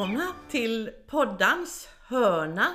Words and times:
välkomna 0.00 0.32
till 0.50 0.90
poddans 1.06 1.88
hörna 2.08 2.66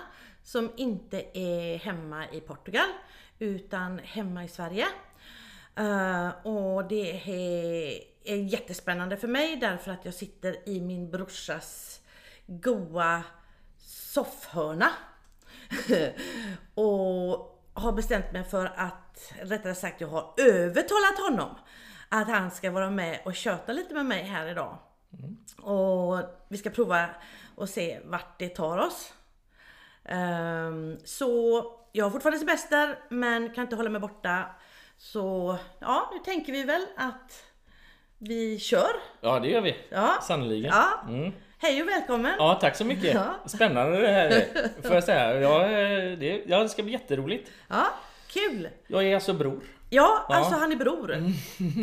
som 0.44 0.72
inte 0.78 1.38
är 1.40 1.78
hemma 1.78 2.30
i 2.30 2.42
Portugal 2.42 2.88
utan 3.40 4.00
hemma 4.00 4.44
i 4.44 4.48
Sverige. 4.48 4.86
Eh, 5.76 6.30
och 6.44 6.88
det 6.88 7.12
är, 7.12 8.04
är 8.24 8.36
jättespännande 8.36 9.18
för 9.18 9.28
mig 9.28 9.56
därför 9.56 9.92
att 9.92 10.06
jag 10.06 10.14
sitter 10.14 10.70
i 10.70 10.82
min 10.82 11.12
brorsas 11.12 12.00
goa 12.48 13.24
soffhörna. 13.78 14.90
och 16.76 17.62
har 17.74 17.92
bestämt 17.92 18.32
mig 18.32 18.44
för 18.44 18.66
att, 18.76 19.34
rättare 19.42 19.76
sagt 19.76 20.02
jag 20.02 20.08
har 20.08 20.34
övertalat 20.38 21.20
honom 21.30 21.56
att 22.10 22.28
han 22.28 22.52
ska 22.52 22.72
vara 22.72 22.90
med 22.90 23.22
och 23.26 23.36
köta 23.36 23.74
lite 23.74 23.94
med 23.94 24.06
mig 24.06 24.24
här 24.24 24.48
idag. 24.48 24.78
Och 25.62 26.18
vi 26.50 26.58
ska 26.58 26.70
prova 26.70 27.06
och 27.56 27.70
se 27.70 28.00
vart 28.06 28.40
det 28.40 28.50
tar 28.50 28.78
oss. 28.78 29.14
Ehm, 30.06 30.98
så 31.04 31.64
jag 31.92 32.06
har 32.06 32.10
fortfarande 32.12 32.40
semester 32.40 33.00
men 33.10 33.50
kan 33.54 33.62
inte 33.62 33.76
hålla 33.76 33.90
mig 33.90 34.02
borta. 34.02 34.46
Så 34.98 35.58
ja, 35.80 36.10
nu 36.14 36.20
tänker 36.20 36.54
vi 36.54 36.64
väl 36.64 36.86
att 36.98 37.44
vi 38.18 38.60
kör. 38.60 38.92
Ja 39.22 39.40
det 39.40 39.48
gör 39.48 39.62
vi. 39.62 39.76
Ja. 39.90 40.14
Sannerligen. 40.22 40.72
Ja. 40.76 40.88
Mm. 41.10 41.32
Hej 41.58 41.82
och 41.82 41.88
välkommen! 41.88 42.34
Ja 42.38 42.58
tack 42.62 42.76
så 42.76 42.86
mycket. 42.86 43.14
Ja. 43.14 43.36
Spännande 43.46 44.02
det 44.02 44.08
här 44.08 44.46
får 44.82 44.94
jag 44.94 45.04
säga. 45.04 45.40
Ja, 45.42 45.60
det, 46.16 46.44
ja, 46.48 46.60
det 46.64 46.70
ska 46.70 46.84
bli 46.84 46.92
jätteroligt. 46.92 47.52
Ja, 47.68 47.86
kul! 48.28 48.70
Jag 48.88 49.04
är 49.04 49.16
alltså 49.16 49.34
bror. 49.34 49.62
Ja, 49.90 50.26
Ja. 50.30 50.36
alltså 50.36 50.56
han 50.56 50.72
är 50.72 50.76
bror. 50.76 51.08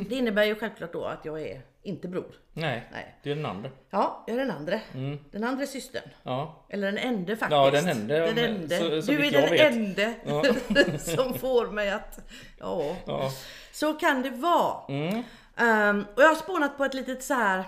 Det 0.08 0.14
innebär 0.14 0.44
ju 0.44 0.54
självklart 0.54 0.92
då 0.92 1.04
att 1.04 1.24
jag 1.24 1.42
är 1.42 1.60
inte 1.82 2.08
bror. 2.08 2.34
Nej, 2.52 2.88
Nej. 2.92 3.14
det 3.22 3.30
är 3.30 3.34
den 3.36 3.46
andra. 3.46 3.70
Ja, 3.90 4.24
jag 4.26 4.36
är 4.36 4.40
den 4.40 4.50
andra. 4.50 4.80
Mm. 4.94 5.18
Den 5.30 5.44
andra 5.44 5.66
systern. 5.66 6.02
Ja. 6.22 6.66
Eller 6.68 6.86
den 6.92 6.98
ende 6.98 7.36
faktiskt. 7.36 7.50
Ja, 7.56 7.70
den 7.70 7.88
ende, 7.88 8.18
Den 8.32 8.38
ende. 8.38 8.78
så- 8.78 9.02
så 9.02 9.12
du 9.12 9.26
är 9.26 9.30
den 9.30 9.72
ende 9.74 10.14
Ja. 10.26 10.42
som 10.98 11.34
får 11.38 11.66
mig 11.70 11.90
att... 11.90 12.18
Ja, 12.60 12.96
Ja. 13.06 13.30
så 13.72 13.94
kan 13.94 14.22
det 14.22 14.30
vara. 14.30 14.74
Mm. 14.88 15.22
Ehm, 15.56 16.04
och 16.16 16.22
jag 16.22 16.28
har 16.28 16.34
spånat 16.34 16.76
på 16.76 16.84
ett 16.84 16.94
litet 16.94 17.22
så 17.24 17.34
här. 17.34 17.64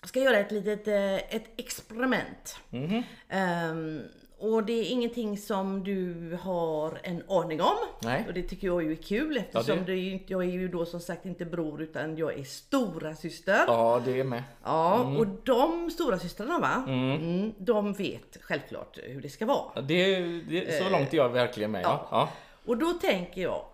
Jag 0.00 0.08
ska 0.08 0.20
göra 0.20 0.38
ett 0.38 0.52
litet 0.52 0.88
eh, 0.88 1.14
ett 1.14 1.44
experiment. 1.56 2.58
Mhm. 2.70 3.02
Ehm, 3.28 4.02
och 4.38 4.64
det 4.64 4.72
är 4.72 4.90
ingenting 4.90 5.38
som 5.38 5.84
du 5.84 6.32
har 6.42 7.00
en 7.02 7.22
aning 7.28 7.60
om. 7.60 7.76
Nej. 8.02 8.24
Och 8.28 8.34
det 8.34 8.42
tycker 8.42 8.66
jag 8.66 8.82
ju 8.82 8.92
är 8.92 8.96
kul 8.96 9.36
eftersom 9.36 9.76
det- 9.78 9.84
det... 9.84 9.92
är 10.14 10.20
jag 10.26 10.42
är 10.42 10.48
ju 10.48 10.68
då 10.68 10.86
som 10.86 11.00
sagt 11.00 11.26
inte 11.26 11.44
bror 11.44 11.82
utan 11.82 12.16
jag 12.16 12.38
är 12.38 12.44
stora 12.44 13.14
syster. 13.14 13.64
Ja 13.66 14.02
det 14.04 14.20
är 14.20 14.24
med. 14.24 14.42
Ja, 14.64 15.00
och 15.18 15.26
de 15.26 15.90
stora 15.90 16.18
systrarna 16.18 16.58
va? 16.58 16.84
Mm, 16.88 17.52
de 17.58 17.92
vet 17.92 18.36
självklart 18.42 18.98
hur 19.02 19.20
det 19.20 19.28
ska 19.28 19.46
vara. 19.46 19.72
Ja, 19.74 19.80
Det, 19.80 20.26
det, 20.42 20.82
så 20.84 20.90
långt 20.90 21.12
är 21.12 21.16
jag 21.16 21.28
verkligen 21.28 21.70
med. 21.70 21.82
Ja. 21.84 22.08
Ja. 22.10 22.28
Och 22.66 22.76
då 22.76 22.92
tänker 22.92 23.42
jag 23.42 23.64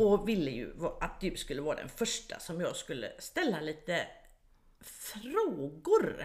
och 0.00 0.28
ville 0.28 0.50
ju 0.50 0.72
att 1.00 1.20
du 1.20 1.36
skulle 1.36 1.62
vara 1.62 1.76
den 1.76 1.88
första 1.88 2.38
som 2.38 2.60
jag 2.60 2.76
skulle 2.76 3.08
ställa 3.18 3.60
lite 3.60 4.00
frågor. 4.84 6.24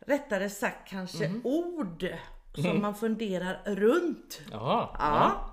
Rättare 0.00 0.50
sagt 0.50 0.88
kanske 0.88 1.30
ord 1.44 2.06
som 2.62 2.82
man 2.82 2.94
funderar 2.94 3.60
runt. 3.64 4.40
Jaha. 4.52 4.88
Ja. 4.98 5.50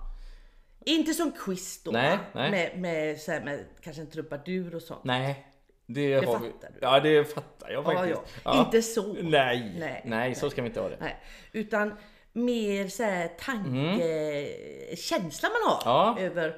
Inte 0.86 1.14
som 1.14 1.32
quiz 1.32 1.84
då 1.84 1.92
Nej, 1.92 2.18
nej. 2.34 2.52
Med, 2.52 2.80
med, 2.80 3.22
så 3.22 3.32
här, 3.32 3.42
med 3.42 3.66
kanske 3.82 4.02
en 4.02 4.10
trubadur 4.10 4.76
och 4.76 4.82
sånt. 4.82 5.04
Nej. 5.04 5.48
Det, 5.86 6.14
har 6.26 6.40
vi. 6.40 6.48
du. 6.48 6.54
Ja 6.82 7.00
det 7.00 7.34
fattar 7.34 7.70
jag 7.70 7.84
Ja, 7.84 7.94
faktiskt. 7.94 8.22
ja. 8.44 8.60
Inte 8.66 8.82
så. 8.82 9.14
Nej. 9.14 9.76
Nej. 9.80 10.02
Nej. 10.06 10.36
så 10.36 10.50
ska 10.50 10.62
vi 10.62 10.68
inte 10.68 10.82
ha 10.82 10.90
det. 10.90 10.98
Nej, 11.00 11.16
utan 11.52 11.94
mer 12.34 12.88
så 12.88 13.04
här 13.04 13.28
tankekänsla 13.40 15.50
man 15.50 15.62
har 15.76 15.82
Ja. 15.86 16.18
över, 16.20 16.56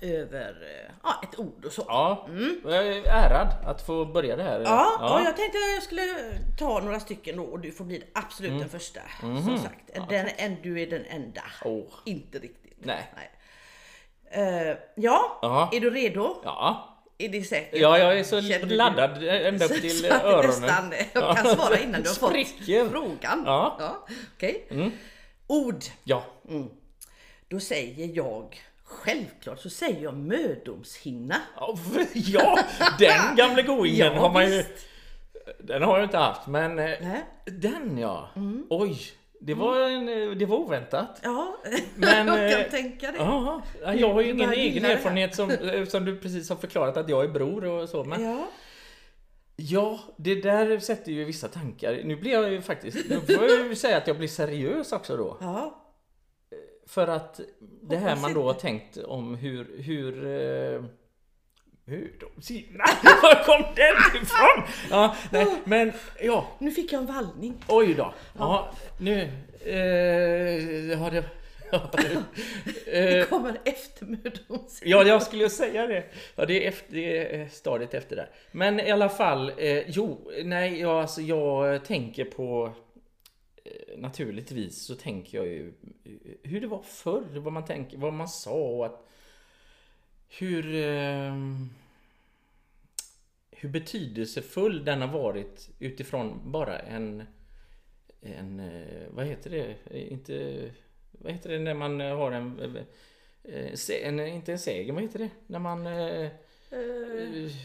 över 0.00 0.50
eh, 0.62 0.94
ja, 1.02 1.20
ett 1.22 1.38
ord 1.38 1.64
och 1.64 1.72
så. 1.72 1.84
Ja, 1.88 2.28
jag 2.64 2.86
är 2.86 3.02
ärad 3.06 3.48
att 3.66 3.86
få 3.86 4.04
börja 4.04 4.36
det 4.36 4.42
här. 4.42 4.56
Mm. 4.60 4.72
Ja, 4.72 5.14
och 5.14 5.20
jag 5.26 5.36
tänkte 5.36 5.58
att 5.58 5.74
jag 5.74 5.82
skulle 5.82 6.02
ta 6.58 6.80
några 6.80 7.00
stycken 7.00 7.36
då 7.36 7.42
och 7.44 7.60
du 7.60 7.72
får 7.72 7.84
bli 7.84 8.02
absolut 8.14 8.48
Mm. 8.50 8.60
den 8.60 8.70
första. 8.70 9.00
Mhm. 9.22 9.42
Som 9.44 9.58
sagt, 9.58 10.08
den, 10.08 10.28
en, 10.36 10.56
du 10.62 10.80
är 10.82 10.86
den 10.86 11.04
enda. 11.04 11.42
Åh. 11.64 11.84
Inte 12.04 12.38
riktigt. 12.38 12.76
Nej. 12.78 13.10
Eh, 14.30 14.76
ja, 14.94 15.38
Ja. 15.42 15.70
är 15.72 15.80
du 15.80 15.90
redo? 15.90 16.40
Ja. 16.44 16.88
Är 17.18 17.28
det 17.28 17.42
säkert? 17.42 17.80
Ja, 17.80 17.98
jag 17.98 18.18
är 18.18 18.24
så 18.24 18.42
Känner 18.42 18.66
du- 18.66 18.74
laddad 18.74 19.22
ända 19.24 19.64
upp 19.64 19.80
till 19.80 19.98
så 20.00 20.06
öronen. 20.06 20.60
Nästan, 20.60 20.92
jag 21.14 21.36
kan 21.36 21.46
svara 21.56 21.78
innan 21.78 22.02
du 22.02 22.08
har 22.08 22.14
fått 22.14 22.90
frågan. 22.92 23.42
Ja. 23.46 23.76
Mm. 23.80 23.92
Okej. 24.36 24.92
Ord. 25.46 25.84
Ja. 26.04 26.24
Då 27.48 27.60
säger 27.60 28.10
jag, 28.16 28.60
självklart 28.92 29.60
så 29.60 29.70
säger 29.70 30.02
jag 30.02 30.14
mödomshinna. 30.16 31.36
Ja, 32.14 32.58
den 32.98 33.36
gamle 33.36 33.62
goingen 33.62 34.06
Ja, 34.14 34.20
har 34.20 34.32
man 34.32 34.50
ju... 34.50 34.56
visst. 34.56 34.86
Den 35.58 35.82
har 35.82 35.98
jag 35.98 36.06
inte 36.06 36.18
haft, 36.18 36.46
men 36.46 36.78
eh, 36.78 36.84
Nej. 37.00 37.24
den 37.44 37.98
ja. 37.98 38.28
Mm. 38.36 38.66
Oj, 38.70 38.98
det 39.40 39.54
var, 39.54 39.80
en, 39.80 40.08
eh, 40.08 40.30
det 40.30 40.46
var 40.46 40.56
oväntat. 40.56 41.20
Ja, 41.22 41.56
Men, 41.94 42.26
jag 42.26 42.50
kan 42.52 42.60
eh, 42.60 42.66
tänka 42.70 43.12
det. 43.12 43.18
Ja, 43.18 43.62
jag 43.94 44.12
har 44.12 44.20
ju 44.20 44.30
ingen 44.30 44.52
egen 44.52 44.84
erfarenhet 44.84 45.34
som, 45.34 45.50
som 45.88 46.04
du 46.04 46.16
precis 46.18 46.48
har 46.48 46.56
förklarat 46.56 46.96
att 46.96 47.08
jag 47.08 47.24
är 47.24 47.28
bror 47.28 47.64
och 47.64 47.88
så. 47.88 48.04
Men 48.04 48.24
Ja. 48.24 48.48
ja, 49.56 49.98
det 50.16 50.34
där 50.42 50.78
sätter 50.78 51.12
ju 51.12 51.24
vissa 51.24 51.48
tankar. 51.48 52.00
Nu 52.04 52.16
blir 52.16 52.32
jag 52.32 52.50
ju 52.52 52.62
faktiskt, 52.62 53.10
nu 53.10 53.20
får 53.36 53.44
jag 53.48 53.66
ju 53.66 53.74
säga 53.76 53.96
att 53.96 54.06
jag 54.06 54.18
blir 54.18 54.28
seriös 54.28 54.92
också 54.92 55.16
då. 55.16 55.36
ja. 55.40 55.78
För 56.92 57.08
att 57.08 57.40
det 57.82 57.96
här 57.96 58.16
man 58.16 58.34
då 58.34 58.42
har 58.42 58.54
tänkt 58.54 58.96
om 58.96 59.34
hur, 59.34 59.82
hur 59.82 60.26
eh, 60.26 60.84
hur 61.86 62.12
de. 62.20 62.26
Nej, 62.70 62.86
var 63.22 63.44
kom 63.44 63.74
den 63.76 64.22
ifrån? 64.22 64.64
Ja, 64.90 65.16
nej, 65.30 65.46
men 65.64 65.92
ja, 66.20 66.46
Nu 66.58 66.70
fick 66.70 66.92
jag 66.92 67.00
en 67.00 67.06
vallning. 67.06 67.54
oj 67.68 67.94
då. 67.94 68.14
Ja, 68.38 68.70
nu... 68.98 69.20
Eh, 69.64 70.98
har 70.98 71.10
det... 71.10 71.24
Ja, 71.74 71.90
det, 71.92 72.22
Det 72.84 73.18
eh, 73.18 73.26
kommer 73.26 73.60
efter 73.64 74.06
mödomshinna. 74.06 74.66
ja, 74.82 75.02
jag 75.04 75.22
skulle 75.22 75.50
säga 75.50 75.86
det. 75.86 76.04
Ja, 76.34 76.46
det 76.46 76.64
är, 76.64 76.68
efter, 76.68 76.94
det 76.94 77.34
är 77.36 77.48
stadiet 77.48 77.94
efter 77.94 78.16
där. 78.16 78.28
Men 78.50 78.80
i 78.80 78.90
alla 78.90 79.08
fall, 79.08 79.52
eh, 79.58 79.90
jo, 79.90 80.30
nej, 80.44 80.80
jag, 80.80 80.90
alltså, 80.90 81.20
jag 81.20 81.84
tänker 81.84 82.24
på... 82.24 82.72
Naturligtvis 83.96 84.86
så 84.86 84.94
tänker 84.94 85.38
jag 85.38 85.46
ju 85.46 85.72
hur 86.42 86.60
det 86.60 86.66
var 86.66 86.82
förr, 86.82 87.38
vad 87.38 87.52
man, 87.52 87.64
tänker, 87.64 87.98
vad 87.98 88.12
man 88.12 88.28
sa 88.28 88.52
och 88.52 88.86
att 88.86 89.08
hur, 90.28 90.74
eh, 90.74 91.34
hur 93.50 93.68
betydelsefull 93.68 94.84
den 94.84 95.00
har 95.00 95.08
varit 95.08 95.70
utifrån 95.78 96.40
bara 96.44 96.78
en, 96.78 97.22
en 98.20 98.60
eh, 98.60 99.08
vad 99.10 99.26
heter 99.26 99.50
det, 99.50 99.76
inte, 100.10 100.70
vad 101.12 101.32
heter 101.32 101.50
det 101.50 101.58
när 101.58 101.74
man 101.74 102.00
har 102.00 102.32
en, 102.32 102.76
eh, 103.44 104.06
en 104.06 104.20
inte 104.20 104.52
en 104.52 104.58
seger, 104.58 104.92
vad 104.92 105.02
heter 105.02 105.18
det? 105.18 105.30
När 105.46 105.58
man, 105.58 105.86
eh, 105.86 106.30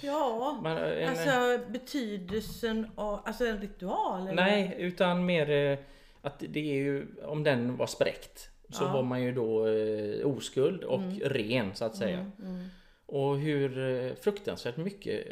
ja, 0.02 0.60
man 0.64 0.78
en, 0.78 1.10
alltså 1.10 1.60
betydelsen 1.72 2.88
av, 2.96 3.20
alltså 3.26 3.46
en 3.46 3.62
ritual? 3.62 4.22
Eller? 4.22 4.34
Nej, 4.34 4.76
utan 4.78 5.26
mer 5.26 5.78
att 6.22 6.40
det 6.50 6.60
är 6.60 6.76
ju 6.84 7.08
om 7.24 7.44
den 7.44 7.78
var 7.78 7.88
spräckt 7.88 8.50
så 8.70 8.84
Ja. 8.84 8.94
var 8.94 9.04
man 9.04 9.24
ju 9.24 9.32
då 9.32 9.68
eh, 9.68 10.28
oskuld 10.28 10.84
och 10.84 11.02
ren 11.24 11.76
så 11.76 11.86
att 11.86 11.96
säga. 11.96 12.32
Mm. 12.44 12.66
Och 13.06 13.38
hur 13.40 13.80
eh, 13.80 14.14
fruktansvärt 14.16 14.78
mycket 14.78 15.28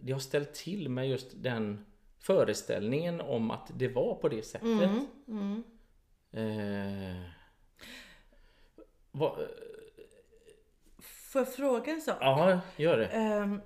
det 0.00 0.12
har 0.12 0.20
ställt 0.20 0.54
till 0.54 0.88
med 0.88 1.08
just 1.08 1.42
den 1.42 1.84
föreställningen 2.18 3.20
om 3.20 3.50
att 3.50 3.70
det 3.74 3.88
var 3.88 4.14
på 4.14 4.28
det 4.28 4.42
sättet. 4.42 4.68
Mm. 4.68 5.06
Mm. 5.28 5.62
Eh, 6.32 7.22
vad, 9.10 9.32
Får 10.98 11.40
jag 11.40 11.54
fråga 11.54 11.92
en 11.92 12.00
sak? 12.00 12.16
ja, 12.20 12.60
gör 12.76 12.98
det. 12.98 13.06
Ehm, 13.06 13.60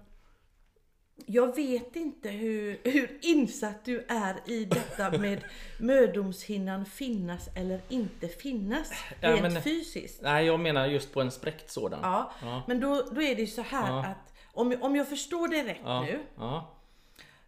jag 1.26 1.56
vet 1.56 1.96
inte 1.96 2.28
hur, 2.30 2.80
hur 2.84 3.18
insatt 3.22 3.84
du 3.84 4.04
är 4.08 4.36
i 4.46 4.64
detta 4.64 5.10
med 5.18 5.44
mödomshinnan 5.80 6.84
finnas 6.86 7.48
eller 7.56 7.80
inte 7.88 8.28
finnas 8.28 8.90
Ja, 9.20 9.30
rent 9.30 9.42
men- 9.42 9.62
fysiskt. 9.62 10.22
Nej, 10.22 10.46
jag 10.46 10.60
menar 10.60 10.86
just 10.86 11.12
på 11.12 11.20
en 11.20 11.30
spräckt 11.30 11.70
sådan. 11.70 12.00
Ja, 12.02 12.32
Ja. 12.42 12.62
men 12.66 12.80
då, 12.80 13.02
då 13.12 13.22
är 13.22 13.34
det 13.34 13.40
ju 13.40 13.46
så 13.46 13.62
här 13.62 13.88
Ja. 13.88 14.04
att 14.06 14.32
om, 14.52 14.76
om 14.80 14.96
jag 14.96 15.08
förstår 15.08 15.48
det 15.48 15.64
rätt 15.64 15.84
nu 16.08 16.20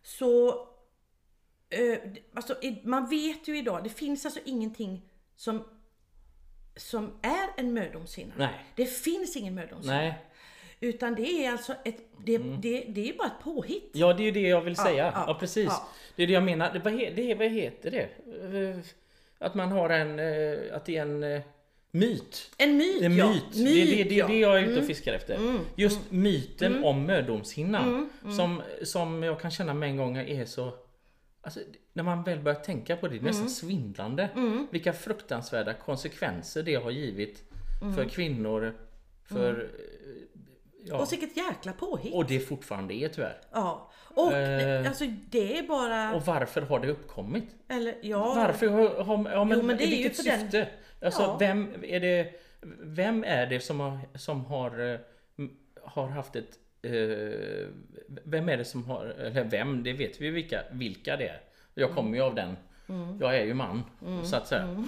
så 0.03 0.49
eh, 1.71 1.99
alltså, 2.35 2.55
man 2.85 3.09
vet 3.09 3.49
ju 3.49 3.59
idag, 3.59 3.85
det 3.85 3.91
finns 3.91 4.25
alltså 4.25 4.41
ingenting 4.45 5.03
som 5.37 5.65
som 6.77 7.19
är 7.23 7.49
en 7.61 7.73
mödomshinna. 7.75 8.33
Nej. 8.37 8.65
Det 8.77 8.87
finns 8.87 9.37
ingen 9.37 9.55
mödomshinna. 9.55 10.15
Utan 10.81 11.15
det 11.15 11.47
är 11.47 11.53
alltså 11.53 11.75
ett, 11.85 11.97
det, 12.25 12.39
det, 12.39 12.85
det 12.89 13.09
är 13.09 13.17
bara 13.19 13.27
ett 13.29 13.45
påhitt. 13.45 13.91
Ja, 13.93 14.13
det 14.13 14.23
är 14.23 14.25
ju 14.25 14.31
det 14.31 14.41
jag 14.49 14.61
vill 14.61 14.77
säga. 14.77 15.13
Ja, 15.15 15.25
ja, 15.27 15.37
precis. 15.41 15.67
ja. 15.67 15.89
Det 16.17 16.23
är 16.23 16.27
det 16.27 16.33
jag 16.33 16.43
menar. 16.43 16.73
Det, 16.73 16.79
vad, 16.79 16.93
he, 16.93 17.11
det, 17.17 17.35
vad 17.35 17.47
heter 17.49 17.91
det? 17.91 18.09
Eh, 18.71 18.77
Att 19.39 19.55
man 19.55 19.69
har 19.73 19.91
en... 19.91 20.19
eh, 20.19 20.77
Att 20.77 20.85
det 20.85 20.97
är 20.97 21.03
en 21.03 21.23
eh, 21.23 21.41
myt. 21.91 22.51
En 22.59 22.77
myt, 22.77 23.03
En 23.03 23.17
ja. 23.17 23.29
myt. 23.33 23.43
det 23.53 23.83
är 23.83 23.97
det, 23.97 24.05
det, 24.05 24.15
ja. 24.15 24.27
det 24.27 24.39
jag 24.39 24.59
är 24.59 24.63
ute 24.67 24.81
och 24.81 24.87
fiskar 24.87 25.13
efter. 25.13 25.39
Just 25.77 26.01
myten 26.11 26.85
om 26.85 27.07
mödomshinnan. 27.07 28.09
Mm, 28.25 28.37
Som, 28.37 28.63
som 28.83 29.23
jag 29.23 29.41
kan 29.41 29.51
känna 29.51 29.75
med 29.75 29.89
en 29.89 29.97
gång 29.97 30.17
är 30.17 30.45
så... 30.45 30.73
Alltså, 31.41 31.61
när 31.93 32.03
man 32.03 32.23
väl 32.23 32.39
börjar 32.41 32.59
tänka 32.61 32.97
på 32.97 33.09
det, 33.09 33.13
det 33.13 33.17
är 33.17 33.21
Mm. 33.21 33.31
nästan 33.31 33.51
svindlande. 33.51 34.29
Vilka 34.71 34.93
fruktansvärda 34.93 35.75
konsekvenser 35.75 36.63
det 36.63 36.75
har 36.75 36.91
givit 36.91 37.43
för 37.97 38.05
kvinnor. 38.09 38.75
För... 39.25 39.69
Ja, 40.89 40.95
Mm. 40.95 41.03
Och 41.03 41.13
vilket 41.13 41.37
jäkla 41.37 41.73
påhitt. 41.73 42.15
och 42.15 42.27
det 42.27 42.41
fortfarande 42.41 42.95
är 42.95 43.09
tyvärr. 43.09 43.41
Ja. 43.53 43.91
Och 44.15 44.33
Eh. 44.33 44.87
alltså 44.89 45.05
det 45.31 45.59
är 45.59 45.63
bara... 45.63 46.15
Och 46.15 46.23
varför 46.27 46.61
har 46.63 46.81
det 46.81 46.89
uppkommit? 46.89 47.45
eller 47.69 47.95
ja. 48.03 48.35
Varför 48.37 48.69
har, 48.69 49.03
har 49.05 49.31
ja, 49.31 49.45
men, 49.45 49.59
Jo, 49.59 49.65
men 49.65 49.77
det 49.77 49.83
är 49.85 49.87
ju 49.87 49.97
vilket 49.97 50.17
för 50.17 50.25
den- 50.25 50.41
syfte? 50.41 50.69
Alltså 51.05 51.23
Ja. 51.23 51.37
vem 51.41 51.75
är 51.83 52.01
det 52.01 52.33
Vem 52.83 53.25
är 53.25 53.47
det 53.47 53.61
som 53.61 53.81
har, 53.81 53.99
som 54.15 54.45
har, 54.45 54.93
eh, 54.93 54.99
har 55.85 56.09
haft 56.09 56.37
ett 56.37 56.51
eh, 56.83 56.93
Vem 58.25 58.49
är 58.49 58.57
det 58.57 58.65
som 58.65 58.85
har, 58.85 59.05
eller 59.07 59.45
vem, 59.45 59.83
det 59.83 59.93
vet 59.93 60.21
vi 60.21 60.31
vilka, 60.31 60.61
vilka 60.71 61.17
det 61.17 61.29
är. 61.29 61.41
Jag 61.75 61.91
kommer 61.95 62.17
ju 62.17 62.23
av 62.23 62.35
den. 62.35 62.57
Mm. 62.89 63.19
Jag 63.21 63.37
är 63.37 63.45
ju 63.45 63.55
man, 63.55 63.83
så 64.25 64.37
att 64.37 64.47
säga. 64.49 64.63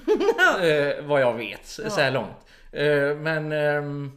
eh, 0.62 1.04
vad 1.04 1.20
jag 1.20 1.34
vet, 1.34 1.66
så 1.66 2.00
här 2.00 2.10
långt. 2.10 2.36
Eh, 2.72 3.16
men 3.16 3.52
eh, 3.52 4.10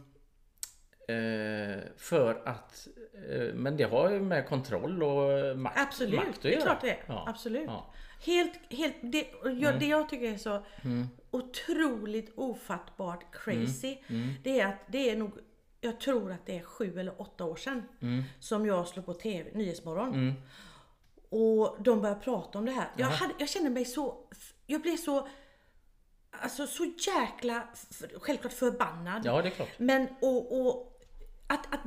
för 1.96 2.42
att 2.48 2.88
eh, 3.30 3.54
Men 3.54 3.76
det 3.76 3.84
har 3.84 4.10
ju 4.10 4.20
med 4.20 4.48
kontroll 4.48 5.02
och 5.02 5.58
makt, 5.58 5.78
Absolut, 5.78 6.14
makt 6.20 6.28
att 6.36 6.42
det 6.42 6.48
är 6.48 6.52
göra. 6.52 6.62
klart 6.62 6.80
det 6.80 6.90
är. 6.90 7.04
Ja. 7.06 7.24
Absolut. 7.28 7.64
Ja. 7.66 7.92
Helt, 8.26 8.52
helt, 8.70 8.96
det, 9.02 9.32
och 9.34 9.46
Mm. 9.46 9.60
jag, 9.60 9.80
det 9.80 9.86
jag 9.86 10.08
tycker 10.08 10.32
är 10.32 10.36
så 10.36 10.64
otroligt 11.30 12.32
ofattbart 12.36 13.24
crazy. 13.44 13.96
Mm. 14.08 14.34
Det 14.42 14.60
är 14.60 14.66
att 14.66 14.78
det 14.88 15.10
är 15.10 15.16
nog, 15.16 15.32
jag 15.80 16.00
tror 16.00 16.32
att 16.32 16.46
det 16.46 16.58
är 16.58 16.62
sju 16.62 16.98
eller 17.00 17.20
åtta 17.20 17.44
år 17.44 17.56
sedan 17.56 17.82
Mm. 18.02 18.22
som 18.40 18.66
jag 18.66 18.88
slog 18.88 19.06
på 19.06 19.14
TV, 19.14 19.50
Nyhetsmorgon. 19.54 20.34
Och 21.28 21.76
de 21.80 22.00
började 22.00 22.20
prata 22.20 22.58
om 22.58 22.64
det 22.66 22.72
här. 22.72 22.88
Jag, 22.96 23.06
hade, 23.06 23.34
jag 23.38 23.48
kände 23.48 23.70
mig 23.70 23.84
så, 23.84 24.28
jag 24.66 24.82
blev 24.82 24.96
så, 24.96 25.28
alltså 26.30 26.66
så 26.66 26.84
jäkla, 26.84 27.68
självklart 28.20 28.52
förbannad. 28.52 29.22
Ja, 29.24 29.42
det 29.42 29.48
är 29.48 29.50
klart. 29.50 29.68
Men 29.78 30.06
och, 30.20 30.60
och 30.66 30.91
att, 31.54 31.74
att 31.74 31.80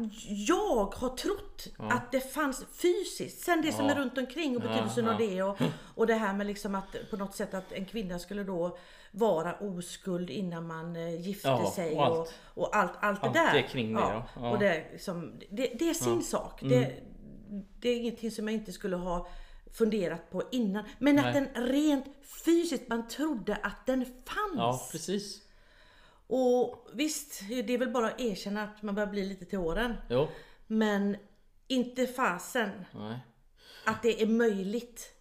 jag 0.47 0.85
har 0.95 1.15
trott 1.17 1.67
att 1.77 2.11
det 2.11 2.33
fanns 2.33 2.65
fysiskt, 2.81 3.41
sen 3.45 3.61
det 3.61 3.71
som 3.71 3.85
Ja. 3.85 3.91
är 3.91 3.95
runt 3.95 4.17
omkring 4.17 4.57
och 4.57 4.63
Ja, 4.63 4.67
betydelsen 4.67 5.05
ja. 5.05 5.11
av 5.11 5.17
det 5.17 5.43
och, 5.43 5.57
och 5.95 6.07
det 6.07 6.13
här 6.13 6.33
med 6.33 6.47
liksom 6.47 6.75
att 6.75 6.95
på 7.09 7.17
något 7.17 7.35
sätt 7.35 7.53
att 7.53 7.71
en 7.71 7.85
kvinna 7.85 8.19
skulle 8.19 8.43
då 8.43 8.77
vara 9.11 9.53
oskuld 9.53 10.29
innan 10.29 10.67
man 10.67 10.95
eh, 10.95 11.21
gifte 11.21 11.47
Ja, 11.47 11.71
sig 11.75 11.91
och 11.95 11.97
och, 11.99 12.05
allt. 12.05 12.33
och, 12.53 12.75
allt, 12.75 12.91
allt 13.01 13.21
det 13.21 13.27
Allt 13.27 13.33
där. 13.33 13.53
det 13.53 13.63
kring 13.63 13.93
det, 13.93 13.99
ja. 14.01 14.27
Ja. 14.35 14.51
Och 14.51 14.59
det, 14.59 14.85
liksom, 14.91 15.33
det, 15.49 15.71
det 15.79 15.89
är 15.89 15.93
sin 15.93 16.23
sak. 16.23 16.61
Mm. 16.61 16.79
Det, 16.79 16.93
det 17.79 17.89
är 17.89 17.95
ingenting 17.97 18.31
som 18.31 18.47
jag 18.47 18.53
inte 18.55 18.71
skulle 18.71 18.95
ha 18.95 19.27
funderat 19.73 20.31
på 20.31 20.43
innan. 20.51 20.83
Men 20.99 21.19
att 21.19 21.25
Nej. 21.33 21.47
den 21.53 21.65
rent 21.67 22.05
fysiskt, 22.45 22.87
man 22.87 23.07
trodde 23.07 23.55
att 23.55 23.85
den 23.85 24.05
fanns. 24.05 24.55
Ja, 24.55 24.87
precis. 24.91 25.41
Och 26.27 26.87
visst, 26.93 27.41
det 27.49 27.73
är 27.73 27.77
väl 27.77 27.91
bara 27.91 28.07
att 28.07 28.21
erkänna 28.21 28.63
att 28.63 28.81
man 28.81 28.95
börjar 28.95 29.07
bli 29.07 29.25
lite 29.25 29.45
till 29.45 29.59
åren. 29.59 29.93
Jo. 30.09 30.27
Men 30.67 31.17
inte 31.67 32.07
fasen 32.07 32.69
Nej. 32.93 33.19
att 33.85 34.01
det 34.03 34.21
är 34.21 34.27
möjligt 34.27 35.13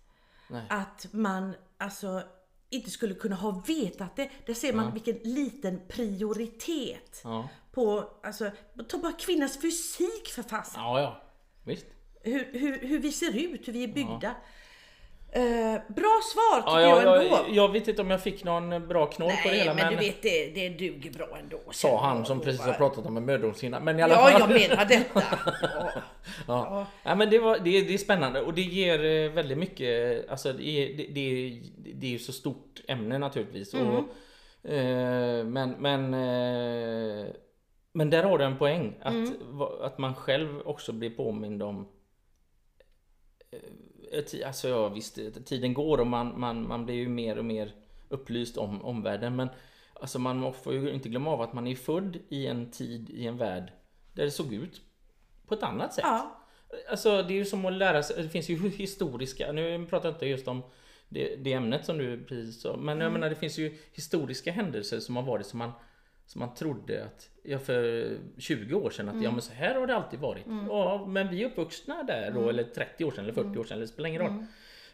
Nej. 0.50 0.66
att 0.70 1.06
man 1.12 1.54
alltså 1.78 2.22
inte 2.70 2.90
skulle 2.90 3.14
kunna 3.14 3.36
ha 3.36 3.62
vetat 3.66 4.16
det. 4.16 4.30
Där 4.46 4.54
ser 4.54 4.72
man 4.72 4.92
vilken 4.92 5.16
liten 5.22 5.80
prioritet 5.88 7.20
Ja. 7.24 7.48
på, 7.72 8.10
alltså, 8.22 8.50
ta 8.88 8.98
bara 8.98 9.12
kvinnans 9.12 9.60
fysik 9.60 10.28
för 10.28 10.42
fasen. 10.42 10.82
Ja, 10.82 11.00
ja. 11.00 11.22
Visst. 11.64 11.86
Hur, 12.20 12.52
hur, 12.52 12.78
hur 12.78 12.98
vi 12.98 13.12
ser 13.12 13.36
ut, 13.36 13.68
hur 13.68 13.72
vi 13.72 13.84
är 13.84 13.88
byggda. 13.88 14.34
Eh, 15.36 15.80
bra 15.88 16.20
svar 16.32 16.60
tycker 16.60 16.80
Ja, 16.80 16.80
ja, 16.80 17.02
jag 17.02 17.22
ändå. 17.24 17.36
jag, 17.36 17.54
jag 17.56 17.72
vet 17.72 17.88
inte 17.88 18.02
om 18.02 18.10
jag 18.10 18.22
fick 18.22 18.44
någon 18.44 18.88
bra 18.88 19.06
knorr 19.06 19.42
på 19.42 19.48
det 19.48 19.54
hela 19.54 19.74
men, 19.74 19.84
men, 19.84 19.92
du 19.96 19.98
vet 20.04 20.22
det, 20.22 20.46
det 20.54 20.68
duger 20.68 21.10
bra 21.10 21.38
ändå. 21.38 21.60
sa 21.70 22.00
han 22.06 22.26
som 22.26 22.40
precis 22.40 22.60
har 22.60 22.72
pratat 22.72 23.06
om 23.06 23.16
en 23.16 23.24
mödomshinna. 23.24 23.80
Men 23.80 23.98
i 23.98 24.02
alla 24.02 24.14
Ja, 24.14 24.20
fall. 24.38 24.40
jag 24.40 24.70
menar 24.70 24.84
detta. 24.84 25.22
Ja. 25.78 26.02
Ja. 26.46 26.86
Ja, 27.02 27.14
men 27.14 27.30
det, 27.30 27.38
var, 27.38 27.58
det, 27.58 27.80
det 27.80 27.94
är 27.94 27.98
spännande 27.98 28.40
och 28.40 28.54
det 28.54 28.62
ger 28.62 29.04
eh, 29.04 29.30
väldigt 29.32 29.58
mycket, 29.58 30.28
alltså 30.30 30.52
det 30.52 30.66
är, 30.68 30.96
det, 30.96 31.06
det 31.12 31.20
är, 31.20 31.60
det 31.94 32.06
är 32.06 32.10
ju 32.10 32.18
så 32.18 32.32
stort 32.32 32.80
ämne 32.88 33.18
naturligtvis. 33.18 33.74
Mm. 33.74 33.86
Och, 33.96 34.04
eh, 34.70 35.44
men, 35.44 35.70
men, 35.70 36.14
eh, 36.14 37.26
men 37.92 38.10
där 38.10 38.22
har 38.22 38.38
du 38.38 38.44
en 38.44 38.58
poäng. 38.58 38.94
Att, 39.02 39.12
Mm. 39.14 39.60
att 39.82 39.98
man 39.98 40.14
själv 40.14 40.60
också 40.64 40.92
blir 40.92 41.10
påmind 41.10 41.62
om 41.62 41.88
eh, 43.50 43.58
Alltså 44.46 44.68
ja 44.68 44.88
visst, 44.88 45.18
tiden 45.46 45.74
går 45.74 45.98
och 46.00 46.06
man, 46.06 46.40
man, 46.40 46.68
man 46.68 46.84
blir 46.84 46.94
ju 46.94 47.08
mer 47.08 47.38
och 47.38 47.44
mer 47.44 47.72
upplyst 48.08 48.56
om 48.56 48.84
omvärlden. 48.84 49.36
Men 49.36 49.48
alltså 50.00 50.18
man 50.18 50.52
får 50.52 50.72
ju 50.72 50.92
inte 50.92 51.08
glömma 51.08 51.30
av 51.30 51.40
att 51.40 51.52
man 51.52 51.66
är 51.66 51.74
född 51.74 52.18
i 52.28 52.46
en 52.46 52.70
tid, 52.70 53.10
i 53.10 53.26
en 53.26 53.36
värld 53.36 53.72
där 54.12 54.24
det 54.24 54.30
såg 54.30 54.52
ut 54.52 54.80
på 55.46 55.54
ett 55.54 55.62
annat 55.62 55.94
sätt. 55.94 56.04
Ja. 56.06 56.40
Alltså 56.90 57.22
det 57.22 57.34
är 57.34 57.36
ju 57.36 57.44
som 57.44 57.66
att 57.66 57.72
lära 57.72 58.02
sig, 58.02 58.22
det 58.22 58.28
finns 58.28 58.48
ju 58.48 58.68
historiska, 58.68 59.52
nu 59.52 59.86
pratar 59.86 60.08
jag 60.08 60.14
inte 60.14 60.26
just 60.26 60.48
om 60.48 60.62
det, 61.08 61.36
det 61.36 61.52
ämnet 61.52 61.84
som 61.84 61.98
du 61.98 62.24
precis 62.24 62.60
sa, 62.60 62.76
men 62.76 63.00
jag 63.00 63.12
menar 63.12 63.30
det 63.30 63.36
finns 63.36 63.58
ju 63.58 63.78
historiska 63.92 64.52
händelser 64.52 65.00
som 65.00 65.16
har 65.16 65.22
varit 65.22 65.46
som 65.46 65.58
man 65.58 65.72
som 66.26 66.38
man 66.38 66.54
trodde 66.54 67.04
att, 67.04 67.30
ja 67.42 67.58
för 67.58 68.16
20 68.38 68.74
år 68.74 68.90
sedan 68.90 69.08
att 69.08 69.22
ja 69.22 69.30
men 69.30 69.42
så 69.42 69.52
här 69.52 69.74
har 69.74 69.86
det 69.86 69.96
alltid 69.96 70.20
varit. 70.20 70.44
Ja 70.68 71.06
men 71.06 71.28
vi 71.28 71.42
är 71.42 71.46
uppvuxna 71.46 72.02
där 72.02 72.30
då, 72.30 72.48
eller 72.48 72.64
30 72.64 73.04
år 73.04 73.10
sedan 73.10 73.24
eller 73.24 73.34
40 73.34 73.58
år 73.58 73.64
sedan, 73.64 73.80
det 73.80 73.88
spelar 73.88 74.08
ingen 74.08 74.22
roll. 74.22 74.44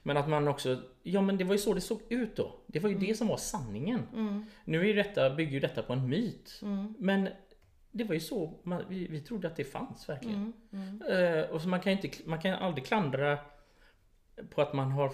Men 0.02 0.16
att 0.16 0.28
man 0.28 0.48
också, 0.48 0.82
ja 1.02 1.20
men 1.20 1.36
det 1.36 1.44
var 1.44 1.52
ju 1.52 1.58
så 1.58 1.74
det 1.74 1.80
såg 1.80 2.00
ut 2.08 2.36
då. 2.36 2.54
Det 2.66 2.80
var 2.80 2.90
ju 2.90 2.98
det 2.98 3.14
som 3.14 3.28
var 3.28 3.36
sanningen. 3.36 4.02
Nu 4.64 4.90
är 4.90 4.94
detta, 4.94 5.30
bygger 5.30 5.52
ju 5.52 5.60
detta 5.60 5.82
på 5.82 5.92
en 5.92 6.08
myt. 6.08 6.60
Men 6.98 7.28
det 7.90 8.04
var 8.04 8.14
ju 8.14 8.20
så, 8.20 8.54
man, 8.62 8.82
vi, 8.88 9.06
vi 9.06 9.20
trodde 9.20 9.48
att 9.48 9.56
det 9.56 9.64
fanns 9.64 10.08
verkligen. 10.08 10.52
Eh, 11.10 11.50
och 11.50 11.62
så 11.62 11.68
man 11.68 11.80
kan 11.80 11.92
ju 11.92 11.98
inte, 12.00 12.18
man 12.28 12.38
kan 12.40 12.54
aldrig 12.54 12.84
klandra 12.86 13.38
på 14.50 14.62
att 14.62 14.72
man 14.72 14.90
har 14.92 15.12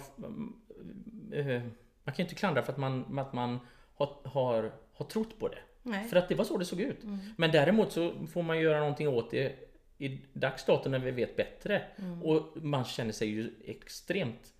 eh, 1.31 1.61
Man 2.03 2.13
kan 2.13 2.15
ju 2.17 2.23
inte 2.23 2.35
klandra 2.35 2.61
för 2.63 2.71
att 2.71 2.77
man, 2.77 3.19
att 3.19 3.33
man 3.33 3.59
har, 3.95 4.15
har, 4.23 4.71
har 4.93 5.05
trott 5.05 5.39
på 5.39 5.47
det. 5.47 5.59
Nej. 5.87 6.07
För 6.07 6.17
att 6.17 6.29
det 6.29 6.35
var 6.35 6.45
så 6.45 6.57
det 6.57 6.65
såg 6.65 6.81
ut. 6.81 6.99
Men 7.35 7.51
däremot 7.51 7.91
så 7.91 8.13
får 8.27 8.43
man 8.43 8.59
göra 8.59 8.79
någonting 8.79 9.07
åt 9.07 9.31
det 9.31 9.55
i 9.97 10.21
dags 10.33 10.65
dato 10.65 10.89
när 10.89 10.99
vi 10.99 11.11
vet 11.11 11.35
bättre. 11.35 11.81
Och 12.23 12.63
man 12.63 12.85
känner 12.85 13.11
sig 13.11 13.29
ju 13.29 13.53
extremt 13.65 14.53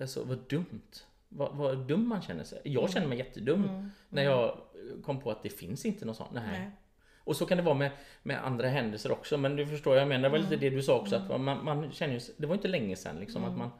Alltså 0.00 0.24
vad 0.24 0.38
dumt. 0.38 1.04
Vad, 1.28 1.56
vad 1.56 1.78
dum 1.78 2.08
man 2.08 2.22
känner 2.22 2.44
sig. 2.44 2.60
Jag 2.64 2.90
känner 2.90 3.06
mig 3.06 3.18
jättedum 3.18 3.90
när 4.08 4.22
jag 4.22 4.58
kom 5.02 5.20
på 5.20 5.30
att 5.30 5.42
det 5.42 5.48
finns 5.48 5.84
inte 5.84 6.04
något 6.04 6.16
sånt. 6.16 6.30
Nej. 6.32 6.42
Nej. 6.50 6.70
Och 7.18 7.36
så 7.36 7.46
kan 7.46 7.56
det 7.56 7.62
vara 7.62 7.74
med, 7.74 7.90
med 8.22 8.46
andra 8.46 8.68
händelser 8.68 9.12
också. 9.12 9.38
Men 9.38 9.56
du 9.56 9.66
förstår, 9.66 9.96
jag 9.96 10.08
menar, 10.08 10.22
det 10.22 10.28
var 10.28 10.38
lite 10.38 10.56
det 10.56 10.70
du 10.70 10.82
sa 10.82 11.00
också. 11.00 11.16
Att 11.16 11.40
man, 11.40 11.64
man 11.64 11.92
känner 11.92 12.14
ju, 12.14 12.20
det 12.36 12.46
var 12.46 12.54
inte 12.54 12.68
länge 12.68 12.96
sedan 12.96 13.16
liksom 13.20 13.44
att 13.44 13.58
man... 13.58 13.70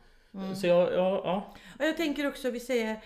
Så 0.54 0.66
jag, 0.66 0.92
ja, 0.92 1.22
ja. 1.24 1.54
Och 1.78 1.84
jag 1.84 1.96
tänker 1.96 2.28
också, 2.28 2.50
vi 2.50 2.60
säger 2.60 3.00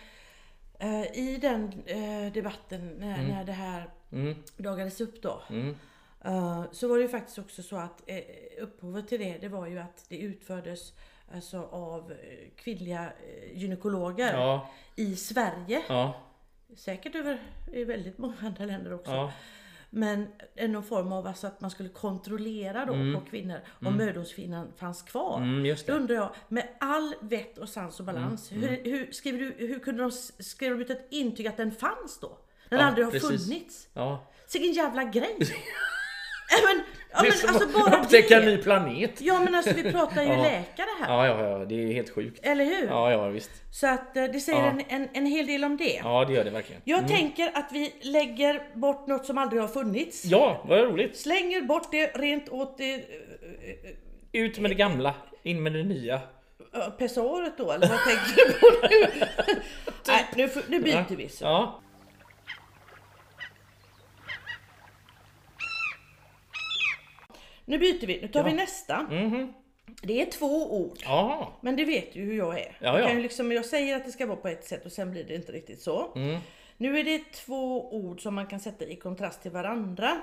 i 1.14 1.38
den 1.42 1.82
eh, 1.86 2.32
debatten 2.32 2.88
när, 2.98 3.22
när 3.22 3.44
det 3.44 3.52
här 3.52 3.90
Mm, 4.12 4.34
dagades 4.56 5.00
upp 5.00 5.22
då. 5.22 5.42
mm, 5.50 5.76
eh, 6.24 6.64
så 6.72 6.88
var 6.88 6.96
det 6.96 7.02
ju 7.02 7.08
faktiskt 7.08 7.38
också 7.38 7.62
så 7.62 7.76
att 7.76 8.02
eh, 8.06 8.18
upphovet 8.60 9.08
till 9.08 9.20
det, 9.20 9.38
det 9.38 9.48
var 9.48 9.66
ju 9.66 9.78
att 9.78 10.04
det 10.08 10.18
utfördes 10.18 10.92
alltså, 11.34 11.62
av 11.62 12.12
eh, 12.12 12.48
kvinnliga 12.56 13.04
eh, 13.04 13.58
gynekologer 13.58 14.32
ja, 14.34 14.70
i 14.96 15.16
Sverige. 15.16 15.82
ja, 15.88 16.20
Säkert 16.76 17.14
över 17.14 17.38
i 17.72 17.84
väldigt 17.84 18.18
många 18.18 18.34
andra 18.42 18.64
länder 18.64 18.92
också. 18.94 19.10
ja, 19.12 19.32
Men 19.90 20.26
en 20.54 20.72
någon 20.72 20.82
form 20.82 21.12
av 21.12 21.26
alltså 21.26 21.46
att 21.46 21.60
man 21.60 21.70
skulle 21.70 21.88
kontrollera 21.88 22.84
då 22.84 22.92
på 22.92 23.30
kvinnor 23.30 23.60
om 23.84 23.96
mödomshinnan 23.96 24.72
fanns 24.76 25.02
kvar. 25.02 25.36
mm, 25.42 25.76
Då 25.86 25.92
undrar 25.92 26.14
jag, 26.14 26.30
med 26.48 26.68
all 26.80 27.14
vett 27.20 27.58
och 27.58 27.68
sans 27.68 28.00
och 28.00 28.06
balans, 28.06 28.52
Mm, 28.52 28.68
hur, 28.68 28.84
hur, 28.84 29.12
skriver 29.12 29.38
du, 29.38 29.66
hur 29.66 29.78
kunde 29.78 30.02
de 30.02 30.08
s- 30.08 30.32
skrev 30.50 30.72
de 30.78 30.84
ut 30.84 30.90
ett 30.90 31.06
intyg 31.10 31.46
att 31.46 31.56
den 31.56 31.72
fanns 31.72 32.18
då? 32.20 32.38
Den 32.68 32.78
Ja, 32.78 32.84
aldrig 32.86 33.06
har 33.06 33.12
precis. 33.12 33.46
funnits. 33.46 33.88
Ja, 33.94 34.26
Vilken 34.52 34.72
jävla 34.72 35.04
grej! 35.04 35.36
Men, 36.66 36.84
Ja, 37.12 37.22
men 37.22 37.32
som 37.32 37.48
alltså 37.48 37.68
bara 37.78 38.00
upptäcka 38.02 38.40
det. 38.40 38.46
en 38.46 38.46
ny 38.56 38.56
planet. 38.62 39.20
Ja 39.20 39.40
men 39.44 39.54
alltså 39.54 39.74
vi 39.74 39.92
pratar 39.92 40.22
ju 40.22 40.28
Ja. 40.32 40.42
läkare 40.42 40.86
här. 41.00 41.08
Ja, 41.14 41.26
ja, 41.26 41.48
ja, 41.58 41.64
det 41.64 41.74
är 41.74 41.92
helt 41.92 42.10
sjukt. 42.10 42.40
Eller 42.46 42.64
hur? 42.64 42.86
Ja, 42.86 43.10
ja, 43.12 43.28
visst. 43.28 43.50
Så 43.70 43.86
att 43.86 44.16
eh, 44.16 44.24
det 44.24 44.40
säger 44.40 44.58
Ja. 44.58 44.66
en, 44.70 44.82
en, 44.88 45.08
en 45.12 45.26
hel 45.26 45.46
del 45.46 45.64
om 45.64 45.76
det. 45.76 46.00
Ja, 46.04 46.24
det 46.24 46.32
gör 46.32 46.44
det 46.44 46.50
verkligen. 46.50 46.82
Jag 46.84 47.08
tänker 47.08 47.50
att 47.54 47.68
vi 47.72 47.94
lägger 48.02 48.62
bort 48.74 49.06
något 49.06 49.26
som 49.26 49.38
aldrig 49.38 49.60
har 49.62 49.68
funnits. 49.68 50.24
Ja, 50.24 50.64
vad 50.68 50.80
roligt. 50.80 51.16
Slänger 51.16 51.60
bort 51.62 51.88
det 51.90 52.06
rent 52.14 52.48
åt 52.48 52.78
det 52.78 53.04
Ut 54.32 54.58
med 54.58 54.70
det 54.70 54.74
gamla, 54.74 55.14
in 55.42 55.62
med 55.62 55.72
det 55.72 55.82
nya. 55.82 56.20
pessoaret 56.98 57.52
då, 57.58 57.72
eller 57.72 57.88
vad 57.88 57.98
tänker 58.04 58.46
du 58.46 58.52
på 58.60 58.66
nu? 58.90 59.24
Nej, 60.08 60.26
nu, 60.36 60.48
nu 60.68 60.80
byter 60.82 61.16
vi 61.16 61.28
så. 61.28 61.44
Ja, 61.44 61.80
Nu 67.68 67.78
byter 67.78 68.06
vi, 68.06 68.20
nu 68.20 68.28
tar 68.28 68.44
vi 68.44 68.50
Ja. 68.50 68.56
nästa. 68.56 69.02
mhm. 69.02 69.52
Det 70.02 70.20
är 70.22 70.26
två 70.30 70.76
ord. 70.80 70.98
Ja, 71.04 71.52
Men 71.60 71.76
det 71.76 71.84
vet 71.84 72.16
ju 72.16 72.24
hur 72.24 72.36
jag 72.36 72.58
är. 72.60 72.76
Ja, 72.80 72.92
Jag, 72.92 73.00
ja. 73.00 73.06
kan 73.06 73.16
ju 73.16 73.22
liksom, 73.22 73.52
jag 73.52 73.64
säger 73.64 73.96
att 73.96 74.04
det 74.04 74.12
ska 74.12 74.26
vara 74.26 74.36
på 74.36 74.48
ett 74.48 74.64
sätt 74.64 74.86
och 74.86 74.92
sen 74.92 75.10
blir 75.10 75.24
det 75.24 75.34
inte 75.34 75.52
riktigt 75.52 75.80
så. 75.82 76.12
Mm. 76.16 76.40
Nu 76.76 76.98
är 76.98 77.04
det 77.04 77.32
två 77.32 77.94
ord 77.94 78.22
som 78.22 78.34
man 78.34 78.46
kan 78.46 78.60
sätta 78.60 78.84
i 78.84 78.96
kontrast 78.96 79.42
till 79.42 79.50
varandra. 79.50 80.20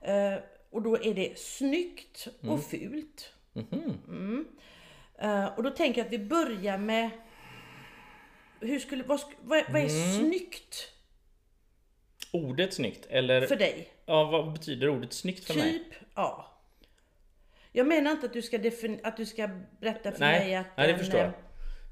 Eh, 0.00 0.34
och 0.70 0.82
då 0.82 0.96
är 1.02 1.14
det 1.14 1.38
snyggt 1.38 2.28
Mm. 2.42 2.54
och 2.54 2.64
fult. 2.64 3.32
Mhm. 3.52 3.98
Mm. 4.08 4.46
Eh, 5.18 5.46
och 5.56 5.62
då 5.62 5.70
tänker 5.70 6.00
jag 6.00 6.06
att 6.06 6.12
vi 6.12 6.18
börjar 6.18 6.78
med 6.78 7.10
hur 8.60 8.78
skulle, 8.78 9.02
vad, 9.04 9.20
vad, 9.42 9.62
vad 9.72 9.80
är 9.82 9.88
Mm. 9.88 10.18
snyggt 10.20 10.88
Ordet 12.32 12.74
snyggt, 12.74 13.06
eller 13.10 13.46
för 13.46 13.56
dig? 13.56 13.88
ja, 14.06 14.24
vad 14.24 14.52
betyder 14.52 14.88
ordet 14.88 15.12
snyggt 15.12 15.44
för 15.44 15.54
mig? 15.54 15.72
Typ, 15.72 15.94
ja. 16.14 16.48
Jag 17.72 17.86
menar 17.86 18.10
inte 18.10 18.26
att 18.26 18.32
du 18.32 18.42
ska, 18.42 18.58
att 19.02 19.16
du 19.16 19.26
ska 19.26 19.48
berätta 19.80 20.12
för 20.12 20.20
Nej, 20.20 20.40
mig 20.46 20.54
att... 20.54 20.66
nej 20.76 20.92
det 20.92 20.98
förstår 20.98 21.18
eh, 21.18 21.24
jag. 21.24 21.32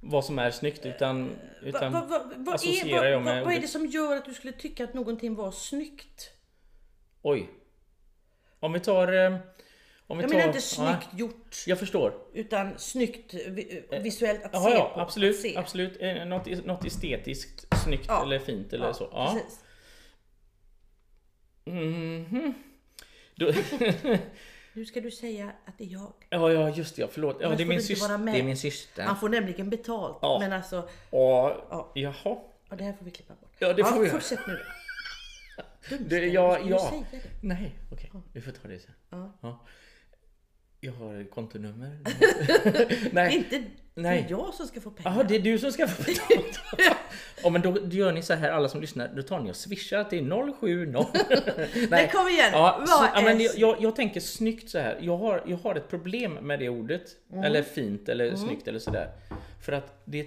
Vad 0.03 0.25
som 0.25 0.39
är 0.39 0.51
snyggt, 0.51 0.87
utan... 0.87 1.29
Va, 1.29 1.35
utan 1.63 1.93
va, 1.93 2.07
va, 2.11 2.33
vad, 2.37 2.55
associerar 2.55 3.05
är, 3.05 3.11
jag 3.11 3.23
med 3.23 3.45
vad, 3.45 3.55
är 3.55 3.61
det 3.61 3.69
som 3.69 3.87
gör 3.87 4.17
att 4.17 4.25
du 4.25 4.35
skulle 4.35 4.53
tycka 4.53 4.85
att 4.85 4.95
någonting 4.95 5.35
var 5.35 5.51
snyggt? 5.51 6.31
Oj. 7.23 7.51
Om 8.61 8.73
vi 8.73 8.81
tar... 8.81 9.13
eh, 9.13 9.37
Om 10.07 10.19
vi 10.19 10.23
Jag 10.25 10.31
tar, 10.31 10.37
menar 10.39 10.47
inte 10.47 10.59
ja, 10.59 10.61
snyggt 10.63 11.09
gjort, 11.21 11.57
jag 11.67 11.79
förstår. 11.79 12.15
utan 12.35 12.79
snyggt 12.79 13.35
vi, 13.35 13.85
visuellt 14.03 14.45
att 14.45 14.53
Jaha, 14.53 14.71
se 14.71 14.77
ja, 14.77 14.91
på. 14.95 15.01
absolut. 15.01 15.41
Se. 15.41 15.57
absolut. 15.57 15.97
Eh, 16.01 16.25
Något, 16.25 16.65
något 16.67 16.85
estetiskt 16.85 17.67
snyggt 17.85 18.05
Ja. 18.09 18.23
eller 18.23 18.39
fint 18.39 18.73
eller 18.73 18.87
Ja, 18.87 18.95
så. 18.95 19.09
Ja. 19.13 19.33
Precis. 19.35 19.61
Mhm. 21.65 22.55
Då, 23.35 23.53
Nu 24.75 24.85
ska 24.85 25.01
du 25.01 25.11
säga 25.11 25.53
att 25.67 25.79
det 25.79 25.85
är 25.85 25.89
jag. 25.89 26.13
ja, 26.31 26.53
ja, 26.53 26.69
just 26.71 26.97
det. 26.97 27.03
Ja, 27.03 27.09
förlåt. 27.13 27.37
Ja, 27.41 27.49
det, 27.49 27.63
är 27.63 27.67
min 27.67 27.83
syster, 27.83 28.19
det 28.19 28.39
är 28.39 28.43
min 28.43 28.57
syster. 28.57 29.03
Han 29.03 29.17
får 29.17 29.29
nämligen 29.29 29.71
betalt. 29.71 30.19
Ja. 30.23 30.39
Men 30.41 30.53
alltså, 30.53 30.79
Och, 31.11 31.21
Ja. 31.71 31.91
Jaha. 31.95 32.15
ja, 32.71 32.77
det 32.77 32.85
här 32.85 32.93
får 32.93 33.05
vi 33.05 33.11
klippa 33.11 33.35
bort. 33.35 33.51
Ja, 33.59 33.73
det 33.73 33.85
får 33.85 34.01
vi 34.01 34.07
göra. 34.07 34.11
Fortsätt 34.21 34.47
nu. 34.47 34.59
Dumställe, 35.89 36.09
Det, 36.21 36.27
ja, 36.27 36.55
ska 36.55 36.63
du 36.65 36.71
ja. 36.71 36.91
säga 36.91 37.05
det? 37.11 37.47
Nej, 37.49 37.75
okej. 37.93 38.11
Vi 38.33 38.41
får 38.41 38.53
ta 38.53 38.69
det 38.69 38.79
sen. 38.79 38.93
Ja. 39.41 39.65
Jag 40.83 40.93
har 40.93 41.31
kontonummer. 41.31 41.99
Nej. 43.13 43.37
inte 43.37 43.63
Nej. 43.95 44.23
det 44.23 44.35
är 44.35 44.39
jag 44.39 44.55
som 44.55 44.67
ska 44.67 44.81
få 44.81 44.91
pengar. 44.91 45.11
Jaha, 45.11 45.25
det 45.25 45.37
är 45.37 45.41
du 45.41 45.59
som 45.59 45.73
ska 45.73 45.89
få 45.89 46.03
betalt. 46.07 46.61
ja, 47.43 47.51
men 47.51 47.63
då, 47.63 47.71
då 47.71 47.97
gör 47.97 48.13
ni 48.13 48.23
så 48.23 48.35
här 48.35 48.51
alla 48.51 48.69
som 48.69 48.81
lyssnar. 48.81 49.09
Då 49.17 49.23
tar 49.23 49.41
ni 49.41 49.51
och 49.51 49.57
swishar 49.57 50.05
till 50.05 50.31
070. 50.31 51.87
Men 51.91 52.09
kom 52.09 52.29
igen, 52.29 52.51
Ja, 52.53 52.85
så, 52.87 53.07
ja, 53.15 53.21
men 53.21 53.41
jag, 53.57 53.77
jag, 53.81 53.97
tänker 53.97 54.21
snyggt 54.21 54.71
så 54.71 54.79
här. 54.79 54.99
Jag 55.01 55.17
har, 55.17 55.43
jag 55.47 55.57
har 55.57 55.75
ett 55.75 55.89
problem 55.89 56.33
med 56.33 56.59
det 56.59 56.69
ordet. 56.69 57.03
Mm. 57.33 57.45
Eller 57.45 57.63
fint 57.63 58.09
eller 58.09 58.37
snyggt 58.37 58.69
eller 58.69 58.79
sådär. 58.79 59.11
För 59.63 59.73
att 59.73 60.03
det... 60.05 60.27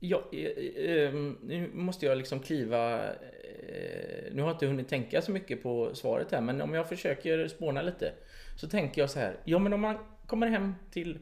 Jag, 0.00 0.22
eh, 0.32 0.90
eh, 0.90 1.12
nu 1.42 1.70
måste 1.74 2.06
jag 2.06 2.18
liksom 2.18 2.40
kliva... 2.40 3.04
Eh, 3.04 4.32
nu 4.32 4.42
har 4.42 4.48
jag 4.48 4.54
inte 4.54 4.66
hunnit 4.66 4.88
tänka 4.88 5.22
så 5.22 5.32
mycket 5.32 5.62
på 5.62 5.94
svaret 5.94 6.32
här. 6.32 6.40
Men 6.40 6.60
om 6.60 6.74
jag 6.74 6.88
försöker 6.88 7.48
spåna 7.48 7.82
lite. 7.82 8.12
Så 8.60 8.68
tänker 8.68 9.00
jag 9.00 9.10
så 9.10 9.18
här. 9.18 9.36
Ja 9.44 9.58
men 9.58 9.72
om 9.72 9.80
man 9.80 9.98
kommer 10.26 10.46
hem 10.46 10.74
till 10.90 11.18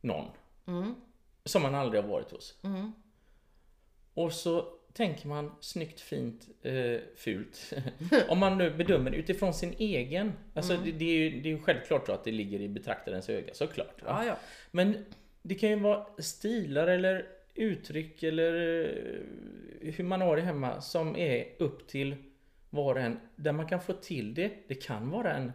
någon. 0.00 0.30
Mm. 0.66 0.94
Som 1.44 1.62
man 1.62 1.74
aldrig 1.74 2.02
har 2.02 2.08
varit 2.08 2.30
hos. 2.30 2.60
Mm. 2.64 2.92
Och 4.14 4.32
så 4.32 4.66
tänker 4.92 5.28
man 5.28 5.52
snyggt, 5.60 6.00
fint, 6.00 6.48
eh, 6.62 7.00
fult. 7.16 7.72
Om 8.28 8.38
man 8.38 8.58
nu 8.58 8.70
bedömer 8.70 9.10
utifrån 9.10 9.54
sin 9.54 9.74
egen. 9.78 10.32
Alltså 10.54 10.72
Mm. 10.72 10.84
det, 10.84 10.92
det, 10.92 11.04
är 11.04 11.14
ju, 11.14 11.40
det 11.40 11.48
är 11.48 11.52
ju 11.52 11.62
självklart 11.62 12.06
så 12.06 12.12
att 12.12 12.24
det 12.24 12.30
ligger 12.32 12.60
i 12.60 12.68
betraktarens 12.68 13.28
öga, 13.28 13.54
såklart. 13.54 14.02
Ja, 14.06 14.24
ja. 14.24 14.36
Men 14.70 15.04
det 15.42 15.54
kan 15.54 15.70
ju 15.70 15.76
vara 15.76 16.06
stilar 16.18 16.86
eller 16.86 17.26
uttryck 17.54 18.22
eller 18.22 18.54
eh, 19.82 19.94
hur 19.94 20.04
man 20.04 20.20
har 20.20 20.36
det 20.36 20.42
hemma 20.42 20.80
som 20.80 21.16
är 21.16 21.48
upp 21.58 21.88
till 21.88 22.16
var 22.70 22.94
och 22.94 23.00
en. 23.00 23.20
Där 23.36 23.52
man 23.52 23.68
kan 23.68 23.80
få 23.80 23.92
till 23.92 24.34
det. 24.34 24.50
Det 24.68 24.74
kan 24.74 25.10
vara 25.10 25.32
en, 25.34 25.52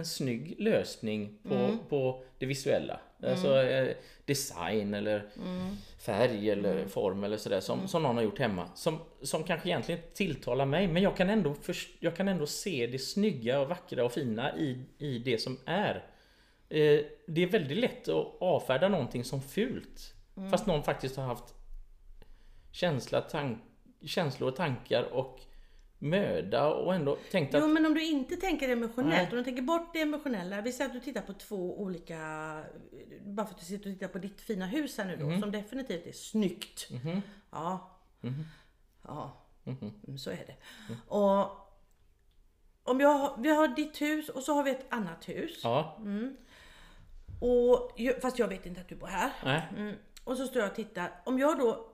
en 0.00 0.06
snygg 0.06 0.54
lösning 0.58 1.38
på, 1.48 1.54
Mm. 1.54 1.78
på 1.88 2.22
det 2.38 2.46
visuella. 2.46 3.00
Alltså 3.22 3.62
eh, 3.62 3.96
design 4.24 4.94
eller 4.94 5.26
Mm. 5.36 5.76
färg 5.98 6.50
eller 6.50 6.86
form 6.86 7.24
eller 7.24 7.36
sådär 7.36 7.60
som, 7.60 7.88
som 7.88 8.02
någon 8.02 8.16
har 8.16 8.22
gjort 8.22 8.38
hemma. 8.38 8.68
Som, 8.74 8.98
som 9.22 9.44
kanske 9.44 9.68
egentligen 9.68 10.00
tilltalar 10.14 10.66
mig 10.66 10.88
men 10.88 11.02
jag 11.02 11.16
kan, 11.16 11.30
ändå 11.30 11.54
först- 11.54 11.96
jag 12.00 12.16
kan 12.16 12.28
ändå 12.28 12.46
se 12.46 12.86
det 12.86 12.98
snygga 12.98 13.60
och 13.60 13.68
vackra 13.68 14.04
och 14.04 14.12
fina 14.12 14.56
i, 14.56 14.84
i 14.98 15.18
det 15.18 15.38
som 15.38 15.58
är. 15.64 15.94
Eh, 16.68 17.00
det 17.26 17.42
är 17.42 17.46
väldigt 17.46 17.78
lätt 17.78 18.08
att 18.08 18.26
avfärda 18.40 18.88
någonting 18.88 19.24
som 19.24 19.42
fult. 19.42 20.14
Mm. 20.36 20.50
Fast 20.50 20.66
någon 20.66 20.82
faktiskt 20.82 21.16
har 21.16 21.24
haft 21.24 21.54
känsla, 22.72 23.20
tank, 23.20 23.58
känslor 24.04 24.48
och 24.50 24.56
tankar 24.56 25.02
och 25.02 25.40
möda 26.02 26.68
och 26.74 26.94
ändå 26.94 27.16
tänkt 27.30 27.54
att 27.54 27.60
Jo 27.60 27.68
men 27.68 27.86
om 27.86 27.94
du 27.94 28.04
inte 28.04 28.36
tänker 28.36 28.68
emotionellt, 28.68 29.10
Nej. 29.14 29.28
om 29.30 29.36
du 29.36 29.44
tänker 29.44 29.62
bort 29.62 29.92
det 29.92 30.00
emotionella. 30.00 30.60
Vi 30.60 30.72
säger 30.72 30.88
att 30.90 30.94
du 30.94 31.00
tittar 31.00 31.20
på 31.22 31.32
två 31.32 31.80
olika, 31.80 32.16
bara 33.24 33.46
för 33.46 33.54
att 33.54 33.60
du 33.60 33.66
sitter 33.66 33.90
och 33.90 33.94
tittar 33.98 34.08
på 34.12 34.18
ditt 34.18 34.40
fina 34.40 34.66
hus 34.66 34.98
här 34.98 35.04
nu 35.04 35.16
då, 35.16 35.26
Mhm. 35.26 35.40
som 35.40 35.50
definitivt 35.52 36.06
är 36.06 36.12
snyggt. 36.12 36.88
Ja. 37.50 37.90
Ja, 39.02 39.36
Mhm. 39.64 39.92
Mm, 40.06 40.18
så 40.18 40.30
är 40.30 40.36
det. 40.46 40.56
Och 41.08 41.50
om 42.82 43.00
jag, 43.00 43.34
vi 43.38 43.48
har 43.56 43.68
ditt 43.68 44.00
hus 44.02 44.28
och 44.28 44.42
så 44.42 44.54
har 44.54 44.62
vi 44.62 44.70
ett 44.70 44.86
annat 44.92 45.28
hus. 45.28 45.60
Ja, 45.64 45.98
Och, 47.40 47.92
jag- 47.96 48.20
fast 48.22 48.38
jag 48.38 48.48
vet 48.48 48.66
inte 48.66 48.80
att 48.80 48.88
du 48.88 48.96
bor 48.96 49.06
här. 49.06 49.30
nej. 49.44 49.62
Mm. 49.76 49.94
Och 50.24 50.36
så 50.36 50.46
står 50.46 50.62
jag 50.62 50.70
och 50.70 50.76
tittar. 50.76 51.12
Om 51.24 51.38
jag 51.38 51.58
då 51.58 51.89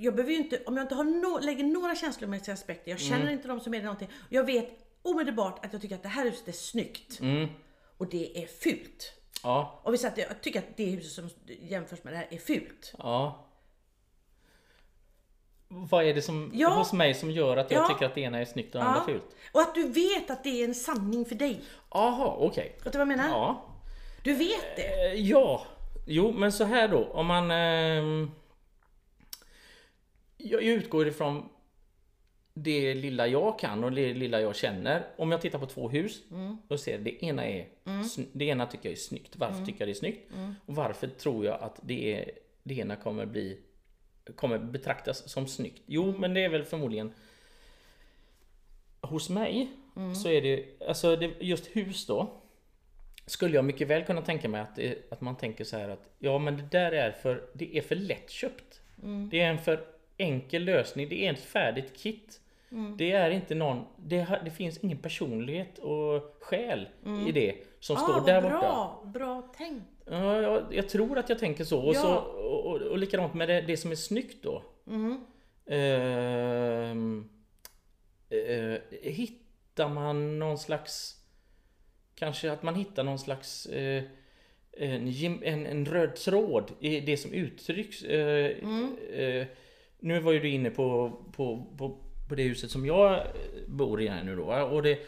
jag 0.00 0.14
behöver 0.14 0.32
ju 0.32 0.38
inte, 0.38 0.62
om 0.66 0.76
jag 0.76 0.84
inte 0.84 0.94
har 0.94 1.04
no, 1.04 1.38
lägger 1.44 1.64
några 1.64 1.94
känslomässiga 1.94 2.54
aspekter, 2.54 2.90
jag 2.90 3.00
känner 3.00 3.32
inte 3.32 3.48
de 3.48 3.60
som 3.60 3.74
är 3.74 3.82
någonting. 3.82 4.08
Jag 4.28 4.44
vet 4.44 4.68
omedelbart 5.02 5.64
att 5.64 5.72
jag 5.72 5.82
tycker 5.82 5.94
att 5.94 6.02
det 6.02 6.08
här 6.08 6.24
huset 6.24 6.48
är 6.48 6.52
snyggt. 6.52 7.20
Mm. 7.20 7.48
Och 7.98 8.06
det 8.06 8.42
är 8.42 8.46
fult. 8.46 9.12
Ja, 9.42 9.80
Och 9.84 9.94
vi 9.94 9.98
säger 9.98 10.12
att 10.12 10.18
jag 10.18 10.40
tycker 10.42 10.58
att 10.58 10.76
det 10.76 10.84
huset 10.84 11.12
som 11.12 11.30
jämförs 11.46 12.04
med 12.04 12.12
det 12.12 12.16
här 12.16 12.28
är 12.30 12.38
fult. 12.38 12.94
ja. 12.98 13.46
Vad 15.72 16.04
är 16.04 16.14
det 16.14 16.22
som, 16.22 16.50
Ja. 16.54 16.68
hos 16.68 16.92
mig 16.92 17.14
som 17.14 17.30
gör 17.30 17.56
att 17.56 17.70
jag 17.70 17.82
Ja. 17.82 17.88
tycker 17.88 18.06
att 18.06 18.14
det 18.14 18.20
ena 18.20 18.38
är 18.38 18.44
snyggt 18.44 18.74
och 18.74 18.80
det 18.80 18.86
andra 18.86 19.00
Ja. 19.00 19.12
fult? 19.12 19.36
Och 19.52 19.60
att 19.60 19.74
du 19.74 19.88
vet 19.88 20.30
att 20.30 20.44
det 20.44 20.60
är 20.60 20.64
en 20.64 20.74
sanning 20.74 21.24
för 21.24 21.34
dig. 21.34 21.60
Jaha, 21.90 22.34
okej. 22.38 22.76
Vet 22.84 22.92
du 22.92 22.98
vad 22.98 23.00
jag 23.00 23.16
menar? 23.18 23.28
Ja. 23.28 23.64
Du 24.24 24.34
vet 24.34 24.76
det. 24.76 25.06
Eh, 25.12 25.14
Ja, 25.14 25.66
jo 26.06 26.32
men 26.32 26.52
så 26.52 26.64
här 26.64 26.88
då. 26.88 27.04
Om 27.04 27.26
man... 27.26 27.50
ehm, 27.50 28.30
jag 30.44 30.62
utgår 30.62 31.08
ifrån 31.08 31.48
det 32.54 32.94
lilla 32.94 33.26
jag 33.26 33.58
kan 33.58 33.84
och 33.84 33.92
det 33.92 34.14
lilla 34.14 34.40
jag 34.40 34.56
känner. 34.56 35.06
Om 35.16 35.32
jag 35.32 35.40
tittar 35.40 35.58
på 35.58 35.66
två 35.66 35.88
hus 35.88 36.22
och 36.68 36.80
ser 36.80 36.98
det 36.98 37.24
ena 37.24 37.46
är 37.46 37.68
sn- 37.84 38.26
det 38.32 38.44
ena 38.44 38.66
tycker 38.66 38.88
jag 38.88 38.92
är 38.92 38.96
snyggt. 39.00 39.36
Varför 39.36 39.64
tycker 39.66 39.80
jag 39.80 39.88
det 39.88 39.92
är 39.92 39.94
snyggt? 39.94 40.30
Och 40.66 40.74
varför 40.74 41.06
tror 41.06 41.44
jag 41.44 41.60
att 41.62 41.80
det, 41.82 42.14
är, 42.14 42.30
det 42.62 42.74
ena 42.74 42.96
kommer 42.96 43.26
bli 43.26 43.60
kommer 44.36 44.58
betraktas 44.58 45.28
som 45.30 45.46
snyggt? 45.46 45.82
Jo, 45.86 46.14
men 46.18 46.34
det 46.34 46.40
är 46.44 46.48
väl 46.48 46.64
förmodligen 46.64 47.12
hos 49.00 49.28
mig 49.30 49.70
så 50.22 50.28
är 50.28 50.42
det 50.42 50.64
alltså 50.88 51.16
det, 51.16 51.30
just 51.40 51.66
hus 51.76 52.06
då 52.06 52.40
skulle 53.26 53.54
jag 53.54 53.64
mycket 53.64 53.88
väl 53.88 54.04
kunna 54.04 54.22
tänka 54.22 54.48
mig 54.48 54.60
att, 54.60 54.78
att 55.12 55.20
man 55.20 55.36
tänker 55.36 55.64
så 55.64 55.76
här 55.76 55.88
att 55.88 56.10
ja 56.18 56.38
men 56.38 56.56
det 56.56 56.68
där 56.70 56.92
är 56.92 57.10
för, 57.12 57.48
det 57.54 57.78
är 57.78 57.82
för 57.82 57.96
lättköpt. 57.96 58.80
Det 59.30 59.40
är 59.40 59.50
en 59.50 59.58
för 59.58 59.84
enkel 60.20 60.64
lösning, 60.64 61.08
det 61.08 61.26
är 61.26 61.32
ett 61.32 61.40
färdigt 61.44 61.96
kit. 61.96 62.40
Det 62.98 63.12
är 63.12 63.30
inte 63.30 63.54
någon, 63.54 63.84
det, 63.96 64.40
det 64.44 64.50
finns 64.50 64.78
ingen 64.78 64.98
personlighet 64.98 65.78
och 65.78 66.36
själ 66.40 66.88
i 67.28 67.32
det 67.32 67.54
som 67.80 67.96
Ah, 67.96 68.00
står 68.00 68.26
där 68.26 68.42
borta. 68.42 68.58
bra, 68.58 69.02
bra 69.14 69.42
tänkt. 69.56 69.84
Ja, 70.06 70.42
jag, 70.42 70.62
jag 70.70 70.88
tror 70.88 71.18
att 71.18 71.28
jag 71.28 71.38
tänker 71.38 71.64
så. 71.64 71.80
Och, 71.80 71.94
Ja. 71.94 72.00
så, 72.00 72.14
och, 72.16 72.66
och, 72.66 72.80
och 72.82 72.98
likadant 72.98 73.34
med 73.34 73.48
det, 73.48 73.60
det 73.60 73.76
som 73.76 73.90
är 73.90 73.94
snyggt 73.94 74.42
då. 74.42 74.62
Mm. 74.86 75.20
Ehm, 75.66 77.28
eh, 78.30 78.80
hittar 79.02 79.88
man 79.88 80.38
någon 80.38 80.58
slags 80.58 81.16
kanske 82.14 82.52
att 82.52 82.62
man 82.62 82.74
hittar 82.74 83.04
någon 83.04 83.18
slags 83.18 83.66
eh, 83.66 84.02
en, 84.72 85.08
en, 85.42 85.66
en 85.66 85.84
röd 85.86 86.16
tråd 86.16 86.72
i 86.80 87.00
det 87.00 87.16
som 87.16 87.32
uttrycks. 87.32 88.02
Eh, 88.02 88.56
eh, 89.20 89.46
nu 90.00 90.20
var 90.20 90.32
ju 90.32 90.40
du 90.40 90.48
inne 90.48 90.70
på, 90.70 91.18
på, 91.32 91.66
på, 91.78 91.98
på 92.28 92.34
det 92.34 92.42
huset 92.42 92.70
som 92.70 92.86
jag 92.86 93.26
bor 93.66 94.02
i 94.02 94.08
här 94.08 94.24
nu 94.24 94.36
då. 94.36 94.44
Och 94.44 94.82
det, 94.82 94.98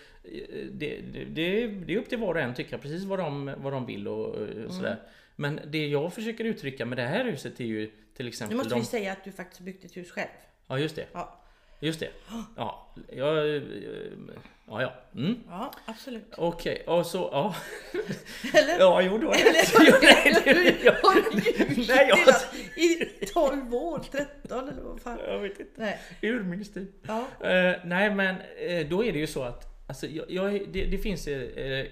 det, 0.72 1.00
det, 1.12 1.24
det, 1.24 1.94
är 1.94 1.98
upp 1.98 2.08
till 2.08 2.18
var 2.18 2.34
och 2.34 2.40
en 2.40 2.54
tycka 2.54 2.78
precis 2.78 3.04
vad 3.04 3.18
de, 3.18 3.54
vad 3.56 3.72
de 3.72 3.86
vill 3.86 4.08
och 4.08 4.36
eh, 4.42 4.68
sådär. 4.68 4.96
Men 5.36 5.60
det 5.66 5.86
jag 5.86 6.14
försöker 6.14 6.44
uttrycka 6.44 6.86
med 6.86 6.98
det 6.98 7.06
här 7.06 7.24
huset 7.24 7.60
är 7.60 7.64
ju 7.64 7.86
till 7.86 8.24
Nu 8.24 8.28
exempel 8.28 8.56
måste 8.56 8.74
de... 8.74 8.80
vi 8.80 8.86
säga 8.86 9.12
att 9.12 9.24
du 9.24 9.32
faktiskt 9.32 9.60
byggt 9.60 9.84
ett 9.84 9.96
hus 9.96 10.10
själv. 10.10 10.28
Ja 10.66 10.78
just 10.78 10.96
det. 10.96 11.06
Ja, 11.12 11.41
Just 11.82 12.00
det. 12.00 12.08
Ja, 12.56 12.94
eh, 13.08 13.62
Ja, 14.68 14.82
ja. 14.82 14.92
Mm. 15.14 15.34
ja 15.48 15.72
absolut. 15.86 16.34
Okej, 16.36 16.82
och 16.86 17.06
så... 17.06 17.28
Ja. 17.32 17.54
Eller? 18.54 18.78
Ja, 18.78 19.02
jo, 19.02 19.18
du 19.18 19.26
har 19.26 19.32
rätt. 19.34 19.74
Har 21.02 21.14
du 21.14 21.44
ljugit 21.44 21.88
Nej, 21.88 22.08
jag- 22.08 22.18
i 22.84 23.26
12 23.26 23.74
år, 23.74 24.02
13 24.12 24.68
eller 24.68 24.82
vad 24.82 25.00
fan? 25.00 25.18
Jag 25.26 25.38
vet 25.38 25.60
inte. 25.60 25.72
Nej. 25.76 25.98
Urminnes 26.22 26.72
tid. 26.72 26.92
Ja. 27.06 27.26
Eh, 27.48 27.76
nej, 27.84 28.14
men 28.14 28.36
eh, 28.66 28.88
då 28.88 29.04
är 29.04 29.12
det 29.12 29.18
ju 29.18 29.26
så 29.26 29.42
att 29.42 29.68
Alltså, 29.88 30.06
jag, 30.06 30.30
jag, 30.30 30.52
det, 30.72 30.84
det 30.84 30.98
finns, 30.98 31.26
eh, 31.28 31.40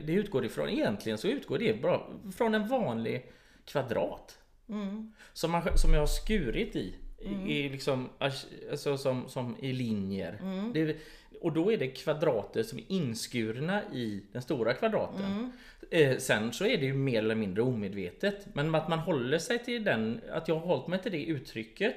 det 0.06 0.12
utgår 0.12 0.44
ifrån, 0.44 0.68
egentligen 0.68 1.18
så 1.18 1.28
utgår 1.28 1.58
det 1.58 1.82
bara 1.82 2.00
från 2.36 2.54
en 2.54 2.68
vanlig 2.68 3.26
kvadrat. 3.64 4.38
Mm. 4.68 5.12
Som, 5.32 5.50
man, 5.50 5.78
som 5.78 5.92
jag 5.94 6.00
har 6.00 6.06
skurit 6.06 6.76
i. 6.76 6.94
I, 7.20 7.52
i 7.52 7.68
liksom, 7.68 8.08
alltså, 8.18 8.96
som, 8.98 9.28
som 9.28 9.56
i 9.60 9.72
linjer. 9.72 10.38
Mm. 10.42 10.72
Det, 10.72 10.96
och 11.40 11.52
då 11.52 11.72
är 11.72 11.76
det 11.76 11.86
kvadrater 11.88 12.62
som 12.62 12.78
är 12.78 12.84
inskurna 12.88 13.82
i 13.92 14.22
den 14.32 14.42
stora 14.42 14.74
kvadraten. 14.74 15.24
Mm. 15.24 15.52
Eh, 15.90 16.16
sen 16.18 16.52
så 16.52 16.64
är 16.66 16.78
det 16.78 16.84
ju 16.86 16.94
mer 16.94 17.18
eller 17.18 17.34
mindre 17.34 17.62
omedvetet. 17.62 18.46
Men 18.54 18.74
att 18.74 18.88
man 18.88 18.98
håller 18.98 19.38
sig 19.38 19.58
till 19.64 19.84
den, 19.84 20.20
att 20.32 20.48
jag 20.48 20.54
har 20.54 20.66
hållit 20.66 20.86
mig 20.86 21.02
till 21.02 21.12
det 21.12 21.24
uttrycket. 21.24 21.94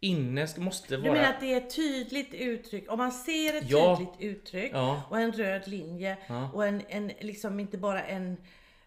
Inne 0.00 0.46
ska- 0.48 0.60
måste 0.60 0.94
Mm. 0.94 1.02
Du 1.04 1.08
vara... 1.08 1.18
menar 1.20 1.34
att 1.34 1.40
det 1.40 1.52
är 1.52 1.56
ett 1.56 1.76
tydligt 1.76 2.34
uttryck? 2.34 2.92
Om 2.92 2.98
man 2.98 3.12
ser 3.12 3.56
ett 3.58 3.70
Ja. 3.70 3.96
tydligt 3.96 4.36
uttryck 4.36 4.70
Ja. 4.74 5.02
och 5.10 5.18
en 5.20 5.32
röd 5.32 5.68
linje 5.68 6.16
Ja. 6.28 6.50
och 6.54 6.66
en, 6.66 6.82
en 6.88 7.10
liksom 7.20 7.60
inte 7.60 7.78
bara 7.78 8.02
en, 8.02 8.36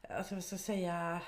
alltså 0.09 0.35
vad 0.35 0.43
ska 0.43 0.53
jag 0.53 0.59
säga, 0.59 1.21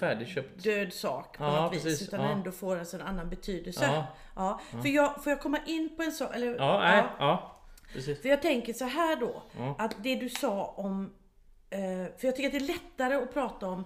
Färdigköpt. 0.00 0.62
död 0.64 0.92
sak 0.92 1.38
på 1.38 1.44
Ja, 1.44 1.62
något 1.62 1.74
vis 1.74 1.82
precis. 1.82 2.08
utan 2.08 2.20
Ja. 2.20 2.28
ändå 2.32 2.52
får 2.52 2.78
alltså 2.78 2.96
en 2.96 3.02
annan 3.02 3.28
betydelse. 3.30 3.84
Ja. 3.84 4.06
Ja. 4.36 4.60
För 4.82 4.88
jag, 4.88 5.24
får 5.24 5.30
jag 5.30 5.40
komma 5.40 5.58
in 5.66 5.96
på 5.96 6.02
en 6.02 6.12
sak? 6.12 6.34
Eller, 6.36 6.56
Ja, 6.56 6.78
nej, 6.80 7.04
ja. 7.18 7.60
Precis. 7.92 8.22
För 8.22 8.28
jag 8.28 8.42
tänker 8.42 8.72
så 8.72 8.84
här 8.84 9.16
då, 9.16 9.42
Ja. 9.58 9.74
att 9.78 9.96
det 10.02 10.14
du 10.14 10.28
sa 10.28 10.64
om, 10.66 11.14
eh, 11.70 11.78
för 12.18 12.26
jag 12.26 12.36
tycker 12.36 12.46
att 12.46 12.52
det 12.52 12.58
är 12.64 12.74
lättare 12.74 13.14
att 13.14 13.34
prata 13.34 13.66
om 13.66 13.84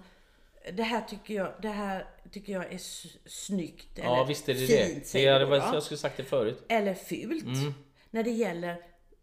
det 0.73 0.83
här 0.83 1.01
tycker 1.01 1.35
jag, 1.35 1.53
det 1.63 1.69
här 1.69 2.07
tycker 2.31 2.53
jag 2.53 2.73
är 2.73 2.81
snyggt. 3.29 3.89
Ja, 3.99 4.17
eller 4.17 4.27
visst 4.27 4.49
är 4.49 4.55
det 4.55 4.67
fint, 4.67 5.13
det. 5.13 5.19
Det 5.19 5.27
är 5.27 5.45
va? 5.45 5.57
jag 5.57 5.83
skulle 5.83 5.99
sagt 5.99 6.17
det 6.17 6.25
förut. 6.25 6.65
Eller 6.69 6.95
fult. 6.95 7.45
Mm. 7.45 7.75
När 8.11 8.23
det 8.23 8.31
gäller 8.31 8.71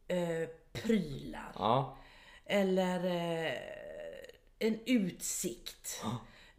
eh, 0.07 0.49
prylar. 0.73 1.51
Ja. 1.55 1.97
Eller 2.45 3.05
eh, 3.05 3.53
en 4.59 4.79
utsikt. 4.85 6.03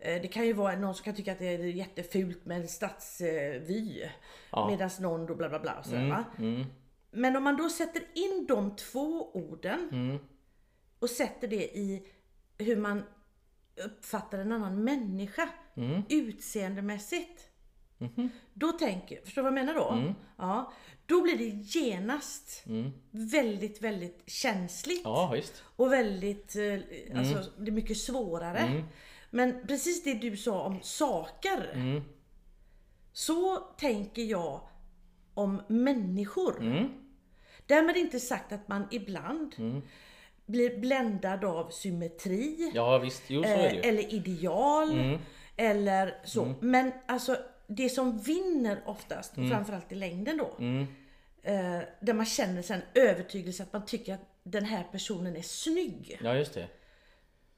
Eh, 0.01 0.23
Det 0.23 0.29
kan 0.29 0.47
ju 0.47 0.53
vara 0.53 0.77
någon 0.77 0.95
som 0.95 1.05
kan 1.05 1.15
tycka 1.15 1.33
att 1.33 1.39
det 1.39 1.47
är 1.49 1.59
jättefult 1.59 2.45
med 2.47 2.61
en 2.61 2.69
stadsvy. 2.69 4.03
Ja. 4.53 4.69
Medan 4.71 4.91
någon 5.01 5.27
då 5.27 5.35
bla 5.35 5.49
bla 5.49 5.59
bla. 5.59 5.79
Och 5.79 5.85
sådär, 5.85 6.09
va? 6.09 6.25
Mm. 6.39 6.65
Men 7.11 7.37
om 7.37 7.45
man 7.45 7.57
då 7.57 7.69
sätter 7.71 8.03
in 8.15 8.47
de 8.49 8.77
två 8.77 9.31
orden 9.35 9.89
Mm. 9.93 10.19
och 10.99 11.11
sätter 11.11 11.49
det 11.49 11.65
i 11.79 12.07
hur 12.59 12.77
man 12.77 13.03
uppfattar 13.85 14.39
en 14.39 14.53
annan 14.53 14.85
människa 14.85 15.49
Mm. 15.77 16.03
utseendemässigt. 16.09 17.47
Mhm. 17.99 18.29
Då 18.55 18.73
tänker, 18.73 19.21
förstår 19.25 19.43
du 19.43 19.51
vad 19.51 19.59
jag 19.59 19.67
menar 19.67 19.75
då? 19.81 19.89
Mm. 19.91 20.15
Ja, 20.39 20.73
då 21.07 21.23
blir 21.23 21.37
det 21.39 21.79
genast 21.79 22.65
väldigt, 23.11 23.83
väldigt 23.83 24.23
känsligt. 24.27 25.01
Ja. 25.05 25.37
Och 25.77 25.93
väldigt, 25.93 26.57
eh, 26.57 27.19
alltså 27.19 27.51
det 27.59 27.71
är 27.71 27.73
mycket 27.73 27.97
svårare. 27.99 28.85
Men 29.31 29.67
precis 29.67 30.05
det 30.05 30.15
du 30.15 30.37
sa 30.37 30.63
om 30.63 30.83
saker. 30.83 31.71
Mm. 31.75 32.03
Så 33.13 33.57
tänker 33.57 34.23
jag 34.23 34.61
om 35.35 35.63
människor. 35.69 36.61
Mm. 36.61 36.89
Därmed 37.67 37.97
inte 37.97 38.21
sagt 38.21 38.53
att 38.53 38.69
man 38.69 38.89
ibland 38.91 39.55
blir 40.47 40.79
bländad 40.79 41.45
av 41.45 41.71
symmetri. 41.71 42.73
Ja, 42.75 42.99
visst. 42.99 43.23
Jo, 43.27 43.45
eh, 43.45 43.89
eller 43.89 44.15
ideal. 44.15 44.93
Mm. 44.93 45.19
Eller 45.57 46.15
så. 46.25 46.55
Men 46.61 46.93
alltså 47.07 47.37
det 47.67 47.89
som 47.89 48.19
vinner 48.19 48.83
oftast, 48.87 49.39
och 49.39 49.49
framförallt 49.49 49.93
i 49.93 49.95
längden 49.95 50.37
då. 50.37 50.57
Mm. 50.59 50.87
Eh, 51.43 51.83
där 52.01 52.13
man 52.15 52.27
känner 52.27 52.73
en 52.73 52.83
övertygelse 52.95 53.63
att 53.63 53.73
man 53.73 53.85
tycker 53.85 54.15
att 54.15 54.41
den 54.43 54.65
här 54.65 54.85
personen 54.93 55.37
är 55.37 55.43
snygg. 55.43 56.19
Ja, 56.23 56.35
just 56.35 56.55
det. 56.55 56.69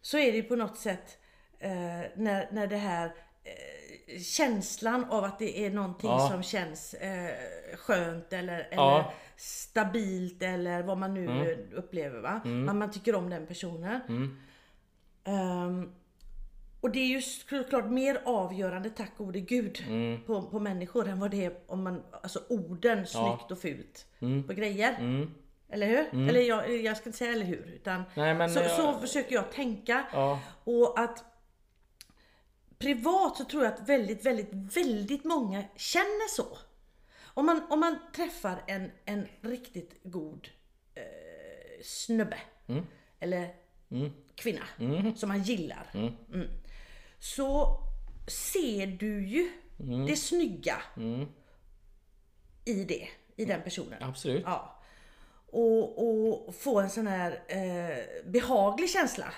Så 0.00 0.18
är 0.18 0.32
det 0.32 0.36
ju 0.36 0.42
på 0.42 0.56
något 0.56 0.78
sätt 0.78 1.18
eh, 1.62 2.10
när, 2.14 2.48
när 2.52 2.66
det 2.66 2.76
här 2.76 3.06
eh, 3.44 4.20
känslan 4.20 5.04
av 5.04 5.24
att 5.24 5.38
det 5.38 5.66
är 5.66 5.70
någonting 5.70 6.10
Ja. 6.10 6.28
som 6.32 6.42
känns 6.42 6.94
eh, 6.94 7.30
skönt 7.76 8.32
eller, 8.32 8.54
eller 8.54 8.66
Ja. 8.72 8.98
Mm. 9.00 9.12
stabilt 9.36 10.42
eller 10.42 10.82
vad 10.82 10.98
man 10.98 11.14
nu 11.14 11.26
eh, 11.52 11.78
upplever. 11.78 12.20
Va? 12.20 12.40
Man, 12.44 12.78
man 12.78 12.90
tycker 12.90 13.14
om 13.14 13.30
den 13.30 13.46
personen. 13.46 14.00
Ehm, 15.24 15.92
och 16.80 16.90
det 16.90 16.98
är 16.98 17.06
ju 17.06 17.22
såklart 17.22 17.84
mer 17.90 18.20
avgörande, 18.24 18.90
tack 18.90 19.16
gode 19.16 19.40
gud, 19.40 19.84
Mm. 19.88 20.22
på, 20.22 20.42
på 20.42 20.58
människor 20.60 21.08
än 21.08 21.20
vad 21.20 21.30
det 21.30 21.44
är 21.44 21.52
om 21.66 21.82
man, 21.82 22.02
alltså 22.22 22.40
orden 22.48 23.06
snyggt 23.06 23.50
och 23.50 23.58
fult 23.58 24.06
på 24.46 24.52
grejer. 24.52 24.96
Mm. 24.98 25.30
Eller 25.68 25.86
hur? 25.86 26.28
Eller 26.28 26.40
jag, 26.40 26.76
jag 26.76 26.96
ska 26.96 27.08
inte 27.08 27.18
säga 27.18 27.32
eller 27.32 27.44
hur. 27.46 27.72
Utan 27.74 28.02
Nej, 28.14 28.34
men 28.34 28.50
så, 28.50 28.60
jag- 28.60 28.70
så 28.70 28.92
försöker 29.00 29.34
jag 29.34 29.52
tänka. 29.52 30.04
Ja. 30.12 30.40
Och 30.64 30.98
att 31.00 31.24
privat 32.82 33.36
så 33.36 33.44
tror 33.44 33.64
jag 33.64 33.72
att 33.72 33.88
väldigt, 33.88 34.26
väldigt, 34.26 34.76
väldigt 34.76 35.24
många 35.24 35.64
känner 35.76 36.28
så. 36.28 36.58
Om 37.24 37.46
man, 37.46 37.62
om 37.70 37.80
man 37.80 37.98
träffar 38.16 38.62
en, 38.66 38.90
en 39.04 39.28
riktigt 39.40 40.00
god 40.02 40.48
eh, 40.94 41.02
snubbe. 41.82 42.38
Eller 43.20 43.54
kvinna 44.34 44.62
som 45.16 45.28
man 45.28 45.42
gillar. 45.42 45.90
Mm. 45.94 46.48
Så 47.18 47.78
ser 48.28 48.86
du 48.86 49.26
ju 49.26 49.50
det 50.06 50.16
snygga 50.16 50.76
i 52.64 52.84
det, 52.84 53.08
i 53.36 53.44
den 53.44 53.62
personen. 53.62 54.02
Absolut. 54.02 54.42
Ja. 54.46 54.78
Och, 55.50 56.08
och 56.46 56.54
få 56.54 56.80
en 56.80 56.90
sån 56.90 57.06
här 57.06 57.42
eh, 57.48 58.30
behaglig 58.30 58.90
känsla. 58.90 59.32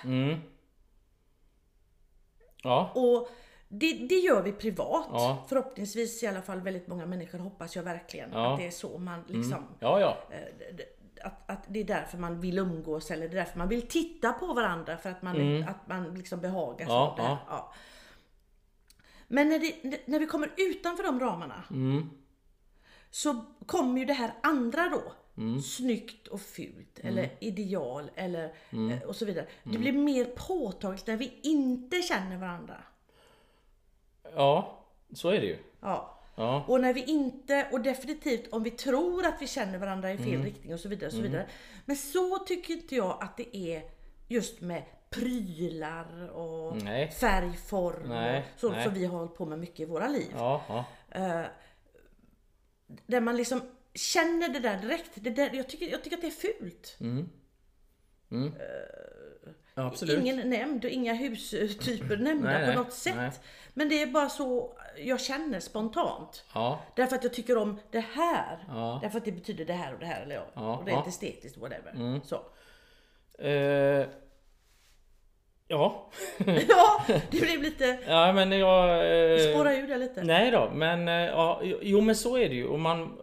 Mm. 2.65 2.73
Ja. 2.77 2.91
Och 2.95 3.29
det, 3.67 3.93
det 3.93 4.15
gör 4.15 4.41
vi 4.41 4.51
privat. 4.51 5.07
Ja. 5.11 5.45
Förhoppningsvis 5.49 6.23
i 6.23 6.27
alla 6.27 6.41
fall 6.41 6.61
väldigt 6.61 6.87
många 6.87 7.05
människor 7.05 7.39
hoppas 7.39 7.75
jag 7.75 7.83
verkligen 7.83 8.29
Ja. 8.33 8.51
att 8.53 8.59
det 8.59 8.67
är 8.67 8.71
så 8.71 8.97
man 8.97 9.23
liksom 9.27 9.63
Ja, 9.79 9.99
ja. 9.99 10.17
eh, 10.35 10.75
att, 11.27 11.49
att 11.51 11.63
det 11.67 11.79
är 11.79 11.83
därför 11.83 12.17
man 12.17 12.39
vill 12.39 12.59
umgås 12.59 13.11
eller 13.11 13.27
det 13.27 13.33
är 13.33 13.45
därför 13.45 13.57
man 13.57 13.69
vill 13.69 13.87
titta 13.87 14.33
på 14.33 14.53
varandra 14.53 14.97
för 14.97 15.09
att 15.09 15.21
man, 15.21 15.63
att 15.63 15.87
man 15.87 16.15
liksom 16.15 16.39
behagas 16.41 16.87
Ja, 16.89 17.07
av 17.09 17.15
det. 17.17 17.37
Ja. 17.49 17.73
Men 19.27 19.49
när, 19.49 19.59
det, 19.59 20.01
när 20.07 20.19
vi 20.19 20.25
kommer 20.25 20.51
utanför 20.57 21.03
de 21.03 21.19
ramarna 21.19 21.63
Mm. 21.69 22.09
så 23.11 23.45
kommer 23.65 23.99
ju 23.99 24.05
det 24.05 24.13
här 24.13 24.33
andra 24.43 24.89
då. 24.89 25.01
Mm. 25.37 25.61
Snyggt 25.61 26.27
och 26.27 26.41
fult 26.41 26.99
eller 26.99 27.29
ideal 27.39 28.11
eller 28.15 28.53
Mm. 28.71 28.91
eh, 28.91 29.01
och 29.03 29.15
så 29.15 29.25
vidare. 29.25 29.45
Det 29.63 29.77
blir 29.77 29.91
mer 29.93 30.25
påtagligt 30.25 31.07
när 31.07 31.17
vi 31.17 31.39
inte 31.43 32.01
känner 32.01 32.37
varandra. 32.37 32.83
Ja, 34.35 34.83
så 35.13 35.29
är 35.29 35.39
det 35.41 35.45
ju. 35.47 35.57
Ja. 35.81 36.11
Ja. 36.37 36.65
Och 36.67 36.81
när 36.81 36.93
vi 36.93 37.03
inte, 37.03 37.67
och 37.71 37.81
definitivt 37.81 38.53
om 38.53 38.63
vi 38.63 38.71
tror 38.71 39.25
att 39.25 39.41
vi 39.41 39.47
känner 39.47 39.77
varandra 39.77 40.11
i 40.13 40.17
fel 40.17 40.27
Mm. 40.33 40.43
riktning 40.45 40.73
och 40.73 40.79
så 40.79 40.89
vidare. 40.89 41.07
Och 41.07 41.13
så 41.13 41.21
vidare. 41.21 41.47
Men 41.85 41.95
så 41.95 42.39
tycker 42.39 42.73
inte 42.73 42.95
jag 42.95 43.17
att 43.23 43.37
det 43.37 43.57
är 43.57 43.83
just 44.27 44.61
med 44.61 44.83
prylar 45.09 46.29
och 46.29 46.77
Nej. 46.83 47.11
färgform 47.11 48.09
Nej, 48.09 48.45
och 48.53 48.59
sånt 48.59 48.83
som 48.83 48.93
vi 48.93 49.05
har 49.05 49.17
hållit 49.17 49.35
på 49.35 49.45
med 49.45 49.59
mycket 49.59 49.79
i 49.79 49.85
våra 49.85 50.07
liv. 50.07 50.31
Ja, 50.37 50.61
ja. 50.67 50.85
Där 53.07 53.21
man 53.21 53.37
liksom 53.37 53.61
känner 53.95 54.49
det 54.49 54.59
där 54.59 54.77
direkt. 54.77 55.11
Det 55.15 55.29
där, 55.29 55.49
jag, 55.53 55.69
tycker, 55.69 55.91
jag 55.91 56.03
tycker 56.03 56.15
att 56.17 56.21
det 56.21 56.27
är 56.27 56.31
fult. 56.31 56.97
ja 59.75 59.83
absolut. 59.87 60.19
Ingen 60.19 60.49
nämnd 60.49 60.85
och 60.85 60.91
inga 60.91 61.13
hustyper 61.13 62.17
nämnda 62.17 62.49
Nej, 62.49 62.65
nej, 62.65 62.75
på 62.75 62.83
något 62.83 62.93
sätt. 62.93 63.15
nej. 63.15 63.31
Men 63.73 63.89
det 63.89 64.01
är 64.01 64.07
bara 64.07 64.29
så 64.29 64.77
jag 64.97 65.21
känner 65.21 65.59
spontant. 65.59 66.45
Ja. 66.53 66.79
Därför 66.95 67.15
att 67.15 67.23
jag 67.23 67.33
tycker 67.33 67.57
om 67.57 67.79
det 67.91 67.99
här. 67.99 68.65
Ja. 68.67 68.99
Därför 69.01 69.17
att 69.17 69.25
det 69.25 69.31
betyder 69.31 69.65
det 69.65 69.73
här 69.73 69.93
och 69.93 69.99
det 69.99 70.05
här. 70.05 70.21
Eller 70.21 70.35
ja, 70.35 70.45
Ja, 70.55 70.77
och 70.77 70.87
rent 70.87 71.05
ja. 71.05 71.09
estetiskt, 71.09 71.57
whatever. 71.57 72.19
Så. 72.25 72.41
Eh, 73.43 74.07
ja. 75.67 76.11
ja, 76.67 77.05
det 77.07 77.41
blev 77.41 77.61
lite... 77.61 77.99
ja, 78.07 78.33
men 78.33 78.51
jag... 78.51 78.89
Eh, 79.33 79.39
Spåra 79.53 79.75
ur 79.75 79.87
det 79.87 79.97
lite. 79.97 80.23
Nej 80.23 80.51
då, 80.51 80.71
men 80.73 81.07
eh, 81.07 81.13
ja, 81.13 81.61
jo 81.81 82.01
men 82.01 82.15
så 82.15 82.37
är 82.37 82.49
det 82.49 82.55
ju. 82.55 82.67
Och 82.67 82.79
man, 82.79 83.17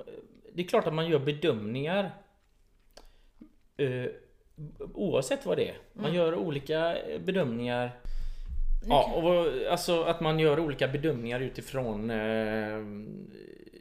det 0.55 0.63
är 0.63 0.67
klart 0.67 0.87
att 0.87 0.95
man 0.95 1.09
gör 1.09 1.19
bedömningar. 1.19 2.11
Eh, 3.77 4.11
oavsett 4.95 5.47
vad 5.47 5.57
det 5.57 5.69
är. 5.69 5.77
Man 5.93 6.05
Mm. 6.05 6.17
gör 6.17 6.35
olika 6.35 6.97
bedömningar. 7.25 7.91
Ja, 8.89 9.13
och 9.15 9.71
alltså 9.73 10.03
att 10.03 10.21
man 10.21 10.39
gör 10.39 10.61
olika 10.61 10.89
bedömningar 10.89 11.41
utifrån 11.41 12.11
eh, 12.11 12.77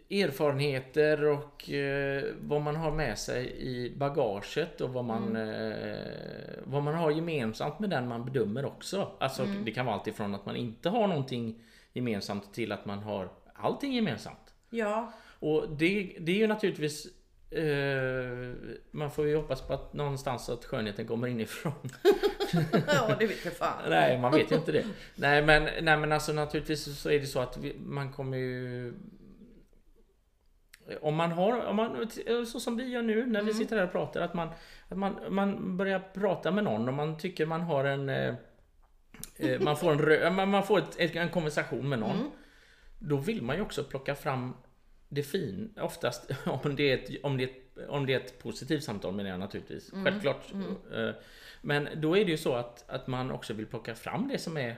erfarenheter 0.10 1.24
och 1.26 1.70
eh, 1.70 2.24
vad 2.42 2.62
man 2.62 2.76
har 2.76 2.92
med 2.92 3.18
sig 3.18 3.52
i 3.58 3.94
bagaget 3.98 4.82
och 4.82 4.90
vad 4.94 5.06
man, 5.06 5.36
eh, 5.36 5.96
vad 6.64 6.84
man 6.84 6.94
har 6.96 7.12
gemensamt 7.12 7.80
med 7.80 7.90
den 7.90 8.08
man 8.08 8.26
bedömer 8.26 8.66
också. 8.66 9.12
Alltså 9.20 9.46
det 9.66 9.72
kan 9.72 9.86
vara 9.86 9.96
allt 9.96 10.08
ifrån 10.08 10.36
att 10.36 10.46
man 10.46 10.56
inte 10.56 10.90
har 10.90 11.08
någonting 11.08 11.64
gemensamt 11.94 12.54
till 12.54 12.72
att 12.72 12.86
man 12.86 13.00
har 13.00 13.30
allting 13.54 13.94
gemensamt. 13.94 14.54
Ja, 14.70 15.12
Och 15.42 15.70
det, 15.70 16.16
det 16.20 16.32
är 16.32 16.36
ju 16.36 16.48
naturligtvis 16.48 17.08
eh, 17.52 18.54
man 18.92 19.12
får 19.12 19.28
ju 19.28 19.36
hoppas 19.36 19.62
på 19.62 19.74
att 19.74 19.94
någonstans 19.94 20.50
att 20.50 20.66
skönheten 20.66 21.08
kommer 21.08 21.28
inifrån. 21.28 21.74
ja 22.88 23.16
det 23.20 23.26
vet 23.26 23.46
jag 23.46 23.54
fan. 23.54 23.90
Nej, 23.90 24.20
man 24.20 24.32
vet 24.32 24.52
ju 24.52 24.56
inte 24.56 24.72
det. 24.72 24.86
Nej, 25.16 25.42
men, 25.42 25.64
nej, 25.64 25.98
men 25.98 26.12
alltså 26.12 26.34
naturligtvis 26.34 27.00
så 27.00 27.10
är 27.10 27.20
det 27.20 27.26
så 27.26 27.40
att 27.40 27.58
vi, 27.58 27.76
man 27.80 28.14
kommer 28.14 28.38
ju... 28.38 28.94
Om 31.02 31.16
man 31.16 31.32
har, 31.32 31.66
om 31.66 31.76
man, 31.76 32.08
så 32.48 32.60
som 32.60 32.78
vi 32.78 32.88
gör 32.88 33.02
nu 33.02 33.26
när 33.26 33.42
vi 33.42 33.54
sitter 33.54 33.78
här 33.78 33.84
och 33.84 33.92
pratar, 33.92 34.22
att 34.22 34.34
man, 34.34 34.50
att 34.88 34.98
man, 34.98 35.20
man 35.30 35.78
börjar 35.78 36.00
prata 36.00 36.52
med 36.52 36.64
någon 36.64 36.88
och 36.88 36.94
man 36.94 37.18
tycker 37.18 37.46
man 37.46 37.62
har 37.62 37.86
en... 37.86 38.10
Eh, 38.10 38.36
eh, 39.38 39.62
man 39.62 39.78
får 39.78 39.92
en, 39.92 40.00
rö, 40.00 40.30
man, 40.30 40.64
får 40.64 40.80
ett, 40.80 41.16
en 41.16 41.30
konversation 41.30 41.90
med 41.90 42.00
någon. 42.00 42.32
Då 43.00 43.18
vill 43.18 43.42
man 43.42 43.56
ju 43.56 43.62
också 43.62 43.84
plocka 43.84 44.16
fram 44.16 44.54
det 45.14 45.24
fin, 45.24 45.74
oftast 45.82 46.32
om 46.64 46.76
det 46.76 46.92
är 46.92 46.98
ett, 46.98 47.24
om 47.24 47.38
det 47.38 47.44
är 47.44 47.48
ett, 47.48 47.90
om 47.90 48.06
det 48.06 48.14
är 48.14 48.20
ett 48.20 48.40
positivt 48.40 48.84
samtal 48.84 49.14
menar 49.14 49.30
jag 49.30 49.40
naturligtvis. 49.40 49.92
Självklart. 50.04 50.52
Eh, 50.94 51.10
Men 51.62 51.90
då 51.96 52.18
är 52.18 52.26
det 52.26 52.32
ju 52.32 52.38
så 52.38 52.54
att, 52.54 52.90
att 52.90 53.08
man 53.08 53.32
också 53.32 53.54
vill 53.54 53.66
plocka 53.66 53.96
fram 53.96 54.28
det 54.28 54.38
som 54.38 54.58
är 54.58 54.76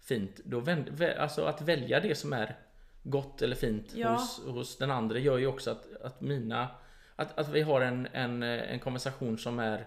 fint. 0.00 0.40
Då 0.44 0.60
vänd, 0.60 0.88
vä- 0.88 1.16
alltså 1.18 1.44
att 1.44 1.62
välja 1.62 2.00
det 2.00 2.14
som 2.14 2.32
är 2.32 2.56
gott 3.02 3.42
eller 3.42 3.56
fint 3.56 3.92
Ja. 3.94 4.08
hos, 4.12 4.44
hos 4.46 4.78
den 4.78 4.90
andra 4.90 5.18
gör 5.18 5.38
ju 5.38 5.46
också 5.46 5.70
att, 5.70 5.96
att 6.02 6.20
mina 6.20 6.68
att, 7.16 7.38
att 7.38 7.48
vi 7.48 7.62
har 7.62 7.80
en, 7.80 8.08
en, 8.12 8.42
en 8.42 8.78
konversation 8.78 9.38
som 9.38 9.58
är 9.58 9.86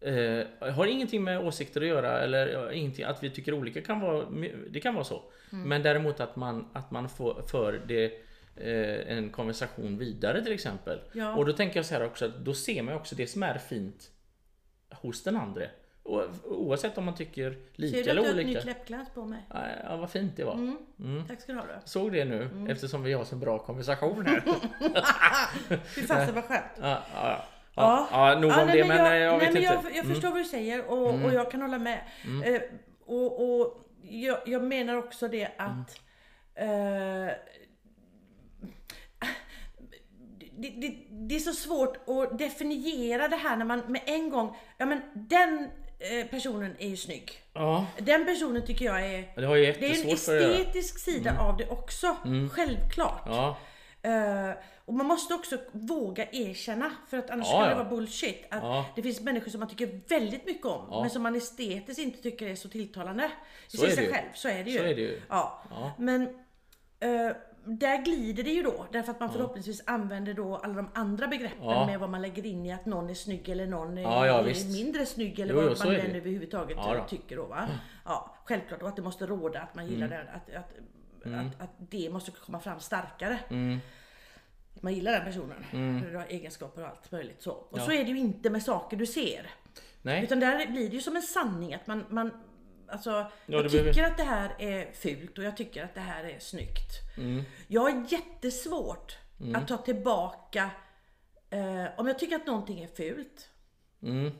eh, 0.00 0.72
har 0.72 0.86
ingenting 0.86 1.24
med 1.24 1.40
åsikter 1.46 1.80
att 1.80 1.86
göra 1.86 2.20
eller 2.20 2.72
ingenting, 2.72 3.04
att 3.04 3.22
vi 3.22 3.30
tycker 3.30 3.52
olika 3.54 3.80
kan 3.82 4.00
vara 4.00 4.26
Det 4.70 4.80
kan 4.80 4.94
vara 4.94 5.04
så. 5.04 5.22
Mm. 5.52 5.68
Men 5.68 5.82
däremot 5.82 6.20
att 6.20 6.36
man, 6.36 6.68
att 6.72 6.90
man 6.90 7.08
får 7.08 7.42
för 7.42 7.80
det 7.86 8.12
eh, 8.60 9.16
en 9.16 9.30
konversation 9.30 9.98
vidare 9.98 10.42
till 10.44 10.52
exempel. 10.52 11.00
Ja. 11.12 11.34
Och 11.34 11.46
då 11.46 11.52
tänker 11.52 11.76
jag 11.78 11.86
så 11.86 11.94
här 11.94 12.04
också 12.06 12.24
att 12.24 12.36
då 12.44 12.54
ser 12.54 12.82
man 12.82 12.94
också 12.94 13.14
det 13.14 13.26
som 13.26 13.42
är 13.42 13.58
fint 13.58 14.10
hos 14.90 15.22
den 15.22 15.36
andra. 15.36 15.62
O- 16.02 16.22
Oavsett 16.44 16.98
om 16.98 17.04
man 17.04 17.14
tycker 17.14 17.56
lika 17.74 17.96
Ser 17.96 18.04
du 18.04 18.10
att 18.10 18.16
eller 18.16 18.22
du 18.22 18.28
har 18.28 18.40
ett 18.40 18.46
nytt 18.46 18.56
olika. 18.56 18.66
läppglans 18.78 19.08
på 19.14 19.24
mig? 19.24 19.38
Ja, 19.84 19.96
vad 19.96 20.10
fint 20.10 20.36
det 20.36 20.44
var. 20.44 20.54
Mm. 20.54 21.24
Tack 21.28 21.40
ska 21.40 21.52
du 21.52 21.58
ha 21.58 21.66
då. 21.66 21.72
Såg 21.84 22.12
det 22.12 22.24
nu 22.24 22.42
Mm. 22.42 22.66
eftersom 22.66 23.02
vi 23.02 23.12
har 23.12 23.24
så 23.24 23.36
bra 23.36 23.58
konversation 23.58 24.26
här. 24.26 24.42
Fy 25.94 26.02
fasen 26.02 26.34
vad 26.34 26.44
skönt. 26.44 26.62
ja, 26.80 27.02
ja, 27.14 27.46
ja. 27.76 28.08
Ja. 28.12 28.38
nog 28.40 28.50
om 28.50 28.66
nej, 28.66 28.76
det 28.76 28.84
men 28.88 28.96
jag, 28.96 29.06
jag, 29.16 29.22
jag 29.22 29.38
nej, 29.38 29.46
vet 29.46 29.52
men 29.54 29.62
inte. 29.62 29.74
jag, 29.74 29.84
jag 29.84 29.92
Mm. 30.04 30.06
förstår 30.14 30.28
vad 30.30 30.38
du 30.38 30.44
säger 30.44 30.84
och, 30.90 31.24
och 31.24 31.34
jag 31.34 31.50
kan 31.50 31.62
hålla 31.62 31.78
med. 31.78 32.00
Eh, 32.44 32.60
och 33.06 33.60
och 33.60 33.76
jag, 34.02 34.38
jag 34.46 34.62
menar 34.64 34.96
också 34.96 35.28
det 35.28 35.48
att 35.56 36.00
eh, 36.54 37.28
det, 40.62 40.68
det, 40.70 40.94
det 41.28 41.34
är 41.34 41.40
så 41.40 41.52
svårt 41.52 42.08
att 42.08 42.38
definiera 42.38 43.28
det 43.28 43.36
här 43.36 43.56
när 43.56 43.64
man 43.64 43.80
med 43.88 44.02
en 44.06 44.30
gång, 44.30 44.56
ja 44.78 44.86
men 44.86 45.00
den 45.14 45.68
eh, 45.98 46.26
personen 46.30 46.76
är 46.78 46.88
ju 46.88 46.96
snygg. 46.96 47.30
Ja, 47.52 47.86
Den 47.98 48.26
personen 48.26 48.66
tycker 48.66 48.84
jag 48.84 49.06
är 49.06 49.18
det 49.18 49.32
det 49.36 49.86
är 49.86 49.90
en. 49.90 49.94
Mm. 49.94 50.60
estetisk 50.60 50.98
sida 50.98 51.36
av 51.40 51.56
det 51.56 51.68
också, 51.68 52.16
självklart. 52.52 53.22
Ja, 53.26 53.56
Eh, 54.02 54.50
och 54.84 54.94
man 54.94 55.06
måste 55.06 55.34
också 55.34 55.58
våga 55.72 56.26
erkänna, 56.32 56.90
för 57.08 57.18
att 57.18 57.30
annars 57.30 57.46
Ja, 57.50 57.60
kan 57.60 57.68
det 57.68 57.74
vara 57.74 57.88
bullshit. 57.88 58.44
Att. 58.50 58.96
Det 58.96 59.02
finns 59.02 59.20
människor 59.20 59.50
som 59.50 59.60
man 59.60 59.68
tycker 59.68 60.00
väldigt 60.08 60.46
mycket 60.46 60.66
om, 60.66 61.00
men 61.00 61.10
som 61.10 61.22
man 61.22 61.36
estetiskt 61.36 61.98
inte 62.00 62.22
tycker 62.22 62.46
är 62.46 62.54
så 62.54 62.68
tilltalande. 62.68 63.30
Det 63.70 63.76
Så 63.76 63.84
är 63.84 63.88
det 63.88 63.94
sig 63.94 64.04
ju. 64.04 64.12
själv, 64.12 64.26
så 64.34 64.48
är 64.48 64.64
det 64.64 64.70
ju. 64.70 64.78
Är 64.78 64.94
det 64.94 65.00
ju. 65.00 65.20
Ja. 65.28 65.62
Men 65.98 66.22
eh, 67.00 67.30
där 67.64 68.02
glider 68.04 68.42
det 68.42 68.50
ju 68.50 68.62
då, 68.62 68.86
därför 68.92 69.10
att 69.12 69.20
man 69.20 69.32
förhoppningsvis 69.32 69.82
använder 69.86 70.34
då 70.34 70.56
alla 70.56 70.74
de 70.74 70.88
andra 70.94 71.26
begreppen 71.26 71.58
Ja. 71.64 71.86
med 71.86 72.00
vad 72.00 72.10
man 72.10 72.22
lägger 72.22 72.46
in 72.46 72.66
i 72.66 72.72
att 72.72 72.86
någon 72.86 73.10
är 73.10 73.14
snygg 73.14 73.48
eller 73.48 73.66
någon 73.66 73.98
är, 73.98 74.02
Ja, 74.02 74.26
ja, 74.26 74.38
är 74.40 74.72
mindre 74.72 75.06
snygg 75.06 75.38
eller 75.40 75.54
Jo, 75.54 75.60
vad 75.60 75.78
man 75.78 75.94
än 75.94 76.16
överhuvudtaget 76.16 76.76
Ja, 76.80 76.94
då. 76.94 77.04
tycker 77.04 77.36
då 77.36 77.46
va. 77.46 77.68
Ja, 78.04 78.36
självklart 78.44 78.82
och 78.82 78.88
att 78.88 78.96
det 78.96 79.02
måste 79.02 79.26
råda, 79.26 79.60
att 79.60 79.74
man 79.74 79.86
gillar 79.86 80.06
Mm. 80.06 80.18
det, 80.26 80.32
att, 80.32 80.64
att, 80.64 80.72
att, 81.34 81.62
att 81.62 81.70
det 81.90 82.10
måste 82.10 82.30
komma 82.30 82.60
fram 82.60 82.80
starkare. 82.80 83.38
Att 84.76 84.82
man 84.82 84.94
gillar 84.94 85.12
den 85.12 85.24
personen. 85.24 85.64
Mm. 85.72 86.20
Egenskaper 86.28 86.82
och 86.82 86.88
allt 86.88 87.10
möjligt 87.12 87.42
så. 87.42 87.50
Och 87.52 87.78
så 87.80 87.92
är 87.92 88.04
det 88.04 88.10
ju 88.10 88.18
inte 88.18 88.50
med 88.50 88.62
saker 88.62 88.96
du 88.96 89.06
ser. 89.06 89.50
nej. 90.02 90.24
Utan 90.24 90.40
där 90.40 90.66
blir 90.66 90.88
det 90.90 90.94
ju 90.96 91.00
som 91.00 91.16
en 91.16 91.22
sanning 91.22 91.74
att 91.74 91.86
man, 91.86 92.04
man 92.08 92.30
alltså, 92.90 93.30
jag 93.46 93.64
det 93.64 93.68
tycker 93.70 93.84
behöver- 93.84 94.10
att 94.10 94.16
det 94.16 94.24
här 94.24 94.54
är 94.58 94.92
fult 94.92 95.38
och 95.38 95.44
jag 95.44 95.56
tycker 95.56 95.84
att 95.84 95.94
det 95.94 96.00
här 96.00 96.24
är 96.24 96.38
snyggt. 96.38 97.16
Mm. 97.16 97.42
Jag 97.68 97.80
har 97.80 98.04
jättesvårt 98.08 99.18
att 99.54 99.68
ta 99.68 99.76
tillbaka 99.76 100.70
eh, 101.50 101.84
om 101.96 102.06
jag 102.06 102.18
tycker 102.18 102.36
att 102.36 102.46
någonting 102.46 102.80
är 102.82 102.88
fult. 102.88 103.48
Mm. 104.02 104.30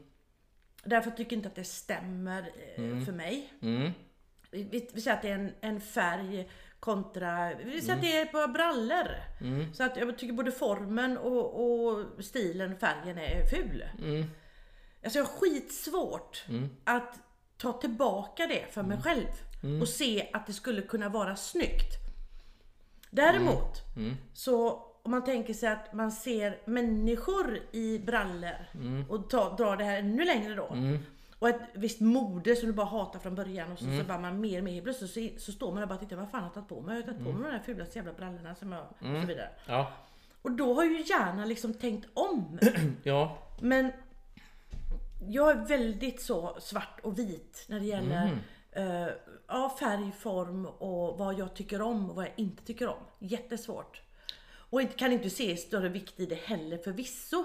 Därför 0.84 1.10
tycker 1.10 1.22
jag 1.32 1.38
inte 1.38 1.48
att 1.48 1.54
det 1.54 1.64
stämmer 1.64 2.42
eh, 2.76 3.04
för 3.04 3.12
mig. 3.12 3.52
Mm. 3.62 3.90
Vi, 4.50 4.62
vi, 4.62 4.88
vi 4.92 5.00
säger 5.00 5.16
att 5.16 5.22
det 5.22 5.28
är 5.28 5.34
en, 5.34 5.52
en 5.60 5.80
färg 5.80 6.50
kontra, 6.80 7.54
vi 7.54 7.80
säger 7.80 7.92
Mm. 7.92 7.96
att 7.96 8.02
det 8.02 8.16
är 8.20 8.26
på 8.46 8.52
brallor. 8.52 9.08
Så 9.74 9.82
att 9.84 9.96
jag 9.96 10.18
tycker 10.18 10.32
både 10.34 10.52
formen 10.52 11.18
och, 11.18 11.64
och 11.64 12.06
stilen, 12.24 12.78
färgen 12.78 13.18
är 13.18 13.46
ful. 13.46 13.84
Mm. 13.98 14.24
Alltså 15.04 15.18
jag 15.18 15.24
har 15.26 15.32
skitsvårt 15.32 16.44
att 16.84 17.18
ta 17.60 17.72
tillbaka 17.72 18.46
det 18.46 18.72
för 18.72 18.82
mig 18.82 18.98
själv. 19.02 19.26
Och 19.82 19.88
se 19.88 20.28
att 20.32 20.46
det 20.46 20.52
skulle 20.52 20.82
kunna 20.82 21.08
vara 21.08 21.36
snyggt. 21.36 21.94
Däremot 23.10 23.82
så 24.32 24.70
om 25.02 25.10
man 25.10 25.24
tänker 25.24 25.54
sig 25.54 25.68
att 25.68 25.92
man 25.92 26.12
ser 26.12 26.58
människor 26.64 27.58
i 27.72 27.98
brallor 27.98 28.66
och 29.08 29.30
ta, 29.30 29.56
drar 29.56 29.76
det 29.76 29.84
här 29.84 29.98
ännu 29.98 30.24
längre 30.24 30.54
då. 30.54 30.76
Och 31.38 31.48
ett 31.48 31.60
visst 31.74 32.00
mode 32.00 32.56
som 32.56 32.66
du 32.66 32.72
bara 32.72 32.86
hatar 32.86 33.18
från 33.18 33.34
början 33.34 33.72
och 33.72 33.78
så, 33.78 33.84
så 33.84 34.04
bara 34.08 34.18
man 34.18 34.40
mer 34.40 34.58
och 34.58 34.64
mer 34.64 34.82
plötsligt 34.82 35.34
så, 35.38 35.44
så 35.44 35.52
står 35.52 35.66
man 35.66 35.76
där 35.76 35.82
och 35.82 35.88
bara 35.88 35.98
tittar 35.98 36.16
vad 36.16 36.30
fan 36.30 36.40
har 36.40 36.46
jag 36.46 36.54
tagit 36.54 36.68
på 36.68 36.80
mig? 36.80 36.94
Jag 36.96 37.02
har 37.02 37.12
tagit 37.12 37.24
på 37.24 37.32
mig 37.32 37.50
de 37.50 37.56
här 37.56 37.64
fulaste 37.64 37.98
jävla 37.98 38.12
brallorna 38.12 38.54
som 38.54 38.72
jag, 38.72 38.82
och 38.82 39.20
så 39.20 39.26
vidare. 39.26 39.48
Ja. 39.66 39.92
Och 40.42 40.50
då 40.50 40.74
har 40.74 40.84
ju 40.84 41.04
hjärnan 41.06 41.48
liksom 41.48 41.74
tänkt 41.74 42.08
om. 42.14 42.58
Ja. 43.02 43.38
Men 43.60 43.92
jag 45.28 45.50
är 45.50 45.64
väldigt 45.66 46.20
så 46.20 46.56
svart 46.60 47.00
och 47.02 47.18
vit 47.18 47.64
när 47.68 47.80
det 47.80 47.86
gäller 47.86 48.38
eh, 48.72 49.08
ja, 49.48 49.76
färg, 49.80 50.12
form 50.12 50.66
och 50.66 51.18
vad 51.18 51.38
jag 51.38 51.54
tycker 51.54 51.82
om 51.82 52.10
och 52.10 52.16
vad 52.16 52.24
jag 52.24 52.32
inte 52.36 52.64
tycker 52.64 52.88
om. 52.88 53.02
Jättesvårt. 53.18 54.02
Och 54.70 54.96
kan 54.96 55.12
inte 55.12 55.30
se 55.30 55.56
större 55.56 55.88
vikt 55.88 56.20
i 56.20 56.26
det 56.26 56.34
heller 56.34 56.78
förvisso. 56.78 57.44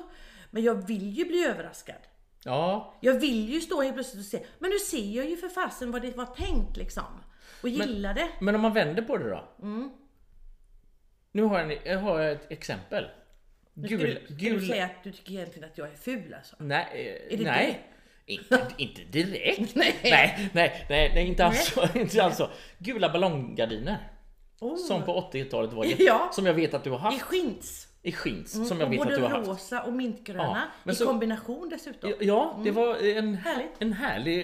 Men 0.52 0.64
jag 0.64 0.88
vill 0.88 1.10
ju 1.10 1.26
bli 1.26 1.46
överraskad. 1.46 2.02
Ja. 2.44 2.94
Jag 3.00 3.20
vill 3.20 3.50
ju 3.50 3.62
stå 3.62 3.82
helt 3.82 3.96
plötsligt 3.96 4.20
och 4.20 4.26
se, 4.26 4.46
men 4.60 4.70
nu 4.70 4.80
ser 4.80 5.18
jag 5.18 5.30
ju 5.30 5.38
för 5.38 5.50
fasen 5.50 5.92
vad 5.92 6.02
det 6.02 6.18
var 6.18 6.26
tänkt 6.26 6.78
liksom. 6.78 7.24
Och 7.64 7.70
gilla 7.70 8.14
det. 8.14 8.30
Men 8.40 8.56
om 8.56 8.62
man 8.62 8.74
vänder 8.74 9.02
på 9.02 9.18
det 9.18 9.30
då? 9.30 9.48
Mm. 9.62 9.92
Nu 11.32 11.44
har 11.44 11.60
jag, 11.60 11.72
en, 11.72 11.80
jag 11.86 12.00
har 12.00 12.22
ett 12.22 12.52
exempel. 12.52 13.06
Nu 13.78 13.88
ska, 13.88 13.98
Gul, 13.98 14.06
du, 14.06 14.16
ska 14.26 14.34
du 14.34 14.36
gul, 14.36 14.68
säga 14.68 14.86
att 14.86 15.04
du 15.04 15.12
tycker 15.12 15.32
egentligen 15.34 15.70
att 15.70 15.78
jag 15.78 15.88
är 15.88 15.96
ful 15.96 16.34
alltså? 16.34 16.56
Nej, 16.60 16.88
eh, 17.30 17.34
Är 17.34 17.38
det 17.38 17.44
nej. 17.52 17.88
Inte, 18.26 18.68
inte 18.78 19.02
direkt. 19.02 19.76
Nej. 19.76 19.96
nej, 20.04 20.50
nej, 20.90 21.12
nej, 21.16 21.28
inte 21.28 21.46
alls 21.46 21.66
så. 21.74 21.88
Inte 22.00 22.24
alls 22.24 22.38
så. 22.38 22.50
Gula 22.78 23.10
ballonggardiner. 23.10 23.98
Oh. 24.60 24.78
Som 24.78 25.04
på 25.04 25.30
80-talet 25.34 25.74
var 25.74 25.86
jätte, 25.86 26.04
Ja. 26.04 26.30
Som 26.34 26.46
jag 26.46 26.54
vet 26.54 26.74
att 26.74 26.84
du 26.84 26.90
har 26.90 26.98
I 26.98 27.02
haft. 27.02 27.22
skins. 27.22 27.88
I 28.04 28.12
skins. 28.12 28.56
Mm, 28.56 28.68
som 28.68 28.80
jag 28.80 28.90
vet 28.90 29.00
att 29.00 29.06
både 29.06 29.18
du 29.18 29.24
har 29.24 29.30
haft. 29.30 29.48
rosa 29.48 29.84
och 29.84 29.94
mintgröna. 29.94 30.68
Ja, 30.86 30.92
I 30.92 30.96
så- 30.96 31.06
kombination 31.06 31.70
dessutom. 31.70 32.14
Ja, 32.20 32.60
det 32.64 32.72
var 32.72 32.96
en, 32.96 33.18
Mm. 33.18 33.38
Mm. 33.46 33.68
en 33.80 33.94
härlig 33.94 34.40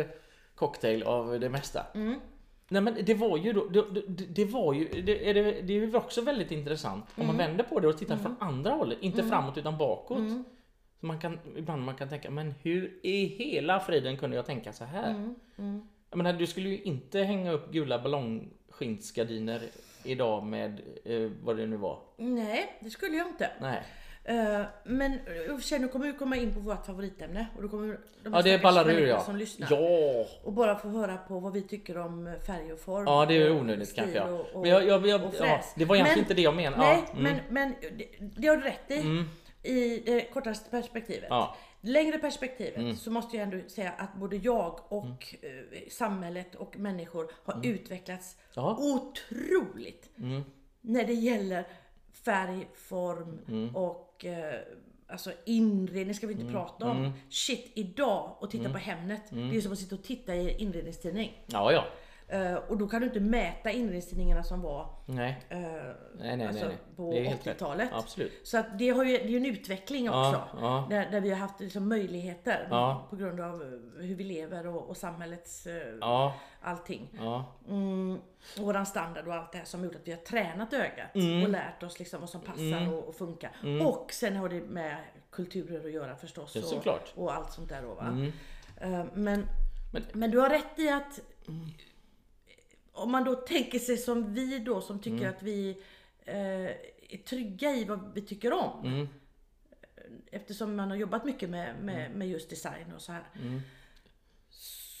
eh, 0.00 0.06
cocktail 0.54 1.02
av 1.02 1.40
det 1.40 1.48
mesta. 1.48 1.86
Nej 2.72 2.82
men 2.82 2.96
det 3.04 3.14
var 3.14 3.36
ju 3.38 3.52
då, 3.52 3.68
det, 3.68 3.84
det, 4.08 4.24
det 4.26 4.44
var 4.44 4.72
ju, 4.74 4.88
det, 5.02 5.30
är 5.30 5.34
det, 5.34 5.42
det 5.42 5.72
är 5.72 5.80
ju 5.86 5.96
också 5.96 6.20
väldigt 6.20 6.50
intressant 6.50 7.04
om 7.14 7.22
Mm. 7.22 7.26
man 7.26 7.36
vänder 7.46 7.64
på 7.64 7.80
det 7.80 7.88
och 7.88 7.98
tittar 7.98 8.16
från 8.16 8.36
andra 8.40 8.70
hållet, 8.70 8.98
inte 9.00 9.22
framåt 9.22 9.58
utan 9.58 9.78
bakåt. 9.78 10.18
Så 11.00 11.06
man 11.06 11.20
kan, 11.20 11.38
ibland 11.56 11.82
man 11.82 11.94
kan 11.96 12.08
tänka, 12.08 12.30
men 12.30 12.54
hur 12.62 13.00
i 13.02 13.24
hela 13.24 13.80
friden 13.80 14.16
kunde 14.16 14.36
jag 14.36 14.46
tänka 14.46 14.72
så 14.72 14.84
här? 14.84 15.10
Mm, 15.58 15.86
Jag 16.10 16.16
menar, 16.16 16.32
du 16.32 16.46
skulle 16.46 16.68
ju 16.68 16.82
inte 16.82 17.20
hänga 17.20 17.52
upp 17.52 17.72
gula 17.72 17.98
ballongskinnsgardiner 18.02 19.60
idag 20.04 20.44
med 20.44 20.80
eh, 21.04 21.30
vad 21.44 21.56
det 21.56 21.66
nu 21.66 21.76
var. 21.76 21.98
Nej, 22.16 22.72
det 22.80 22.90
skulle 22.90 23.16
jag 23.16 23.28
inte. 23.28 23.50
Nej. 23.60 23.82
Eh, 24.24 24.62
men 24.84 25.12
i 25.12 25.18
och 25.50 25.60
för 25.60 25.60
sig, 25.60 25.78
nu 25.78 25.88
kommer 25.88 26.06
vi 26.06 26.12
komma 26.12 26.36
in 26.36 26.54
på 26.54 26.60
vårt 26.60 26.86
favoritämne 26.86 27.46
och 27.56 27.62
då 27.62 27.68
kommer 27.68 27.98
de 28.22 28.32
Ja, 28.32 28.42
det 28.42 28.62
ballar 28.62 28.90
ur 28.90 29.06
ja. 29.06 29.20
som 29.20 29.36
lyssnar 29.36 29.68
Ja! 29.70 30.24
och 30.44 30.52
bara 30.52 30.76
få 30.78 30.88
höra 30.88 31.16
på 31.16 31.38
vad 31.40 31.52
vi 31.52 31.62
tycker 31.62 31.98
om 31.98 32.34
färg 32.46 32.72
och 32.72 32.78
form. 32.80 33.04
Ja, 33.06 33.26
det 33.26 33.34
är 33.36 33.50
och 33.50 33.56
onödigt 33.56 33.94
kanske. 33.94 34.16
Ja. 34.18 34.24
Och, 34.24 34.40
och, 34.54 34.60
Men 34.62 34.70
jag, 34.70 34.86
jag, 34.86 35.06
jag, 35.06 35.24
och 35.24 35.34
ja, 35.40 35.60
det 35.76 35.84
var 35.84 35.96
egentligen 35.96 36.18
Men- 36.18 36.18
inte 36.24 36.34
det 36.34 36.42
jag 36.42 36.56
menade. 36.56 36.82
Nej, 36.82 37.02
ja, 37.12 37.18
mm, 37.18 37.22
men, 37.22 37.54
men 37.54 37.74
det, 37.98 38.08
det 38.40 38.48
har 38.48 38.56
du 38.56 38.62
rätt 38.62 38.90
i. 38.90 39.00
Mm. 39.00 39.24
I 39.62 39.98
det 39.98 40.20
kortaste 40.32 40.70
perspektivet. 40.70 41.26
Ja. 41.30 41.56
Längre 41.80 42.18
perspektivet 42.18 42.76
Mm. 42.76 42.96
så 42.96 43.10
måste 43.10 43.36
jag 43.36 43.42
ändå 43.52 43.68
säga 43.68 43.92
att 43.98 44.14
både 44.14 44.36
jag 44.36 44.80
och 44.88 45.34
eh, 45.42 45.88
samhället 45.90 46.54
och 46.54 46.76
människor 46.78 47.30
har 47.44 47.60
utvecklats 47.66 48.36
Mm. 48.36 48.50
Ja. 48.54 48.76
otroligt 48.80 50.10
Mm. 50.18 50.42
när 50.80 51.04
det 51.04 51.12
gäller 51.14 51.64
färg, 52.24 52.68
form 52.74 53.38
Mm. 53.48 53.76
Och 54.22 54.28
eh, 54.28 54.60
alltså 55.08 55.32
inredning 55.44 56.14
ska 56.14 56.26
vi 56.26 56.32
inte 56.32 56.52
prata 56.52 56.86
om. 56.86 56.98
Mm. 56.98 57.12
Shit, 57.30 57.70
idag 57.74 58.36
och 58.40 58.50
titta 58.50 58.70
på 58.72 58.78
Hemnet. 58.78 59.22
Det 59.30 59.56
är 59.56 59.60
som 59.60 59.72
att 59.72 59.78
sitta 59.78 59.94
och 59.94 60.02
titta 60.02 60.34
i 60.34 60.50
en 60.50 60.58
inredningstidning. 60.58 61.32
ja, 61.46 61.72
ja. 61.72 61.84
Eh, 62.32 62.54
och 62.54 62.78
då 62.78 62.88
kan 62.88 63.00
du 63.00 63.06
inte 63.06 63.20
mäta 63.20 63.70
inredningstidningarna 63.70 64.42
som 64.42 64.60
var 64.62 64.88
Nej, 65.06 65.44
eh, 65.48 65.58
nej, 66.18 66.36
nej. 66.36 66.46
alltså 66.46 66.70
på 66.96 67.10
Det 67.12 67.18
är 67.18 67.24
helt 67.24 67.46
rätt. 67.46 67.56
80-talet. 67.60 67.88
Absolut. 67.92 68.32
Så 68.42 68.58
att 68.58 68.78
det, 68.78 68.88
har 68.90 69.04
ju, 69.04 69.18
det 69.18 69.24
är 69.24 69.28
ju 69.28 69.36
en 69.36 69.46
utveckling 69.46 70.08
också. 70.10 70.42
Ja. 70.60 70.86
Där, 70.90 71.10
där 71.10 71.20
vi 71.20 71.30
har 71.30 71.36
haft 71.36 71.60
liksom 71.60 71.88
möjligheter 71.88 72.66
Ja. 72.70 73.06
på 73.10 73.16
grund 73.16 73.40
av 73.40 73.62
eh, 73.62 73.68
hur 74.02 74.14
vi 74.14 74.24
lever 74.24 74.66
och, 74.66 74.88
och 74.90 74.96
samhällets 74.96 75.66
Ja, 76.00 76.34
allting. 76.62 77.18
Mm, 77.68 78.18
våran 78.58 78.86
standard 78.86 79.26
och 79.28 79.34
allt 79.34 79.52
det 79.52 79.58
här 79.58 79.64
som 79.64 79.84
gjort 79.84 79.94
att 79.94 80.08
vi 80.08 80.12
har 80.12 80.18
tränat 80.18 80.72
ögat 80.72 81.14
Mm. 81.14 81.42
och 81.42 81.48
lärt 81.48 81.82
oss 81.82 81.98
liksom 81.98 82.20
vad 82.20 82.30
som 82.30 82.40
passar 82.40 82.92
och, 82.92 83.08
och 83.08 83.14
funkar. 83.14 83.50
Och 83.86 84.12
sen 84.12 84.36
har 84.36 84.48
det 84.48 84.60
med 84.60 84.96
kulturer 85.30 85.84
att 85.86 85.92
göra 85.92 86.16
förstås. 86.16 86.56
Ja, 86.84 86.92
och, 87.14 87.22
och 87.24 87.34
allt 87.34 87.52
sånt 87.52 87.68
där 87.68 87.82
då 87.82 87.94
va. 87.94 88.06
Mm. 88.08 88.32
Men, 89.14 89.46
Men- 89.92 90.02
men 90.12 90.30
du 90.30 90.38
har 90.38 90.48
rätt 90.48 90.78
i 90.78 90.88
att 90.90 91.20
om 92.92 93.12
man 93.12 93.24
då 93.24 93.34
tänker 93.34 93.78
sig 93.78 93.96
som 93.96 94.34
vi 94.34 94.58
då 94.58 94.80
som 94.80 94.98
tycker 94.98 95.16
Mm. 95.18 95.30
att 95.30 95.42
vi 95.42 95.70
eh, 96.24 96.36
är 97.10 97.24
trygga 97.24 97.70
i 97.70 97.84
vad 97.84 98.14
vi 98.14 98.20
tycker 98.22 98.52
om. 98.52 98.80
Mm. 98.84 99.08
Eftersom 100.30 100.76
man 100.76 100.90
har 100.90 100.96
jobbat 100.96 101.24
mycket 101.24 101.50
med, 101.50 101.74
med, 101.82 102.10
med 102.10 102.28
just 102.28 102.50
design 102.50 102.92
och 102.96 103.02
så 103.02 103.12
här. 103.12 103.22
Mm. 103.42 103.60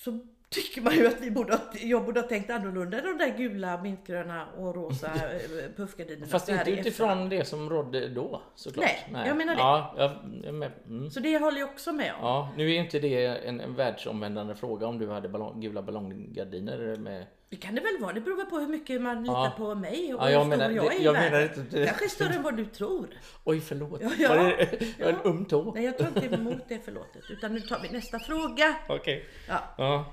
Så 0.04 0.18
tycker 0.48 0.80
man 0.82 0.94
ju 0.94 1.06
att 1.06 1.20
vi 1.20 1.30
borde, 1.30 1.52
ha- 1.52 1.72
jag 1.80 2.04
borde 2.04 2.20
ha 2.20 2.28
tänkt 2.28 2.50
annorlunda 2.50 2.98
än 2.98 3.04
de 3.04 3.18
där 3.24 3.36
gula, 3.38 3.82
mintgröna 3.82 4.46
och 4.46 4.74
rosa 4.74 5.06
eh, 5.14 5.70
puffgardinerna. 5.76 6.26
Fast 6.26 6.48
inte 6.48 6.70
utifrån 6.70 7.28
det 7.28 7.44
som 7.44 7.70
rådde 7.70 8.08
då 8.08 8.42
såklart. 8.54 8.86
Nej, 9.10 9.28
jag 9.28 9.36
menar 9.36 9.54
det. 9.54 9.60
Ja, 9.60 9.94
jag, 9.98 10.10
jag 10.44 10.54
med. 10.54 10.72
Mm. 10.86 11.10
Så 11.10 11.20
det 11.20 11.38
håller 11.38 11.58
jag 11.60 11.68
också 11.70 11.92
med 11.92 12.12
om. 12.14 12.20
Ja, 12.22 12.52
nu 12.56 12.70
är 12.74 12.80
inte 12.80 12.98
det 12.98 13.26
en, 13.26 13.60
en 13.60 13.74
världsomvändande 13.74 14.54
fråga 14.54 14.86
om 14.86 14.98
du 14.98 15.08
hade 15.10 15.28
ballong, 15.28 15.60
gula 15.60 15.82
ballonggardiner 15.82 16.96
med... 16.96 17.26
Det 17.52 17.56
kan 17.58 17.74
det 17.74 17.80
väl 17.80 17.98
vara. 18.00 18.12
Det 18.12 18.20
beror 18.20 18.44
på 18.44 18.58
hur 18.58 18.66
mycket 18.66 19.02
man 19.02 19.22
litar 19.22 19.34
Ja. 19.44 19.52
på 19.56 19.74
mig 19.74 20.14
och 20.14 20.20
Ja, 20.20 20.24
hur 20.26 20.32
jag 20.32 20.42
stor 20.42 20.48
menar- 20.56 20.70
jag 20.70 20.84
är 20.86 20.90
det- 20.90 20.96
i 20.96 21.04
jag 21.04 21.12
menar 21.12 21.40
inte 21.42 21.60
det. 21.60 21.86
Kanske 21.86 22.08
större 22.08 22.34
än 22.34 22.42
vad 22.42 22.56
du 22.56 22.64
tror. 22.64 23.08
Oj, 23.44 23.60
förlåt. 23.60 24.00
Ja, 24.02 24.10
ja. 24.18 24.28
Var 24.28 24.36
det, 24.36 24.82
jag 24.98 25.06
har 25.06 25.12
en 25.12 25.18
Ja. 25.24 25.30
öm 25.30 25.44
tå. 25.44 25.72
Nej, 25.74 25.84
jag 25.84 25.98
tar 25.98 26.06
inte 26.06 26.34
emot 26.34 26.62
det 26.68 26.84
förlåtet. 26.84 27.22
Utan 27.30 27.54
nu 27.54 27.60
tar 27.60 27.80
vi 27.82 27.88
nästa 27.88 28.18
fråga. 28.18 28.74
Okej. 28.88 29.28
Ja. 29.48 29.58
Ja. 29.78 30.12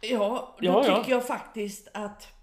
Ja, 0.00 0.56
då 0.60 0.66
Ja, 0.66 0.84
ja. 0.86 0.96
tycker 0.98 1.12
jag 1.12 1.26
faktiskt 1.26 1.88
att 1.94 2.33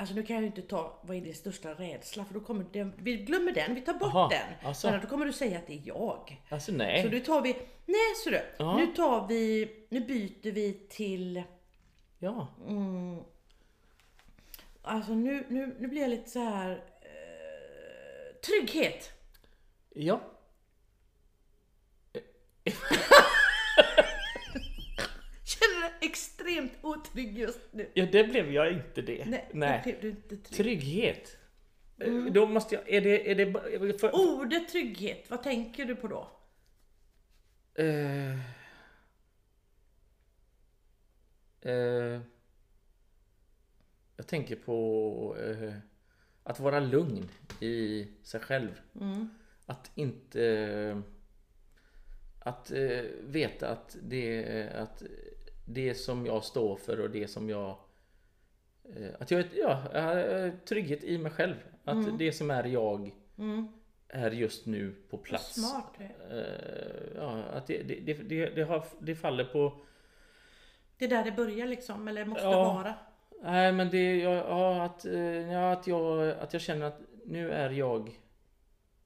Alltså 0.00 0.14
nu 0.14 0.22
kan 0.22 0.34
jag 0.36 0.40
ju 0.40 0.46
inte 0.46 0.62
ta 0.62 0.98
vad 1.02 1.16
är 1.16 1.20
din 1.20 1.34
största 1.34 1.70
rädsla 1.74 2.24
för 2.24 2.34
då 2.34 2.40
kommer 2.40 2.66
den, 2.72 2.92
vi 2.96 3.16
glömmer 3.16 3.52
den, 3.52 3.74
vi 3.74 3.80
tar 3.80 3.94
bort 3.94 4.14
Aha, 4.14 4.28
den. 4.28 4.68
alltså. 4.68 4.98
Då 5.02 5.08
kommer 5.08 5.26
du 5.26 5.32
säga 5.32 5.58
att 5.58 5.66
det 5.66 5.72
är 5.72 5.82
jag. 5.84 6.42
Alltså 6.48 6.72
nej. 6.72 7.02
Så 7.02 7.08
nu 7.08 7.20
tar 7.20 7.42
vi, 7.42 7.52
nej 7.86 8.14
så 8.24 8.30
du, 8.30 8.42
Ja. 8.58 8.76
nu 8.76 8.86
tar 8.86 9.26
vi, 9.28 9.70
nu 9.88 10.00
byter 10.00 10.52
vi 10.52 10.72
till, 10.88 11.42
Ja. 12.18 12.46
mm, 12.68 13.18
alltså 14.82 15.12
nu, 15.14 15.46
nu, 15.48 15.76
nu 15.78 15.88
blir 15.88 16.00
jag 16.00 16.10
lite 16.10 16.30
så 16.30 16.38
här 16.38 16.70
eh, 17.02 18.36
trygghet. 18.46 19.10
Ja. 19.94 20.20
Extremt 26.08 26.72
otrygg 26.82 27.38
just 27.38 27.60
nu. 27.70 27.90
Ja, 27.94 28.06
det 28.12 28.24
blev 28.24 28.52
jag 28.52 28.72
inte 28.72 29.02
det. 29.02 29.24
Nej, 29.26 29.48
Nej. 29.52 29.80
blev 29.84 30.00
du 30.00 30.08
inte 30.08 30.36
trygg. 30.36 30.56
Trygghet. 30.56 31.36
Eh, 31.98 32.08
Mm. 32.08 32.32
Då 32.32 32.46
måste 32.46 32.74
jag... 32.74 32.88
Är 32.88 33.00
det... 33.00 33.30
Är 33.30 33.34
det 33.34 33.98
för, 33.98 34.14
Ordet 34.14 34.68
trygghet, 34.68 35.30
vad 35.30 35.42
tänker 35.42 35.84
du 35.84 35.96
på 35.96 36.08
då? 36.08 36.30
Eh, 37.74 38.32
eh, 41.60 42.20
jag 44.16 44.26
tänker 44.26 44.56
på 44.56 45.36
eh, 45.40 45.74
att 46.42 46.60
vara 46.60 46.80
lugn 46.80 47.28
i 47.60 48.06
sig 48.22 48.40
själv. 48.40 48.80
Mm. 49.00 49.28
Att 49.66 49.90
inte... 49.94 51.02
Att 52.40 52.70
veta 53.20 53.68
att 53.68 53.96
det, 54.02 54.68
att 54.70 55.02
det 55.68 55.94
som 55.94 56.26
jag 56.26 56.44
står 56.44 56.76
för 56.76 57.00
och 57.00 57.10
det 57.10 57.28
som 57.28 57.50
jag... 57.50 57.76
Eh, 58.96 59.10
att 59.20 59.30
jag 59.30 59.44
ja, 59.56 59.82
jag 59.92 60.02
har 60.02 60.66
trygghet 60.66 61.04
i 61.04 61.18
mig 61.18 61.32
själv. 61.32 61.54
Att 61.84 62.18
det 62.18 62.32
som 62.32 62.50
är 62.50 62.64
jag 62.64 63.10
Mm. 63.38 63.68
är 64.08 64.30
just 64.30 64.66
nu 64.66 64.94
på 65.10 65.18
plats. 65.18 65.54
smart. 65.54 65.94
Eh, 66.30 66.38
ja, 67.16 67.42
att 67.42 67.66
det, 67.66 67.82
det, 67.82 68.14
det, 68.14 68.46
det, 68.46 68.62
har, 68.62 68.84
det 69.00 69.14
faller 69.16 69.44
på... 69.44 69.72
Det 70.98 71.04
är 71.04 71.08
där 71.08 71.24
det 71.24 71.32
börjar 71.32 71.66
liksom, 71.66 72.08
eller 72.08 72.24
måste 72.24 72.44
Ja. 72.44 72.74
vara. 72.74 72.94
Nej 73.42 73.72
men 73.72 73.90
det, 73.90 74.16
ja, 74.16 74.34
ja, 74.34 74.82
att, 74.84 75.04
eh, 75.04 75.52
ja, 75.52 75.72
att, 75.72 75.86
jag, 75.86 76.28
att 76.30 76.52
jag 76.52 76.62
känner 76.62 76.86
att 76.86 77.00
nu 77.24 77.50
är 77.52 77.70
jag 77.70 78.20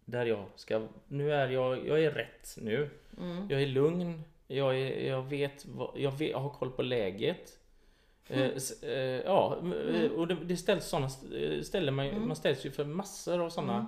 där 0.04 0.26
jag 0.26 0.44
ska, 0.56 0.88
nu 1.08 1.32
är 1.32 1.48
jag, 1.48 1.86
jag 1.86 2.04
är 2.04 2.10
rätt 2.10 2.56
nu. 2.60 2.90
Mm. 3.18 3.46
Jag 3.50 3.62
är 3.62 3.66
lugn, 3.66 4.22
jag, 4.56 4.78
är, 4.80 5.06
jag 5.08 5.22
vet, 5.22 5.66
jag, 5.96 6.10
vet, 6.10 6.30
jag 6.30 6.38
har 6.38 6.50
koll 6.50 6.70
på 6.70 6.82
läget. 6.82 7.58
Eh, 8.28 8.40
s- 8.56 8.82
eh, 8.82 9.20
ja, 9.24 9.58
eh, 9.94 10.10
och 10.10 10.28
det, 10.28 10.34
det 10.44 10.56
ställs 10.56 10.84
sådana, 10.84 11.08
ställer 11.62 11.92
man, 11.92 12.26
man 12.26 12.36
ställs 12.36 12.66
ju 12.66 12.70
för 12.70 12.84
massor 12.84 13.40
av 13.40 13.50
sådana 13.50 13.86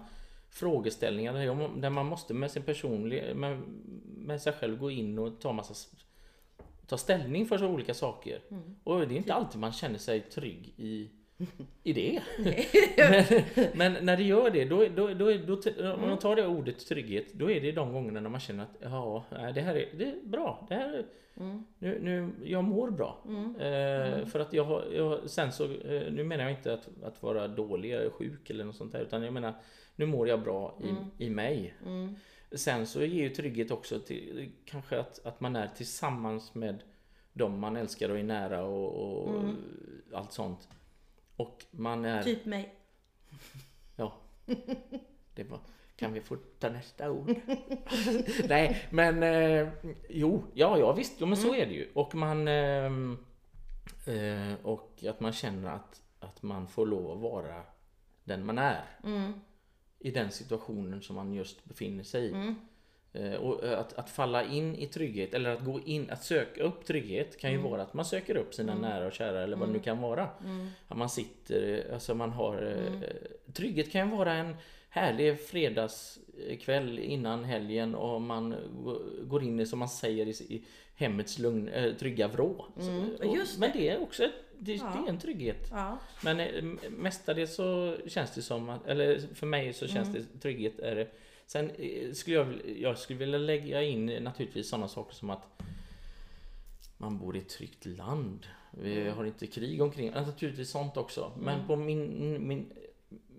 frågeställningar 0.50 1.32
där, 1.80 1.90
man 1.90 2.06
måste 2.06 2.34
med 2.34 2.50
sin 2.50 2.62
personlig, 2.62 3.36
med, 3.36 3.62
med 4.04 4.42
sig 4.42 4.52
själv 4.52 4.78
gå 4.78 4.90
in 4.90 5.18
och 5.18 5.40
ta 5.40 5.52
massa 5.52 5.74
ta 6.86 6.96
ställning 6.96 7.46
för 7.46 7.58
så 7.58 7.66
olika 7.66 7.94
saker. 7.94 8.40
Och 8.84 9.00
det 9.08 9.14
är 9.14 9.16
inte 9.16 9.34
alltid 9.34 9.60
man 9.60 9.72
känner 9.72 9.98
sig 9.98 10.20
trygg 10.20 10.74
i, 10.76 11.10
i 11.82 11.92
det. 11.92 12.22
men, 13.74 13.92
men 13.92 14.04
när 14.06 14.16
det 14.16 14.22
gör 14.22 14.50
det, 14.50 14.64
då, 14.64 14.86
då, 14.96 15.14
då, 15.14 15.32
då, 15.46 15.92
om 15.94 16.00
man 16.00 16.18
tar 16.18 16.36
det 16.36 16.46
ordet 16.46 16.86
trygghet, 16.86 17.32
då 17.32 17.50
är 17.50 17.60
det 17.60 17.72
de 17.72 17.92
gångerna 17.92 18.20
när 18.20 18.30
man 18.30 18.40
känner 18.40 18.62
att 18.62 18.76
ja, 18.80 19.24
det 19.54 19.60
här 19.60 19.74
är, 19.74 19.88
det 19.98 20.04
är 20.04 20.16
bra. 20.24 20.66
Det 20.68 20.74
här 20.74 20.92
är, 20.92 21.04
nu, 21.78 21.98
nu, 22.02 22.30
jag 22.44 22.64
mår 22.64 22.90
bra. 22.90 23.18
Eh, 23.58 24.26
För 24.26 24.40
att 24.40 24.52
jag 24.52 24.82
jag, 24.92 25.30
sen 25.30 25.52
så, 25.52 25.64
eh, 25.64 26.12
nu 26.12 26.24
menar 26.24 26.44
jag 26.44 26.52
inte 26.52 26.74
att, 26.74 26.88
att 27.02 27.22
vara 27.22 27.48
dålig 27.48 27.92
eller 27.92 28.10
sjuk 28.10 28.50
eller 28.50 28.64
något 28.64 28.76
sånt 28.76 28.92
där, 28.92 29.00
utan 29.00 29.22
jag 29.22 29.32
menar, 29.32 29.54
nu 29.96 30.06
mår 30.06 30.28
jag 30.28 30.42
bra 30.42 30.78
i, 31.18 31.24
i 31.24 31.30
mig. 31.30 31.74
Mm. 31.86 32.14
Sen 32.52 32.86
så 32.86 33.00
ger 33.00 33.22
ju 33.22 33.28
trygghet 33.28 33.70
också 33.70 33.98
till 33.98 34.52
kanske 34.64 35.00
att, 35.00 35.26
att 35.26 35.40
man 35.40 35.56
är 35.56 35.68
tillsammans 35.76 36.54
med 36.54 36.82
de 37.32 37.60
man 37.60 37.76
älskar 37.76 38.08
och 38.08 38.18
är 38.18 38.22
nära 38.22 38.64
och, 38.64 38.94
och 38.94 39.42
allt 40.12 40.32
sånt. 40.32 40.68
Och 41.36 41.64
man 41.70 42.04
är... 42.04 42.22
Typ 42.22 42.44
mig. 42.44 42.74
Ja. 43.96 44.12
Det 45.34 45.44
var... 45.44 45.60
Kan 45.96 46.12
vi 46.12 46.20
få 46.20 46.36
ta 46.58 46.68
nästa 46.68 47.10
ord? 47.10 47.34
Nej, 48.48 48.86
men 48.90 49.22
eh, 49.22 49.68
jo, 50.08 50.44
ja, 50.54 50.78
ja 50.78 50.92
visst, 50.92 51.12
jo, 51.18 51.26
men 51.26 51.36
så 51.36 51.54
är 51.54 51.66
det 51.66 51.72
ju. 51.72 51.90
Och 51.94 52.14
man 52.14 52.48
ehm, 52.48 53.18
eh, 54.06 54.54
och 54.62 55.04
att 55.08 55.20
man 55.20 55.32
känner 55.32 55.70
att, 55.70 56.02
att 56.20 56.42
man 56.42 56.66
får 56.68 56.86
lov 56.86 57.10
att 57.10 57.18
vara 57.18 57.62
den 58.24 58.46
man 58.46 58.58
är 58.58 58.84
Mm. 59.04 59.32
i 59.98 60.10
den 60.10 60.30
situationen 60.30 61.02
som 61.02 61.16
man 61.16 61.32
just 61.32 61.64
befinner 61.64 62.04
sig 62.04 62.24
i. 62.24 62.32
Mm. 62.32 62.54
Eh, 63.14 63.34
Och 63.34 63.64
eh, 63.64 63.78
att, 63.78 63.92
att 63.98 64.10
falla 64.10 64.44
in 64.44 64.76
i 64.76 64.86
trygghet 64.86 65.34
eller 65.34 65.50
att 65.50 65.64
gå 65.64 65.80
in, 65.86 66.10
att 66.10 66.24
söka 66.24 66.62
upp 66.62 66.84
trygghet 66.84 67.38
kan 67.40 67.50
ju 67.52 67.58
Mm. 67.58 67.70
vara 67.70 67.82
att 67.82 67.94
man 67.94 68.04
söker 68.04 68.36
upp 68.36 68.54
sina 68.54 68.74
nära 68.74 69.06
och 69.06 69.12
kära 69.12 69.42
eller 69.42 69.56
vad 69.56 69.68
det 69.68 69.72
nu 69.72 69.78
kan 69.78 70.00
vara. 70.00 70.28
Mm. 70.44 70.68
Att 70.88 70.96
man 70.98 71.08
sitter, 71.10 71.90
alltså 71.92 72.14
man 72.14 72.30
har... 72.30 72.62
eh, 73.02 73.08
Trygghet 73.52 73.92
kan 73.92 74.10
ju 74.10 74.16
vara 74.16 74.32
en 74.32 74.56
härlig 74.88 75.40
fredagskväll 75.40 76.98
innan 76.98 77.44
helgen 77.44 77.94
och 77.94 78.22
man 78.22 78.54
går 79.22 79.42
in 79.42 79.60
i, 79.60 79.66
som 79.66 79.78
man 79.78 79.88
säger, 79.88 80.26
i, 80.26 80.62
hemmets 80.96 81.38
lugn, 81.38 81.68
eh, 81.68 81.94
trygga 81.94 82.28
vrå. 82.28 82.66
Mm, 82.80 83.10
och- 83.22 83.36
just 83.36 83.58
Men 83.58 83.70
det 83.74 83.88
är 83.88 84.02
också 84.02 84.24
ett- 84.24 84.30
det, 84.58 84.74
Ja. 84.74 84.92
det 84.96 85.06
är 85.06 85.10
en 85.10 85.18
trygghet. 85.18 85.68
Ja. 85.70 85.98
Men 86.24 86.40
eh, 86.40 86.64
mestadels 86.90 87.54
så 87.54 87.96
känns 88.06 88.34
det 88.34 88.42
som 88.42 88.68
att, 88.68 88.86
eller 88.86 89.18
för 89.34 89.46
mig 89.46 89.72
så 89.72 89.86
känns 89.86 90.08
Mm. 90.08 90.26
det 90.32 90.38
trygghet 90.40 90.78
är 90.78 90.94
det. 90.96 91.08
Sen 91.46 91.70
eh, 91.70 92.12
skulle 92.12 92.36
jag, 92.36 92.78
jag 92.78 92.98
skulle 92.98 93.18
vilja 93.18 93.38
lägga 93.38 93.82
in 93.82 94.06
naturligtvis 94.06 94.68
sådana 94.68 94.88
saker 94.88 95.14
som 95.14 95.30
att 95.30 95.62
man 96.98 97.18
bor 97.18 97.36
i 97.36 97.38
ett 97.38 97.48
tryggt 97.48 97.86
land. 97.86 98.46
Vi 98.70 99.00
Mm. 99.00 99.16
har 99.16 99.24
inte 99.24 99.46
krig 99.46 99.82
omkring 99.82 100.12
ja, 100.14 100.20
Naturligtvis 100.20 100.70
sånt 100.70 100.96
också. 100.96 101.32
Men 101.38 101.66
på 101.66 101.76
min, 101.76 102.48
min 102.48 102.72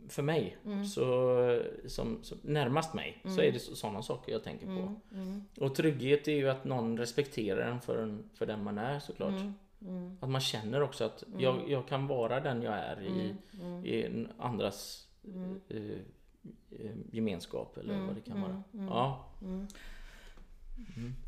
för 0.10 0.22
mig, 0.24 0.58
Mm. 0.66 0.86
så, 0.86 1.62
som, 1.88 2.24
som 2.24 2.38
närmast 2.42 2.94
mig, 2.94 3.22
så 3.24 3.42
är 3.42 3.52
det 3.52 3.60
sådana 3.60 4.02
saker 4.02 4.32
jag 4.32 4.44
tänker 4.44 4.66
på. 4.66 4.96
Mm. 5.16 5.44
Och 5.60 5.76
trygghet 5.76 6.28
är 6.28 6.32
ju 6.32 6.50
att 6.50 6.66
någon 6.66 6.98
respekterar 6.98 7.72
en 7.72 7.82
för, 7.82 7.98
en, 8.04 8.30
för 8.34 8.46
den 8.46 8.64
man 8.64 8.78
är 8.78 9.00
såklart. 9.00 9.42
Mm. 9.82 10.18
Att 10.22 10.30
man 10.30 10.42
känner 10.42 10.82
också 10.82 11.04
att 11.04 11.24
jag, 11.38 11.70
jag 11.70 11.88
kan 11.88 12.08
vara 12.08 12.40
den 12.40 12.62
jag 12.62 12.74
är 12.74 13.02
i, 13.02 13.36
Mm. 13.62 13.86
i 13.86 14.28
andras 14.38 15.08
eh, 15.70 15.82
gemenskap 17.12 17.78
eller 17.78 17.94
Mm. 17.94 18.06
vad 18.08 18.16
det 18.16 18.22
kan 18.22 18.42
vara. 18.42 18.64
Ja. 18.72 19.26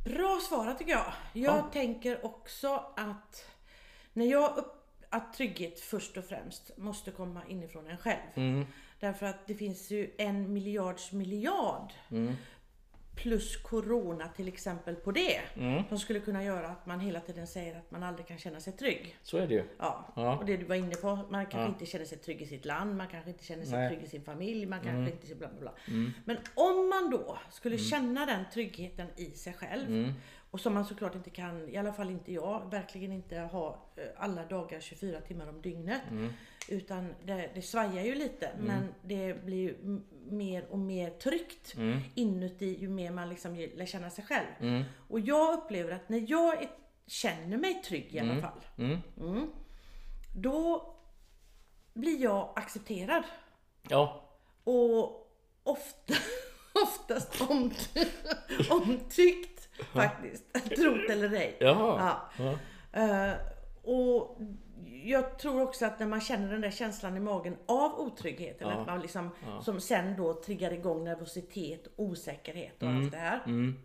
Bra 0.06 0.40
svarat 0.50 0.78
tycker 0.78 0.92
jag. 0.92 1.14
Jag 1.34 1.58
Ja. 1.58 1.70
tänker 1.74 2.26
också 2.26 2.84
att 2.96 3.46
när 4.14 4.26
jag 4.26 4.58
upp, 4.58 4.74
att 5.10 5.34
trygghet 5.34 5.80
först 5.80 6.18
och 6.18 6.24
främst 6.26 6.78
måste 6.78 7.12
komma 7.12 7.42
inifrån 7.48 7.88
en 7.88 7.98
själv. 7.98 8.28
Mm. 8.36 8.66
Därför 9.00 9.26
att 9.26 9.48
det 9.48 9.56
finns 9.56 9.92
ju 9.92 10.12
en 10.18 10.54
miljards 10.54 11.12
miljard 11.12 11.94
Mm. 12.12 12.34
Plus 13.18 13.58
corona 13.58 14.28
till 14.28 14.48
exempel 14.48 14.96
på 14.96 15.12
det. 15.12 15.42
Mm. 15.56 15.84
Som 15.90 16.00
skulle 16.00 16.20
kunna 16.20 16.44
göra 16.44 16.68
att 16.68 16.86
man 16.86 17.00
hela 17.00 17.20
tiden 17.20 17.48
säger 17.48 17.78
att 17.78 17.92
man 17.92 18.04
aldrig 18.04 18.28
kan 18.28 18.38
känna 18.38 18.60
sig 18.60 18.74
trygg. 18.74 19.18
Så 19.24 19.38
är 19.38 19.48
det 19.48 19.54
ju. 19.54 19.64
Ja, 19.80 20.14
Ja. 20.16 20.38
och 20.38 20.46
det 20.46 20.58
du 20.58 20.66
var 20.66 20.76
inne 20.76 20.96
på. 20.96 21.16
Man 21.30 21.46
kanske 21.46 21.60
Ja. 21.60 21.68
inte 21.68 21.86
känner 21.86 22.06
sig 22.06 22.18
trygg 22.18 22.42
i 22.42 22.46
sitt 22.46 22.66
land, 22.66 22.96
man 22.98 23.08
kanske 23.08 23.30
inte 23.30 23.44
känner 23.44 23.64
sig 23.64 23.72
Nej. 23.74 23.82
Mm. 23.86 23.90
trygg 23.96 24.06
i 24.08 24.10
sin 24.10 24.22
familj, 24.24 24.66
man 24.66 24.80
kanske 24.82 25.12
inte 25.14 25.36
bla 25.36 25.48
bla 25.48 25.60
bla. 25.60 25.72
Men 26.26 26.38
om 26.56 26.90
man 26.90 27.10
då 27.12 27.38
skulle 27.52 27.78
känna 27.78 28.26
den 28.26 28.44
tryggheten 28.54 29.08
i 29.16 29.32
sig 29.32 29.54
själv 29.54 29.88
Mm. 29.88 30.14
och 30.52 30.60
som 30.60 30.74
man 30.74 30.86
såklart 30.86 31.16
inte 31.16 31.30
kan, 31.30 31.70
i 31.70 31.78
alla 31.78 31.94
fall 31.94 32.10
inte 32.10 32.34
jag, 32.34 32.72
verkligen 32.72 33.12
inte 33.12 33.40
ha 33.40 33.86
eh, 33.96 34.04
alla 34.18 34.46
dagar 34.46 34.80
24 34.80 35.22
timmar 35.22 35.48
om 35.50 35.62
dygnet. 35.62 36.02
Mm. 36.70 36.78
Utan 36.82 37.14
det, 37.26 37.50
det 37.56 37.62
svajar 37.62 38.04
ju 38.04 38.16
lite 38.16 38.52
men 38.60 38.94
det 39.02 39.46
blir 39.46 39.58
ju 39.58 40.02
mer 40.30 40.66
och 40.72 40.80
mer 40.80 41.10
tryggt 41.10 41.74
Mm. 41.78 42.00
inuti 42.16 42.78
ju 42.80 42.90
mer 42.90 43.12
man 43.12 43.30
liksom 43.30 43.56
lär 43.56 43.86
känna 43.86 44.10
sig 44.10 44.26
själv. 44.26 44.48
Mm. 44.60 44.84
Och 45.08 45.20
jag 45.20 45.54
upplever 45.54 45.92
att 45.92 46.10
när 46.10 46.26
jag 46.28 46.64
är, 46.64 46.70
känner 47.08 47.58
mig 47.58 47.82
trygg 47.86 48.16
i 48.16 48.20
alla 48.20 48.42
fall. 48.42 48.60
Mm. 48.78 48.98
Mm, 49.20 49.50
då 50.36 50.94
blir 51.94 52.22
jag 52.24 52.54
accepterad. 52.56 53.24
Ja. 53.90 54.30
Och 54.64 55.28
ofta, 55.64 56.14
oftast 56.84 57.42
om, 57.42 57.72
omtyckt 58.70 59.70
faktiskt. 59.94 60.54
Trot 60.54 61.10
eller 61.10 61.34
ej. 61.34 61.58
Ja. 61.60 62.30
Ja. 62.38 62.60
Eh, 63.02 63.34
och 63.84 64.38
jag 65.10 65.40
tror 65.40 65.62
också 65.62 65.86
att 65.86 66.00
när 66.00 66.08
man 66.08 66.22
känner 66.22 66.52
den 66.52 66.62
där 66.62 66.72
känslan 66.72 67.18
i 67.18 67.20
magen 67.20 67.58
av 67.66 68.00
otrygghet, 68.00 68.62
eller 68.62 68.72
Ja. 68.72 68.82
att 68.82 68.88
man 68.88 69.02
liksom, 69.02 69.30
som 69.62 69.82
sen 69.82 70.16
då 70.18 70.34
triggar 70.34 70.74
igång 70.74 71.04
nervositet, 71.04 71.88
osäkerhet 71.96 72.84
och 72.84 72.90
allt 72.90 73.12
det 73.12 73.18
här. 73.18 73.40
Mm. 73.46 73.76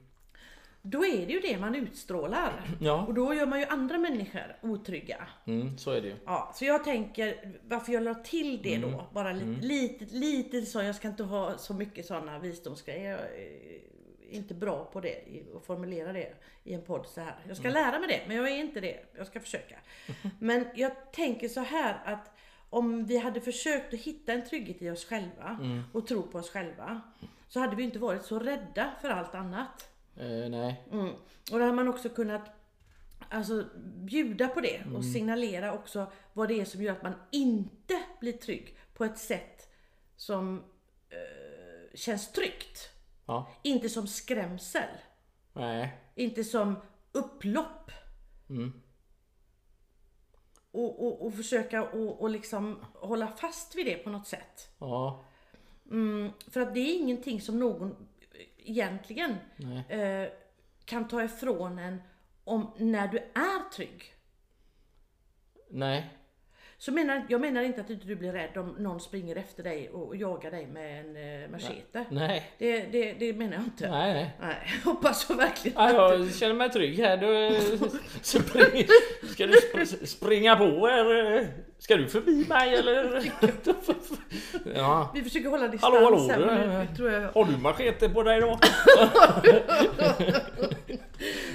Då 0.85 1.04
är 1.04 1.26
det 1.26 1.32
ju 1.32 1.40
det 1.40 1.58
man 1.58 1.74
utstrålar. 1.74 2.52
Ja. 2.80 3.06
Och 3.06 3.14
då 3.14 3.35
gör 3.35 3.46
man 3.46 3.61
ju 3.61 3.66
andra 3.66 3.98
människor 3.98 4.56
otrygga. 4.62 5.26
Mm. 5.46 5.78
Så 5.78 5.90
är 5.90 6.00
det 6.00 6.08
ju. 6.08 6.14
Ja, 6.26 6.52
så 6.54 6.64
jag 6.64 6.85
tänker 6.85 7.54
varför 7.68 7.92
jag 7.92 8.02
la 8.02 8.14
till 8.14 8.62
det 8.62 8.76
då, 8.76 9.04
bara 9.12 9.32
lite, 9.32 9.61
lite, 9.66 10.04
lite 10.04 10.62
så, 10.62 10.82
jag 10.82 10.94
ska 10.94 11.08
inte 11.08 11.22
ha 11.22 11.58
så 11.58 11.74
mycket 11.74 12.06
sådana 12.06 12.38
visdomsgrejer. 12.38 13.30
Inte 14.33 14.55
bra 14.55 14.85
på 14.85 15.01
det, 15.01 15.25
att 15.57 15.66
formulera 15.66 16.12
det 16.12 16.33
i 16.64 16.75
en 16.75 16.83
podd 16.83 17.07
så 17.07 17.21
här. 17.21 17.37
Jag 17.49 17.57
ska 17.57 17.71
lära 17.71 17.99
mig 17.99 18.09
det, 18.09 18.21
men 18.27 18.37
jag 18.37 18.49
är 18.49 18.57
inte 18.57 18.81
det. 18.81 19.01
Jag 19.16 19.27
ska 19.27 19.40
försöka. 19.40 19.79
Men 20.38 20.66
jag 20.75 21.12
tänker 21.12 21.49
så 21.49 21.61
här 21.61 22.03
att 22.05 22.31
om 22.71 23.05
vi 23.05 23.18
hade 23.18 23.40
försökt 23.40 23.95
att 23.95 24.01
hitta 24.01 24.33
en 24.33 24.45
trygghet 24.45 24.83
i 24.83 24.90
oss 24.90 25.05
själva 25.05 25.59
och 25.92 26.07
tro 26.07 26.23
på 26.23 26.38
oss 26.38 26.51
själva 26.51 27.01
så 27.49 27.61
hade 27.61 27.77
vi 27.77 27.83
inte 27.83 27.99
varit 27.99 28.25
så 28.25 28.38
rädda 28.38 28.92
för 29.01 29.11
allt 29.11 29.35
annat. 29.35 29.90
Eh, 30.16 30.51
nej. 30.51 30.83
Mm. 30.92 31.12
Och 31.53 31.59
då 31.59 31.64
har 31.64 31.73
man 31.73 31.88
också 31.88 32.09
kunnat 32.09 32.51
alltså, 33.29 33.64
bjuda 33.97 34.49
på 34.49 34.61
det 34.61 34.83
och 34.95 35.05
signalera 35.05 35.73
också 35.73 36.12
vad 36.33 36.49
det 36.49 36.61
är 36.61 36.64
som 36.64 36.83
gör 36.83 36.92
att 36.92 37.03
man 37.03 37.14
inte 37.31 38.03
blir 38.21 38.33
trygg 38.33 38.77
på 38.95 39.05
ett 39.05 39.18
sätt 39.18 39.68
som 40.16 40.64
eh, 41.11 41.95
känns 41.95 42.33
tryggt. 42.33 42.90
Ja. 43.26 43.50
Inte 43.62 43.88
som 43.88 44.06
skrämsel. 44.06 44.88
Nej. 45.52 45.96
Inte 46.14 46.44
som 46.44 46.76
upplopp. 47.12 47.90
Mm. 48.48 48.82
Och, 50.70 51.06
och, 51.06 51.26
och 51.26 51.35
försöka 51.35 51.82
och, 51.82 52.20
och 52.20 52.30
liksom 52.30 52.85
hålla 52.94 53.26
fast 53.26 53.74
vid 53.74 53.87
det 53.87 53.96
på 53.96 54.11
något 54.11 54.26
sätt. 54.26 54.74
Ja. 54.78 55.24
Mm, 55.90 56.30
för 56.50 56.61
att 56.61 56.74
det 56.74 56.80
är 56.80 57.00
ingenting 57.00 57.40
som 57.40 57.61
någon 57.61 58.08
egentligen 58.58 59.37
eh, 59.88 60.28
kan 60.85 61.08
ta 61.08 61.24
ifrån 61.24 61.78
en 61.78 62.02
om 62.44 62.72
när 62.76 63.08
du 63.08 63.18
är 63.18 63.70
trygg. 63.70 64.14
Nej. 65.70 66.18
Så 66.83 66.92
menar, 66.92 67.25
jag 67.29 67.40
menar 67.40 67.62
inte 67.62 67.81
att 67.81 67.90
inte 67.90 68.07
du 68.07 68.16
blir 68.16 68.33
rädd 68.33 68.57
om 68.57 68.75
någon 68.79 69.01
springer 69.01 69.37
efter 69.37 69.62
dig 69.62 69.90
och 69.90 70.16
jagar 70.16 70.51
dig 70.51 70.66
med 70.66 71.01
en 71.01 71.42
eh, 71.45 71.51
machete. 71.51 72.05
Nej. 72.11 72.51
Det, 72.59 72.81
det, 72.81 73.12
det 73.12 73.33
menar 73.33 73.53
jag 73.53 73.62
inte. 73.62 73.90
Nej. 73.90 74.14
nej. 74.14 74.31
Nej, 74.40 74.57
jag 74.85 74.92
hoppas 74.92 75.27
så 75.27 75.35
verkligen 75.35 75.77
Ja, 75.79 76.14
jag 76.14 76.35
känner 76.35 76.55
mig 76.55 76.71
trygg 76.71 76.99
här. 76.99 77.16
Du, 77.16 77.61
spring, 78.23 78.87
ska 79.33 79.47
du 79.47 79.53
sp- 79.53 80.07
springa 80.07 80.57
på 80.57 80.88
eller 80.88 81.49
ska 81.79 81.97
du 81.97 82.09
förbi 82.09 82.47
mig 82.49 82.75
eller? 82.75 83.23
Ja. 84.75 85.11
Vi 85.14 85.23
försöker 85.23 85.49
hålla 85.49 85.68
distans 85.68 85.95
Hallå, 85.95 86.29
hallå, 86.31 86.51
här, 86.51 86.87
du- 86.90 86.97
tror 86.97 87.11
jag... 87.11 87.33
Har 87.33 87.45
du 87.45 87.57
machete 87.57 88.09
på 88.09 88.23
dig 88.23 88.40
då? 88.40 88.59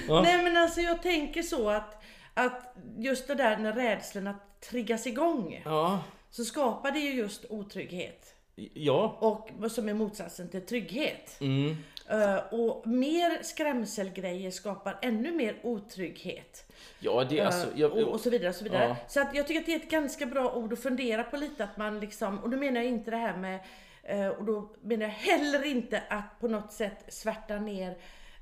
Ja. 0.08 0.22
Nej 0.22 0.42
men 0.44 0.56
alltså 0.56 0.80
jag 0.80 1.02
tänker 1.02 1.42
så 1.42 1.70
att, 1.70 2.02
att 2.38 2.74
just 2.98 3.28
det 3.28 3.34
där 3.34 3.56
när 3.56 3.72
rädslorna 3.72 4.34
triggas 4.70 5.06
igång 5.06 5.62
Ja. 5.64 6.04
så 6.30 6.44
skapar 6.44 6.90
det 6.90 6.98
ju 6.98 7.12
just 7.14 7.44
otrygghet. 7.50 8.34
Ja. 8.74 9.16
Och 9.20 9.70
som 9.72 9.88
är 9.88 9.94
motsatsen 9.94 10.48
till 10.48 10.66
trygghet. 10.66 11.36
Mm. 11.40 11.76
Eh, 12.10 12.36
och 12.50 12.86
mer 12.86 13.42
skrämselgrejer 13.42 14.50
skapar 14.50 14.98
ännu 15.02 15.32
mer 15.32 15.56
otrygghet. 15.62 16.72
Ja, 17.00 17.24
det 17.24 17.38
är 17.38 17.46
alltså... 17.46 17.66
Eh, 17.66 17.80
Jag, 17.80 17.92
och, 17.92 18.02
och 18.02 18.20
så 18.20 18.30
vidare. 18.30 18.48
Och 18.48 18.54
så 18.54 18.64
vidare. 18.64 18.84
Ja. 18.88 18.96
Så 19.08 19.20
att 19.20 19.34
jag 19.34 19.46
tycker 19.46 19.60
att 19.60 19.66
det 19.66 19.72
är 19.74 19.80
ett 19.80 19.90
ganska 19.90 20.26
bra 20.26 20.52
ord 20.54 20.72
att 20.72 20.78
fundera 20.82 21.24
på 21.24 21.36
lite. 21.36 21.64
Att 21.64 21.76
man 21.76 22.00
liksom, 22.00 22.38
och 22.38 22.50
då 22.50 22.56
menar 22.56 22.80
jag 22.80 22.90
inte 22.90 23.10
det 23.10 23.16
här 23.16 23.36
med, 23.36 23.60
eh, 24.02 24.28
och 24.28 24.44
då 24.44 24.70
menar 24.82 25.02
jag 25.02 25.12
heller 25.12 25.64
inte 25.66 26.02
att 26.08 26.40
på 26.40 26.48
något 26.48 26.72
sätt 26.72 27.04
svärta 27.08 27.56
ner 27.58 27.96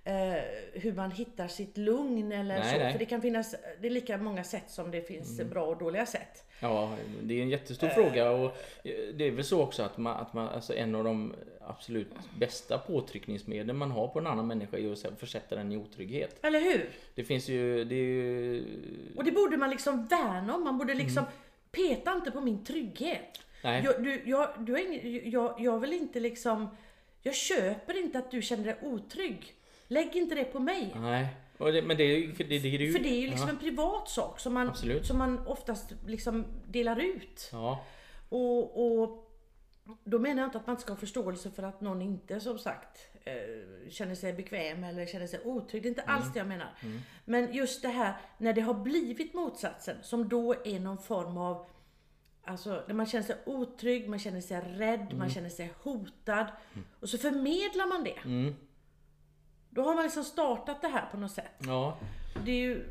eh, 0.07 0.43
hur 0.73 0.93
man 0.93 1.11
hittar 1.11 1.49
sitt 1.49 1.77
lugn 1.77 2.33
eller 2.33 2.59
Nej, 2.59 2.73
så. 2.73 2.79
nej. 2.79 2.93
För 2.93 2.99
det 2.99 3.05
kan 3.05 3.23
finnas, 3.23 3.55
det 3.81 3.87
är 3.87 3.91
lika 3.91 4.19
många 4.19 4.45
sätt 4.45 4.71
som 4.71 4.91
det 4.91 5.01
finns 5.01 5.41
bra 5.41 5.65
och 5.65 5.79
dåliga 5.79 6.07
sätt. 6.07 6.45
Ja, 6.61 6.97
det 7.23 7.39
är 7.39 7.43
en 7.43 7.49
jättestor 7.49 7.89
fråga 7.89 8.31
och 8.31 8.45
eh, 8.85 9.15
det 9.15 9.25
är 9.25 9.31
väl 9.31 9.45
så 9.45 9.63
också 9.63 9.83
att 9.83 9.99
man, 9.99 10.17
att 10.17 10.33
man 10.35 10.49
alltså 10.49 10.75
en 10.75 10.95
av 10.95 11.05
de 11.05 11.35
absolut 11.61 12.09
bästa 12.39 12.79
påtryckningsmedel 12.79 13.77
man 13.77 13.91
har 13.91 14.09
på 14.09 14.19
en 14.19 14.27
annan 14.27 14.47
människa 14.47 14.79
är 14.79 14.93
att 14.93 15.21
försätta 15.21 15.57
den 15.57 15.73
i 15.73 15.77
otrygghet. 15.77 16.45
Eller 16.45 16.61
hur? 16.61 16.91
Det 17.15 17.25
finns 17.25 17.49
ju, 17.49 17.85
det 17.85 17.95
är 17.95 17.99
ju... 17.99 18.65
Och 19.17 19.25
det 19.25 19.33
borde 19.33 19.57
man 19.57 19.71
liksom 19.71 20.07
värna 20.07 20.55
om. 20.55 20.65
Man 20.65 20.79
borde 20.79 20.95
liksom 20.95 21.25
peta 21.73 22.13
inte 22.13 22.31
på 22.31 22.41
min 22.41 22.65
trygghet. 22.65 23.41
Nej. 23.65 23.85
Jag, 23.85 24.05
du, 24.05 24.23
jag, 24.25 24.49
du 24.59 24.73
har 24.73 24.79
ingen, 24.79 25.31
jag, 25.31 25.55
jag 25.59 25.79
vill 25.79 25.93
inte 25.93 26.21
liksom... 26.21 26.69
Jag 27.23 27.35
köper 27.35 27.99
inte 27.99 28.19
att 28.19 28.31
du 28.31 28.43
känner 28.43 28.65
dig 28.65 28.77
otrygg. 28.83 29.55
Lägg 29.89 30.17
inte 30.17 30.35
det 30.35 30.45
på 30.45 30.59
mig. 30.59 30.93
Nej. 30.97 31.27
Det, 31.59 31.83
men 31.83 31.97
det, 31.97 32.03
är 32.03 32.19
ju- 32.19 32.33
det, 32.33 32.45
det, 32.45 32.59
det 32.59 32.69
är 32.69 32.79
ju... 32.79 32.93
För 32.93 32.99
det 32.99 33.09
är 33.09 33.21
ju 33.21 33.27
liksom 33.27 33.49
ja. 33.49 33.55
en 33.55 33.59
privat 33.61 34.09
sak 34.09 34.41
som 34.41 34.55
man, 34.55 34.69
Absolut. 34.69 35.07
som 35.07 35.19
man 35.19 35.47
oftast 35.47 35.93
liksom 36.07 36.45
delar 36.67 37.01
ut. 37.01 37.49
Ja. 37.53 37.85
Och, 38.29 39.03
och 39.03 39.27
då 40.05 40.19
menar 40.19 40.43
jag 40.43 40.49
inte 40.49 40.59
att 40.59 40.67
man 40.67 40.79
ska 40.79 40.93
ha 40.93 40.97
förståelse 40.99 41.51
för 41.51 41.63
att 41.63 41.81
någon 41.81 42.03
inte 42.03 42.41
som 42.41 42.59
sagt 42.59 43.09
eh, 43.25 43.91
känner 43.91 44.15
sig 44.15 44.33
bekväm 44.33 44.85
eller 44.85 45.07
känner 45.07 45.27
sig 45.27 45.41
otrygg. 45.45 45.83
Det 45.83 45.87
är 45.87 45.91
inte 45.91 46.03
alls 46.03 46.33
det 46.33 46.39
jag 46.39 46.49
menar. 46.49 46.75
Men 47.25 47.53
just 47.53 47.83
det 47.83 47.89
här 47.89 48.17
när 48.39 48.53
det 48.53 48.61
har 48.61 48.75
blivit 48.75 49.35
motsatsen 49.35 49.97
som 50.03 50.29
då 50.29 50.55
är 50.65 50.81
någon 50.81 50.99
form 50.99 51.39
av 51.39 51.67
Alltså 52.49 52.83
när 52.87 52.95
man 52.95 53.07
känner 53.07 53.25
sig 53.25 53.37
otrygg, 53.47 54.09
man 54.09 54.19
känner 54.19 54.41
sig 54.41 54.61
rädd, 54.61 55.15
man 55.19 55.31
känner 55.31 55.49
sig 55.49 55.73
hotad. 55.83 56.47
Och 57.01 57.09
så 57.09 57.19
förmedlar 57.19 57.87
man 57.89 58.05
det. 58.05 58.55
Då 59.77 59.83
har 59.83 59.95
man 59.95 60.05
liksom 60.05 60.25
startat 60.25 60.83
det 60.83 60.89
här 60.89 61.05
på 61.11 61.17
något 61.17 61.33
sätt. 61.33 61.53
Ja. 61.59 61.97
Det, 62.45 62.51
är 62.51 62.57
ju, 62.57 62.89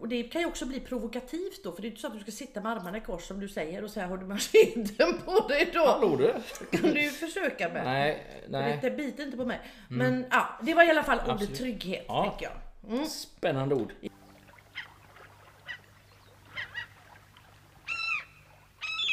och 0.00 0.08
det 0.08 0.22
kan 0.22 0.40
ju 0.40 0.46
också 0.46 0.66
bli 0.66 0.80
provokativt 0.80 1.64
då, 1.64 1.72
för 1.72 1.82
det 1.82 1.88
är 1.88 1.90
inte 1.90 2.00
så 2.00 2.06
att 2.06 2.12
du 2.12 2.20
ska 2.20 2.30
sitta 2.30 2.60
med 2.60 2.72
armarna 2.72 2.98
i 2.98 3.00
kors 3.00 3.22
som 3.22 3.40
du 3.40 3.48
säger 3.48 3.84
och 3.84 3.90
säga 3.90 4.06
har 4.06 4.16
du 4.16 4.26
manscheten 4.26 5.14
på 5.24 5.48
dig 5.48 5.70
då? 5.74 5.86
Hallå 5.86 6.16
du! 6.16 6.34
kan 6.78 6.90
du 6.90 7.02
ju 7.02 7.10
försöka 7.10 7.68
med. 7.68 7.84
Nej, 7.84 8.26
nej. 8.48 8.72
Mm. 8.72 8.78
Det 8.82 8.90
biter 8.90 9.24
inte 9.24 9.36
på 9.36 9.44
mig. 9.44 9.60
Men 9.88 10.26
ja, 10.30 10.48
det 10.62 10.74
var 10.74 10.84
i 10.84 10.90
alla 10.90 11.02
fall 11.02 11.18
ordet 11.18 11.30
Absolut. 11.30 11.58
trygghet, 11.58 12.04
Ja. 12.08 12.22
tänker 12.30 12.50
jag. 12.90 13.06
Spännande 13.08 13.74
ord. 13.74 13.92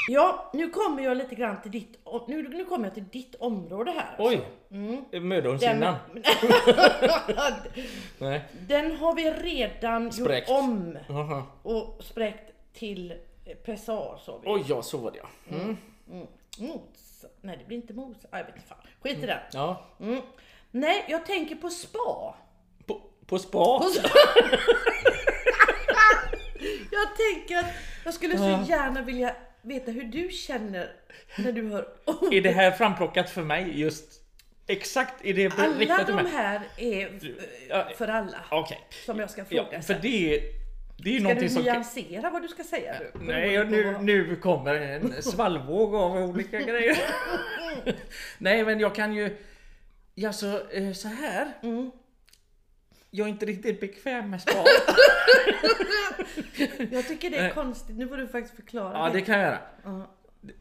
Ja, 0.08 0.50
nu 0.54 0.70
kommer 0.70 1.04
jag 1.04 1.18
lite 1.18 1.36
grann 1.36 1.62
till 1.62 1.72
ditt, 1.72 2.00
nu, 2.28 2.48
nu 2.50 2.66
kommer 2.66 2.86
jag 2.86 2.94
till 2.94 3.08
ditt 3.08 3.36
område 3.36 3.92
här. 3.92 4.16
Oj! 4.20 4.42
Den, 5.12 5.28
Mödomshinnan. 5.28 5.96
Nej. 8.18 8.42
den 8.68 8.96
har 8.96 9.16
vi 9.16 9.32
redan 9.32 10.12
Spräckt. 10.12 10.50
gjort 10.50 10.60
om 10.60 10.98
Jaha. 11.10 11.44
och 11.64 12.04
spräckt 12.04 12.52
till 12.74 13.12
eh, 13.46 13.56
pressar 13.58 14.18
sa 14.26 14.40
vi. 14.44 14.50
Oj, 14.50 14.64
ja 14.68 14.82
så 14.82 14.98
var 14.98 15.12
det 15.12 15.18
ja. 15.18 15.56
Mm. 15.58 15.78
Mm. 16.12 16.28
Mos. 16.60 17.26
Nej, 17.42 17.58
det 17.58 17.66
blir 17.66 17.78
inte 17.78 17.94
mos. 17.94 18.18
Ah, 18.32 18.38
jag 18.38 18.46
vet 18.46 18.56
inte 18.56 18.68
fan. 18.68 18.78
Skit 19.02 19.18
i 19.24 19.26
det. 19.26 19.40
ja. 19.52 19.84
Mm. 20.00 20.22
Nej, 20.72 21.06
jag 21.10 21.26
tänker 21.26 21.56
på 21.56 21.70
spa. 21.70 22.36
På, 22.86 23.02
på 23.26 23.40
spa. 23.40 23.84
Jag 26.92 27.08
tänker 27.16 27.58
att 27.58 27.66
jag 28.06 28.14
skulle 28.14 28.38
så 28.38 28.72
gärna 28.72 29.02
vilja 29.02 29.36
veta 29.64 29.92
hur 29.92 30.04
du 30.04 30.30
känner 30.30 30.92
när 31.38 31.52
du 31.52 31.68
hör 31.70 31.88
Är 32.32 32.42
det 32.42 32.52
här 32.52 32.72
framplockat 32.72 33.30
för 33.30 33.44
mig 33.44 33.80
just? 33.80 34.20
Exakt, 34.68 35.26
är 35.26 35.34
det 35.34 35.60
Alla 35.60 35.78
riktat 35.78 36.06
till 36.06 36.16
de 36.16 36.24
mig? 36.24 36.32
här 36.32 36.62
är 36.78 37.06
eh, 37.06 37.32
Ja, 37.70 37.90
för 37.98 38.08
alla 38.08 38.38
Okej. 38.52 38.80
som 39.06 39.20
jag 39.20 39.30
ska 39.30 39.46
fråga. 39.46 39.68
Ja, 39.72 39.82
för 39.82 39.94
det, 39.94 40.42
det 40.98 41.16
är 41.16 41.20
Ska 41.20 41.34
du 41.34 41.50
som... 41.50 41.64
nyansera 41.64 42.30
vad 42.30 42.42
du 42.42 42.48
ska 42.48 42.64
säga? 42.64 42.96
Du? 43.00 43.20
Nej, 43.26 43.60
och 43.60 43.68
nu, 43.68 43.98
nu 44.02 44.36
kommer 44.36 44.76
en 44.76 45.22
svallvåg 45.24 45.96
av 45.96 46.16
olika 46.18 46.60
grejer. 46.62 46.98
Nej, 48.38 48.64
men 48.66 48.80
jag 48.80 48.96
kan 48.96 49.14
ju... 49.14 49.38
Ja, 50.16 50.34
så, 50.34 50.70
eh, 50.70 50.92
så 50.94 51.08
här. 51.08 51.48
Mm. 51.64 51.92
Jag 53.16 53.28
är 53.28 53.30
inte 53.30 53.46
riktigt 53.46 53.80
bekväm 53.80 54.30
med 54.30 54.42
spa. 54.42 54.52
Jag 56.92 57.08
tycker 57.08 57.30
det 57.30 57.38
är 57.38 57.50
konstigt. 57.50 57.98
Nu 57.98 58.08
får 58.08 58.18
du 58.18 58.28
faktiskt 58.28 58.56
förklara 58.56 58.94
Ja, 58.94 59.10
det 59.14 59.22
kan 59.22 59.40
jag 59.40 59.44
göra. 59.44 59.60
Ja. 59.84 60.16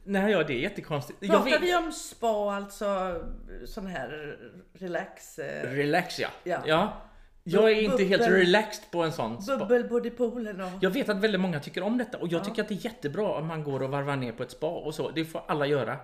Nej, 0.05 0.33
ja, 0.33 0.43
det 0.43 0.53
är 0.53 0.59
jättekonstigt. 0.59 1.19
Jag 1.21 1.31
Pratar 1.31 1.51
vet, 1.51 1.63
vi 1.63 1.77
om 1.77 1.93
spa, 1.93 2.55
alltså 2.55 3.21
sån 3.67 3.87
här 3.87 4.39
relax... 4.73 5.39
Eh, 5.39 5.71
relax, 5.71 6.19
ja. 6.19 6.29
Ja. 6.45 6.63
ja. 6.67 7.03
Jag 7.45 7.71
är 7.71 7.81
inte 7.81 8.05
helt 8.05 8.23
Bubbel. 8.23 8.39
relaxed 8.39 8.91
på 8.91 9.03
en 9.03 9.13
sån 9.13 9.43
spa. 9.43 9.57
bubbelbody 9.57 10.11
poolen 10.11 10.61
och... 10.61 10.71
Jag 10.81 10.91
vet 10.91 11.09
att 11.09 11.21
väldigt 11.21 11.41
många 11.41 11.61
tycker 11.61 11.83
om 11.83 11.99
detta 11.99 12.19
och 12.19 12.29
jag 12.29 12.45
tycker 12.45 12.63
att 12.63 12.69
det 12.69 12.75
är 12.75 12.85
jättebra 12.85 13.29
om 13.29 13.47
man 13.47 13.65
går 13.65 13.83
och 13.83 13.91
varvar 13.91 14.17
ner 14.17 14.33
på 14.33 14.43
ett 14.43 14.51
spa 14.51 14.71
och 14.71 14.95
så. 14.95 15.11
Det 15.11 15.25
får 15.25 15.43
alla 15.47 15.67
göra. 15.67 15.97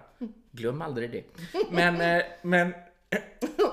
Glöm 0.51 0.83
aldrig 0.83 1.11
det. 1.11 1.25
Men, 1.71 2.01
eh, 2.01 2.25
men... 2.43 2.75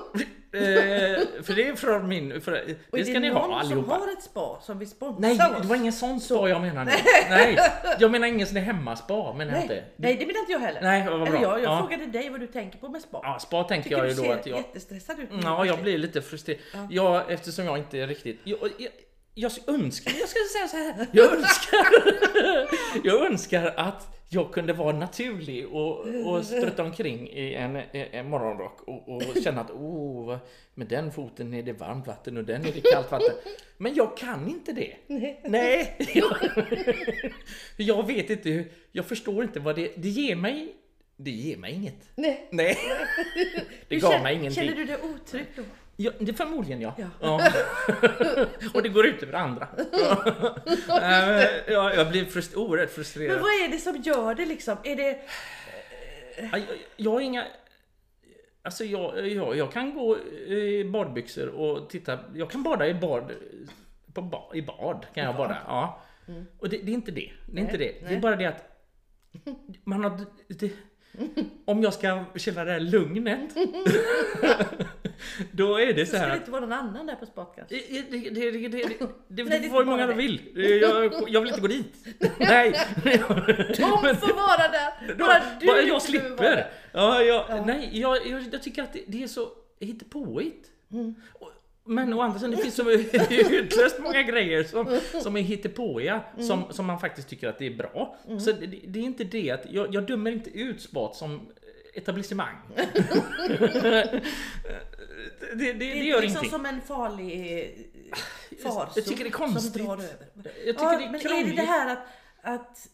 Eh, 0.56 1.42
för 1.42 1.52
det 1.54 1.68
är 1.68 1.74
från 1.76 2.08
min... 2.08 2.40
För, 2.40 2.52
Och 2.52 2.58
det 2.90 3.00
är 3.00 3.04
ska 3.04 3.12
det 3.12 3.20
ni 3.20 3.28
någon 3.30 3.50
ha 3.50 3.60
allihopa. 3.60 3.90
som 3.94 4.00
har 4.00 4.12
ett 4.12 4.22
spa 4.22 4.58
som 4.62 4.78
vill 4.78 4.88
sponsra 4.90 5.20
Nej, 5.20 5.32
oss? 5.32 5.62
det 5.62 5.68
var 5.68 5.76
ingen 5.76 5.92
sån 5.92 6.20
spa 6.20 6.48
jag 6.48 6.60
menade. 6.60 6.92
Nej, 7.30 7.58
jag 7.98 8.10
menar 8.10 8.26
ingen 8.28 8.46
sån 8.46 8.54
där 8.54 8.62
hemmaspa 8.62 9.32
menar 9.32 9.52
jag 9.52 9.62
inte. 9.62 9.84
nej, 9.96 10.16
det 10.16 10.26
menar 10.26 10.40
inte 10.40 10.52
jag 10.52 10.58
heller. 10.60 10.80
Nej, 10.82 11.06
vad 11.10 11.20
bra. 11.20 11.26
Eller 11.28 11.42
jag, 11.42 11.60
jag 11.60 11.64
Ja. 11.72 11.78
frågade 11.78 12.06
dig 12.06 12.30
vad 12.30 12.40
du 12.40 12.46
tänker 12.46 12.78
på 12.78 12.88
med 12.88 13.02
spa. 13.02 13.20
Ja, 13.22 13.38
spa 13.38 13.64
tänker 13.64 13.82
Tycker 13.82 13.96
jag 13.96 14.06
du 14.06 14.10
ju 14.10 14.16
då 14.16 14.22
ser 14.22 14.32
att 14.34 14.46
jag... 14.46 14.56
jättestressad 14.58 15.18
ut? 15.20 15.28
Ja, 15.42 15.64
jag 15.66 15.78
blir 15.82 15.98
lite 15.98 16.22
frustrerad. 16.22 16.60
Ja, 16.90 17.24
eftersom 17.28 17.64
jag 17.64 17.78
inte 17.78 17.98
är 17.98 18.06
riktigt... 18.06 18.40
Jag, 18.44 18.58
jag, 18.78 18.90
jag 19.38 19.52
önskar, 19.66 20.12
jag 20.20 20.28
ska 20.28 20.38
säga 20.52 20.68
så 20.68 20.76
här. 20.76 21.06
Jag 21.12 21.32
önskar, 21.36 21.86
jag 23.04 23.26
önskar 23.26 23.74
att 23.76 24.08
jag 24.28 24.52
kunde 24.52 24.72
vara 24.72 24.96
naturlig 24.96 25.66
och, 25.66 26.06
och 26.26 26.44
strutta 26.44 26.82
omkring 26.82 27.28
i 27.28 27.54
en, 27.54 27.76
en 27.92 28.30
morgonrock 28.30 28.80
och, 28.86 29.08
och 29.08 29.22
känna 29.44 29.60
att 29.60 29.70
oh, 29.70 30.38
med 30.74 30.86
den 30.86 31.12
foten 31.12 31.54
är 31.54 31.62
det 31.62 31.72
varmt 31.72 32.06
vatten 32.06 32.36
och 32.36 32.44
den 32.44 32.66
är 32.66 32.72
det 32.72 32.80
kallt 32.80 33.10
vatten. 33.10 33.34
Men 33.76 33.94
jag 33.94 34.16
kan 34.16 34.48
inte 34.48 34.72
det. 34.72 34.96
Nej. 35.44 35.96
Jag, 36.14 36.36
jag 37.76 38.06
vet 38.06 38.30
inte 38.30 38.64
jag 38.92 39.06
förstår 39.06 39.44
inte 39.44 39.60
vad 39.60 39.76
det, 39.76 39.92
det 39.96 40.08
ger 40.08 40.36
mig. 40.36 40.74
Det 41.16 41.30
ger 41.30 41.56
mig 41.56 41.72
inget. 41.74 42.10
Nej. 42.14 42.48
Nej. 42.50 42.78
Det 43.88 43.96
gav 43.96 44.22
mig 44.22 44.34
ingenting. 44.34 44.64
Känner 44.64 44.76
du 44.76 44.84
dig 44.84 44.96
otrygg 45.02 45.46
då? 45.56 45.62
Ja, 45.96 46.10
det 46.18 46.34
förmodligen 46.34 46.80
ja. 46.80 46.94
Ja. 46.98 47.08
ja. 47.20 47.50
och 48.74 48.82
det 48.82 48.88
går 48.88 49.06
ut 49.06 49.22
över 49.22 49.32
andra. 49.32 49.68
Ja. 50.88 51.42
Ja, 51.66 51.94
jag 51.94 52.10
blir 52.10 52.24
frust 52.24 52.56
oerhört 52.56 52.88
Men 52.88 52.94
frustrerad. 52.94 53.40
vad 53.40 53.50
är 53.50 53.68
det 53.68 53.78
som 53.78 53.96
gör 53.96 54.34
det 54.34 54.46
liksom? 54.46 54.76
Är 54.82 54.96
det... 54.96 55.20
Ja, 56.38 56.58
Jag, 56.58 56.64
jag 56.96 57.10
har 57.10 57.20
inga... 57.20 57.44
Alltså 58.62 58.84
jag, 58.84 59.28
jag, 59.28 59.56
jag 59.56 59.72
kan 59.72 59.94
gå 59.94 60.18
i 60.46 60.84
badbyxor 60.84 61.48
och 61.48 61.90
titta. 61.90 62.18
Jag 62.34 62.50
kan 62.50 62.62
bada 62.62 62.88
i 62.88 62.94
bad. 62.94 63.32
På 64.14 64.22
ba, 64.22 64.54
I 64.54 64.62
bad 64.62 65.06
kan 65.14 65.24
jag 65.24 65.36
bada. 65.36 65.58
Ja. 65.66 66.02
Och 66.58 66.68
det, 66.68 66.78
det 66.78 66.90
är 66.90 66.94
inte 66.94 67.10
det. 67.10 67.32
Det 67.46 67.58
är 67.58 67.62
inte 67.62 67.76
det. 67.76 67.92
Det 68.00 68.06
är 68.06 68.10
nej. 68.10 68.20
bara 68.20 68.36
det 68.36 68.46
att 68.46 68.64
man 69.84 70.04
har... 70.04 70.20
Det, 70.48 70.72
om 71.64 71.82
jag 71.82 71.94
ska 71.94 72.24
känna 72.36 72.64
det 72.64 72.72
här 72.72 72.80
lugnet. 72.80 73.50
då 75.52 75.80
är 75.80 75.92
det 75.92 76.06
så 76.06 76.10
Ska 76.10 76.18
här 76.18 76.26
det 76.26 76.32
att 76.32 76.38
inte 76.38 76.50
vara 76.50 76.60
någon 76.60 76.72
annan 76.72 77.06
där 77.06 77.14
på 77.14 77.26
spat 77.26 77.52
kanske? 77.56 77.74
Det, 77.76 78.00
det, 78.10 78.30
det, 78.30 78.50
det, 78.50 78.68
det, 78.68 78.68
det, 78.68 79.06
det, 79.28 79.44
Nej, 79.44 79.60
det 79.60 79.68
får 79.68 79.78
hur 79.78 79.84
många 79.84 80.06
de 80.06 80.12
det. 80.12 80.18
vill. 80.18 80.40
Jag, 80.82 81.12
jag 81.28 81.40
vill 81.40 81.48
inte 81.48 81.60
gå 81.60 81.66
dit. 81.66 81.94
Nej. 82.38 82.72
De 83.04 83.18
får 84.16 84.34
vara 84.36 84.68
där! 84.68 85.14
Bara 85.18 85.42
du 85.60 85.66
bara 85.66 85.80
jag 85.80 86.02
slipper. 86.02 86.70
Ja, 86.92 87.22
jag, 87.22 87.66
Nej, 87.66 87.90
jag, 87.92 88.26
jag, 88.26 88.44
jag 88.52 88.62
tycker 88.62 88.82
att 88.82 88.92
det, 88.92 89.02
det 89.06 89.22
är 89.22 89.28
så 89.28 89.48
hittepåigt. 89.80 90.66
Mm. 90.92 91.14
Och- 91.32 91.52
Men 91.86 92.12
å 92.14 92.20
andra 92.20 92.38
sidan, 92.38 92.50
det 92.50 92.56
finns 92.56 92.74
så 92.74 92.90
utlöst 92.90 93.98
många 94.00 94.22
grejer 94.22 94.64
som, 94.64 95.00
som 95.22 95.36
är 95.36 95.40
hittepåiga, 95.40 96.20
Mm. 96.34 96.46
som, 96.46 96.64
som 96.70 96.86
man 96.86 97.00
faktiskt 97.00 97.28
tycker 97.28 97.48
att 97.48 97.58
det 97.58 97.66
är 97.66 97.76
bra. 97.76 98.16
Så 98.40 98.52
det, 98.52 98.66
det 98.66 98.98
är 98.98 99.02
inte 99.04 99.24
det 99.24 99.50
att, 99.50 99.62
jag, 99.70 99.94
jag 99.94 100.06
dömer 100.06 100.30
inte 100.30 100.50
ut 100.50 100.82
spat 100.82 101.16
som 101.16 101.48
etablissemang. 101.94 102.56
det, 102.76 104.12
det, 105.54 105.72
det, 105.72 105.84
gör 105.84 106.22
liksom 106.22 106.44
ingenting. 106.44 106.50
som 106.50 106.66
en 106.66 106.80
farlig 106.80 107.88
farsot 108.62 108.96
jag 108.96 109.04
tycker 109.04 109.24
det 109.24 109.30
är 109.30 109.32
konstigt. 109.32 109.72
som 109.72 109.84
drar 109.86 109.92
över. 109.94 110.26
Jag 110.66 110.74
tycker 110.78 110.82
Ja, 110.84 110.98
det 110.98 111.04
är 111.04 111.10
men 111.10 111.14
är 111.14 111.18
krångligt. 111.28 111.56
det 111.56 111.62
det 111.62 111.66
här 111.68 111.92
att, 111.92 112.06
att 112.42 112.88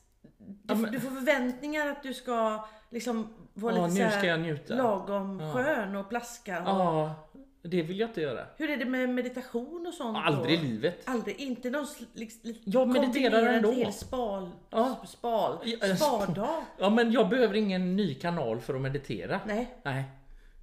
du, 0.79 0.87
du 0.87 1.01
får 1.01 1.11
förväntningar 1.11 1.87
att 1.87 2.03
du 2.03 2.15
ska 2.15 2.67
liksom 2.91 3.35
vara 3.55 3.77
Ja, 3.77 3.87
lite 3.87 4.05
nu 4.05 4.11
så 4.11 4.17
ska 4.19 4.27
jag 4.27 4.37
här 4.37 4.43
njuta. 4.43 4.75
lagom 4.75 5.41
Ja. 5.41 5.53
skön 5.53 5.97
och 5.97 6.09
plaska. 6.09 6.61
Och, 6.63 6.69
Ja, 6.69 7.29
det 7.63 7.83
vill 7.83 7.99
jag 8.01 8.09
inte 8.11 8.21
göra. 8.21 8.47
Hur 8.57 8.71
är 8.71 8.77
det 8.77 8.85
med 8.85 9.09
meditation 9.09 9.87
och 9.87 9.95
sånt? 9.95 10.19
Aldrig 10.27 10.59
i 10.61 10.63
livet. 10.63 11.03
Aldrig, 11.05 11.41
inte 11.41 11.71
någon 11.71 11.85
sl- 11.85 12.07
liks- 12.15 12.39
li- 12.43 12.61
Jag 12.65 12.89
mediterar 12.89 13.47
ändå. 13.47 13.69
en 13.71 13.77
hel 13.77 13.93
spal, 13.93 14.51
Ja. 14.71 15.03
spal, 15.09 15.59
spardag. 15.97 16.63
Ja, 16.79 16.91
men 16.91 17.13
jag 17.13 17.29
behöver 17.29 17.55
ingen 17.55 17.97
ny 17.97 18.15
kanal 18.15 18.61
för 18.61 18.75
att 18.75 18.81
meditera. 18.81 19.41
Nej. 19.47 19.75
Nej. 19.83 20.05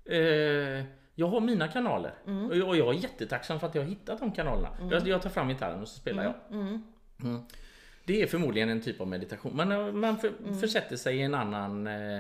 Eh, 0.06 0.86
jag 1.16 1.28
har 1.28 1.39
mina 1.39 1.68
kanaler. 1.68 2.14
Mm. 2.28 2.50
Och 2.50 2.58
jag- 2.58 2.68
Och 2.68 2.78
jag 2.78 2.89
är 2.95 3.00
jättetacksam 3.00 3.60
för 3.60 3.68
att 3.68 3.76
jag 3.76 3.82
har 3.82 3.89
hittat 3.89 4.20
de 4.20 4.32
kanalerna. 4.32 4.70
Jag, 4.91 5.08
jag 5.08 5.22
tar 5.22 5.30
fram 5.30 5.50
gitarren 5.50 5.82
och 5.82 5.88
så 5.88 5.95
spelar 6.00 6.24
jag. 6.24 6.34
Mm. 6.60 6.84
Mm. 7.24 7.41
Det 8.06 8.22
är 8.22 8.28
förmodligen 8.28 8.70
en 8.70 8.82
typ 8.82 9.02
av 9.02 9.08
meditation. 9.08 9.56
Man, 9.56 10.00
man 10.00 10.18
för, 10.18 10.28
Mm. 10.45 10.60
försätter 10.60 10.95
sig 10.95 11.18
i 11.18 11.22
en 11.22 11.34
annan 11.36 11.88
eh, 11.88 12.20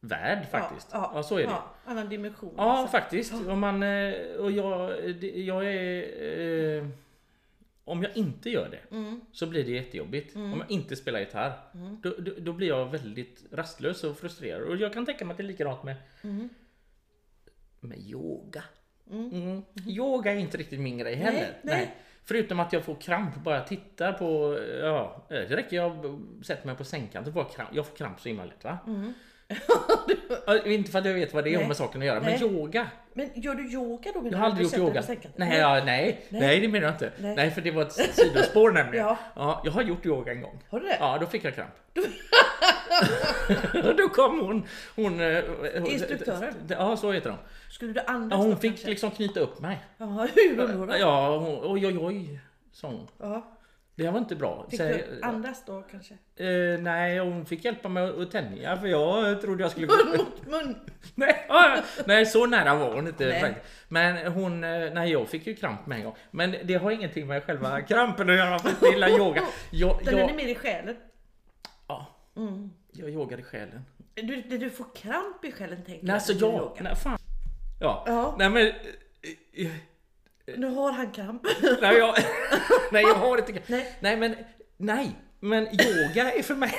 värld 0.00 0.46
faktiskt. 0.50 0.88
Ja, 0.92 1.12
Ja, 1.14 1.22
så 1.22 1.34
är 1.34 1.38
det. 1.42 1.44
Ja, 1.50 1.74
annan 1.84 2.08
dimension. 2.08 2.54
Ja, 2.56 2.62
alltså. 2.78 2.96
faktiskt. 2.96 3.32
Och, 3.48 3.58
man, 3.58 3.82
eh, 3.82 4.14
och 4.38 4.50
jag, 4.50 4.90
jag 5.22 5.64
är... 5.66 6.78
Eh, 6.78 6.86
om 7.84 8.02
jag 8.02 8.16
inte 8.16 8.50
gör 8.50 8.68
det 8.68 8.96
Mm. 8.96 9.20
så 9.32 9.46
blir 9.46 9.64
det 9.64 9.70
jättejobbigt. 9.70 10.36
Om 10.36 10.58
jag 10.58 10.70
inte 10.70 10.96
spelar 10.96 11.20
gitarr 11.20 11.52
då, 12.02 12.14
då, 12.18 12.32
då 12.38 12.52
blir 12.52 12.68
jag 12.68 12.86
väldigt 12.86 13.44
rastlös 13.52 14.04
och 14.04 14.18
frustrerad. 14.18 14.62
Och 14.62 14.76
jag 14.76 14.92
kan 14.92 15.06
tänka 15.06 15.24
mig 15.24 15.32
att 15.32 15.36
det 15.38 15.42
är 15.42 15.48
likadant 15.48 15.82
med, 15.84 15.96
Mm. 16.22 16.48
med 17.80 17.98
yoga. 17.98 18.62
Mm. 19.10 19.62
Yoga 19.86 20.32
är 20.32 20.36
inte 20.36 20.56
riktigt 20.56 20.80
min 20.80 20.98
grej 20.98 21.14
heller. 21.14 21.58
nej. 21.62 21.94
Förutom 22.24 22.60
att 22.60 22.72
jag 22.72 22.84
får 22.84 22.94
kramp 22.94 23.36
bara 23.36 23.56
jag 23.56 23.66
tittar 23.66 24.12
på... 24.12 24.58
Ja, 24.82 25.26
det 25.28 25.56
räcker 25.56 25.76
jag 25.76 26.20
sätter 26.44 26.66
mig 26.66 26.76
på 26.76 26.84
sängkanten 26.84 27.32
får 27.32 27.42
jag 27.42 27.52
kramp. 27.52 27.70
Jag 27.72 27.86
får 27.86 27.96
kramp 27.96 28.20
så 28.20 28.28
himla 28.28 28.44
lätt 28.44 28.64
va? 28.64 28.78
Inte 30.64 30.90
för 30.90 30.98
att 30.98 31.04
jag 31.04 31.14
vet 31.14 31.34
vad 31.34 31.44
det 31.44 31.54
har 31.54 31.64
med 31.64 31.76
saken 31.76 32.00
att 32.00 32.06
göra, 32.06 32.20
men 32.20 32.30
Nej. 32.30 32.42
yoga. 32.42 32.86
Men 33.12 33.30
gör 33.34 33.54
du 33.54 33.72
yoga 33.72 34.10
då? 34.14 34.28
Jag 34.30 34.38
har 34.38 34.46
aldrig 34.46 34.64
gjort 34.64 34.76
yoga. 34.78 35.02
Nej, 35.36 35.58
ja, 35.58 35.82
nej, 35.84 36.26
Nej. 36.28 36.40
nej, 36.40 36.60
det 36.60 36.68
menar 36.68 36.86
jag 36.86 36.94
inte. 36.94 37.12
Nej. 37.18 37.36
Nej, 37.36 37.50
för 37.50 37.60
det 37.60 37.70
var 37.70 37.82
ett 37.82 37.92
sidospår 37.92 38.70
nämligen. 38.70 39.06
Ja. 39.06 39.16
Ja, 39.34 39.62
jag 39.64 39.72
har 39.72 39.82
gjort 39.82 40.06
yoga 40.06 40.32
en 40.32 40.40
gång. 40.42 40.58
Har 40.70 40.80
du 40.80 40.86
det? 40.86 40.96
Ja, 41.00 41.18
då 41.20 41.26
fick 41.26 41.44
jag 41.44 41.54
kramp. 41.54 41.70
Då 43.96 44.08
kom 44.08 44.40
hon, 44.40 44.66
hon... 44.96 45.20
eh, 45.20 45.44
hon 45.78 45.86
Instruktören? 45.86 46.54
Ja, 46.68 46.96
så 46.96 47.12
heter 47.12 47.30
hon. 47.30 47.38
Skulle 47.70 47.92
du 47.92 48.00
andas 48.00 48.38
Ja, 48.38 48.44
hon 48.44 48.56
fick 48.56 48.70
kanske? 48.70 48.88
liksom 48.88 49.10
knyta 49.10 49.40
upp 49.40 49.60
mig. 49.60 49.78
Ja, 49.98 50.26
hur 50.34 50.56
då? 50.56 50.86
då? 50.86 50.96
Ja, 50.96 51.38
hon, 51.38 51.58
oj, 51.72 51.86
oj, 51.86 51.98
oj, 51.98 52.40
sa 52.72 52.88
hon. 52.88 53.08
Ja. 53.18 53.57
Det 53.98 54.10
var 54.10 54.18
inte 54.18 54.36
bra. 54.36 54.66
Fick 54.70 54.78
du 54.80 55.20
andas 55.22 55.64
då 55.66 55.82
kanske? 55.90 56.14
eh, 56.36 56.80
nej, 56.80 57.18
hon 57.18 57.46
fick 57.46 57.64
hjälpa 57.64 57.88
mig 57.88 58.22
att 58.22 58.30
tänja 58.30 58.76
för 58.76 58.86
jag 58.86 59.40
trodde 59.40 59.62
jag 59.62 59.70
skulle 59.70 59.86
gå... 59.86 59.94
Mun 59.96 60.16
mot 60.18 60.46
mun! 60.46 60.76
nej, 61.14 61.46
ah, 61.48 61.76
nej, 62.06 62.26
så 62.26 62.46
nära 62.46 62.74
var 62.74 62.94
hon 62.94 63.06
inte 63.08 63.26
Nej. 63.26 63.40
faktiskt. 63.40 63.66
Men 63.88 64.32
hon, 64.32 64.64
eh, 64.64 64.92
nej 64.94 65.10
jag 65.12 65.28
fick 65.28 65.46
ju 65.46 65.54
kramp 65.54 65.86
med 65.86 65.98
en 65.98 66.04
gång. 66.04 66.14
Men 66.30 66.54
det 66.64 66.74
har 66.74 66.90
ingenting 66.90 67.26
med 67.26 67.44
själva 67.44 67.80
krampen 67.80 68.30
att 68.30 68.36
göra 68.36 68.58
för 68.58 68.72
jag 68.80 68.92
gillar 68.92 69.08
yoga. 69.18 69.42
Jag, 69.70 69.98
Den 70.04 70.14
är 70.14 70.18
jag, 70.18 70.36
mer 70.36 70.46
i 70.48 70.54
själen. 70.54 70.96
ja, 71.88 72.06
Mm. 72.36 72.70
jag 72.92 73.10
yogar 73.10 73.40
i 73.40 73.42
själen. 73.42 73.84
Du, 74.14 74.42
du, 74.42 74.70
får 74.70 74.86
kramp 74.96 75.44
i 75.44 75.52
själen 75.52 75.84
tänker 75.84 76.06
Nej, 76.06 76.14
alltså 76.14 76.32
jag, 76.32 76.78
nej 76.80 76.96
fan. 76.96 77.18
Ja, 77.80 78.04
Ja. 78.06 78.34
nej 78.38 78.50
men... 78.50 78.72
Nu 80.56 80.66
har 80.66 80.92
han 80.92 81.10
kramp. 81.10 81.42
Nej 81.80 81.96
jag, 81.96 82.14
nej 82.92 83.02
jag 83.02 83.14
har 83.14 83.38
inte 83.38 83.52
Nej. 83.66 83.96
nej 84.00 84.16
men 84.16 84.36
nej 84.76 85.10
men 85.40 85.62
yoga 85.64 86.32
är 86.32 86.42
för 86.42 86.54
mig 86.54 86.72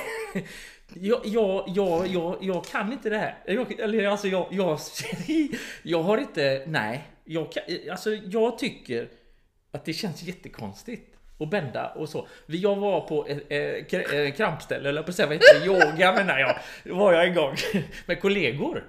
jag, 0.94 1.20
jag, 1.24 1.64
jag, 1.68 2.06
jag, 2.06 2.36
jag 2.40 2.64
kan 2.64 2.92
inte 2.92 3.10
det 3.10 3.18
här. 3.18 3.38
Jag, 3.46 3.80
eller 3.80 4.06
alltså 4.08 4.28
jag, 4.28 4.46
jag, 4.50 4.78
jag 5.82 6.02
har 6.02 6.18
inte, 6.18 6.64
nej. 6.66 7.08
Jag, 7.24 7.52
kan, 7.52 7.62
alltså 7.90 8.10
jag 8.14 8.58
tycker 8.58 9.08
att 9.70 9.84
det 9.84 9.92
känns 9.92 10.22
jättekonstigt 10.22 11.16
att 11.40 11.50
bända 11.50 11.88
och 11.92 12.08
så. 12.08 12.28
Jag 12.46 12.76
var 12.76 13.00
på 13.00 13.26
ett 13.26 13.44
eh, 13.48 13.56
kr- 13.98 14.30
krampställe, 14.30 14.88
eller 14.88 15.02
på 15.02 15.08
att 15.10 15.16
säga 15.16 15.26
vad 15.28 15.36
heter 15.36 15.60
det? 15.60 15.66
Yoga 15.66 16.12
menar 16.12 16.38
jag. 16.38 16.58
Det 16.84 16.92
var 16.92 17.12
jag 17.12 17.26
en 17.26 17.34
gång 17.34 17.54
med 18.06 18.20
kollegor. 18.20 18.84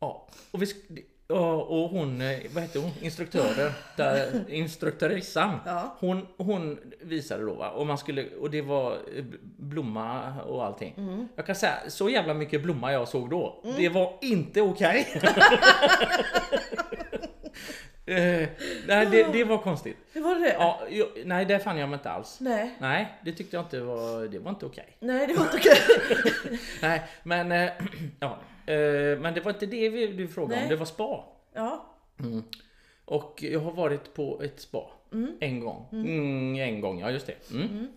Ja, 0.00 0.28
och, 0.50 0.62
vi, 0.62 0.66
ja, 1.28 1.54
och 1.54 1.90
hon, 1.90 2.20
eh, 2.20 2.38
vad 2.54 2.62
heter 2.62 2.80
hon, 2.80 2.90
instruktören, 3.00 3.72
där, 3.96 4.44
instruktörissan. 4.48 5.58
Ja. 5.66 5.96
Hon, 5.98 6.26
hon 6.36 6.78
visade 7.00 7.44
då 7.44 7.54
va, 7.54 7.70
och 7.70 7.86
man 7.86 7.98
skulle, 7.98 8.26
och 8.40 8.50
det 8.50 8.62
var 8.62 8.92
eh, 8.92 9.24
blomma 9.58 10.40
och 10.40 10.64
allting. 10.64 10.94
Mm. 10.96 11.28
Jag 11.36 11.46
kan 11.46 11.54
säga, 11.54 11.74
så 11.88 12.10
jävla 12.10 12.34
mycket 12.34 12.62
blomma 12.62 12.92
jag 12.92 13.08
såg 13.08 13.30
då, 13.30 13.62
det 13.76 13.88
var 13.88 14.12
inte 14.20 14.62
okej. 14.62 15.22
Eh, 18.06 18.48
nej, 18.86 19.06
det, 19.10 19.32
det 19.32 19.44
var 19.44 19.58
konstigt. 19.58 19.96
Hur 20.12 20.20
var 20.22 20.34
det? 20.34 20.52
Ja, 20.52 20.80
jag, 20.90 21.08
nej, 21.24 21.44
det 21.44 21.58
fann 21.58 21.78
jag 21.78 21.88
mig 21.88 21.96
inte 21.96 22.10
alls. 22.10 22.40
Nej. 22.40 22.74
Nej, 22.78 23.18
det 23.24 23.32
tyckte 23.32 23.56
jag 23.56 23.64
inte 23.64 23.80
var, 23.80 24.28
det 24.28 24.38
var 24.38 24.50
inte 24.50 24.66
okej. 24.66 24.96
Nej, 25.00 25.26
det 25.26 25.34
var 25.34 25.44
inte 25.44 25.56
okej. 25.56 26.58
Nej, 26.82 27.02
men, 27.22 27.52
eh, 27.52 27.70
ja, 28.20 28.38
eh, 28.66 29.18
men 29.18 29.34
det 29.34 29.40
var 29.40 29.52
inte 29.52 29.66
det 29.66 29.88
vi, 29.88 30.06
du 30.06 30.28
frågade 30.28 30.54
om, 30.54 30.60
Nej. 30.60 30.68
det 30.68 30.76
var 30.76 30.86
spa. 30.86 31.24
Ja. 31.54 31.86
Och 33.04 33.42
jag 33.42 33.60
har 33.60 33.72
varit 33.72 34.14
på 34.14 34.42
ett 34.42 34.60
spa 34.60 34.90
en 35.40 35.60
gång. 35.60 35.88
Mm, 35.92 36.54
en 36.56 36.80
gång, 36.80 37.00
ja 37.00 37.10
just 37.10 37.26
det. 37.26 37.50
Mm. 37.52 37.88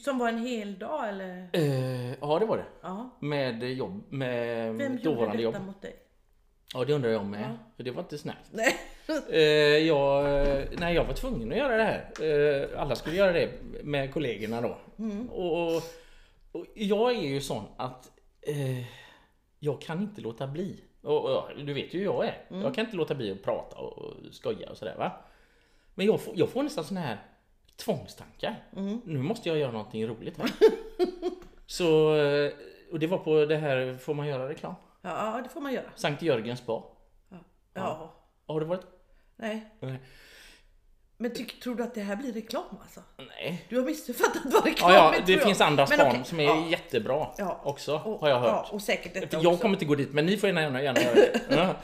Som 0.00 0.18
var 0.18 0.28
en 0.28 0.38
hel 0.38 0.78
dag 0.78 1.08
eller? 1.08 1.48
Eh, 1.52 2.10
ja, 2.20 2.38
det 2.38 2.46
var 2.46 2.56
det. 2.56 2.64
Ja. 2.82 3.10
Med 3.20 3.62
jobb, 3.72 4.02
med 4.08 4.74
Vem 4.74 4.92
gjorde 4.92 5.04
dåvarande 5.04 5.36
detta 5.36 5.42
jobb. 5.58 5.66
mot 5.66 5.82
dig? 5.82 5.96
Ja, 6.74 6.84
det 6.84 6.92
undrar 6.92 7.10
jag 7.10 7.26
med. 7.26 7.58
För 7.76 7.82
det 7.82 7.90
var 7.90 8.02
inte 8.02 8.18
snällt. 8.18 8.50
Nej. 8.50 8.76
Eh, 9.30 9.40
jag, 9.86 10.24
nej, 10.78 10.94
jag 10.94 11.04
var 11.04 11.14
tvungen 11.14 11.52
att 11.52 11.58
göra 11.58 11.76
det 11.76 11.82
här. 11.82 12.10
Eh, 12.22 12.80
alla 12.80 12.96
skulle 12.96 13.16
göra 13.16 13.32
det 13.32 13.50
med 13.82 14.12
kollegorna 14.12 14.60
då. 14.60 14.78
Och, 15.30 15.76
och, 15.76 15.82
och 16.52 16.66
jag 16.74 17.16
är 17.16 17.20
ju 17.20 17.40
sån 17.40 17.64
att 17.76 18.10
eh, 18.42 18.84
jag 19.58 19.80
kan 19.80 20.02
inte 20.02 20.20
låta 20.20 20.46
bli. 20.46 20.84
Och, 21.02 21.24
och, 21.24 21.42
du 21.56 21.72
vet 21.72 21.94
ju 21.94 21.98
hur 21.98 22.04
jag 22.04 22.24
är. 22.24 22.44
Jag 22.48 22.74
kan 22.74 22.84
inte 22.84 22.96
låta 22.96 23.14
bli 23.14 23.32
att 23.32 23.42
prata 23.42 23.76
och, 23.76 24.14
skoja 24.32 24.70
och 24.70 24.76
sådär 24.76 24.96
va. 24.98 25.12
Men 25.94 26.06
jag 26.06 26.20
får, 26.20 26.34
jag 26.36 26.48
får 26.48 26.62
nästan 26.62 26.84
såna 26.84 27.00
här 27.00 27.18
tvångstankar. 27.76 28.56
Nu 29.04 29.18
måste 29.18 29.48
jag 29.48 29.58
göra 29.58 29.72
någonting 29.72 30.06
roligt 30.06 30.38
här. 30.38 30.50
Så, 31.66 32.16
eh, 32.16 32.52
och 32.92 32.98
det 32.98 33.06
var 33.06 33.18
på 33.18 33.44
det 33.44 33.56
här, 33.56 33.96
får 33.96 34.14
man 34.14 34.26
göra 34.26 34.48
reklam? 34.48 34.74
Ja, 35.02 35.40
det 35.44 35.48
får 35.48 35.60
man 35.60 35.72
göra. 35.72 35.90
Sankt 35.96 36.22
Jörgens 36.22 36.58
spa. 36.60 36.82
Ja. 37.74 38.14
Har 38.46 38.60
du 38.60 38.66
varit? 38.66 38.86
Nej. 39.36 39.74
Nej. 39.80 40.00
Men 41.16 41.34
tyck, 41.34 41.60
tror 41.60 41.74
du 41.74 41.82
att 41.82 41.94
det 41.94 42.00
här 42.00 42.16
blir 42.16 42.32
reklam 42.32 42.64
alltså? 42.82 43.00
Nej. 43.18 43.66
Du 43.68 43.78
har 43.78 43.84
missuppfattat 43.86 44.42
vad 44.44 44.64
reklam 44.64 44.90
Ja, 44.90 44.96
ja, 44.96 45.08
är, 45.12 45.16
tror 45.16 45.26
det 45.26 45.32
jag. 45.32 45.42
finns 45.42 45.60
andra 45.60 45.86
span 45.86 46.06
okej, 46.08 46.20
som 46.24 46.40
är 46.40 46.44
ja. 46.44 46.66
jättebra 46.68 47.26
Ja. 47.38 47.60
också, 47.64 47.94
Och- 48.04 48.20
har 48.20 48.28
jag 48.28 48.40
hört. 48.40 48.66
Ja, 48.68 48.74
och 48.74 48.82
säkert 48.82 49.14
detta 49.14 49.26
För 49.28 49.36
också. 49.36 49.48
jag 49.50 49.60
kommer 49.60 49.74
inte 49.74 49.84
gå 49.84 49.94
dit, 49.94 50.12
men 50.12 50.26
ni 50.26 50.36
får 50.36 50.48
gärna, 50.50 50.82
gärna 50.82 51.00
göra 51.00 51.14
det. 51.14 51.40
Ja. 51.50 51.74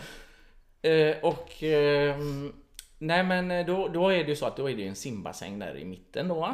Eh, 0.90 1.16
och... 1.24 1.62
ehm, 1.62 2.52
nej 2.98 3.22
men 3.24 3.50
eh, 3.50 3.66
då, 3.66 3.88
då 3.88 4.08
är 4.08 4.24
det 4.24 4.30
ju 4.30 4.36
så 4.36 4.46
att 4.46 4.56
då 4.56 4.70
är 4.70 4.76
det 4.76 4.86
en 4.86 4.94
simbassäng 4.96 5.58
där 5.58 5.76
i 5.78 5.84
mitten 5.84 6.28
då. 6.28 6.34
va? 6.40 6.50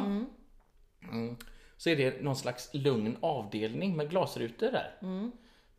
Mm. 1.11 1.37
Så 1.77 1.89
är 1.89 1.95
det 1.95 2.21
någon 2.21 2.35
slags 2.35 2.69
lugn 2.73 3.17
avdelning 3.21 3.97
med 3.97 4.09
glasrutor 4.09 4.71
där. 4.71 4.97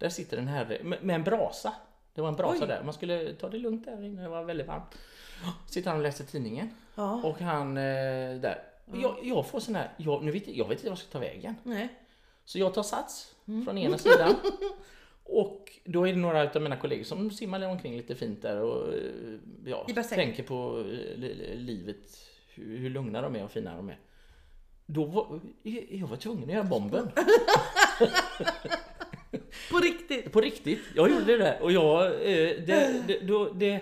Där 0.05 0.11
sitter 0.11 0.37
en 0.39 0.49
herre 0.49 0.79
med, 0.83 1.11
en 1.15 1.25
brasa. 1.25 1.75
Det 2.15 2.21
var 2.21 2.29
en 2.29 2.37
brasa 2.37 2.59
Oj. 2.63 2.69
där. 2.69 2.83
Man 2.85 2.95
skulle 2.95 3.33
ta 3.35 3.49
det 3.49 3.59
lugnt 3.59 3.85
där 3.85 4.05
inne, 4.05 4.23
det 4.23 4.29
var 4.29 4.45
väldigt 4.45 4.67
varmt. 4.67 4.99
Sitter 5.67 5.91
han 5.91 5.97
och 5.99 6.03
läser 6.03 6.25
tidningen. 6.25 6.71
Ja. 6.95 7.23
Och 7.25 7.39
han 7.41 7.77
eh, 7.77 7.83
där. 8.41 8.63
Och 8.91 8.97
jag, 8.97 9.17
jag 9.23 9.47
får 9.47 9.61
sån 9.61 9.75
här, 9.75 9.91
jag, 9.97 10.25
nu 10.25 10.31
vet, 10.31 10.49
jag 10.49 10.69
vet 10.69 10.79
inte 10.79 10.85
vad 10.91 10.91
jag 10.91 10.99
ska 10.99 11.13
ta 11.13 11.19
vägen. 11.19 11.55
Nej. 11.63 11.89
Så 12.45 12.59
jag 12.59 12.75
tar 12.75 12.83
sats 12.83 13.35
Mm. 13.49 13.65
från 13.65 13.79
ena 13.79 13.99
sidan. 13.99 14.35
Och 15.25 15.73
då 15.85 16.09
är 16.09 16.13
det 16.13 16.19
några 16.19 16.51
av 16.51 16.63
mina 16.63 16.77
kollegor 16.77 17.05
som 17.05 17.31
simmar 17.31 17.63
omkring 17.69 17.97
lite 17.97 18.15
fint 18.15 18.43
där 18.43 18.61
och 18.61 18.93
eh, 18.95 19.01
ja, 19.65 19.87
tänker 20.09 20.43
på 20.43 20.79
eh, 20.79 20.85
li- 20.87 21.35
li- 21.35 21.57
livet. 21.57 22.19
Hur, 22.55 22.79
hur 22.79 22.91
lugna 22.91 23.23
de 23.23 23.37
är 23.37 23.45
och 23.45 23.51
fina 23.51 23.77
de 23.77 23.89
är. 23.89 23.99
Då 24.87 25.05
var, 25.05 25.41
jag 25.91 26.07
var 26.07 26.17
tvungen 26.17 26.45
att 26.45 26.55
göra 26.55 26.65
bomben. 26.65 27.11
På 29.71 29.79
riktigt. 29.79 30.33
På 30.33 30.41
riktigt. 30.41 30.79
Jag 30.95 31.11
gjorde 31.11 31.37
det. 31.37 31.59
Och 31.61 31.73
jag, 31.73 32.05
eh, 32.07 32.11
det, 32.67 33.03
det, 33.07 33.19
då, 33.23 33.53
det 33.53 33.81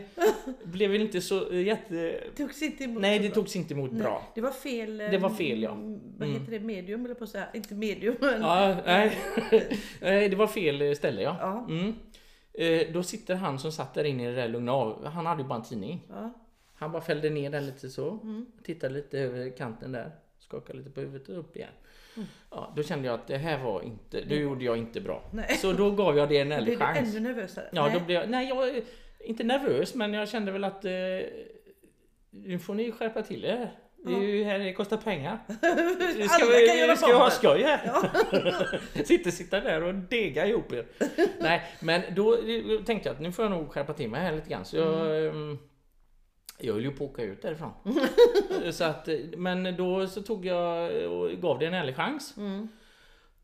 blev 0.64 0.90
väl 0.90 1.00
inte 1.00 1.20
så 1.20 1.50
eh, 1.50 1.60
jätte... 1.62 2.20
Togs 2.36 2.62
inte 2.62 2.84
emot 2.84 3.02
Nej, 3.02 3.18
så 3.18 3.22
det 3.22 3.30
togs 3.30 3.56
inte 3.56 3.74
emot 3.74 3.92
Nej, 3.92 4.02
bra. 4.02 4.32
Det 4.34 4.40
var 4.40 4.50
fel. 4.50 5.00
eh, 5.00 5.10
Det 5.10 5.18
var 5.18 5.30
fel, 5.30 5.62
ja. 5.62 5.70
mm, 5.72 6.00
Vad 6.18 6.28
heter 6.28 6.50
det? 6.52 6.60
Medium 6.60 7.04
eller 7.04 7.14
på 7.14 7.24
att 7.24 7.30
säga. 7.30 7.46
Inte 7.54 7.74
medium 7.74 8.14
men. 8.20 8.42
Ja, 8.42 8.76
nej. 8.86 9.18
nej, 10.00 10.28
det 10.28 10.36
var 10.36 10.46
fel 10.46 10.96
ställe 10.96 11.22
ja. 11.22 11.36
Ja. 11.40 11.66
Mm. 11.70 11.94
Eh, 12.54 12.92
då 12.92 13.02
sitter 13.02 13.34
han 13.34 13.58
som 13.58 13.72
satt 13.72 13.94
där 13.94 14.04
inne 14.04 14.22
i 14.22 14.26
det 14.26 14.34
där 14.40 14.48
lugna 14.48 14.72
av. 14.72 15.04
Han 15.06 15.26
hade 15.26 15.42
ju 15.42 15.48
bara 15.48 15.58
en 15.58 15.64
tidning. 15.64 16.00
Ja. 16.10 16.32
Han 16.74 16.92
bara 16.92 17.02
fällde 17.02 17.30
ner 17.30 17.50
den 17.50 17.66
lite 17.66 17.90
så. 17.90 18.18
Tittade 18.64 18.94
lite 18.94 19.18
över 19.18 19.56
kanten 19.56 19.92
där. 19.92 20.10
Skakade 20.52 20.78
lite 20.78 20.90
på 20.90 21.00
huvudet 21.00 21.28
och 21.28 21.38
upp 21.38 21.56
igen. 21.56 21.70
Ja, 22.50 22.72
då 22.76 22.82
kände 22.82 23.06
jag 23.06 23.14
att 23.14 23.26
det 23.26 23.36
här 23.36 23.58
var 23.58 23.82
inte, 23.82 24.20
det 24.20 24.36
gjorde 24.36 24.64
jag 24.64 24.76
inte 24.76 25.00
bra. 25.00 25.22
Nej. 25.32 25.56
Så 25.56 25.72
då 25.72 25.90
gav 25.90 26.16
jag 26.16 26.28
det 26.28 26.38
en 26.38 26.52
ärlig 26.52 26.78
blev 26.78 26.78
du 26.78 26.84
chans. 26.84 27.16
ännu 27.16 27.28
nervösare. 27.28 27.68
Ja, 27.72 27.86
Nej. 27.86 27.98
då 27.98 28.06
blev 28.06 28.20
jag, 28.20 28.30
nej 28.30 28.48
jag 28.48 28.82
inte 29.20 29.44
nervös 29.44 29.94
men 29.94 30.14
jag 30.14 30.28
kände 30.28 30.52
väl 30.52 30.64
att 30.64 30.84
eh, 30.84 30.90
nu 32.30 32.58
får 32.58 32.74
ni 32.74 32.92
skärpa 32.92 33.22
till 33.22 33.44
er. 33.44 33.72
Det 34.04 34.12
är 34.12 34.20
ju 34.20 34.44
här 34.44 34.58
det 34.58 34.72
kostar 34.72 34.96
pengar. 34.96 35.38
Ska 35.48 35.66
Alla 36.46 36.66
kan 36.66 36.78
göra 36.78 36.92
vi, 36.92 36.96
ska 36.96 37.06
vi 37.06 37.12
ha 37.12 37.30
skoj 37.30 37.62
här? 37.62 37.90
Sitter, 39.04 39.30
sitter 39.30 39.60
där 39.60 39.82
och 39.82 39.94
dega 39.94 40.46
ihop 40.46 40.72
er. 40.72 40.86
Nej, 41.40 41.62
men 41.80 42.02
då 42.14 42.36
tänkte 42.86 43.08
jag 43.08 43.14
att 43.14 43.20
nu 43.20 43.32
får 43.32 43.44
jag 43.44 43.52
nog 43.52 43.72
skärpa 43.72 43.92
till 43.92 44.10
mig 44.10 44.20
här 44.20 44.32
lite 44.32 44.50
grann. 44.50 44.64
Så 44.64 44.76
jag, 44.76 45.26
ehm, 45.26 45.58
jag 46.58 46.74
höll 46.74 46.82
ju 46.84 46.90
på 46.90 47.04
att 47.04 47.10
åka 47.10 47.22
ut 47.22 47.42
därifrån. 47.42 47.70
så 48.72 48.84
att, 48.84 49.08
eh, 49.08 49.16
men 49.36 49.76
då 49.76 50.06
så 50.06 50.22
tog 50.22 50.46
jag 50.46 50.92
och 51.12 51.30
gav 51.30 51.58
det 51.58 51.66
en 51.66 51.74
ärlig 51.74 51.96
chans. 51.96 52.34
Mm. 52.36 52.68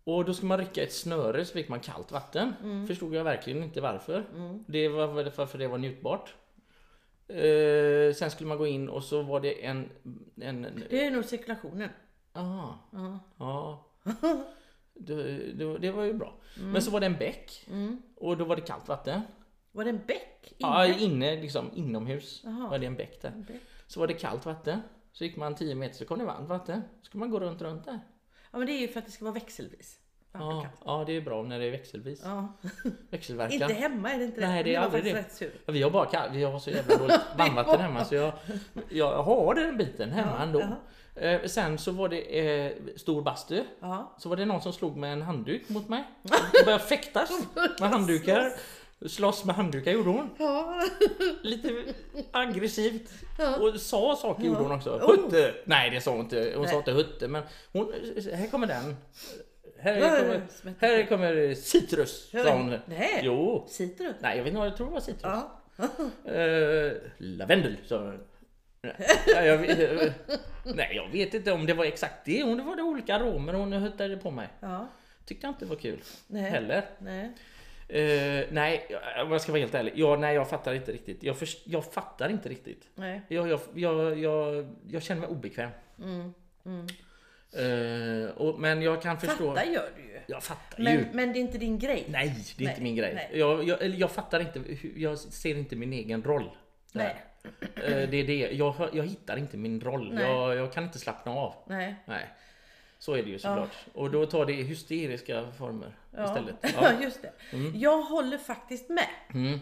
Och 0.04 0.24
då 0.24 0.34
skulle 0.34 0.48
man 0.48 0.58
rycka 0.58 0.82
ett 0.82 0.92
snöre 0.92 1.44
så 1.44 1.52
fick 1.52 1.68
man 1.68 1.80
kallt 1.80 2.12
vatten. 2.12 2.54
Mm. 2.62 2.86
Förstod 2.86 3.14
jag 3.14 3.24
verkligen 3.24 3.62
inte 3.62 3.80
varför. 3.80 4.24
Det 4.66 4.88
var 4.88 5.06
väl 5.06 5.30
för 5.30 5.46
för 5.46 5.58
det 5.58 5.68
var 5.68 5.78
njutbart. 5.78 6.34
Eh, 7.28 8.14
sen 8.14 8.30
skulle 8.30 8.48
man 8.48 8.58
gå 8.58 8.66
in 8.66 8.88
och 8.88 9.04
så 9.04 9.22
var 9.22 9.40
det 9.40 9.64
en... 9.64 9.88
en, 10.40 10.64
en 10.64 10.82
Det 10.90 11.04
är 11.06 11.10
nog 11.10 11.24
cirkulationen. 11.24 11.88
aha, 12.32 12.78
Ja. 12.92 13.20
ja. 13.38 13.84
Det, 15.00 15.14
det, 15.52 15.78
det 15.78 15.90
var 15.90 16.04
ju 16.04 16.12
bra. 16.12 16.34
Mm. 16.58 16.70
Men 16.70 16.82
så 16.82 16.90
var 16.90 17.00
det 17.00 17.06
en 17.06 17.16
bäck. 17.16 17.66
Och 18.16 18.36
då 18.36 18.44
var 18.44 18.56
det 18.56 18.62
kallt 18.62 18.88
vatten. 18.88 19.20
Var 19.72 19.84
det 19.84 19.90
en 19.90 20.00
bäck? 20.06 20.37
Ja, 20.58 20.86
Inne? 20.86 20.98
inne 21.00 21.40
liksom 21.40 21.70
inomhus 21.74 22.40
Jaha. 22.44 22.68
var 22.70 22.78
det 22.78 22.86
en 22.86 22.96
bäck 22.96 23.22
där. 23.22 23.28
En 23.28 23.42
bäck. 23.44 23.60
Så 23.86 24.00
var 24.00 24.06
det 24.06 24.14
kallt 24.14 24.46
vatten. 24.46 24.80
Så 25.12 25.24
gick 25.24 25.36
man 25.36 25.54
10 25.54 25.74
meter 25.74 25.94
så 25.94 26.04
kom 26.04 26.18
det 26.18 26.24
varmt 26.24 26.48
vatten. 26.48 26.82
Så 27.00 27.04
skulle 27.06 27.20
man 27.20 27.30
gå 27.30 27.40
runt, 27.40 27.62
runt 27.62 27.84
där. 27.84 28.00
Ja 28.52 28.58
men 28.58 28.66
det 28.66 28.72
är 28.72 28.80
ju 28.80 28.88
för 28.88 28.98
att 28.98 29.06
det 29.06 29.12
ska 29.12 29.24
vara 29.24 29.34
växelvis. 29.34 29.98
Ja, 30.32 30.66
ja, 30.84 31.04
det 31.06 31.12
är 31.16 31.20
bra 31.20 31.42
när 31.42 31.58
det 31.58 31.64
är 31.64 31.70
växelvis. 31.70 32.20
Ja. 32.24 32.52
Växelverkan. 33.10 33.52
Inte 33.62 33.74
hemma 33.74 34.10
är 34.12 34.18
det 34.18 34.24
inte 34.24 34.40
det. 34.40 34.46
Nej, 34.48 34.64
det 34.64 34.74
är 34.74 34.80
aldrig 34.80 35.04
det. 35.04 35.24
Ja, 35.66 35.72
vi 35.72 35.82
har 35.82 35.90
bara 35.90 36.04
kall- 36.06 36.30
vi 36.32 36.44
har 36.44 36.58
så 36.58 36.70
jävla 36.70 36.96
dåligt 36.96 37.20
varmvatten 37.38 37.80
hemma 37.80 38.04
så 38.04 38.14
jag, 38.14 38.32
jag 38.90 39.22
har 39.22 39.54
den 39.54 39.76
biten 39.76 40.10
hemma 40.10 40.32
Ja, 40.36 40.42
ändå. 40.42 40.76
Eh, 41.14 41.42
sen 41.44 41.78
så 41.78 41.92
var 41.92 42.08
det 42.08 42.20
eh, 42.66 42.72
stor 42.96 43.22
bastu. 43.22 43.64
Så 44.18 44.28
var 44.28 44.36
det 44.36 44.44
någon 44.44 44.62
som 44.62 44.72
slog 44.72 44.96
med 44.96 45.12
en 45.12 45.22
handduk 45.22 45.68
mot 45.68 45.88
mig. 45.88 46.04
Jag 46.52 46.64
började 46.64 46.84
fäktas 46.84 47.30
med 47.80 47.90
handdukar. 47.90 48.52
Slåss 49.06 49.44
med 49.44 49.54
handdukar 49.54 49.92
gjorde 49.92 50.10
hon. 50.10 50.30
Ja. 50.38 50.82
Lite 51.42 51.84
aggressivt. 52.32 53.10
Ja. 53.38 53.56
Och 53.56 53.80
sa 53.80 54.16
saker 54.16 54.44
gjorde 54.44 54.60
hon 54.60 54.72
också. 54.72 54.90
Oh. 54.90 55.10
Hutte! 55.10 55.54
Nej 55.64 55.90
det 55.90 56.00
sa 56.00 56.10
hon 56.10 56.20
inte. 56.20 56.52
Hon 56.56 56.64
sa 56.66 56.70
Nej. 56.70 56.78
inte 56.78 56.92
hutte 56.92 57.28
men 57.28 57.42
hon, 57.72 57.92
här 58.32 58.50
kommer 58.50 58.66
den. 58.66 58.96
Här 59.80 60.00
kommer, 60.00 60.42
det 60.62 60.86
här 60.86 61.06
kommer 61.06 61.54
citrus. 61.54 62.30
Sa 62.30 62.50
hon. 62.56 62.74
Nej. 62.86 63.20
Jo. 63.22 63.66
Citrus. 63.68 64.16
Nej 64.20 64.36
jag 64.36 64.44
vet 64.44 64.52
inte, 64.52 64.64
jag 64.64 64.76
tror 64.76 64.86
det 64.86 64.92
var 64.92 65.00
citrus. 65.00 65.22
Ja. 65.22 65.60
Eh, 66.32 66.92
lavendel 67.18 67.76
sa 67.86 67.98
hon. 67.98 68.20
Nej, 68.82 69.46
jag, 69.46 69.58
vet- 69.58 70.12
nej 70.64 70.92
jag 70.96 71.08
vet 71.12 71.34
inte 71.34 71.52
om 71.52 71.66
det 71.66 71.74
var 71.74 71.84
exakt 71.84 72.24
det. 72.24 72.42
Om 72.42 72.56
det 72.56 72.62
var 72.62 72.76
det 72.76 72.82
olika 72.82 73.14
aromer 73.16 73.52
hon 73.54 73.72
huttade 73.72 74.16
på 74.16 74.30
mig. 74.30 74.48
Ja. 74.60 74.88
Tyckte 75.26 75.46
jag 75.46 75.50
inte 75.54 75.66
var 75.66 75.76
kul. 75.76 76.00
Nej. 76.26 76.42
Heller. 76.50 76.84
Nej. 76.98 77.32
Eh, 77.88 78.44
nej, 78.50 78.86
jag- 78.90 79.26
om 79.26 79.32
jag 79.32 79.40
ska 79.40 79.52
vara 79.52 79.60
helt 79.60 79.74
ärlig. 79.74 79.92
Ja, 79.96 80.16
nej, 80.16 80.34
jag 80.34 80.50
fattar 80.50 80.74
inte 80.74 80.92
riktigt. 80.92 81.22
Jag, 81.22 81.36
först, 81.38 81.62
jag 81.64 81.92
fattar 81.92 82.28
inte 82.28 82.48
riktigt. 82.48 82.88
Nej. 82.94 83.22
Jag, 83.28 83.48
jag, 83.48 83.60
jag, 83.74 84.18
jag, 84.18 84.66
jag 84.88 85.02
känner 85.02 85.20
mig 85.20 85.30
obekväm. 85.30 85.70
Mm. 85.98 86.34
Mm. 86.66 86.86
Eh, 87.52 88.30
och, 88.30 88.60
men 88.60 88.82
jag 88.82 89.02
kan 89.02 89.20
förstå... 89.20 89.54
Fatta 89.54 89.66
gör 89.70 89.88
du 89.96 90.02
ju. 90.02 90.20
Jag 90.26 90.42
fattar 90.42 90.78
ju. 90.78 90.84
Men, 90.84 91.06
men 91.12 91.32
det 91.32 91.38
är 91.38 91.40
inte 91.40 91.58
din 91.58 91.78
grej. 91.78 92.04
Nej, 92.08 92.34
det 92.56 92.64
är 92.64 92.66
Nej, 92.66 92.72
inte 92.72 92.82
min 92.82 92.96
grej. 92.96 93.30
Jag, 93.32 93.64
jag, 93.68 93.84
jag 93.88 94.10
fattar 94.10 94.40
inte. 94.40 94.60
Jag 94.96 95.18
ser 95.18 95.54
inte 95.54 95.76
min 95.76 95.92
egen 95.92 96.22
roll. 96.22 96.50
Nej. 96.92 97.16
Eh, 97.60 98.08
det 98.10 98.16
är 98.16 98.26
det. 98.26 98.50
Jag, 98.52 98.74
jag 98.92 99.04
hittar 99.06 99.36
inte 99.36 99.56
min 99.56 99.80
roll. 99.80 100.18
Jag, 100.20 100.56
jag 100.56 100.72
kan 100.72 100.84
inte 100.84 100.98
slappna 100.98 101.32
av. 101.32 101.54
Nej. 101.66 101.94
Nej. 102.04 102.26
Så 102.98 103.12
är 103.14 103.22
det 103.22 103.30
ju 103.30 103.38
såklart. 103.38 103.76
Och 103.94 104.10
då 104.10 104.26
tar 104.26 104.46
det 104.46 104.52
hysteriska 104.52 105.46
former 105.58 105.96
Ja. 106.16 106.24
istället. 106.24 106.56
Ja, 106.62 106.68
Ja. 106.82 107.02
just 107.02 107.22
det. 107.22 107.32
Jag 107.74 108.02
håller 108.02 108.38
faktiskt 108.38 108.88
med. 108.88 109.08
Mm. 109.34 109.60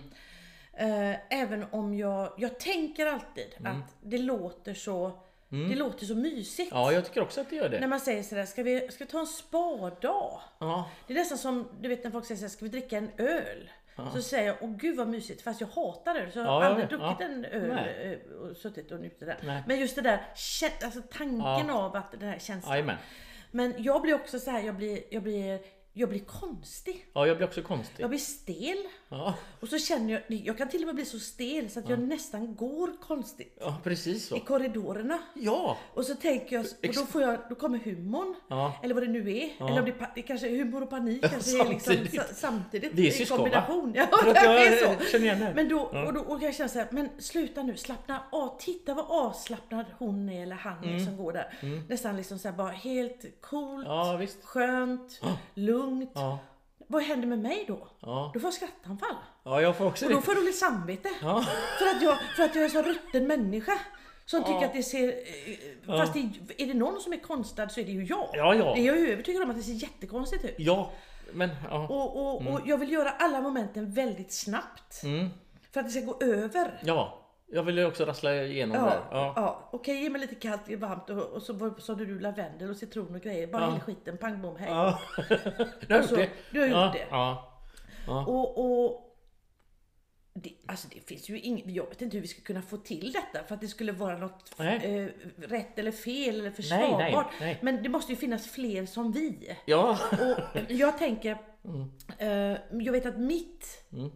Eh, 0.72 1.16
även 1.42 1.64
om 1.70 1.94
jag, 1.94 2.32
jag 2.38 2.58
tänker 2.60 3.06
alltid 3.06 3.54
att 3.64 3.94
det 4.02 4.18
låter 4.18 4.74
så 4.74 5.10
det 5.48 5.74
låter 5.74 6.06
så 6.06 6.14
mysigt. 6.14 6.70
ja, 6.72 6.92
jag 6.92 7.04
tycker 7.04 7.22
också 7.22 7.40
att 7.40 7.50
det 7.50 7.56
gör 7.56 7.70
När 7.70 7.80
det. 7.80 7.86
man 7.86 8.00
säger 8.00 8.22
sådär, 8.22 8.46
ska 8.46 8.62
vi, 8.62 8.88
ska 8.90 9.04
vi 9.04 9.10
ta 9.10 9.20
en 9.20 9.26
spadag? 9.26 10.40
Ja. 10.58 10.90
Det 11.06 11.12
är 11.12 11.18
nästan 11.18 11.38
som, 11.38 11.68
du 11.80 11.88
vet 11.88 12.04
när 12.04 12.10
folk 12.10 12.24
säger 12.26 12.38
såhär, 12.38 12.48
ska 12.50 12.64
vi 12.64 12.68
dricka 12.70 12.96
en 12.98 13.10
öl? 13.16 13.70
Så 14.12 14.22
säger 14.22 14.46
jag, 14.46 14.56
åh 14.60 14.76
gud 14.76 14.96
vad 14.96 15.08
mysigt, 15.08 15.42
fast 15.42 15.60
jag 15.60 15.68
hatar 15.68 16.14
öl. 16.16 16.32
Så 16.32 16.38
jag 16.38 16.44
har 16.44 16.62
Ja, 16.62 16.68
aldrig 16.68 16.90
vet. 16.90 16.90
druckit 17.00 17.16
Ja. 17.20 17.26
en 17.26 17.44
öl 17.44 17.68
Nej. 17.74 18.20
eh, 18.32 18.36
och 18.36 18.56
suttit 18.56 18.92
och 18.92 19.00
njutit 19.00 19.20
där. 19.20 19.38
Nej. 19.42 19.62
Men 19.66 19.80
just 19.80 19.96
det 19.96 20.02
där, 20.02 20.22
alltså 20.84 21.02
tanken 21.12 21.66
Ja. 21.68 21.72
av 21.84 21.96
att 21.96 22.12
den 22.12 22.28
här 22.28 22.38
känslan. 22.38 22.72
Jajamän. 22.72 22.96
Men 23.50 23.74
jag 23.78 24.02
blir 24.02 24.14
också 24.14 24.38
så 24.38 24.50
här, 24.50 24.60
jag 24.62 24.74
blir, 24.76 25.02
jag 25.10 25.22
blir, 25.22 25.60
jag 25.92 26.08
blir 26.08 26.20
konstig. 26.20 27.06
Ja, 27.14 27.26
jag 27.26 27.36
blir 27.36 27.46
också 27.46 27.62
konstig. 27.62 28.02
Jag 28.02 28.10
blir 28.10 28.18
stel. 28.20 28.76
Ja, 29.08 29.34
Och 29.60 29.68
så 29.68 29.78
känner 29.78 30.12
jag, 30.12 30.22
jag 30.28 30.58
kan 30.58 30.68
till 30.68 30.80
och 30.82 30.86
med 30.86 30.94
bli 30.94 31.04
så 31.04 31.18
stel 31.18 31.70
så 31.70 31.78
att 31.80 31.88
jag 31.88 31.98
nästan 31.98 32.54
går 32.56 32.90
konstigt. 33.00 33.56
ja 33.60 33.76
precis 33.84 34.26
så. 34.28 34.36
I 34.36 34.40
korridorerna. 34.40 35.18
Ja! 35.34 35.76
Och 35.94 36.04
så 36.04 36.14
tänker 36.14 36.56
jag, 36.56 36.66
och 36.88 36.94
då 36.94 37.06
får 37.06 37.22
jag, 37.22 37.38
då 37.48 37.54
kommer 37.54 37.78
humorn. 37.78 38.34
Ja. 38.48 38.80
Eller 38.82 38.94
vad 38.94 39.02
det 39.02 39.08
nu 39.08 39.36
är. 39.36 39.50
Ja. 39.58 39.68
Eller 39.68 39.78
om 39.78 39.84
det, 39.84 39.90
är 39.90 40.10
det 40.14 40.22
kanske 40.22 40.48
är 40.48 40.56
humor 40.56 40.82
och 40.82 40.90
panik 40.90 41.20
kanske 41.30 41.60
är 41.60 41.68
liksom 41.68 41.94
Samtidigt. 41.94 42.14
sa- 42.20 42.34
samtidigt. 42.34 42.92
Vi 42.94 43.06
är 43.08 43.10
syskon, 43.12 43.38
kombination. 43.38 43.92
Ja, 43.96 44.06
det 44.24 44.30
är 44.38 44.98
så. 44.98 45.04
känner 45.04 45.24
igen 45.24 45.40
det. 45.40 45.52
Men 45.54 45.68
då, 45.68 45.80
och 45.80 46.12
då 46.12 46.20
och 46.20 46.42
jag 46.42 46.54
känner 46.54 46.68
så 46.68 46.78
här, 46.78 46.88
men 46.90 47.08
sluta 47.18 47.62
nu, 47.62 47.76
slappna 47.76 48.22
av. 48.32 48.58
Titta 48.60 48.94
vad 48.94 49.04
avslappnad 49.08 49.86
hon 49.98 50.28
är 50.28 50.42
eller 50.42 50.56
han 50.56 50.84
är 50.84 50.98
som 51.04 51.16
går 51.16 51.32
där. 51.32 51.58
Nästan 51.88 52.16
liksom 52.16 52.38
så 52.38 52.48
här 52.48 52.56
bara 52.56 52.70
helt 52.70 53.40
coolt, 53.40 53.86
Mm. 53.86 53.98
Ja, 53.98 54.16
visst. 54.16 54.44
skönt, 54.44 55.20
lugnt. 55.54 56.12
Vad 56.86 57.02
händer 57.02 57.28
med 57.28 57.38
mig 57.38 57.64
då? 57.68 57.88
ja. 58.00 58.30
Då 58.34 58.40
får 58.40 58.46
jag 58.46 58.54
skrattanfall. 58.54 59.14
ja 59.44 59.60
jag 59.62 59.76
får 59.76 59.86
också 59.86 60.04
Och 60.06 60.10
då 60.12 60.20
får 60.20 60.34
jag 60.34 60.42
dåligt 60.42 60.56
samvete. 60.58 61.08
Ja. 61.22 61.44
För, 61.78 61.86
att 61.96 62.02
jag, 62.02 62.18
för 62.36 62.42
att 62.42 62.54
jag 62.54 62.60
är 62.62 62.64
en 62.64 62.70
så 62.70 62.82
rutten 62.82 63.26
människa. 63.26 63.72
Som 64.26 64.40
Ja. 64.40 64.46
tycker 64.46 64.66
att 64.66 64.72
det 64.72 64.82
ser... 64.82 65.08
eh, 65.08 65.98
Fast 65.98 66.14
det, 66.14 66.30
är 66.62 66.66
det 66.66 66.74
någon 66.74 67.00
som 67.00 67.12
är 67.12 67.16
konstlad 67.16 67.72
så 67.72 67.80
är 67.80 67.84
det 67.84 67.92
ju 67.92 68.04
jag. 68.04 68.28
Ja, 68.32 68.54
ja. 68.54 68.74
Det 68.74 68.80
är 68.80 68.84
jag 68.86 68.98
ju 68.98 69.12
övertygad 69.12 69.42
om 69.42 69.50
att 69.50 69.56
det 69.56 69.62
ser 69.62 69.72
jättekonstigt 69.72 70.44
ut. 70.44 70.54
Ja, 70.58 70.90
men 71.32 71.50
ja. 71.70 71.88
Och, 71.88 72.16
och, 72.16 72.46
och 72.52 72.60
jag 72.64 72.78
vill 72.78 72.92
göra 72.92 73.10
alla 73.10 73.40
momenten 73.40 73.90
väldigt 73.92 74.32
snabbt. 74.32 75.02
Mm. 75.02 75.28
För 75.72 75.80
att 75.80 75.86
det 75.86 75.92
ska 75.92 76.00
gå 76.00 76.18
över. 76.20 76.80
Ja, 76.84 77.25
jag 77.48 77.62
ville 77.62 77.84
också 77.86 78.04
rassla 78.04 78.34
igenom 78.44 78.76
Ja, 78.76 78.84
där. 78.84 79.00
ja. 79.10 79.32
Ja. 79.36 79.68
Okej, 79.72 80.02
ge 80.02 80.10
mig 80.10 80.20
lite 80.20 80.34
kallt, 80.34 80.68
varmt 80.70 81.10
och, 81.10 81.22
och 81.22 81.42
så 81.42 81.74
sa 81.78 81.94
du 81.94 82.18
lavendel 82.20 82.70
och 82.70 82.76
citron 82.76 83.14
och 83.14 83.20
grejer. 83.20 83.46
Bara 83.46 83.62
Ja. 83.62 83.68
hela 83.68 83.80
skiten, 83.80 84.18
pang 84.18 84.42
bom, 84.42 84.56
hej. 84.56 84.68
Ja. 84.70 85.00
Du 85.88 85.94
har 85.94 86.02
Och 86.02 86.10
gjort 86.10 86.18
det. 86.18 86.30
du 86.50 86.60
har 86.60 86.66
gjort 86.66 86.76
ja. 86.76 86.90
det. 86.94 87.06
Ja. 87.10 87.52
Ja. 88.06 88.26
Och, 88.26 88.58
och 88.84 89.02
det, 90.34 90.52
alltså 90.68 90.88
det 90.94 91.00
finns 91.00 91.28
ju 91.28 91.40
inget, 91.40 91.66
jag 91.66 91.86
vet 91.88 92.02
inte 92.02 92.16
hur 92.16 92.22
vi 92.22 92.28
ska 92.28 92.42
kunna 92.42 92.62
få 92.62 92.76
till 92.76 93.12
detta 93.12 93.44
för 93.46 93.54
att 93.54 93.60
det 93.60 93.68
skulle 93.68 93.92
vara 93.92 94.18
något 94.18 94.52
Nej. 94.58 94.76
eh, 95.00 95.08
rätt 95.48 95.78
eller 95.78 95.92
fel 95.92 96.40
eller 96.40 96.50
försvarbart. 96.50 97.26
nej. 97.40 97.58
Men 97.62 97.82
det 97.82 97.88
måste 97.88 98.12
ju 98.12 98.16
finnas 98.16 98.46
fler 98.50 98.86
som 98.86 99.12
vi. 99.12 99.56
Ja. 99.66 99.98
Och 100.12 100.60
jag 100.68 100.98
tänker, 100.98 101.38
eh, 102.18 102.28
jag 102.70 102.92
vet 102.92 103.06
att 103.06 103.18
mitt, 103.18 103.88
Mm. 103.92 104.10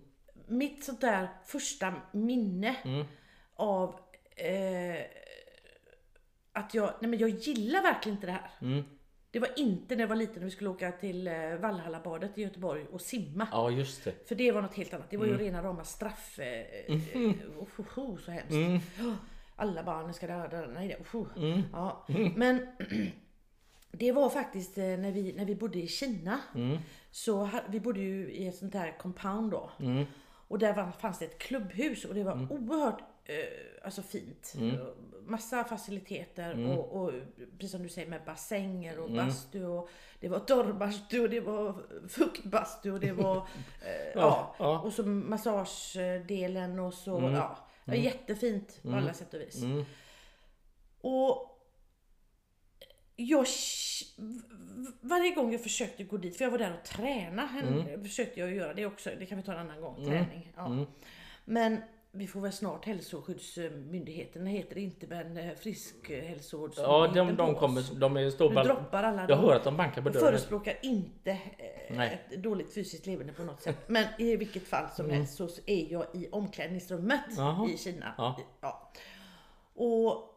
mitt 0.48 0.84
sånt 0.84 1.00
där 1.00 1.28
första 1.46 1.94
minne 2.12 2.76
Mm. 2.84 3.06
Av 3.60 4.00
eh, 4.36 5.04
att 6.52 6.74
jag, 6.74 6.94
nej 7.00 7.10
men 7.10 7.18
jag 7.18 7.30
gillar 7.30 7.82
verkligen 7.82 8.16
inte 8.16 8.26
det 8.26 8.32
här. 8.32 8.50
Mm. 8.60 8.84
Det 9.30 9.38
var 9.38 9.48
inte 9.56 9.96
när 9.96 10.02
jag 10.02 10.08
var 10.08 10.16
liten 10.16 10.34
när 10.36 10.44
vi 10.44 10.50
skulle 10.50 10.70
åka 10.70 10.92
till 10.92 11.26
eh, 11.26 11.56
Valhallabadet 11.60 12.38
i 12.38 12.42
Göteborg 12.42 12.86
och 12.92 13.00
simma. 13.00 13.48
ja, 13.52 13.70
just 13.70 14.04
det. 14.04 14.28
För 14.28 14.34
det 14.34 14.52
var 14.52 14.62
något 14.62 14.74
helt 14.74 14.94
annat. 14.94 15.10
Det 15.10 15.16
var 15.16 15.26
ju 15.26 15.36
rena 15.36 15.62
rama 15.62 15.84
straff... 15.84 16.38
Eh, 16.38 16.46
eh, 16.86 17.00
oh, 17.58 17.68
oh, 17.78 17.98
oh, 17.98 18.18
så 18.18 18.30
hemskt. 18.30 18.52
Mm. 18.52 18.80
Alla 19.56 19.82
barnen 19.82 20.14
ska 20.14 20.26
döda. 20.26 20.66
Nej, 20.66 20.88
det, 20.88 21.18
oh. 21.18 21.26
Mm. 21.36 21.62
ja. 21.72 22.06
Men 22.36 22.66
det 23.92 24.12
var 24.12 24.30
faktiskt 24.30 24.78
eh, 24.78 24.84
när 24.84 25.12
vi, 25.12 25.32
när 25.32 25.44
vi 25.44 25.54
bodde 25.54 25.78
i 25.78 25.88
Kina. 25.88 26.40
Mm. 26.54 26.78
Så 27.10 27.48
vi 27.68 27.80
bodde 27.80 28.00
ju 28.00 28.32
i 28.32 28.48
ett 28.48 28.56
sånt 28.56 28.72
där 28.72 28.98
compound 28.98 29.50
då. 29.50 29.70
Mm. 29.80 30.04
Och 30.48 30.58
där 30.58 30.90
fanns 30.90 31.18
det 31.18 31.24
ett 31.24 31.38
klubbhus 31.38 32.04
och 32.04 32.14
det 32.14 32.24
var 32.24 32.52
oerhört 32.52 33.00
eh, 33.00 33.06
alltså 33.84 34.02
fint. 34.02 34.54
Mm. 34.58 34.76
Massa 35.26 35.64
faciliteter 35.64 36.78
och, 36.78 37.02
och 37.02 37.12
precis 37.58 37.70
som 37.70 37.82
du 37.82 37.88
säger 37.88 38.08
med 38.08 38.24
bassänger 38.24 38.92
Mm. 38.92 39.04
och 39.04 39.10
bastu 39.10 39.64
och 39.64 39.90
det 40.20 40.28
var 40.28 40.38
torrbastu 40.38 41.20
och 41.20 41.30
det 41.30 41.40
var 41.40 41.74
fuktbastu 42.08 42.92
och 42.92 43.00
det 43.00 43.12
var 43.12 43.36
eh, 43.86 44.12
ja, 44.14 44.54
ja. 44.58 44.80
och 44.80 44.92
så 44.92 45.02
massagedelen 45.06 46.78
och 46.78 46.94
så 46.94 47.30
ja. 47.34 47.58
Det 47.84 47.90
var 47.90 47.98
jättefint 47.98 48.82
på 48.82 48.92
alla 48.92 49.12
sätt 49.14 49.34
och 49.34 49.40
vis. 49.40 49.62
Mm. 49.62 49.84
Och 51.00 51.46
jag, 53.16 53.46
varje 55.00 55.34
gång 55.34 55.52
jag 55.52 55.62
försökte 55.62 56.04
gå 56.04 56.16
dit, 56.16 56.36
för 56.36 56.44
jag 56.44 56.50
var 56.50 56.58
där 56.58 56.74
och 56.78 56.84
träna, 56.84 57.48
en, 57.62 58.02
försökte 58.02 58.40
jag 58.40 58.54
göra 58.54 58.74
det 58.74 58.86
också, 58.86 59.10
det 59.18 59.26
kan 59.26 59.38
vi 59.38 59.44
ta 59.44 59.52
en 59.52 59.58
annan 59.58 59.80
gång, 59.80 60.04
träning. 60.06 60.52
Ja. 60.56 60.86
Men 61.44 61.82
vi 62.12 62.26
får 62.26 62.40
väl 62.40 62.52
snart 62.52 62.84
hälsoskyddsmyndigheten, 62.84 64.46
heter 64.46 64.74
det 64.74 64.80
inte 64.80 65.06
men 65.06 65.36
eh, 65.36 65.46
Ja, 65.48 65.54
friskvårdsmyndigheten 65.54 67.36
de, 67.36 67.36
de 67.36 67.54
kommer, 67.54 68.00
de 68.00 68.16
är 68.16 68.54
bara... 68.54 68.64
droppar 68.64 69.02
alla 69.02 69.26
Jag 69.28 69.36
hör 69.36 69.56
att 69.56 69.64
de 69.64 69.76
bankar 69.76 70.02
på 70.02 70.08
dörren. 70.08 70.26
förespråkar 70.26 70.74
inte 70.82 71.30
eh, 71.30 71.96
Nej. 71.96 72.20
ett 72.30 72.42
dåligt 72.42 72.74
fysiskt 72.74 73.06
leverne 73.06 73.32
på 73.32 73.42
något 73.42 73.62
sätt. 73.62 73.76
Men 73.86 74.04
i 74.18 74.36
vilket 74.36 74.68
fall 74.68 74.90
som 74.90 75.10
helst 75.10 75.34
så 75.36 75.48
är 75.66 75.92
jag 75.92 76.06
i 76.14 76.28
omklädningsrummet 76.32 77.20
Mm. 77.30 77.44
Jaha. 77.44 77.68
i 77.70 77.78
Kina. 77.78 78.14
Ja. 78.18 78.36
Ja. 78.60 78.92
Och 79.74 80.34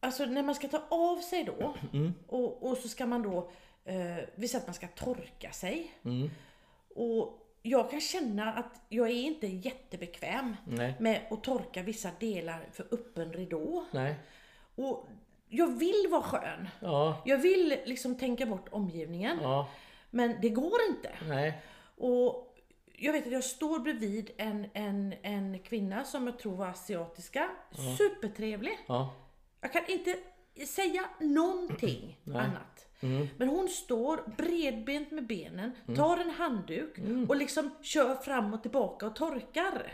alltså 0.00 0.24
när 0.24 0.42
man 0.42 0.54
ska 0.54 0.68
ta 0.68 0.82
av 0.90 1.16
sig 1.16 1.44
då 1.44 1.74
Mm. 1.92 2.12
och, 2.26 2.68
och 2.70 2.76
så 2.76 2.88
ska 2.88 3.06
man 3.06 3.22
då, 3.22 3.50
eh, 3.84 3.94
vi 4.34 4.48
säger 4.48 4.60
att 4.62 4.66
man 4.66 4.74
ska 4.74 4.86
torka 4.86 5.50
sig. 5.52 5.90
Mm. 6.04 6.30
Och 6.94 7.44
jag 7.68 7.90
kan 7.90 8.00
känna 8.00 8.52
att 8.52 8.80
jag 8.88 9.08
är 9.08 9.22
inte 9.22 9.46
jättebekväm 9.46 10.56
Nej. 10.64 10.94
med 10.98 11.20
att 11.30 11.44
torka 11.44 11.82
vissa 11.82 12.10
delar 12.20 12.68
för 12.72 12.86
öppen 12.90 13.32
ridå. 13.32 13.84
Nej. 13.90 14.14
Och 14.74 15.08
jag 15.48 15.78
vill 15.78 16.06
vara 16.10 16.22
skön. 16.22 16.68
Ja. 16.80 17.22
Jag 17.24 17.38
vill 17.38 17.74
liksom 17.84 18.18
tänka 18.18 18.46
bort 18.46 18.68
omgivningen. 18.70 19.38
Ja. 19.42 19.68
Men 20.10 20.36
det 20.42 20.48
går 20.48 20.78
inte. 20.88 21.10
Nej. 21.28 21.62
Och 21.96 22.56
jag 22.92 23.12
vet 23.12 23.26
att 23.26 23.32
jag 23.32 23.44
står 23.44 23.78
bredvid 23.78 24.30
en, 24.36 24.66
en, 24.72 25.14
en 25.22 25.58
kvinna 25.58 26.04
som 26.04 26.26
jag 26.26 26.38
tror 26.38 26.56
var 26.56 26.66
asiatiska. 26.66 27.50
Supertrevlig. 27.98 28.78
Ja. 28.86 29.14
Jag 29.60 29.72
kan 29.72 29.82
inte 29.88 30.16
säga 30.66 31.04
någonting 31.20 32.18
annat. 32.26 32.84
Mm. 33.00 33.28
Men 33.36 33.48
hon 33.48 33.68
står 33.68 34.34
bredbent 34.36 35.10
med 35.10 35.26
benen, 35.26 35.72
tar 35.96 36.16
en 36.16 36.30
handduk 36.30 36.96
och 37.28 37.36
liksom 37.36 37.70
kör 37.82 38.14
fram 38.14 38.54
och 38.54 38.62
tillbaka 38.62 39.06
och 39.06 39.16
torkar 39.16 39.92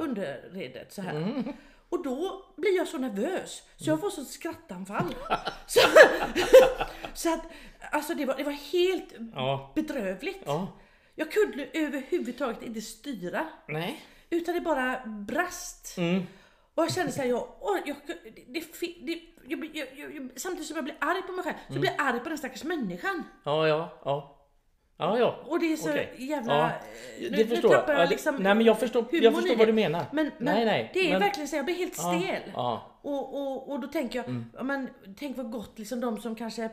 underredet 0.00 0.92
så 0.92 1.02
här. 1.02 1.16
Mm. 1.16 1.52
Och 1.88 2.02
då 2.02 2.44
blir 2.56 2.76
jag 2.76 2.88
så 2.88 2.98
nervös 2.98 3.62
så 3.76 3.90
jag 3.90 4.00
får 4.00 4.10
sånt 4.10 4.28
skrattanfall. 4.28 5.14
så, 5.66 5.80
så 7.14 7.34
att, 7.34 7.42
alltså 7.92 8.14
det 8.14 8.24
var, 8.24 8.36
det 8.36 8.44
var 8.44 8.52
helt 8.52 9.14
Ja. 9.34 9.72
bedrövligt. 9.74 10.42
Ja. 10.46 10.78
Jag 11.14 11.32
kunde 11.32 11.68
överhuvudtaget 11.72 12.62
inte 12.62 12.80
styra. 12.80 13.46
Nej. 13.68 14.00
Utan 14.30 14.54
det 14.54 14.60
bara 14.60 15.06
brast. 15.06 15.96
Mm. 16.76 16.84
Och 16.84 16.84
jag 16.84 16.92
kände 16.92 17.12
såhär, 17.12 17.28
jag, 17.28 17.46
jag, 17.86 17.96
det, 18.06 18.60
det, 19.06 19.18
jag, 19.48 19.64
jag, 19.76 19.88
jag, 19.96 20.14
jag, 20.14 20.30
samtidigt 20.36 20.66
som 20.66 20.76
jag 20.76 20.84
blir 20.84 20.96
arg 21.00 21.22
på 21.22 21.32
mig 21.32 21.44
själv, 21.44 21.56
så 21.68 21.78
blir 21.80 21.90
jag 21.96 22.06
arg 22.08 22.20
på 22.20 22.28
den 22.28 22.38
stackars 22.38 22.64
människan. 22.64 23.22
Ja, 23.44 23.68
ja, 23.68 23.92
ja. 24.04 24.32
Ja, 24.98 25.18
ja. 25.18 25.36
Och 25.46 25.60
det 25.60 25.72
är 25.72 25.76
så 25.76 25.90
Okej. 25.90 26.14
jävla... 26.18 26.54
Ja, 26.58 26.70
nu- 27.20 27.28
det 27.28 27.36
nu 27.36 27.44
förstår 27.46 27.72
jag. 27.72 27.80
tappar 27.80 27.92
Ja, 27.94 28.00
det- 28.00 28.06
liksom 28.10 28.36
nej, 28.36 28.54
men 28.54 28.66
jag 28.66 28.78
förstår- 28.80 29.06
jag 29.12 29.34
förstår 29.34 29.56
vad 29.56 29.66
du 29.68 29.72
menar. 29.72 30.04
Men, 30.12 30.24
men 30.38 30.54
Nej, 30.54 30.64
nej, 30.64 30.90
det 30.94 31.00
är 31.06 31.10
men- 31.10 31.20
verkligen 31.20 31.48
så, 31.48 31.56
jag 31.56 31.64
blir 31.64 31.74
helt 31.74 31.94
stel. 31.96 32.42
Ja. 32.54 32.98
Och, 33.02 33.34
och, 33.40 33.70
och 33.72 33.80
då 33.80 33.88
tänker 33.88 34.18
jag, 34.18 34.44
ja, 34.56 34.62
men, 34.62 34.90
tänk 35.18 35.36
vad 35.36 35.50
gott 35.50 35.78
liksom 35.78 36.00
de 36.00 36.20
som 36.20 36.34
kanske 36.34 36.70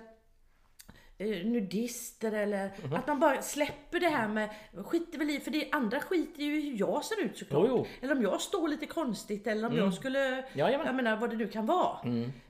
nudister 1.19 2.31
eller 2.31 2.71
Mhm. 2.83 2.93
att 2.93 3.07
man 3.07 3.19
bara 3.19 3.41
släpper 3.41 3.99
det 3.99 4.07
här 4.07 4.27
med 4.27 4.49
skiter 4.85 5.17
väl 5.19 5.29
i, 5.29 5.39
för 5.39 5.51
det 5.51 5.69
andra 5.71 5.99
skiter 5.99 6.43
ju 6.43 6.59
i 6.61 6.69
hur 6.71 6.79
jag 6.79 7.05
ser 7.05 7.21
ut 7.21 7.37
såklart. 7.37 7.65
Jo, 7.67 7.77
jo. 7.77 7.85
Eller 8.01 8.15
om 8.15 8.21
jag 8.21 8.41
står 8.41 8.67
lite 8.67 8.85
konstigt 8.85 9.47
eller 9.47 9.67
om 9.67 9.77
jag 9.77 9.93
skulle, 9.93 10.43
Jajamän. 10.53 10.85
jag 10.87 10.95
menar 10.95 11.15
vad 11.17 11.29
det 11.29 11.35
nu 11.35 11.47
kan 11.47 11.65
vara. 11.65 11.97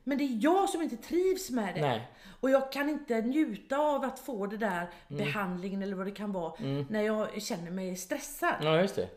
Men 0.04 0.18
det 0.18 0.24
är 0.24 0.38
jag 0.44 0.70
som 0.70 0.82
inte 0.82 0.98
trivs 0.98 1.50
med 1.50 1.76
det. 1.76 1.82
Nej. 1.82 2.08
Och 2.40 2.50
jag 2.50 2.72
kan 2.72 2.90
inte 2.90 3.22
njuta 3.22 3.78
av 3.78 4.04
att 4.04 4.20
få 4.20 4.46
det 4.46 4.58
där 4.58 4.90
behandlingen 5.08 5.84
eller 5.84 5.96
vad 5.96 6.08
det 6.08 6.12
kan 6.12 6.32
vara 6.32 6.54
när 6.90 7.02
jag 7.02 7.42
känner 7.42 7.72
mig 7.72 7.96
stressad. 7.96 8.56
Ja, 8.62 8.82
just 8.82 8.96
det. 8.96 9.10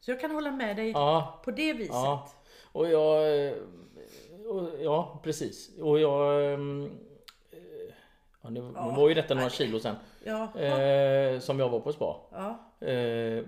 Så 0.00 0.10
jag 0.10 0.20
kan 0.20 0.30
hålla 0.30 0.50
med 0.50 0.76
dig 0.76 0.90
Ja. 0.90 1.40
på 1.44 1.50
det 1.50 1.72
viset. 1.72 1.94
Ja. 1.94 2.28
Och 2.72 2.88
jag... 2.90 3.46
eh, 3.46 3.52
Och, 4.48 4.68
ja, 4.80 5.20
precis. 5.24 5.78
Och 5.80 6.00
jag... 6.00 6.58
Ja, 8.42 8.50
det 8.50 8.60
Ja. 8.74 8.94
var 8.96 9.08
ju 9.08 9.14
detta 9.14 9.34
några 9.34 9.50
kilo 9.50 9.80
sen. 9.80 9.96
Ja. 10.24 10.60
Eh, 10.60 11.38
som 11.40 11.58
jag 11.58 11.68
var 11.68 11.80
på 11.80 11.92
spa. 11.92 12.16
ja. 12.32 12.86
Eh, 12.86 13.44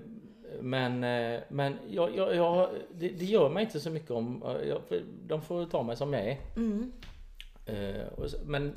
men 0.60 1.04
eh, 1.04 1.40
men 1.48 1.78
jag, 1.90 2.16
jag, 2.16 2.36
jag, 2.36 2.68
det, 2.94 3.08
det 3.08 3.24
gör 3.24 3.48
mig 3.48 3.64
inte 3.64 3.80
så 3.80 3.90
mycket 3.90 4.10
om... 4.10 4.42
Jag, 4.68 4.80
de 5.26 5.42
får 5.42 5.66
ta 5.66 5.82
mig 5.82 5.96
som 5.96 6.12
jag 6.12 6.22
är. 6.26 6.36
Mm. 6.56 6.92
Eh, 7.66 8.06
och 8.16 8.26
men 8.46 8.76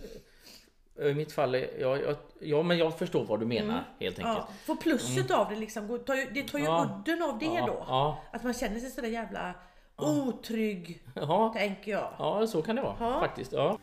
eh, 1.00 1.08
i 1.08 1.14
mitt 1.14 1.32
fall, 1.32 1.56
är- 1.56 1.80
jag, 1.80 2.16
ja, 2.40 2.64
men 2.64 2.78
jag 2.78 2.98
förstår 2.98 3.26
vad 3.26 3.40
du 3.40 3.46
menar 3.46 3.84
helt 4.00 4.20
enkelt. 4.20 4.38
Ja, 4.38 4.48
för 4.66 4.76
plusset 4.76 5.32
av 5.32 5.50
det 5.50 5.56
liksom, 5.56 5.88
går- 5.88 5.98
tar 5.98 6.16
ju, 6.16 6.26
det 6.34 6.42
tar 6.48 6.60
ju 6.60 6.66
Mm. 6.66 6.76
Ja. 6.78 7.00
udden 7.00 7.24
av 7.24 7.40
det 7.40 7.46
Ja, 7.46 7.66
då. 7.68 7.84
ja. 7.88 8.18
Att 8.32 8.44
man 8.44 8.54
känner 8.54 8.80
sig 8.80 8.90
sådär 8.90 9.08
jävla 9.10 9.54
otrygg, 9.98 11.02
Ja, 11.16 11.54
tänker 11.58 11.92
jag. 11.92 12.10
ja, 12.20 12.48
så 12.48 12.62
kan 12.62 12.76
det 12.76 12.82
vara 12.82 12.96
Ja. 13.00 13.20
faktiskt. 13.20 13.54
Ja. 13.54 13.78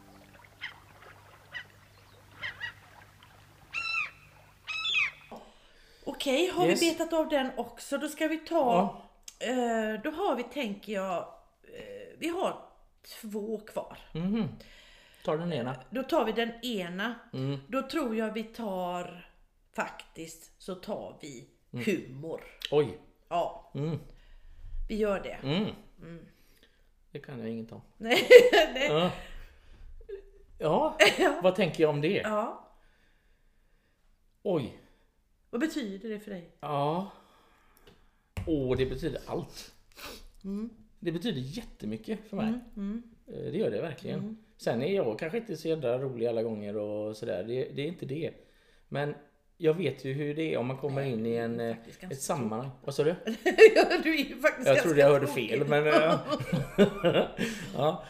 Okej, 6.23 6.49
har 6.49 6.67
Yes. 6.69 6.83
vi 6.83 6.91
betat 6.93 7.13
av 7.13 7.29
den 7.29 7.51
också? 7.57 7.99
Då 7.99 8.09
ska 8.09 8.29
vi 8.29 8.37
ta... 8.39 8.97
Eh, 9.39 10.03
då 10.05 10.11
har 10.11 10.37
vi, 10.37 10.43
tänker 10.43 10.93
jag, 10.93 11.19
eh, 11.63 12.17
vi 12.19 12.29
har 12.29 12.63
två 13.21 13.59
kvar. 13.59 13.99
Mhm. 14.15 14.49
Ta 15.25 15.37
den 15.37 15.53
ena. 15.53 15.77
Då 15.91 16.03
tar 16.03 16.25
vi 16.25 16.33
den 16.33 16.65
ena. 16.65 17.15
Mm. 17.33 17.59
Då 17.69 17.83
tror 17.83 18.17
jag 18.17 18.33
vi 18.33 18.45
tar, 18.45 19.31
faktiskt, 19.77 20.63
så 20.63 20.75
tar 20.75 21.19
vi 21.21 21.49
humor. 21.71 22.45
Oj. 22.71 22.99
Ja, 23.29 23.71
Mm. 23.75 23.99
vi 24.89 24.97
gör 24.97 25.21
det. 25.21 25.39
Mm. 25.43 25.71
Det 27.13 27.19
kan 27.19 27.39
jag 27.39 27.49
inget 27.49 27.73
om. 27.73 27.83
Nej, 27.99 28.29
nej. 28.75 28.89
Ja. 28.91 29.11
Ja, 31.19 31.41
vad 31.43 31.55
tänker 31.55 31.83
jag 31.83 31.91
om 31.91 32.01
det? 32.01 32.09
Ja. 32.25 32.69
Oj. 34.43 34.79
Vad 35.53 35.61
betyder 35.61 36.09
det 36.09 36.19
för 36.21 36.31
dig? 36.31 36.51
Ja. 36.61 37.11
Åh, 38.47 38.77
det 38.77 38.87
betyder 38.87 39.21
allt. 39.27 39.73
Mm. 40.45 40.71
Det 41.01 41.13
betyder 41.13 41.41
jättemycket 41.41 42.19
för 42.31 42.37
mig. 42.37 42.47
Eh, 43.27 43.53
Det 43.53 43.59
gör 43.59 43.71
det 43.71 43.81
verkligen. 43.83 44.37
Sen 44.57 44.83
är 44.83 44.95
jag 44.95 45.19
kanske 45.19 45.39
inte 45.39 45.57
så 45.57 45.69
jävla 45.69 45.99
rolig 45.99 46.27
alla 46.27 46.43
gånger 46.43 46.77
och 46.77 47.17
sådär. 47.17 47.45
Det, 47.45 47.65
det 47.65 47.83
är 47.83 47.87
inte 47.87 48.07
det. 48.07 48.31
Men 48.89 49.15
jag 49.57 49.75
vet 49.75 50.05
ju 50.05 50.13
hur 50.13 50.35
det 50.35 50.55
är 50.55 50.59
om 50.59 50.67
man 50.67 50.77
kommer 50.77 51.03
in 51.03 51.27
i 51.27 51.35
en, 51.35 51.61
eh, 51.61 51.77
ett 52.11 52.23
sammanhang. 52.23 52.71
Vad 52.85 52.95
sa 52.95 53.05
du? 53.05 53.15
du 54.03 54.21
är 54.21 54.41
faktiskt 54.41 54.69
Jag 54.69 54.83
trodde 54.83 55.01
jag 55.01 55.09
hörde 55.09 55.27
fel 55.27 55.67
men... 55.69 55.87
eh, 55.87 56.19
ja, 57.75 58.05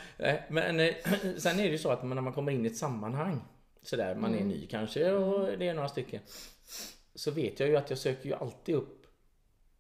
men 0.48 0.92
sen 1.38 1.58
är 1.60 1.64
det 1.64 1.70
ju 1.70 1.78
så 1.78 1.90
att 1.90 2.04
när 2.04 2.20
man 2.20 2.32
kommer 2.32 2.52
in 2.52 2.64
i 2.64 2.68
ett 2.68 2.76
sammanhang 2.76 3.40
sådär, 3.82 4.14
man 4.14 4.34
är 4.34 4.44
ny 4.44 4.66
kanske 4.66 5.12
och 5.12 5.58
det 5.58 5.68
är 5.68 5.74
några 5.74 5.88
stycken. 5.88 6.20
Så 7.14 7.30
vet 7.30 7.60
jag 7.60 7.68
ju 7.68 7.76
att 7.76 7.90
jag 7.90 7.98
söker 7.98 8.28
ju 8.28 8.34
alltid 8.34 8.74
upp 8.74 9.06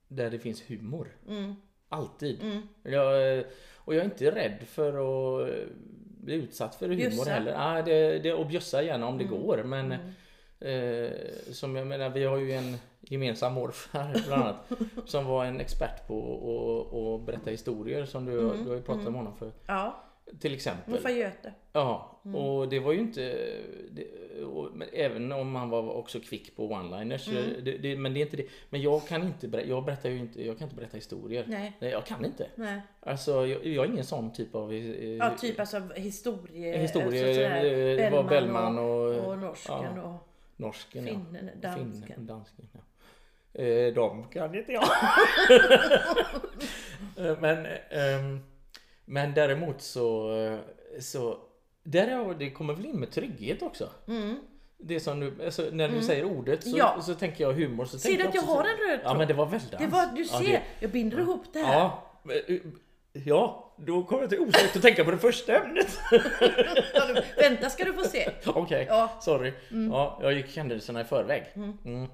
där 0.08 0.30
det 0.30 0.38
finns 0.38 0.70
humor. 0.70 1.16
Mm. 1.28 1.54
Alltid. 1.88 2.40
Jag, 2.82 3.38
eh, 3.38 3.44
och 3.76 3.94
jag 3.94 4.00
är 4.00 4.04
inte 4.04 4.30
rädd 4.30 4.58
för 4.66 4.88
att 4.88 5.48
eh, 5.48 5.54
bli 6.20 6.34
utsatt 6.34 6.74
för 6.74 6.88
humor 6.88 7.10
Bjussa. 7.10 7.30
heller. 7.30 7.54
Ah, 7.56 7.82
det, 7.82 8.18
det, 8.18 8.32
och 8.32 8.46
bjussa 8.46 8.82
gärna 8.82 9.08
om 9.08 9.18
det 9.18 9.24
går 9.24 9.62
men 9.62 9.92
eh, 10.60 11.10
som 11.52 11.76
jag 11.76 11.86
menar, 11.86 12.10
vi 12.10 12.24
har 12.24 12.36
ju 12.36 12.52
en 12.52 12.76
gemensam 13.00 13.52
morfar 13.52 14.22
bland 14.26 14.42
annat 14.42 14.72
som 15.06 15.24
var 15.24 15.44
en 15.44 15.60
expert 15.60 16.06
på 16.06 17.18
att 17.20 17.26
berätta 17.26 17.50
historier 17.50 18.04
som 18.04 18.24
du, 18.24 18.32
du 18.32 18.68
har 18.68 18.76
ju 18.76 18.82
pratat 18.82 19.06
om 19.06 19.14
honom 19.14 19.36
för. 19.36 19.52
Ja, 19.66 20.04
Till 20.40 20.54
exempel. 20.54 20.94
morfar 20.94 21.10
Göte. 21.10 21.52
Ja, 21.72 22.20
och 22.34 22.68
det 22.68 22.80
var 22.80 22.92
ju 22.92 22.98
inte... 22.98 23.20
Det, 23.90 24.06
och, 24.44 24.68
även 24.92 25.32
om 25.32 25.54
han 25.54 25.70
var 25.70 25.90
också 25.92 26.20
kvick 26.20 26.56
på 26.56 26.68
one-liners. 26.72 27.30
Det, 27.62 27.78
det, 27.78 27.96
men 27.96 28.14
det 28.14 28.20
är 28.20 28.22
inte 28.22 28.36
det. 28.36 28.46
Men 28.70 28.82
jag 28.82 29.06
kan 29.08 29.22
inte 29.22 29.62
jag 29.66 29.84
berättar 29.84 30.08
ju 30.10 30.18
inte, 30.18 30.46
jag 30.46 30.58
kan 30.58 30.64
inte 30.66 30.76
berätta 30.76 30.96
historier. 30.96 31.44
Nej. 31.48 31.72
jag 31.78 32.06
kan 32.06 32.24
inte. 32.24 32.46
Nej. 32.54 32.80
Alltså 33.00 33.46
jag, 33.46 33.66
jag 33.66 33.86
är 33.86 33.90
ingen 33.90 34.04
sån 34.04 34.32
typ 34.32 34.54
av... 34.54 34.72
eh, 34.72 35.16
Ja, 35.16 35.30
typ 35.38 35.60
alltså 35.60 35.80
historie... 35.96 36.78
Historie, 36.78 37.06
alltså 37.06 37.34
sådär, 37.34 38.14
eh, 38.14 38.28
Bellman 38.28 38.78
och- 38.78 38.84
och, 38.86 39.26
och 39.26 39.38
norsken 39.38 39.96
ja. 39.96 40.02
och 40.02 40.28
Norsken 40.56 41.04
finnen, 41.04 41.50
ja. 41.62 41.68
dansken. 41.68 42.02
Finnen, 42.02 42.26
dansken 42.26 42.68
ja. 42.72 42.80
Eh, 43.62 43.94
de 43.94 44.28
kan 44.28 44.54
inte 44.54 44.72
jag. 44.72 44.84
Eh, 47.16 47.38
men, 47.40 47.66
ehm, 47.90 48.40
men 49.12 49.34
däremot 49.34 49.82
så, 49.82 50.28
så 51.00 51.38
där 51.82 52.06
är, 52.08 52.34
det 52.34 52.50
kommer 52.50 52.74
väl 52.74 52.86
in 52.86 53.00
med 53.00 53.10
trygghet 53.10 53.62
också. 53.62 53.88
Det 54.78 55.00
som 55.00 55.20
du, 55.20 55.44
alltså, 55.44 55.68
när 55.72 55.88
du 55.88 56.02
säger 56.02 56.24
ordet 56.24 56.62
så, 56.62 56.68
Mm. 56.68 56.78
Ja. 56.78 57.02
så 57.02 57.14
tänker 57.14 57.44
jag 57.44 57.52
humor. 57.52 57.84
Så 57.84 57.98
Ser 57.98 58.08
du 58.12 58.18
jag 58.18 58.28
att 58.28 58.34
jag 58.34 58.44
också 58.44 58.56
har 58.56 58.62
så- 58.64 58.68
en 58.70 58.76
röd 58.90 59.00
Ja 59.04 59.08
tråd? 59.08 59.18
men 59.18 59.28
det 59.28 59.34
var 59.34 59.46
väldans. 59.46 59.74
Det 59.78 59.86
var, 59.86 60.06
du 60.16 60.22
Ja, 60.22 60.38
ser, 60.38 60.44
det- 60.52 60.62
jag 60.80 60.90
binder 60.90 61.20
ihop 61.20 61.42
det 61.52 61.58
här. 61.58 61.74
Ja, 61.74 62.02
eh, 62.48 62.56
ja, 63.12 63.74
då 63.78 64.02
kommer 64.04 64.22
jag 64.22 64.30
till 64.30 64.40
osökt 64.40 64.76
att 64.76 64.82
tänka 64.82 65.04
på 65.04 65.10
det 65.10 65.18
första 65.18 65.56
ämnet. 65.56 65.98
Ja, 66.94 67.22
Vänta 67.36 67.70
ska 67.70 67.84
du 67.84 67.92
få 67.92 68.04
se. 68.04 68.30
Okej, 68.46 68.86
Ja. 68.88 68.98
Mm. 69.08 69.20
sorry. 69.20 69.52
Ja, 69.90 70.18
jag 70.22 70.32
gick 70.32 70.56
händelserna 70.56 71.00
i 71.00 71.04
förväg. 71.04 71.44
Mm. 71.54 72.06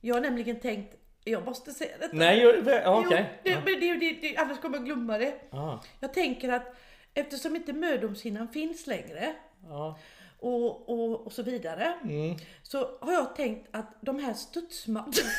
Jag 0.00 0.14
har 0.14 0.20
nämligen 0.20 0.60
tänkt, 0.60 0.94
jag 1.24 1.44
måste 1.44 1.72
säga 1.72 1.98
detta. 1.98 2.16
Nej, 2.16 2.40
Jo, 2.42 2.48
okej. 2.86 3.40
det, 3.44 3.54
men 3.54 3.64
det, 3.80 3.94
det, 3.94 4.12
det, 4.20 4.36
annars 4.36 4.60
kommer 4.60 4.76
jag 4.76 4.84
glömma 4.86 5.18
det. 5.18 5.34
Ja. 5.50 5.82
Jag 6.00 6.14
tänker 6.14 6.48
att 6.52 6.74
eftersom 7.14 7.56
inte 7.56 7.72
mödomshinnan 7.72 8.48
finns 8.48 8.86
längre 8.86 9.34
Ja. 9.68 9.98
och, 10.40 10.88
och, 10.90 11.26
och 11.26 11.32
så 11.32 11.42
vidare. 11.42 11.94
Mm. 12.02 12.36
Så 12.62 12.98
har 13.00 13.12
jag 13.12 13.36
tänkt 13.36 13.68
att 13.76 13.96
de 14.00 14.18
här 14.18 14.34
studsmattorna 14.34 15.30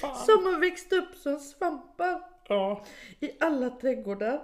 som 0.00 0.44
har 0.46 0.60
växt 0.60 0.92
upp 0.92 1.14
som 1.22 1.38
svampar 1.38 2.22
Ja. 2.48 2.84
i 3.20 3.30
alla 3.40 3.70
trädgårdar, 3.70 4.40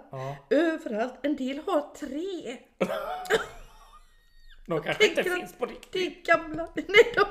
överallt. 0.50 1.14
En 1.22 1.36
del 1.36 1.60
har 1.66 1.94
tre. 1.94 2.56
De 4.66 4.82
kanske 4.82 5.04
inte 5.06 5.22
Tänker 5.22 5.36
finns 5.38 5.52
att 5.52 5.58
på 5.58 5.66
riktigt. 5.66 5.92
Det 5.92 6.32
är 6.32 6.36
gamla. 6.36 6.68
Nej, 6.74 7.14
de, 7.14 7.24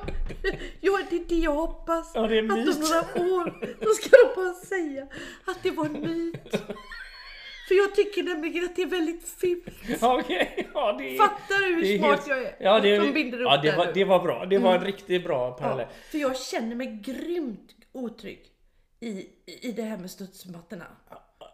ja, 0.81 0.99
det 1.09 1.15
är 1.15 1.29
det 1.29 1.35
jag 1.35 1.51
hoppas. 1.51 2.11
Ja, 2.15 2.27
det 2.27 2.35
är 2.35 2.39
en 2.39 2.51
att 2.51 2.57
om 2.57 2.65
några 2.65 3.33
år 3.33 3.75
då 3.81 3.89
ska 3.89 4.09
de 4.09 4.41
bara 4.41 4.53
säga 4.53 5.07
att 5.45 5.63
det 5.63 5.71
var 5.71 5.85
en 5.85 6.01
myt. 6.01 6.51
För 7.67 7.75
jag 7.75 7.95
tycker 7.95 8.23
nämligen 8.23 8.65
att 8.65 8.75
det 8.75 8.81
är 8.81 8.87
väldigt 8.87 9.27
fult. 9.27 9.67
Okej, 10.01 10.69
ja 10.73 10.95
det 10.99 11.15
är... 11.15 11.17
Fattar 11.17 11.69
du 11.69 11.75
hur 11.75 11.97
smart 11.97 12.09
helt- 12.09 12.27
jag 12.27 12.43
är? 12.43 12.55
Ja, 12.59 12.79
det, 12.79 13.01
Som 13.01 13.13
binder 13.13 13.41
upp 13.41 13.47
ja, 13.47 13.57
det, 13.57 13.77
var, 13.77 13.91
det 13.93 14.03
var 14.03 14.23
bra. 14.23 14.45
Det 14.45 14.57
var 14.57 14.75
en 14.75 14.83
riktigt 14.83 15.23
bra 15.23 15.51
parallell. 15.51 15.87
Ja, 15.89 15.95
för 16.11 16.17
jag 16.17 16.37
känner 16.37 16.75
mig 16.75 17.01
grymt 17.05 17.75
otrygg 17.91 18.45
i, 18.99 19.27
i 19.45 19.71
det 19.71 19.81
här 19.81 19.97
med 19.97 20.11
studsmattorna. 20.11 20.85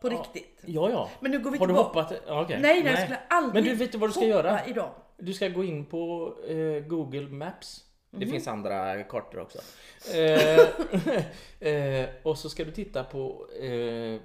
På 0.02 0.10
riktigt. 0.10 0.60
Ja, 0.66 0.90
ja. 0.90 1.10
Men 1.20 1.32
nu 1.32 1.40
går 1.40 1.52
vi 1.52 1.58
Har 1.58 1.68
du 1.68 1.74
hoppat? 1.74 2.14
Okej. 2.28 2.60
Nej, 2.62 2.84
nej, 2.84 2.94
jag 2.94 3.02
skulle 3.02 3.20
aldrig 3.30 3.64
Men 3.64 3.78
du 3.78 3.86
vet 3.86 3.96
vad 3.96 4.10
du 4.10 4.14
ska 4.14 4.26
göra? 4.26 4.66
idag. 4.66 4.92
Du 5.22 5.34
ska 5.34 5.48
gå 5.48 5.64
in 5.64 5.86
på 5.86 6.34
eh, 6.48 6.80
Google 6.88 7.22
Maps. 7.30 7.82
Det 8.12 8.26
Mhm. 8.26 8.32
finns 8.32 8.48
andra 8.48 9.04
kartor 9.04 9.40
också. 9.42 9.60
Eh, 10.16 10.60
eh, 11.74 12.10
och 12.24 12.38
så 12.38 12.50
ska 12.50 12.64
du 12.66 12.72
titta 12.72 13.04
på 13.04 13.48
eh, 13.62 13.70
eh, 13.70 14.20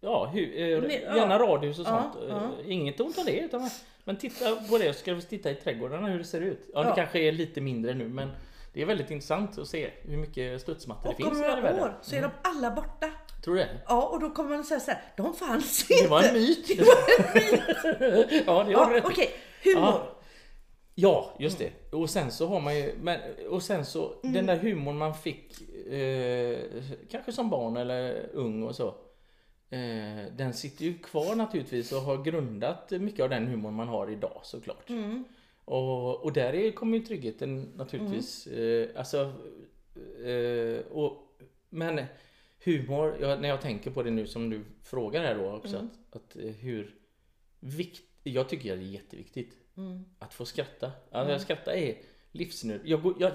Ja, 0.00 0.30
hu, 0.34 0.54
eh, 0.56 0.68
ja. 0.68 1.16
gärna 1.16 1.38
radhus 1.38 1.78
och 1.78 1.86
Ja, 1.86 2.10
sånt. 2.12 2.24
ja. 2.28 2.36
Eh, 2.64 2.72
Inget 2.72 3.00
ont 3.00 3.18
av 3.18 3.24
det. 3.24 3.38
Utan, 3.40 3.70
men 4.04 4.16
titta 4.18 4.56
på 4.56 4.78
det 4.78 4.92
så 4.92 4.98
ska 4.98 5.12
du 5.14 5.20
titta 5.20 5.50
i 5.50 5.54
trädgårdarna 5.54 6.08
hur 6.08 6.18
det 6.18 6.24
ser 6.24 6.40
ut. 6.40 6.70
Ja, 6.74 6.82
det 6.82 6.88
Ja. 6.88 6.94
kanske 6.94 7.18
är 7.18 7.32
lite 7.32 7.60
mindre 7.60 7.94
nu 7.94 8.08
men 8.08 8.30
det 8.72 8.82
är 8.82 8.86
väldigt 8.86 9.10
intressant 9.10 9.58
att 9.58 9.68
se 9.68 9.90
hur 10.02 10.16
mycket 10.16 10.60
studsmattor 10.60 11.08
Och 11.10 11.14
det 11.18 11.24
om 11.24 11.30
finns 11.30 11.42
här 11.42 11.58
i 11.58 11.60
några 11.60 11.82
år 11.84 11.98
så 12.02 12.16
är 12.16 12.22
de 12.22 12.30
alla 12.42 12.70
borta. 12.70 13.10
Tror 13.44 13.54
du 13.54 13.60
det? 13.60 13.68
Ja, 13.86 14.06
och 14.06 14.20
då 14.20 14.30
kommer 14.30 14.50
man 14.50 14.64
säga 14.64 14.80
så 14.80 14.90
här, 14.90 15.00
de 15.16 15.34
fanns 15.34 15.86
Det 15.88 15.94
inte. 15.94 16.08
var 16.08 16.22
en 16.22 16.34
myt. 16.34 16.68
ja, 18.46 18.62
det 18.64 18.64
du 18.64 18.72
Ja, 18.72 18.90
rätt 18.92 19.18
i. 19.18 19.28
Humor. 19.64 19.82
Ja. 19.82 20.12
Ja, 20.98 21.36
just 21.38 21.58
det. 21.58 21.72
Och 21.92 22.10
sen 22.10 22.30
så 22.30 22.46
har 22.46 22.60
man 22.60 22.76
ju, 22.76 22.94
men, 23.00 23.20
och 23.48 23.62
sen 23.62 23.84
så 23.84 24.14
den 24.22 24.46
där 24.46 24.56
humorn 24.56 24.96
man 24.96 25.14
fick 25.14 25.60
eh, 25.88 26.58
kanske 27.10 27.32
som 27.32 27.50
barn 27.50 27.76
eller 27.76 28.30
ung 28.32 28.62
och 28.62 28.74
så. 28.74 28.88
Eh, 29.70 30.32
den 30.36 30.52
sitter 30.54 30.84
ju 30.84 30.98
kvar 30.98 31.34
naturligtvis 31.34 31.92
och 31.92 32.00
har 32.00 32.24
grundat 32.24 32.90
mycket 32.90 33.22
av 33.22 33.30
den 33.30 33.46
humorn 33.46 33.74
man 33.74 33.88
har 33.88 34.10
idag 34.10 34.40
såklart. 34.42 34.90
Mm. 34.90 35.24
Och, 35.64 36.24
och 36.24 36.32
där 36.32 36.54
är, 36.54 36.70
kommer 36.70 36.98
ju 36.98 37.04
tryggheten 37.04 37.72
naturligtvis. 37.76 38.46
Eh, 38.46 38.88
alltså, 38.96 39.32
eh, 40.26 40.86
och, 40.92 41.38
men 41.68 42.04
humor, 42.64 43.16
jag, 43.20 43.40
när 43.40 43.48
jag 43.48 43.60
tänker 43.60 43.90
på 43.90 44.02
det 44.02 44.10
nu 44.10 44.26
som 44.26 44.50
du 44.50 44.64
frågar 44.82 45.22
här 45.22 45.34
då 45.34 45.50
också. 45.50 45.76
Mm. 45.76 45.90
Att, 46.10 46.16
att 46.16 46.36
eh, 46.36 46.50
hur 46.50 46.94
vikt, 47.60 48.02
jag 48.30 48.48
tycker 48.48 48.76
det 48.76 48.82
är 48.82 48.86
jätteviktigt. 48.86 49.52
Mm. 49.76 50.04
Att 50.18 50.34
få 50.34 50.44
skratta. 50.44 50.92
Alltså, 51.10 51.34
att 51.34 51.42
skratta 51.42 51.76
är 51.76 51.94
livsnödvändigt. 52.32 52.90
Jag, 52.90 53.02
går- 53.02 53.14
jag, 53.18 53.32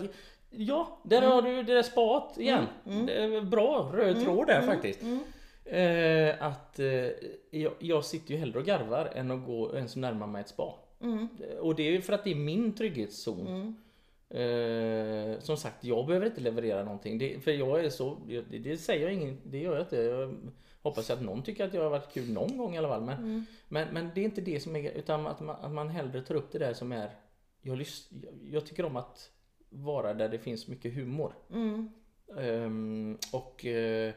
ja, 0.50 1.00
där 1.04 1.22
har 1.22 1.42
du 1.42 1.64
det 1.64 1.74
där 1.74 1.84
spat 1.84 2.38
igen. 2.38 2.66
Det 2.84 3.14
är 3.14 3.42
Bra 3.42 3.92
röd 3.94 4.24
tråd 4.24 4.48
där 4.48 4.62
faktiskt. 4.62 5.02
Mm. 5.02 5.20
Eh, 5.66 6.44
att 6.44 6.80
eh, 6.80 7.10
jag, 7.52 7.74
jag 7.80 8.06
sitter 8.06 8.32
ju 8.32 8.38
hellre 8.38 8.60
och 8.60 8.66
garvar 8.66 9.12
än 9.16 9.32
att 9.32 9.46
gå 9.46 9.74
än 9.74 9.90
som 9.90 10.02
närmar 10.02 10.28
mig 10.28 10.42
ett 10.42 10.50
spa. 10.50 10.76
Mm. 11.02 11.28
Och 11.60 11.76
det 11.76 11.84
är 11.88 11.92
ju 11.92 12.02
för 12.02 12.14
att 12.14 12.24
det 12.24 12.32
är 12.32 12.36
min 12.36 12.74
trygghetszon. 12.76 13.48
Mm. 13.48 13.76
Eh, 14.34 15.40
som 15.40 15.58
sagt, 15.58 15.84
jag 15.84 16.08
behöver 16.08 16.26
inte 16.26 16.42
leverera 16.42 16.84
någonting. 16.84 17.18
Det, 17.18 17.44
för 17.44 17.52
jag 17.52 17.86
är 17.86 17.90
så, 17.90 18.18
det, 18.28 18.42
det 18.42 18.78
säger 18.78 19.04
jag 19.04 19.14
ingen, 19.14 19.38
det 19.44 19.58
gör 19.58 19.74
jag 19.74 19.82
inte. 19.82 19.98
Jag 19.98 20.36
hoppas 20.82 21.10
att 21.10 21.22
någon 21.22 21.44
tycker 21.44 21.66
att 21.66 21.74
jag 21.74 21.84
har 21.84 21.90
varit 21.90 22.14
kul 22.14 22.32
någon 22.34 22.58
gång 22.58 22.76
i 22.76 22.78
alla 22.78 22.88
fall. 22.88 23.02
Men, 23.02 23.18
Mm. 23.18 23.46
men, 23.68 23.88
men 23.94 24.10
det 24.16 24.22
är 24.22 24.26
inte 24.26 24.42
det 24.42 24.60
som 24.60 24.76
är 24.76 24.92
utan 24.92 25.28
att 25.28 25.40
man, 25.40 25.56
att 25.56 25.72
man 25.72 25.90
hellre 25.90 26.22
tar 26.22 26.36
upp 26.36 26.52
det 26.52 26.60
där 26.60 26.74
som 26.74 26.92
är, 26.92 27.16
jag, 27.62 27.86
jag, 28.52 28.66
tycker 28.66 28.86
om 28.86 28.96
att 28.96 29.32
vara 29.70 30.14
där 30.14 30.30
det 30.30 30.40
finns 30.40 30.68
mycket 30.68 30.94
humor. 30.94 31.34
Mm. 31.52 31.90
Ehm, 32.38 33.18
och 33.32 33.66
eh, 33.66 34.14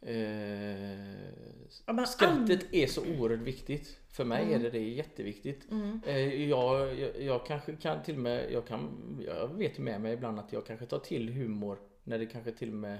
eh, 0.00 1.14
Ja, 1.86 2.06
skrattet 2.06 2.74
är 2.74 2.86
så 2.86 3.00
oerhört 3.00 3.40
viktigt. 3.40 3.98
För 4.08 4.24
mig 4.24 4.42
Mm. 4.42 4.54
är 4.54 4.58
det, 4.62 4.70
det 4.70 4.78
är 4.78 4.88
jätteviktigt. 4.88 5.70
Mm. 5.70 6.00
Eh, 6.06 6.48
Jag, 6.48 6.98
jag, 7.00 7.22
jag 7.22 7.46
kanske 7.46 7.76
kan 7.76 8.02
till 8.02 8.14
och 8.14 8.20
med, 8.20 8.52
jag, 8.52 8.66
kan, 8.66 8.90
jag 9.26 9.48
vet 9.48 9.78
ju 9.78 9.82
med 9.82 10.00
mig 10.00 10.12
ibland 10.12 10.38
att 10.38 10.52
jag 10.52 10.66
kanske 10.66 10.86
tar 10.86 10.98
till 10.98 11.28
humor 11.28 11.78
när 12.04 12.18
det 12.18 12.26
kanske 12.26 12.52
till 12.52 12.68
och 12.68 12.74
med 12.76 12.98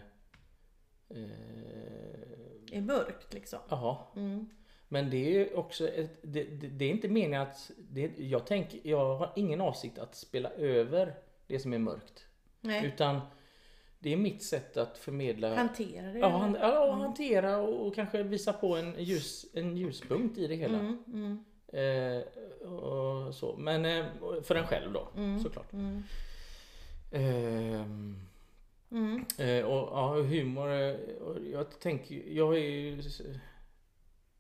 är 2.73 2.81
mörkt 2.81 3.35
liksom. 3.35 3.59
Jaha. 3.69 3.97
Mm. 4.17 4.49
Men 4.89 5.11
det 5.11 5.37
är 5.37 5.59
också 5.59 5.89
ett, 5.89 6.19
det, 6.23 6.45
det, 6.45 6.69
det 6.69 6.85
är 6.85 6.91
inte 6.91 7.09
meningen 7.09 7.43
att, 7.43 7.71
det, 7.79 8.19
jag 8.19 8.47
tänker, 8.47 8.81
jag 8.83 9.17
har 9.17 9.33
ingen 9.37 9.61
avsikt 9.61 9.99
att 9.99 10.15
spela 10.15 10.51
över 10.51 11.15
det 11.47 11.59
som 11.59 11.73
är 11.73 11.79
mörkt. 11.79 12.27
Nej, 12.61 12.87
Utan 12.87 13.21
det 13.99 14.13
är 14.13 14.17
mitt 14.17 14.43
sätt 14.43 14.77
att 14.77 14.99
förmedla 14.99 15.55
hantera 15.55 16.13
det. 16.13 16.19
Ja, 16.19 16.29
han, 16.29 16.57
ja, 16.61 16.93
hantera 16.93 17.57
och, 17.57 17.87
och 17.87 17.95
kanske 17.95 18.23
visa 18.23 18.53
på 18.53 18.77
en, 18.77 18.95
ljus, 18.99 19.47
en 19.53 19.77
ljuspunkt 19.77 20.39
i 20.39 20.47
det 20.47 20.55
hela. 20.55 20.79
Mm. 20.79 21.05
Mm. 21.07 21.45
Eh, 21.73 22.69
och 22.69 23.35
så. 23.35 23.57
Men 23.57 23.85
eh, 23.85 24.05
för 24.43 24.55
en 24.55 24.67
själv 24.67 24.93
då 24.93 25.09
Mm. 25.17 25.41
såklart. 25.41 25.73
Mm. 25.73 26.03
Mm. 28.93 29.25
eh, 29.39 29.65
och 29.65 29.89
ja, 29.99 30.15
humor. 30.23 30.73
eh, 30.73 30.95
och 31.21 31.37
Jag 31.53 31.81
tänker, 31.81 32.23
jag 32.27 32.55
är 32.57 32.61
ju 32.61 33.03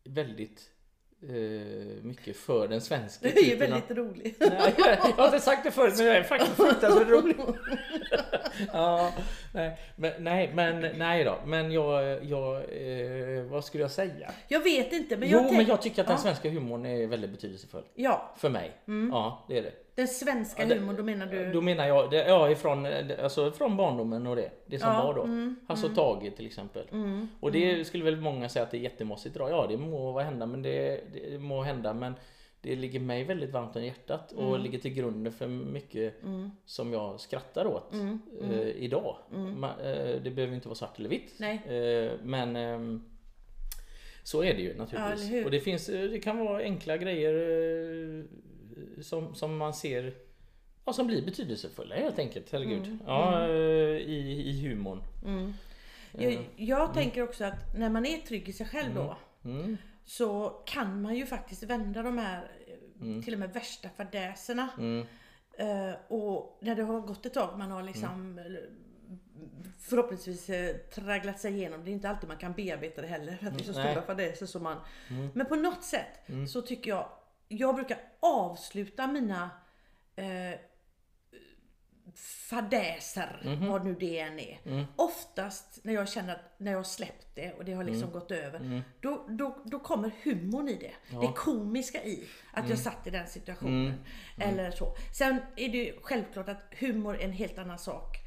väldigt 0.04 0.70
eh, 1.22 2.02
mycket 2.02 2.36
för 2.36 2.68
den 2.68 2.80
svenska 2.80 3.28
Du 3.34 3.40
är 3.40 3.44
ju 3.44 3.50
typen 3.50 3.72
av- 3.72 3.80
väldigt 3.80 3.96
rolig. 3.96 4.34
Nej, 4.40 4.74
jag 4.78 4.96
har 5.16 5.24
inte 5.24 5.40
sagt 5.40 5.64
det 5.64 5.70
förut 5.70 5.94
men 5.96 6.06
jag 6.06 6.16
är 6.16 6.22
faktiskt 6.22 6.52
fruktansvärt 6.56 7.08
rolig. 7.08 7.36
ja, 8.72 9.12
nej, 9.54 9.78
men, 9.96 10.12
nej, 10.24 10.50
men 10.54 10.80
nej 10.98 11.24
då. 11.24 11.38
Men 11.46 11.72
jag, 11.72 12.24
jag 12.24 12.56
eh, 12.56 13.42
vad 13.44 13.64
skulle 13.64 13.84
jag 13.84 13.90
säga? 13.90 14.32
Jag 14.48 14.60
vet 14.60 14.92
inte 14.92 15.16
men 15.16 15.28
jo, 15.28 15.36
jag 15.38 15.44
men 15.44 15.54
tänk- 15.56 15.68
jag 15.68 15.82
tycker 15.82 16.02
att 16.02 16.08
den 16.08 16.18
svenska 16.18 16.50
humorn 16.50 16.86
är 16.86 17.06
väldigt 17.06 17.30
betydelsefull. 17.30 17.84
Ja, 17.94 18.34
För 18.38 18.48
mig. 18.48 18.72
Ja, 19.10 19.44
det 19.48 19.58
är 19.58 19.62
det. 19.62 19.72
Den 19.94 20.08
svenska 20.08 20.62
Ja, 20.62 20.68
det- 20.68 20.74
humorn, 20.74 20.96
då 20.96 21.02
menar 21.02 21.26
du? 21.26 21.52
Då 21.52 21.60
menar 21.60 21.86
jag, 21.88 22.10
det, 22.10 22.28
ja 22.28 22.50
ifrån, 22.50 22.86
alltså 23.22 23.52
från 23.52 23.76
barndomen 23.76 24.26
och 24.26 24.36
det. 24.36 24.50
Det 24.66 24.78
som 24.78 24.88
Ja, 24.88 25.02
var 25.06 25.14
då. 25.14 25.22
mm, 25.22 25.56
Hasse 25.68 25.86
och 25.86 25.94
Tage 25.94 26.36
till 26.36 26.46
exempel. 26.46 26.86
Mm. 26.92 27.28
Och 27.40 27.52
det 27.52 27.84
skulle 27.86 28.04
väl 28.04 28.16
många 28.20 28.48
säga 28.48 28.62
att 28.62 28.70
det 28.70 28.76
är 28.76 28.80
jättemossigt 28.80 29.36
idag. 29.36 29.50
Ja 29.50 29.66
det 29.68 29.76
må 29.76 30.20
hända 30.20 30.46
men 30.46 30.62
det, 30.62 31.00
det 31.12 31.38
må 31.38 31.62
hända 31.62 31.94
men 31.94 32.14
det 32.60 32.76
ligger 32.76 33.00
mig 33.00 33.24
väldigt 33.24 33.50
varmt 33.50 33.76
om 33.76 33.84
hjärtat 33.84 34.32
och 34.32 34.58
ligger 34.60 34.78
till 34.78 34.94
grunden 34.94 35.32
för 35.32 35.46
mycket 35.46 36.22
Mm. 36.22 36.50
som 36.64 36.92
jag 36.92 37.20
skrattar 37.20 37.66
åt 37.66 37.92
Mm. 37.92 38.18
eh, 38.50 38.60
idag. 38.60 39.16
Ma, 39.56 39.68
eh, 39.84 40.20
det 40.24 40.30
behöver 40.30 40.54
inte 40.54 40.68
vara 40.68 40.76
svart 40.76 40.98
eller 40.98 41.08
vitt. 41.08 41.40
Eh, 41.40 42.18
men 42.22 42.56
ehm, 42.56 43.02
så 44.24 44.42
är 44.42 44.54
det 44.54 44.60
ju 44.62 44.68
Ja, 44.68 44.74
naturligtvis. 44.78 45.32
hur? 45.32 45.44
och 45.44 45.50
det 45.50 45.60
finns, 45.60 45.88
eh, 45.88 46.08
det 46.10 46.18
kan 46.18 46.38
vara 46.38 46.62
enkla 46.62 46.96
grejer 46.96 47.34
eh, 47.34 48.24
som, 49.02 49.34
som 49.34 49.56
man 49.56 49.74
ser 49.74 50.14
Ja, 50.84 50.92
som 50.92 51.06
blir 51.06 51.24
betydelsefulla 51.24 51.94
helt 51.94 52.18
enkelt. 52.18 52.52
Herregud. 52.52 52.98
Ja, 53.06 53.48
eh, 53.48 53.50
i, 53.96 54.42
i 54.46 54.68
humorn. 54.68 55.02
Mm. 55.24 55.52
Jag, 56.12 56.48
jag 56.56 56.94
tänker 56.94 57.22
också 57.22 57.44
att 57.44 57.76
när 57.78 57.90
man 57.90 58.06
är 58.06 58.18
trygg 58.18 58.48
i 58.48 58.52
sig 58.52 58.66
själv 58.66 58.94
då 58.94 59.16
Mm. 59.44 59.76
så 60.04 60.48
kan 60.66 61.02
man 61.02 61.14
ju 61.16 61.26
faktiskt 61.26 61.62
vända 61.62 62.02
de 62.02 62.18
här 62.18 62.50
eh, 62.66 63.22
till 63.22 63.32
och 63.32 63.38
med 63.40 63.52
värsta 63.52 63.88
fadäserna. 63.88 64.68
Mm. 64.78 65.06
Eh, 65.58 65.94
och 66.08 66.58
när 66.62 66.74
det 66.74 66.82
har 66.82 67.00
gått 67.00 67.26
ett 67.26 67.34
tag, 67.34 67.58
man 67.58 67.70
har 67.70 67.82
liksom 67.82 68.38
eh, 68.38 68.44
förhoppningsvis 69.80 70.50
eh, 70.50 70.76
tragglat 70.76 71.40
sig 71.40 71.52
igenom. 71.52 71.84
Det 71.84 71.90
är 71.90 71.92
inte 71.92 72.08
alltid 72.08 72.28
man 72.28 72.38
kan 72.38 72.52
bearbeta 72.52 73.02
det 73.02 73.08
heller 73.08 73.36
för 73.36 73.46
att 73.46 73.58
det 73.58 73.62
är 73.62 73.66
så 73.66 73.72
stora 73.72 74.02
fadäser 74.02 74.46
som 74.46 74.62
man... 74.62 74.76
Men 75.34 75.46
på 75.46 75.56
något 75.56 75.82
sätt 75.82 76.26
så 76.48 76.62
tycker 76.62 76.90
jag, 76.90 77.08
jag 77.52 77.74
brukar 77.74 77.98
avsluta 78.20 79.06
mina 79.06 79.50
eh, 80.16 80.58
fadäser, 82.50 83.58
vad 83.68 83.84
nu 83.84 83.94
det 83.94 84.18
än 84.18 84.38
är. 84.38 84.86
Oftast 84.96 85.84
när 85.84 85.92
jag 85.92 86.08
känner 86.08 86.32
att 86.32 86.58
när 86.58 86.70
jag 86.70 86.78
har 86.78 86.84
släppt 86.84 87.26
det 87.34 87.52
och 87.52 87.64
det 87.64 87.72
har 87.72 87.84
liksom 87.84 88.12
gått 88.12 88.30
över, 88.30 88.82
då, 89.00 89.26
då, 89.28 89.62
då 89.64 89.78
kommer 89.78 90.10
humorn 90.24 90.68
i 90.68 90.76
det. 90.76 91.18
Det 91.20 91.32
komiska 91.36 92.04
i 92.04 92.24
att 92.52 92.68
jag 92.68 92.78
satt 92.78 93.06
i 93.06 93.10
den 93.10 93.26
situationen. 93.26 94.04
Eller 94.38 94.70
så. 94.70 94.94
Sen 95.12 95.36
är 95.56 95.68
det 95.68 95.78
ju 95.78 95.98
självklart 96.02 96.48
att 96.48 96.74
humor 96.78 97.16
är 97.16 97.24
en 97.24 97.32
helt 97.32 97.58
annan 97.58 97.78
sak. 97.78 98.18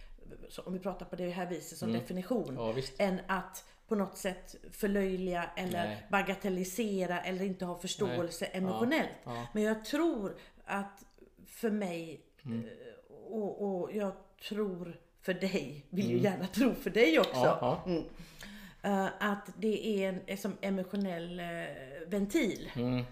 Om 0.65 0.73
vi 0.73 0.79
pratar 0.79 1.05
på 1.05 1.15
det 1.15 1.29
här 1.29 1.45
viset 1.45 1.77
som 1.77 1.93
definition. 1.93 2.55
Ja. 2.55 2.75
Än 2.97 3.19
att 3.27 3.65
på 3.87 3.95
något 3.95 4.17
sätt 4.17 4.55
förlöjliga 4.71 5.49
eller 5.55 5.83
Nej. 5.87 6.07
bagatellisera 6.11 7.21
eller 7.21 7.45
inte 7.45 7.65
ha 7.65 7.77
förståelse 7.77 8.45
emotionellt. 8.45 9.09
ja. 9.23 9.47
Men 9.53 9.63
jag 9.63 9.85
tror 9.85 10.37
att 10.65 11.03
för 11.47 11.69
mig 11.71 12.21
Mm. 12.45 12.59
eh, 12.65 13.15
och, 13.31 13.81
och 13.81 13.95
jag 13.95 14.11
tror 14.49 14.99
för 15.21 15.33
dig, 15.33 15.85
vill 15.89 16.09
ju 16.09 16.17
gärna 16.19 16.47
tro 16.47 16.73
för 16.73 16.89
dig 16.89 17.19
också. 17.19 17.35
Mm. 17.35 17.45
Ja, 17.45 17.83
ja. 17.85 17.91
Mm. 17.91 18.03
Eh, 18.83 19.09
att 19.19 19.49
det 19.57 19.87
är 20.03 20.09
en 20.09 20.21
är 20.27 20.35
som 20.37 20.57
emotionell 20.61 21.39
eh, 21.39 21.45
ventil. 22.07 22.71
Mm. 22.75 23.05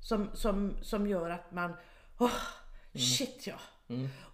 Som, 0.00 0.30
som, 0.34 0.76
som 0.82 1.06
gör 1.06 1.30
att 1.30 1.52
man, 1.52 1.72
Mm. 2.94 3.06
shit 3.06 3.46
ja. 3.46 3.58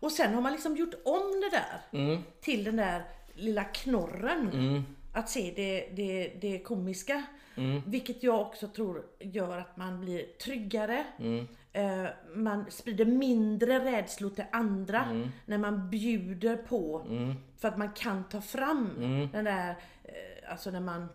Och 0.01 0.13
sen 0.13 0.35
har 0.35 0.41
man 0.41 0.53
liksom 0.53 0.77
gjort 0.77 0.95
om 1.05 1.41
det 1.41 1.51
där 1.57 2.01
Mm. 2.01 2.23
till 2.41 2.65
den 2.65 2.77
där 2.77 3.05
lilla 3.35 3.65
knorren. 3.65 4.51
Att 5.19 5.29
se 5.29 5.53
det, 5.57 5.89
det, 5.95 6.33
det 6.41 6.59
komiska. 6.59 7.23
Mm. 7.57 7.83
Vilket 7.87 8.23
jag 8.23 8.41
också 8.41 8.69
tror 8.69 9.03
gör 9.19 9.59
att 9.59 9.77
man 9.77 10.01
blir 10.01 10.25
tryggare. 10.45 11.05
Mm. 11.19 11.47
Eh, 11.73 12.07
man 12.35 12.71
sprider 12.71 13.05
mindre 13.05 13.85
rädslor 13.85 14.31
till 14.31 14.45
andra 14.53 15.05
Mm. 15.05 15.29
när 15.47 15.59
man 15.59 15.91
bjuder 15.91 16.57
på. 16.57 17.03
För 17.59 17.69
att 17.69 17.79
man 17.79 17.93
kan 17.93 18.25
ta 18.29 18.41
fram 18.41 18.91
den 19.33 19.45
där, 19.45 19.71
eh, 20.05 20.51
alltså 20.53 20.71
när 20.71 20.81
man 20.81 21.09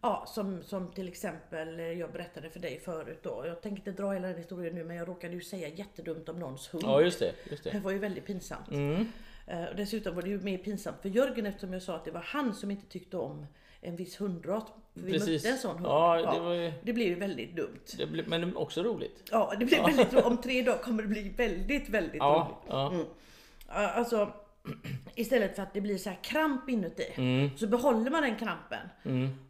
Ja, 0.00 0.24
som, 0.28 0.62
som 0.62 0.92
till 0.92 1.08
exempel 1.08 1.78
jag 1.78 2.12
berättade 2.12 2.50
för 2.50 2.60
dig 2.60 2.80
förut 2.80 3.18
då. 3.22 3.44
Jag 3.46 3.62
tänker 3.62 3.78
inte 3.78 4.02
dra 4.02 4.12
hela 4.12 4.28
den 4.28 4.36
historien 4.36 4.74
nu 4.74 4.84
men 4.84 4.96
jag 4.96 5.08
råkade 5.08 5.34
ju 5.34 5.40
säga 5.40 5.68
jättedumt 5.68 6.28
om 6.28 6.38
någons 6.38 6.74
hund. 6.74 6.84
Ja, 6.86 7.00
just 7.00 7.18
det. 7.18 7.32
Just 7.50 7.64
Det 7.64 7.70
det. 7.70 7.78
var 7.80 7.90
ju 7.90 7.98
väldigt 7.98 8.26
pinsamt. 8.26 8.68
Eh, 9.46 9.64
Och 9.64 9.76
dessutom 9.76 10.14
var 10.14 10.22
det 10.22 10.28
ju 10.28 10.40
mer 10.40 10.58
pinsamt 10.58 11.02
för 11.02 11.08
Jörgen 11.08 11.46
eftersom 11.46 11.72
jag 11.72 11.82
sa 11.82 11.94
att 11.96 12.04
det 12.04 12.10
var 12.10 12.20
han 12.20 12.54
som 12.54 12.70
inte 12.70 12.86
tyckte 12.86 13.16
om 13.16 13.46
en 13.80 13.96
viss 13.96 14.20
hundras. 14.20 14.64
För 14.94 15.00
vi 15.00 15.12
Precis. 15.12 15.44
mötte 15.44 15.52
en 15.54 15.58
sån 15.58 15.74
hund. 15.76 15.86
Ja, 15.86 16.32
det 16.34 16.40
var 16.40 16.52
ju- 16.54 16.72
det 16.82 16.92
blev 16.92 17.06
ju 17.08 17.14
väldigt 17.14 17.56
dumt. 17.56 17.80
Det 17.98 18.06
blir, 18.06 18.24
men 18.26 18.56
också 18.56 18.82
roligt. 18.82 19.22
Ja, 19.30 19.52
det 19.58 19.64
blev 19.64 19.84
väldigt 19.84 20.12
roligt. 20.12 20.24
Om 20.26 20.36
tre 20.40 20.62
dagar 20.62 20.78
kommer 20.78 21.02
det 21.02 21.08
bli 21.08 21.28
väldigt, 21.28 21.88
väldigt 21.88 22.16
Ja, 22.16 22.48
roligt. 22.50 22.72
ja. 22.74 22.92
Mm. 22.92 23.06
Alltså, 23.68 24.32
istället 25.14 25.56
för 25.56 25.62
att 25.62 25.74
det 25.74 25.80
blir 25.80 25.98
så 25.98 26.10
här 26.10 26.18
kramp 26.22 26.68
inuti 26.68 27.12
Mm. 27.16 27.50
så 27.56 27.66
behåller 27.66 28.10
man 28.10 28.22
den 28.22 28.36
krampen. 28.36 28.88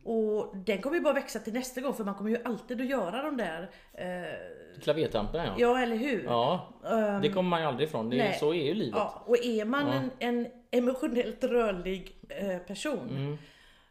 Och 0.04 0.56
den 0.56 0.80
kommer 0.82 0.96
ju 0.96 1.02
bara 1.02 1.14
växa 1.14 1.38
till 1.38 1.52
nästa 1.52 1.80
gång 1.80 1.94
för 1.94 2.04
man 2.04 2.14
kommer 2.14 2.30
ju 2.30 2.38
alltid 2.44 2.80
att 2.80 2.86
göra 2.86 3.22
de 3.22 3.36
där, 3.36 3.70
eh, 3.92 4.80
Klavertampen 4.82 5.44
ja. 5.46 5.54
ja 5.58 5.78
eller 5.82 5.96
hur? 5.96 6.24
Ja, 6.24 6.68
Ehm, 6.90 7.22
det 7.22 7.28
kommer 7.28 7.50
man 7.50 7.60
ju 7.60 7.66
aldrig 7.66 7.88
ifrån. 7.88 8.10
Det, 8.10 8.16
nej. 8.16 8.36
så 8.40 8.54
är 8.54 8.64
ju 8.64 8.74
livet. 8.74 8.94
Ja, 8.98 9.22
och 9.26 9.44
är 9.44 9.64
man 9.64 9.86
Ja. 9.86 9.92
en, 9.94 10.10
en 10.18 10.46
emotionellt 10.70 11.44
rörlig 11.44 12.16
eh, 12.28 12.58
person 12.58 13.38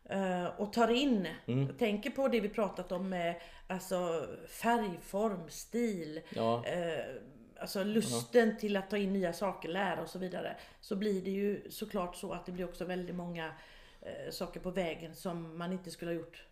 Mm. 0.09 0.43
eh, 0.43 0.49
och 0.57 0.73
tar 0.73 0.87
in, 0.91 1.27
tänker 1.79 2.09
på 2.09 2.27
det 2.27 2.39
vi 2.39 2.49
pratat 2.49 2.91
om 2.91 3.09
med 3.09 3.35
alltså, 3.67 4.25
färgform, 4.49 5.49
stil, 5.49 6.21
Ja. 6.35 6.63
eh, 6.65 7.05
alltså 7.59 7.83
lusten 7.83 8.57
till 8.57 8.77
att 8.77 8.89
ta 8.89 8.97
in 8.97 9.13
nya 9.13 9.33
saker, 9.33 9.69
lära 9.69 10.01
och 10.01 10.09
så 10.09 10.19
vidare. 10.19 10.55
Så 10.81 10.95
blir 10.95 11.21
det 11.21 11.31
ju 11.31 11.69
såklart 11.69 12.15
så 12.15 12.31
att 12.31 12.45
det 12.45 12.51
blir 12.51 12.65
också 12.65 12.85
väldigt 12.85 13.15
många 13.15 13.51
eh, 14.01 14.31
saker 14.31 14.59
på 14.59 14.71
vägen 14.71 15.15
som 15.15 15.57
man 15.57 15.71
inte 15.71 15.91
skulle 15.91 16.11
ha 16.11 16.15
gjort 16.15 16.45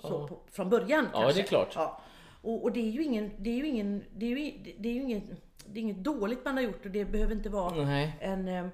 så 0.00 0.28
på, 0.28 0.38
från 0.50 0.70
början. 0.70 1.08
Ja, 1.12 1.20
kanske. 1.20 1.40
det 1.40 1.46
är 1.46 1.48
klart. 1.48 1.72
Ja. 1.74 2.00
Och, 2.42 2.62
och 2.62 2.72
det 2.72 2.80
är 2.80 2.90
ju 2.90 3.02
ingen, 3.04 3.30
det 3.38 3.50
är 3.50 3.54
ju 3.54 3.66
ingen, 3.66 4.04
det 4.16 4.26
är 4.26 4.30
ju, 4.30 4.74
det 4.78 4.88
är 4.88 4.92
ju 4.92 5.02
ingen, 5.02 5.36
det 5.66 5.80
är 5.80 5.82
inget 5.82 6.04
dåligt 6.04 6.44
man 6.44 6.54
har 6.54 6.62
gjort 6.62 6.84
och 6.84 6.90
det 6.90 7.04
behöver 7.04 7.34
inte 7.34 7.48
vara 7.48 7.84
Nej, 7.84 8.16
en, 8.20 8.48
eh, 8.48 8.66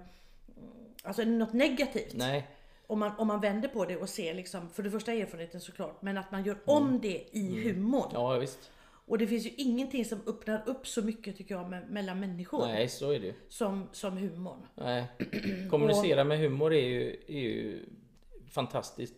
alltså 1.03 1.25
något 1.25 1.53
negativt. 1.53 2.15
nej. 2.15 2.49
Om 2.87 2.99
man, 2.99 3.13
om 3.19 3.27
man 3.27 3.41
vänder 3.41 3.69
på 3.69 3.85
det 3.85 3.97
och 3.97 4.09
ser 4.09 4.35
liksom, 4.35 4.71
för 4.71 4.83
det 4.83 4.91
första 4.91 5.13
erfarenheten 5.13 5.61
såklart, 5.61 6.03
men 6.03 6.19
att 6.19 6.31
man 6.31 6.45
gör 6.45 6.57
om 6.65 7.01
det 7.01 7.25
i 7.31 7.63
humorn. 7.63 8.11
Mm. 8.11 8.23
Ja, 8.23 8.39
visst. 8.39 8.71
Och 9.07 9.19
det 9.19 9.27
finns 9.27 9.47
ju 9.47 9.51
ingenting 9.57 10.05
som 10.05 10.19
öppnar 10.27 10.63
upp 10.67 10.87
så 10.87 11.03
mycket 11.03 11.37
tycker 11.37 11.55
jag 11.55 11.71
med, 11.71 11.91
mellan 11.91 12.21
människor 12.21 12.67
Nej, 12.67 12.89
så 12.89 13.11
är 13.11 13.21
det 13.21 13.35
som, 13.49 13.89
som 13.93 14.17
humorn. 14.17 14.67
Nej. 14.75 15.07
Kommunicera 15.71 16.25
med 16.25 16.39
humor 16.39 16.73
är 16.75 16.89
ju, 16.89 17.25
är 17.27 17.41
ju 17.41 17.85
fantastiskt 18.51 19.15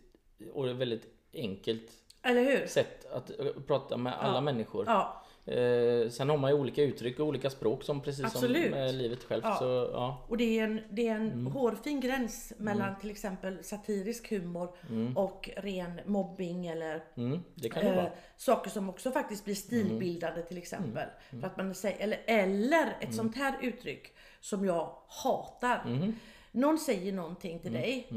och 0.52 0.80
väldigt 0.80 1.06
enkelt 1.34 1.92
Eller 2.22 2.44
hur? 2.44 2.66
sätt 2.66 3.06
att 3.12 3.40
eh, 3.40 3.46
prata 3.66 3.96
med 3.96 4.12
alla 4.12 4.40
människor. 4.40 4.84
Ja, 4.86 5.25
Eh, 5.46 6.08
sen 6.10 6.28
har 6.28 6.36
man 6.36 6.50
ju 6.50 6.56
olika 6.60 6.82
uttryck 6.82 7.18
och 7.20 7.26
olika 7.26 7.50
språk 7.50 7.82
som 7.82 8.00
precis 8.02 8.24
Absolut. 8.24 8.62
som 8.62 8.70
med 8.70 8.94
livet 8.94 9.24
självt. 9.24 9.44
Ja. 9.44 9.56
Så, 9.58 9.90
ja. 9.92 10.24
och 10.28 10.36
det 10.36 10.58
är 10.58 10.64
en, 10.64 10.80
det 10.90 11.08
är 11.08 11.14
en 11.14 11.32
Mm. 11.32 11.46
hårfin 11.46 12.00
gräns 12.00 12.52
mellan 12.58 12.98
till 12.98 13.10
exempel 13.10 13.64
satirisk 13.64 14.30
humor 14.30 14.68
och 15.14 15.50
ren 15.56 16.00
mobbing 16.06 16.66
eller 16.66 17.04
Mm, 17.16 17.40
Eh, 17.74 18.04
saker 18.36 18.70
som 18.70 18.88
också 18.88 19.10
faktiskt 19.10 19.44
blir 19.44 19.54
stilbildande 19.54 20.42
till 20.42 20.58
exempel. 20.58 21.08
För 21.30 21.46
att 21.46 21.56
man 21.56 21.74
säger, 21.74 21.98
eller, 22.00 22.18
eller 22.26 22.96
ett 23.00 23.14
sånt 23.14 23.36
här 23.36 23.54
uttryck 23.62 24.12
som 24.40 24.64
jag 24.64 24.96
hatar. 25.08 26.12
Någon 26.52 26.78
säger 26.78 27.12
någonting 27.12 27.58
till 27.58 27.72
dig. 27.72 28.08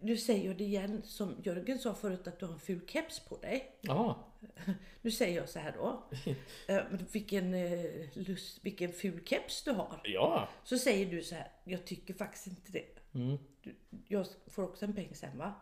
Nu 0.00 0.16
säger 0.16 0.46
jag 0.46 0.56
det 0.58 0.64
igen 0.64 1.02
som 1.04 1.36
Jörgen 1.42 1.78
sa 1.78 1.94
förut 1.94 2.26
att 2.28 2.38
du 2.38 2.46
har 2.46 2.52
en 2.52 2.58
ful 2.60 2.80
keps 2.86 3.20
på 3.20 3.36
dig. 3.36 3.76
Ja, 3.80 4.24
Nu 5.02 5.10
säger 5.10 5.36
jag 5.40 5.48
så 5.48 5.58
här 5.58 5.72
då. 5.72 6.02
Eh, 6.68 6.82
vilken, 7.12 7.54
eh, 7.54 7.84
lust, 8.14 8.58
vilken 8.62 8.92
ful 8.92 9.24
keps 9.24 9.62
du 9.64 9.70
har. 9.72 10.00
ja. 10.04 10.48
Så 10.64 10.78
säger 10.78 11.06
du 11.06 11.22
så 11.22 11.34
här. 11.34 11.48
Jag 11.64 11.84
tycker 11.86 12.14
faktiskt 12.14 12.46
inte 12.46 12.72
det. 12.72 12.84
Mm. 13.18 13.38
Du, 13.62 13.74
jag 14.08 14.26
får 14.46 14.62
också 14.62 14.84
en 14.84 14.92
peng 14.92 15.14
sen 15.14 15.38
va? 15.38 15.54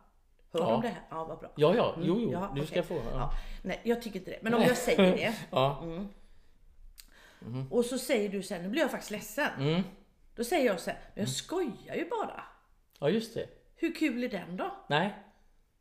Hör 0.53 0.61
Ja. 0.61 0.71
de 0.71 0.83
det 0.83 0.89
här? 0.89 1.03
Ja 1.11 1.25
vad 1.25 1.39
bra. 1.39 1.53
Ja, 1.57 1.75
ja, 1.77 1.97
jo, 2.03 2.19
jo, 2.21 2.33
Ja, 2.33 2.53
du 2.57 2.67
ska 2.67 2.83
få. 2.83 2.95
Ja. 2.95 3.03
Ja. 3.11 3.33
Nej, 3.63 3.81
jag 3.85 4.03
tycker 4.03 4.19
inte 4.19 4.31
det. 4.31 4.39
Men 4.43 4.55
om 4.55 4.63
jag 4.63 4.77
säger 4.77 5.17
det. 5.17 5.35
Ja. 5.51 5.85
Och 7.71 7.85
så 7.85 7.99
säger 7.99 8.29
du 8.29 8.43
sen, 8.43 8.63
nu 8.63 8.69
blir 8.69 8.83
jag 8.83 8.91
faktiskt 8.91 9.11
ledsen. 9.11 9.51
Mm. 9.59 9.83
Då 10.35 10.45
säger 10.45 10.67
jag 10.67 10.81
så 10.81 10.91
här, 10.91 10.99
men 11.15 11.25
jag 11.25 11.33
skojar 11.33 11.95
ju 11.95 12.09
bara. 12.11 12.45
ja, 12.99 13.11
just 13.11 13.35
det. 13.35 13.47
Hur 13.85 13.95
kul 13.95 14.25
är 14.25 14.29
den 14.29 14.57
då? 14.57 14.77
Nej, 14.89 15.15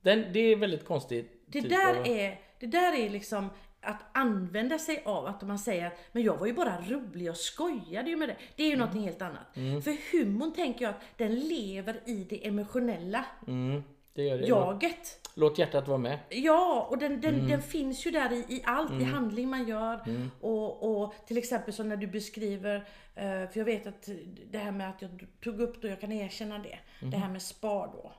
den, 0.01 0.25
det 0.33 0.39
är 0.39 0.55
väldigt 0.55 0.85
konstigt. 0.85 1.43
Det 1.45 1.61
typ 1.61 1.69
där 1.71 1.99
av- 1.99 2.07
är, 2.07 2.39
det 2.59 2.67
där 2.67 2.93
är 2.99 3.09
liksom 3.09 3.49
att 3.81 4.01
använda 4.13 4.79
sig 4.79 5.01
av 5.05 5.25
att 5.25 5.41
man 5.41 5.59
säger 5.59 5.87
att 5.87 5.93
men 6.11 6.23
jag 6.23 6.37
var 6.37 6.47
ju 6.47 6.53
bara 6.53 6.81
rolig, 6.81 7.25
jag 7.25 7.37
skojade 7.37 8.09
ju 8.09 8.15
med 8.17 8.29
det. 8.29 8.35
Det 8.55 8.63
är 8.63 8.67
ju 8.69 8.75
någonting 8.77 9.01
helt 9.03 9.21
annat. 9.21 9.53
För 9.83 10.11
humorn 10.11 10.53
tänker 10.53 10.85
jag 10.85 10.89
att 10.89 11.01
den 11.17 11.39
lever 11.39 11.99
i 12.05 12.25
det 12.29 12.47
emotionella 12.47 13.25
Mm, 13.47 13.83
det 14.13 14.37
det. 14.37 14.47
jaget. 14.47 15.22
Låt 15.35 15.57
hjärtat 15.57 15.87
vara 15.87 15.97
med. 15.97 16.19
Ja, 16.29 16.87
och 16.89 16.97
den, 16.97 17.21
den, 17.21 17.47
den 17.47 17.61
finns 17.61 18.05
ju 18.05 18.11
där 18.11 18.33
i, 18.33 18.45
i 18.49 18.61
allt, 18.65 19.01
i 19.01 19.03
handling 19.03 19.49
man 19.49 19.67
gör. 19.67 19.99
Och, 20.41 21.03
och 21.03 21.13
till 21.27 21.37
exempel 21.37 21.73
så 21.73 21.83
när 21.83 21.97
du 21.97 22.07
beskriver, 22.07 22.75
eh, 23.15 23.23
för 23.23 23.51
jag 23.53 23.65
vet 23.65 23.87
att 23.87 24.09
det 24.51 24.57
här 24.57 24.71
med 24.71 24.89
att 24.89 25.01
jag 25.01 25.27
tog 25.43 25.59
upp 25.59 25.81
då, 25.81 25.87
jag 25.87 26.01
kan 26.01 26.11
erkänna 26.11 26.59
det, 26.59 26.79
det 26.99 27.17
här 27.17 27.29
med 27.29 27.41
spa 27.41 27.87
då. 27.87 28.11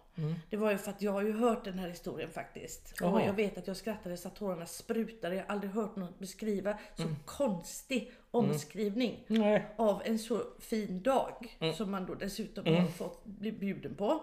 Det 0.51 0.57
var 0.57 0.71
ju 0.71 0.79
för 0.79 0.91
att 0.91 1.03
jag 1.03 1.12
har 1.12 1.23
ju 1.23 1.33
hört 1.33 1.65
den 1.65 1.79
här 1.79 1.89
historien 1.89 2.31
faktiskt. 2.31 3.01
Och 3.03 3.21
jag 3.21 3.33
vet 3.33 3.59
att 3.59 3.67
jag 3.67 3.77
skrattade 3.77 4.17
så 4.17 4.29
att 4.29 4.37
tårarna 4.37 4.67
sprutade. 4.67 5.35
Jag 5.35 5.43
har 5.43 5.53
aldrig 5.53 5.73
hört 5.73 5.97
någon 5.97 6.12
beskriva 6.19 6.79
så 6.97 7.03
konstig 7.25 8.12
omskrivning 8.31 9.25
Nej. 9.27 9.67
av 9.77 10.03
en 10.05 10.19
så 10.19 10.43
fin 10.59 11.03
dag 11.03 11.57
som 11.77 11.91
man 11.91 12.07
då 12.07 12.15
dessutom 12.15 12.75
har 12.75 12.87
fått 12.87 13.25
bli 13.25 13.53
bjuden 13.53 13.95
på. 13.95 14.21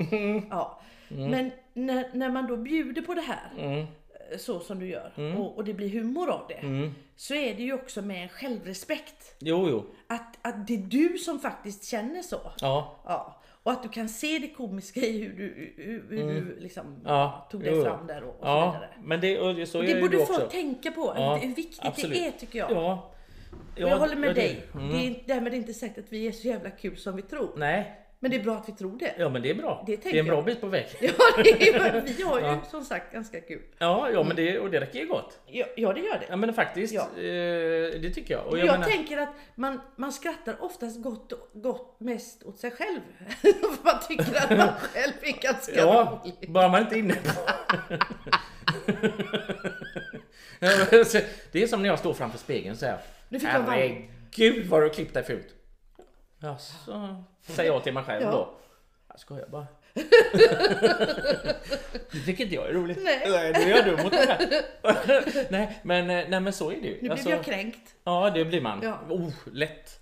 Ja. 0.50 0.82
Men 1.10 1.52
när, 1.74 2.10
när 2.14 2.30
man 2.32 2.48
då 2.48 2.58
bjuder 2.58 3.02
på 3.02 3.14
det 3.14 3.22
här 3.22 3.52
Mm. 3.58 3.80
eh, 3.80 3.86
så 4.38 4.60
som 4.60 4.80
du 4.80 4.88
gör 4.88 5.12
och, 5.40 5.56
och 5.58 5.64
det 5.66 5.74
blir 5.74 5.90
humor 5.90 6.30
av 6.30 6.46
det 6.48 6.54
Mm. 6.54 6.92
så 7.16 7.34
är 7.34 7.54
det 7.56 7.64
ju 7.64 7.74
också 7.74 8.02
med 8.02 8.24
en 8.24 8.30
självrespekt. 8.30 9.36
Jo, 9.40 9.68
jo. 9.70 9.86
Att, 10.08 10.38
att 10.42 10.68
det 10.68 10.74
är 10.74 10.78
du 10.78 11.18
som 11.18 11.40
faktiskt 11.40 11.86
känner 11.86 12.22
så. 12.22 12.40
Ja. 12.62 13.02
Ja. 13.06 13.38
Och 13.64 13.72
att 13.72 13.84
du 13.84 13.90
kan 13.90 14.10
se 14.10 14.40
det 14.40 14.48
komiska 14.48 15.00
i 15.00 15.18
hur 15.24 15.30
du, 15.38 15.74
hur, 15.84 16.06
hur 16.10 16.42
du 16.42 16.60
liksom 16.60 16.86
Mm. 16.88 17.02
Ja, 17.06 17.48
tog 17.52 17.62
dig 17.64 17.74
jo, 17.76 17.84
fram 17.84 18.08
där 18.08 18.24
och, 18.24 18.30
och 18.30 18.36
så 18.42 18.46
Ja, 18.48 18.72
vidare. 18.72 18.90
men 19.04 19.22
det, 19.22 19.40
och 19.40 19.68
så 19.68 19.80
Och 19.80 19.86
det 19.86 20.02
borde 20.02 20.18
folk 20.18 20.30
också. 20.30 20.50
tänka 20.50 20.92
på, 20.92 21.14
Ja, 21.16 21.36
hur 21.36 21.56
viktigt 21.56 21.86
absolut. 21.86 22.18
det 22.18 22.28
är 22.28 22.32
tycker 22.32 22.60
jag. 22.60 22.72
Ja. 22.72 23.12
och 23.74 23.80
jag 23.82 23.98
håller 23.98 24.16
med 24.16 24.30
ja, 24.30 24.34
dig. 24.34 24.64
Mm. 24.74 24.90
Det 24.90 25.08
är 25.08 25.24
därmed 25.28 25.54
inte 25.54 25.74
sagt 25.74 25.98
att 25.98 26.06
vi 26.10 26.28
är 26.28 26.32
så 26.32 26.48
jävla 26.48 26.70
kul 26.70 26.98
som 26.98 27.16
vi 27.16 27.22
tror. 27.22 27.52
Nej, 27.58 28.01
Men 28.24 28.32
det 28.32 28.38
är 28.38 28.44
bra 28.44 28.56
att 28.58 28.70
vi 28.70 28.74
tror 28.74 28.98
det. 28.98 29.14
ja 29.18 29.30
men 29.30 29.42
det 29.42 29.50
är 29.50 29.54
bra. 29.56 29.84
Det 29.88 30.04
Det, 30.04 30.10
är 30.10 30.16
en 30.20 30.26
bra 30.26 30.36
jag. 30.36 30.46
bit 30.46 30.62
på 30.62 30.68
väg. 30.68 30.88
Ja, 31.02 31.12
det 31.44 31.50
är, 31.70 32.02
vi 32.18 32.24
har 32.24 32.40
ju 32.40 32.46
Ja. 32.46 32.62
som 32.72 32.84
sagt 32.86 33.14
ganska 33.14 33.42
kul. 33.42 33.62
Ja, 33.78 34.10
ja 34.14 34.24
men 34.24 34.36
det, 34.36 34.60
och 34.60 34.72
det 34.72 34.80
räcker 34.80 35.00
ju 35.00 35.08
gott. 35.08 35.40
Ja, 35.48 35.66
ja 35.76 35.94
det 35.94 36.00
gör 36.00 36.20
det. 36.20 36.26
Ja 36.30 36.36
men 36.36 36.54
faktiskt, 36.54 36.94
Ja. 36.94 37.02
eh, 37.02 37.22
det 38.02 38.12
tycker 38.16 38.34
jag. 38.34 38.48
Och 38.48 38.58
Jag, 38.58 38.66
jag, 38.66 38.72
menar, 38.80 38.86
tänker 38.88 39.18
att 39.18 39.30
man, 39.56 39.82
man 39.96 40.12
skrattar 40.12 40.56
oftast 40.64 41.02
gott, 41.02 41.34
gott 41.54 41.96
mest 42.00 42.44
åt 42.44 42.60
sig 42.60 42.72
själv. 42.72 43.00
Man 43.84 43.96
tycker 44.08 44.36
att 44.44 44.58
man 44.58 44.70
själv 44.80 45.14
är 45.22 45.42
ganska 45.42 45.76
Ja, 45.76 46.22
rolig. 46.24 46.52
bara 46.52 46.68
man 46.70 46.82
inte 46.82 46.96
är 46.96 47.00
inne 47.00 47.14
på... 47.14 47.42
det 51.52 51.64
är 51.64 51.68
som 51.68 51.82
när 51.82 51.90
jag 51.90 52.00
står 52.00 52.14
framför 52.14 52.38
spegeln 52.38 52.78
Nu 53.30 53.40
fick 53.40 53.50
jag 53.50 53.60
varm. 53.60 53.68
Herregud 53.70 54.66
vad 54.68 54.82
du 54.82 54.88
har 54.88 54.94
klippt 54.94 55.14
dig 55.14 55.24
fult. 55.24 55.48
Jaså, 56.42 57.24
säger 57.42 57.72
jag 57.72 57.84
till 57.84 57.94
mig 57.94 58.04
själv 58.04 58.24
Ja. 58.24 58.32
då. 58.32 58.54
Jag 59.08 59.20
skojar 59.20 59.48
bara. 59.48 59.68
Det 62.12 62.20
tycker 62.26 62.44
inte 62.44 62.56
jag 62.56 62.70
är 62.70 62.74
roligt. 62.74 62.98
Nej. 63.04 63.22
Nej, 63.28 63.54
nu 63.54 63.60
är 63.72 63.76
jag 63.76 63.86
dum 63.86 64.00
mot 64.04 64.12
det 64.12 64.18
här. 64.28 65.52
nej, 65.52 65.80
men, 65.84 66.10
eh, 66.10 66.26
nej 66.30 66.39
men 66.39 66.54
så 66.54 66.72
är 66.72 66.76
det 66.82 66.88
ju. 66.88 66.94
Nu 66.94 67.00
blev 67.00 67.12
Alltså, 67.12 67.30
jag 67.30 67.44
kränkt. 67.44 67.96
Ja, 68.04 68.30
det 68.30 68.46
blir 68.46 68.62
man. 68.62 68.80
Ja. 68.84 69.00
Oh, 69.10 69.32
lätt. 69.52 70.00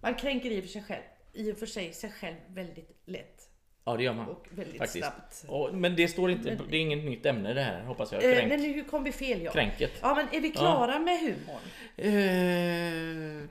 Man 0.00 0.14
kränker 0.14 0.50
i 0.50 0.58
och 0.60 0.64
för 0.64 0.70
sig 0.70 0.82
själv, 0.88 1.02
i 1.32 1.52
och 1.52 1.56
för 1.58 1.66
sig, 1.66 1.92
sig 1.92 2.10
själv 2.20 2.36
väldigt 2.48 2.90
lätt. 3.06 3.42
Ja, 3.84 3.96
det 3.96 4.02
gör 4.02 4.12
man. 4.12 4.28
Och 4.28 4.46
väldigt 4.50 4.78
Faktiskt. 4.78 5.04
snabbt. 5.06 5.44
Och, 5.48 5.74
men 5.74 5.96
det 5.96 6.08
står 6.08 6.30
inte, 6.30 6.58
det 6.70 6.76
är 6.76 6.80
inget 6.80 7.04
nytt 7.04 7.26
ämne 7.26 7.54
det 7.54 7.62
här 7.62 7.82
hoppas 7.84 8.12
jag. 8.12 8.24
Eh, 8.24 8.34
Kränk. 8.36 8.48
nej, 8.48 8.58
nu 8.58 8.84
kom 8.84 9.04
vi 9.04 9.12
fel 9.12 9.42
ja. 9.42 9.52
Kränket. 9.52 9.92
Ja 10.02 10.14
men 10.14 10.26
är 10.32 10.40
vi 10.40 10.50
klara 10.50 10.98
med 10.98 11.20
humorn? 11.20 11.60
Eh, 11.96 13.48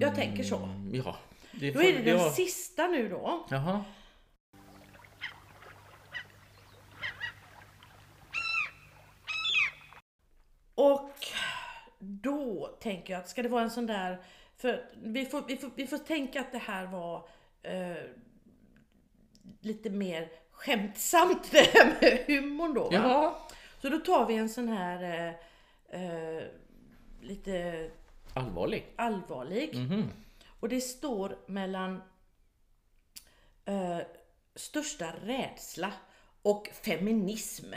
Jag 0.00 0.14
tänker 0.14 0.42
så. 0.42 0.56
mm, 0.56 1.02
Ja. 1.04 1.16
Det 1.52 1.70
Då 1.70 1.80
får- 1.80 1.88
är 1.88 1.92
det 1.92 2.02
den 2.02 2.18
har- 2.20 2.30
sista 2.30 2.86
nu 2.86 3.08
då. 3.08 3.46
Jaha. 3.50 3.84
Och 10.74 11.10
då 11.98 12.66
tänker 12.80 13.12
jag 13.12 13.20
att 13.22 13.28
ska 13.28 13.42
det 13.42 13.48
vara 13.48 13.62
en 13.62 13.70
sån 13.70 13.86
där, 13.86 14.18
för 14.56 14.84
vi 15.02 15.26
får, 15.26 15.42
vi 15.48 15.56
får, 15.56 15.70
vi 15.76 15.86
får 15.86 15.98
tänka 15.98 16.40
att 16.40 16.52
det 16.52 16.58
här 16.58 16.86
var 16.86 17.28
eh, 17.62 17.96
lite 19.60 19.90
mer 19.90 20.28
skämtsamt 20.52 21.48
det 21.50 21.58
här 21.74 21.96
med 22.00 22.24
humorn 22.26 22.74
då. 22.74 22.88
Jaha. 22.92 23.34
Så 23.82 23.88
då 23.88 23.98
tar 23.98 24.26
vi 24.26 24.34
en 24.36 24.48
sån 24.48 24.68
här 24.68 25.02
eh, 25.92 26.02
eh, 26.02 26.42
lite 27.20 27.90
Allvarlig? 28.34 28.86
allvarlig. 28.96 29.74
Mhm. 29.76 30.10
Och 30.62 30.68
det 30.68 30.80
står 30.80 31.38
mellan 31.46 32.02
eh, 33.64 33.98
största 34.54 35.14
rädsla 35.24 35.92
och 36.42 36.68
feminism. 36.72 37.72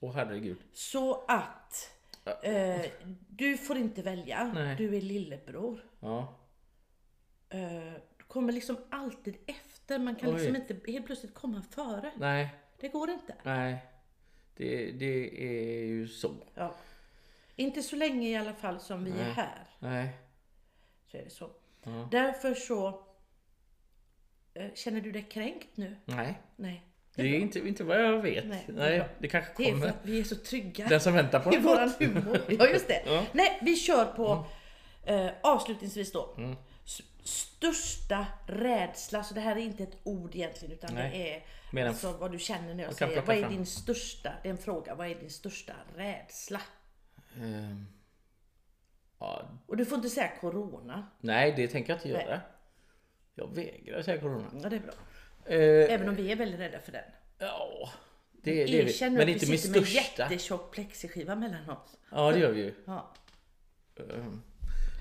Åh 0.00 0.12
herregud. 0.14 0.58
Så 0.72 1.24
att 1.28 1.90
eh, 2.42 2.80
du 3.28 3.56
får 3.56 3.76
inte 3.76 4.02
välja. 4.02 4.52
Nej. 4.54 4.76
Du 4.76 4.96
är 4.96 5.00
lillebror. 5.00 5.84
Ja. 6.00 6.38
Eh, 7.48 7.92
du 8.16 8.24
kommer 8.26 8.52
liksom 8.52 8.76
alltid 8.90 9.36
efter. 9.46 9.98
Man 9.98 10.16
kan 10.16 10.28
Oj. 10.28 10.34
liksom 10.34 10.56
inte 10.56 10.90
helt 10.92 11.06
plötsligt 11.06 11.34
komma 11.34 11.62
före. 11.62 12.12
Nej, 12.16 12.48
Det 12.80 12.88
går 12.88 13.10
inte. 13.10 13.34
nej. 13.42 13.86
Det, 14.54 14.90
det 14.92 15.44
är 15.44 15.84
ju 15.86 16.08
så. 16.08 16.34
Ja. 16.54 16.74
Inte 17.56 17.82
så 17.82 17.96
länge 17.96 18.28
i 18.28 18.36
alla 18.36 18.54
fall 18.54 18.80
som 18.80 19.04
vi 19.04 19.10
är 19.10 19.14
Nej. 19.14 19.32
här. 19.32 19.66
Nej. 19.78 20.18
Så 21.10 21.16
är 21.16 21.24
det 21.24 21.30
så. 21.30 21.50
Ja. 21.82 22.08
Därför 22.10 22.54
så 22.54 22.88
eh, 24.54 24.74
Känner 24.74 25.00
du 25.00 25.12
dig 25.12 25.22
kränkt 25.30 25.68
nu? 25.76 25.96
Nej. 26.04 26.40
Nej. 26.56 26.86
Det 27.14 27.22
är 27.22 27.38
inte, 27.40 27.58
inte 27.58 27.84
vad 27.84 28.04
jag 28.04 28.22
vet. 28.22 28.44
Nej, 28.46 28.64
Nej, 28.68 28.90
det 28.90 28.94
är 28.94 28.98
bra. 28.98 29.08
det 29.18 29.28
kanske 29.28 29.52
Det 29.56 29.62
är 29.62 29.66
för 29.66 29.72
kommer. 29.72 29.86
att 29.88 29.96
vi 30.02 30.20
är 30.20 30.24
så 30.24 30.36
trygga 30.36 30.88
Den 30.88 31.00
som 31.00 31.12
väntar 31.14 31.40
på 31.40 31.54
i 31.54 31.58
våran 31.58 31.92
humor. 31.98 32.40
Ja 32.48 32.66
just 32.66 32.88
det. 32.88 33.02
Ja. 33.06 33.24
Nej, 33.32 33.58
vi 33.62 33.76
kör 33.76 34.04
på 34.04 34.44
eh, 35.06 35.30
avslutningsvis 35.42 36.12
då. 36.12 36.34
Mm. 36.38 36.56
Största 37.24 38.26
rädsla, 38.46 39.22
så 39.24 39.34
det 39.34 39.40
här 39.40 39.56
är 39.56 39.60
inte 39.60 39.82
ett 39.82 39.96
ord 40.02 40.34
egentligen 40.34 40.72
utan 40.74 40.94
Nej. 40.94 41.10
det 41.10 41.34
är 41.34 41.44
Mer 41.72 41.82
än- 41.82 41.88
alltså, 41.88 42.12
vad 42.12 42.32
du 42.32 42.38
känner 42.38 42.74
när 42.74 42.82
jag 42.82 42.90
Jag 42.90 42.96
säger. 42.98 43.22
Vad 43.22 43.36
är 43.36 43.40
fram. 43.40 43.52
din 43.52 43.66
största, 43.66 44.32
det 44.42 44.48
är 44.48 44.50
en 44.52 44.58
fråga, 44.58 44.94
vad 44.94 45.06
är 45.10 45.14
din 45.14 45.30
största 45.30 45.72
rädsla? 45.96 46.60
Ehm. 47.36 47.86
Ja, 49.20 49.48
Och 49.66 49.76
du 49.76 49.84
får 49.84 49.96
inte 49.96 50.10
säga 50.10 50.30
corona. 50.40 51.06
nej, 51.20 51.52
det 51.56 51.68
tänker 51.68 51.92
jag 51.92 51.98
inte 51.98 52.08
Nej. 52.08 52.24
göra. 52.26 52.40
Jag 53.34 53.54
vägrar 53.54 54.02
säga 54.02 54.20
corona. 54.20 54.50
Ja 54.62 54.68
det 54.68 54.76
är 54.76 54.80
bra. 54.80 54.92
Eh, 55.46 55.94
Även 55.94 56.08
om 56.08 56.14
vi 56.14 56.32
är 56.32 56.36
väldigt 56.36 56.60
rädda 56.60 56.80
för 56.80 56.92
den. 56.92 57.04
ja, 57.38 57.88
det, 58.32 58.64
det 58.64 58.80
är 58.80 58.84
vi. 58.84 59.10
Men 59.10 59.12
att 59.12 59.16
det 59.16 59.22
är 59.22 59.26
vi 59.26 59.32
inte 59.32 59.50
min 59.50 59.58
sitter 59.58 59.70
med 59.80 59.80
en 59.80 59.86
största. 59.86 60.22
jättetjock 60.22 60.70
plexiskiva 60.74 61.36
mellan 61.36 61.70
oss. 61.70 61.96
Ja, 62.10 62.32
det 62.32 62.38
gör 62.38 62.50
vi 62.52 62.60
ju. 62.60 62.74
Ja. 62.84 63.14
Ehm. 63.98 64.42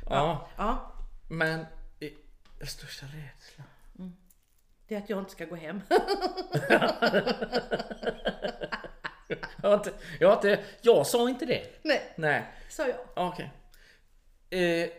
Ja, 0.09 0.49
ja, 0.57 0.91
men 1.30 1.59
eh, 1.99 2.11
största 2.67 3.05
rädsla. 3.05 3.63
det 4.88 4.95
är 4.95 4.99
att 4.99 5.09
jag 5.09 5.20
inte 5.20 5.32
ska 5.32 5.45
gå 5.45 5.55
hem. 5.55 5.82
Jag, 9.61 9.70
har 9.70 9.74
inte, 9.78 9.91
jag, 10.20 10.28
har 10.30 10.36
inte, 10.36 10.59
jag 10.82 11.07
sa 11.07 11.30
inte 11.30 11.45
det. 11.45 11.63
Nej, 11.84 12.01
Nej, 12.15 12.43
sa 12.70 12.88
jag. 12.88 12.97
okej. 13.15 13.51
Eh, 14.49 14.89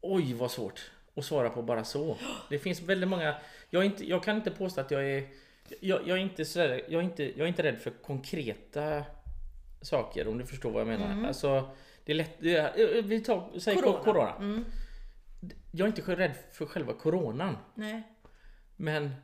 oj, 0.00 0.34
vad 0.34 0.50
svårt 0.50 0.90
att 1.14 1.24
svara 1.24 1.50
på 1.50 1.62
bara 1.62 1.84
så. 1.84 2.16
Det 2.50 2.58
finns 2.58 2.82
väldigt 2.82 3.08
många. 3.08 3.34
Jag, 3.70 3.84
inte, 3.84 4.08
jag 4.08 4.22
kan 4.22 4.36
inte 4.36 4.50
påstå 4.50 4.80
att 4.80 4.90
jag 4.90 5.10
är. 5.10 5.28
Jag, 5.80 6.08
jag 6.08 6.18
är 6.18 6.22
inte 6.22 6.44
så 6.44 6.58
där, 6.58 6.82
jag 6.88 7.00
är 7.00 7.04
inte, 7.04 7.24
jag 7.24 7.40
är 7.40 7.46
inte 7.46 7.62
rädd 7.62 7.78
för 7.78 7.90
konkreta 7.90 9.04
saker 9.82 10.28
om 10.28 10.38
du 10.38 10.46
förstår 10.46 10.70
vad 10.70 10.80
jag 10.80 10.88
menar. 10.88 11.28
Alltså, 11.28 11.70
det 12.04 12.12
är 12.12 12.16
lätt. 12.16 12.36
Det 12.38 12.56
är, 12.56 13.02
vi 13.02 13.20
tar, 13.20 13.58
säg 13.58 13.74
corona. 13.74 13.98
Corona. 14.04 14.32
corona. 14.32 14.64
Jag 15.72 15.84
är 15.84 15.86
inte 15.86 16.16
rädd 16.16 16.34
för 16.52 16.66
själva 16.66 16.92
coronan. 16.92 17.56
Nej. 17.74 18.02
Men 18.76 19.14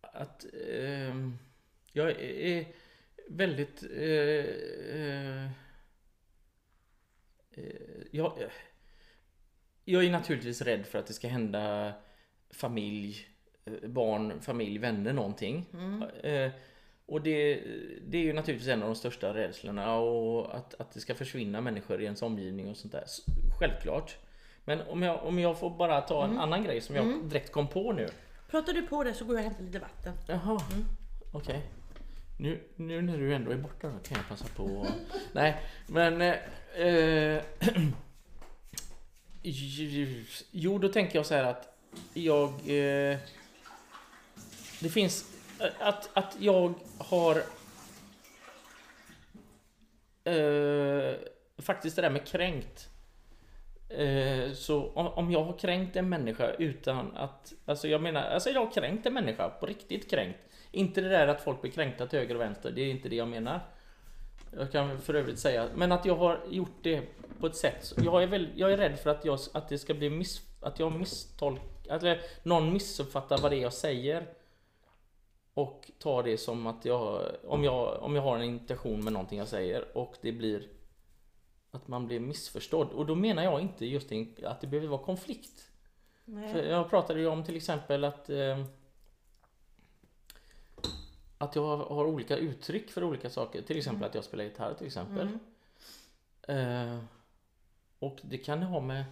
att 0.00 0.44
ehm, 0.70 1.38
jag 1.92 2.10
är 2.20 2.66
väldigt... 3.28 3.82
Eh, 3.82 4.00
eh, 4.00 5.44
eh, 5.44 5.50
jag, 8.10 8.32
jag 9.84 10.04
är 10.04 10.10
naturligtvis 10.10 10.62
rädd 10.62 10.86
för 10.86 10.98
att 10.98 11.06
det 11.06 11.12
ska 11.12 11.28
hända 11.28 11.92
familj, 12.50 13.28
eh, 13.64 13.88
barn, 13.88 14.40
familj, 14.40 14.78
vänner 14.78 15.12
någonting. 15.12 15.66
Eh, 16.22 16.50
och 17.06 17.20
det, 17.22 17.60
det 18.06 18.18
är 18.18 18.22
ju 18.22 18.32
naturligtvis 18.32 18.68
en 18.68 18.82
av 18.82 18.88
de 18.88 18.94
största 18.94 19.34
rädslorna 19.34 19.96
och 19.96 20.56
att, 20.56 20.74
att 20.74 20.92
det 20.92 21.00
ska 21.00 21.14
försvinna 21.14 21.60
människor 21.60 22.00
i 22.00 22.04
ens 22.04 22.22
omgivning 22.22 22.68
och 22.68 22.76
sånt 22.76 22.92
där. 22.92 23.04
Självklart. 23.58 24.16
Men 24.64 24.80
om 24.80 25.02
jag, 25.02 25.24
om 25.24 25.38
jag 25.38 25.58
får 25.58 25.70
bara 25.70 26.00
ta 26.00 26.24
en 26.24 26.38
annan 26.38 26.64
grej 26.64 26.80
som 26.80 26.96
jag 26.96 27.24
direkt 27.24 27.52
kom 27.52 27.68
på 27.68 27.92
nu. 27.92 28.08
Pratar 28.50 28.72
du 28.72 28.82
på 28.86 29.04
det 29.04 29.14
så 29.14 29.24
går 29.24 29.36
jag 29.36 29.40
och 29.40 29.50
hämtar 29.50 29.64
lite 29.64 29.78
vatten. 29.78 30.12
Jaha, 30.28 30.60
okej. 31.32 31.62
Nu, 32.38 32.60
nu 32.76 33.02
när 33.02 33.18
du 33.18 33.34
ändå 33.34 33.50
är 33.50 33.56
borta 33.56 33.88
då 33.88 33.98
kan 33.98 34.16
jag 34.16 34.28
passa 34.28 34.46
på 34.56 34.86
att- 34.88 35.18
Nej, 35.32 35.56
men... 35.86 36.20
Eh, 36.22 37.42
jo, 40.50 40.78
då 40.78 40.88
tänker 40.88 41.18
jag 41.18 41.26
så 41.26 41.34
här 41.34 41.44
att 41.44 41.68
jag... 42.14 42.48
Eh, 42.50 43.18
det 44.80 44.88
finns... 44.88 45.32
Att, 45.78 46.10
att 46.16 46.36
jag 46.40 46.74
har... 46.98 47.36
Eh, 50.24 51.14
faktiskt 51.58 51.96
det 51.96 52.02
där 52.02 52.10
med 52.10 52.26
kränkt. 52.26 52.88
Eh, 53.88 54.52
så 54.52 54.90
om, 54.90 55.06
om 55.08 55.30
jag 55.30 55.44
har 55.44 55.58
kränkt 55.58 55.96
en 55.96 56.08
människa 56.08 56.50
utan 56.50 57.16
att... 57.16 57.52
Alltså 57.64 57.88
jag 57.88 58.02
menar, 58.02 58.22
alltså 58.22 58.50
jag 58.50 58.64
har 58.64 58.72
kränkt 58.72 59.06
en 59.06 59.14
människa, 59.14 59.48
på 59.48 59.66
riktigt 59.66 60.10
kränkt. 60.10 60.38
Inte 60.74 61.00
det 61.00 61.08
där 61.08 61.28
att 61.28 61.40
folk 61.40 61.60
blir 61.60 61.70
kränkta 61.70 62.06
till 62.06 62.18
höger 62.18 62.34
och 62.34 62.40
vänster, 62.40 62.70
det 62.70 62.80
är 62.80 62.90
inte 62.90 63.08
det 63.08 63.16
jag 63.16 63.28
menar. 63.28 63.60
Jag 64.58 64.72
kan 64.72 65.00
för 65.00 65.14
övrigt 65.14 65.38
säga, 65.38 65.68
men 65.74 65.92
att 65.92 66.04
jag 66.04 66.16
har 66.16 66.40
gjort 66.50 66.76
det 66.82 67.02
på 67.40 67.46
ett 67.46 67.56
sätt. 67.56 67.92
Jag 68.04 68.22
är, 68.22 68.26
väl, 68.26 68.48
jag 68.56 68.72
är 68.72 68.76
rädd 68.76 68.98
för 68.98 69.10
att, 69.10 69.24
jag, 69.24 69.38
att 69.52 69.68
det 69.68 69.78
ska 69.78 69.94
bli 69.94 70.10
miss, 70.10 70.42
att 70.60 70.78
jag 70.78 70.92
misstolk, 70.92 71.60
eller 71.90 72.20
någon 72.42 72.72
missuppfattar 72.72 73.38
vad 73.38 73.52
det 73.52 73.56
är 73.56 73.62
jag 73.62 73.72
säger. 73.72 74.26
Och 75.54 75.90
tar 75.98 76.22
det 76.22 76.38
som 76.38 76.66
att 76.66 76.84
jag, 76.84 77.22
om 77.44 77.64
jag, 77.64 78.02
om 78.02 78.16
jag 78.16 78.22
har 78.22 78.36
en 78.36 78.44
intention 78.44 79.04
med 79.04 79.12
någonting 79.12 79.38
jag 79.38 79.48
säger 79.48 79.98
och 79.98 80.16
det 80.20 80.32
blir 80.32 80.68
att 81.70 81.88
man 81.88 82.06
blir 82.06 82.20
missförstådd. 82.20 82.88
Och 82.88 83.06
då 83.06 83.14
menar 83.14 83.42
jag 83.42 83.60
inte 83.60 83.86
just 83.86 84.12
att 84.44 84.60
det 84.60 84.66
behöver 84.66 84.88
vara 84.88 85.02
konflikt. 85.02 85.70
Jag 86.54 86.90
pratade 86.90 87.20
ju 87.20 87.26
om 87.26 87.44
till 87.44 87.56
exempel 87.56 88.04
att 88.04 88.30
eh, 88.30 88.64
att 91.44 91.56
jag 91.56 91.76
har 91.76 92.04
olika 92.04 92.36
uttryck 92.36 92.90
för 92.90 93.04
olika 93.04 93.30
saker. 93.30 93.62
Till 93.62 93.76
exempel 93.78 94.04
att 94.04 94.14
jag 94.14 94.24
spelar 94.24 94.44
gitarr 94.44 94.74
till 94.74 94.86
exempel. 94.86 95.28
Eh, 96.48 96.98
och 97.98 98.18
det 98.22 98.38
kan 98.38 98.62
ha 98.62 98.80
med 98.80 99.04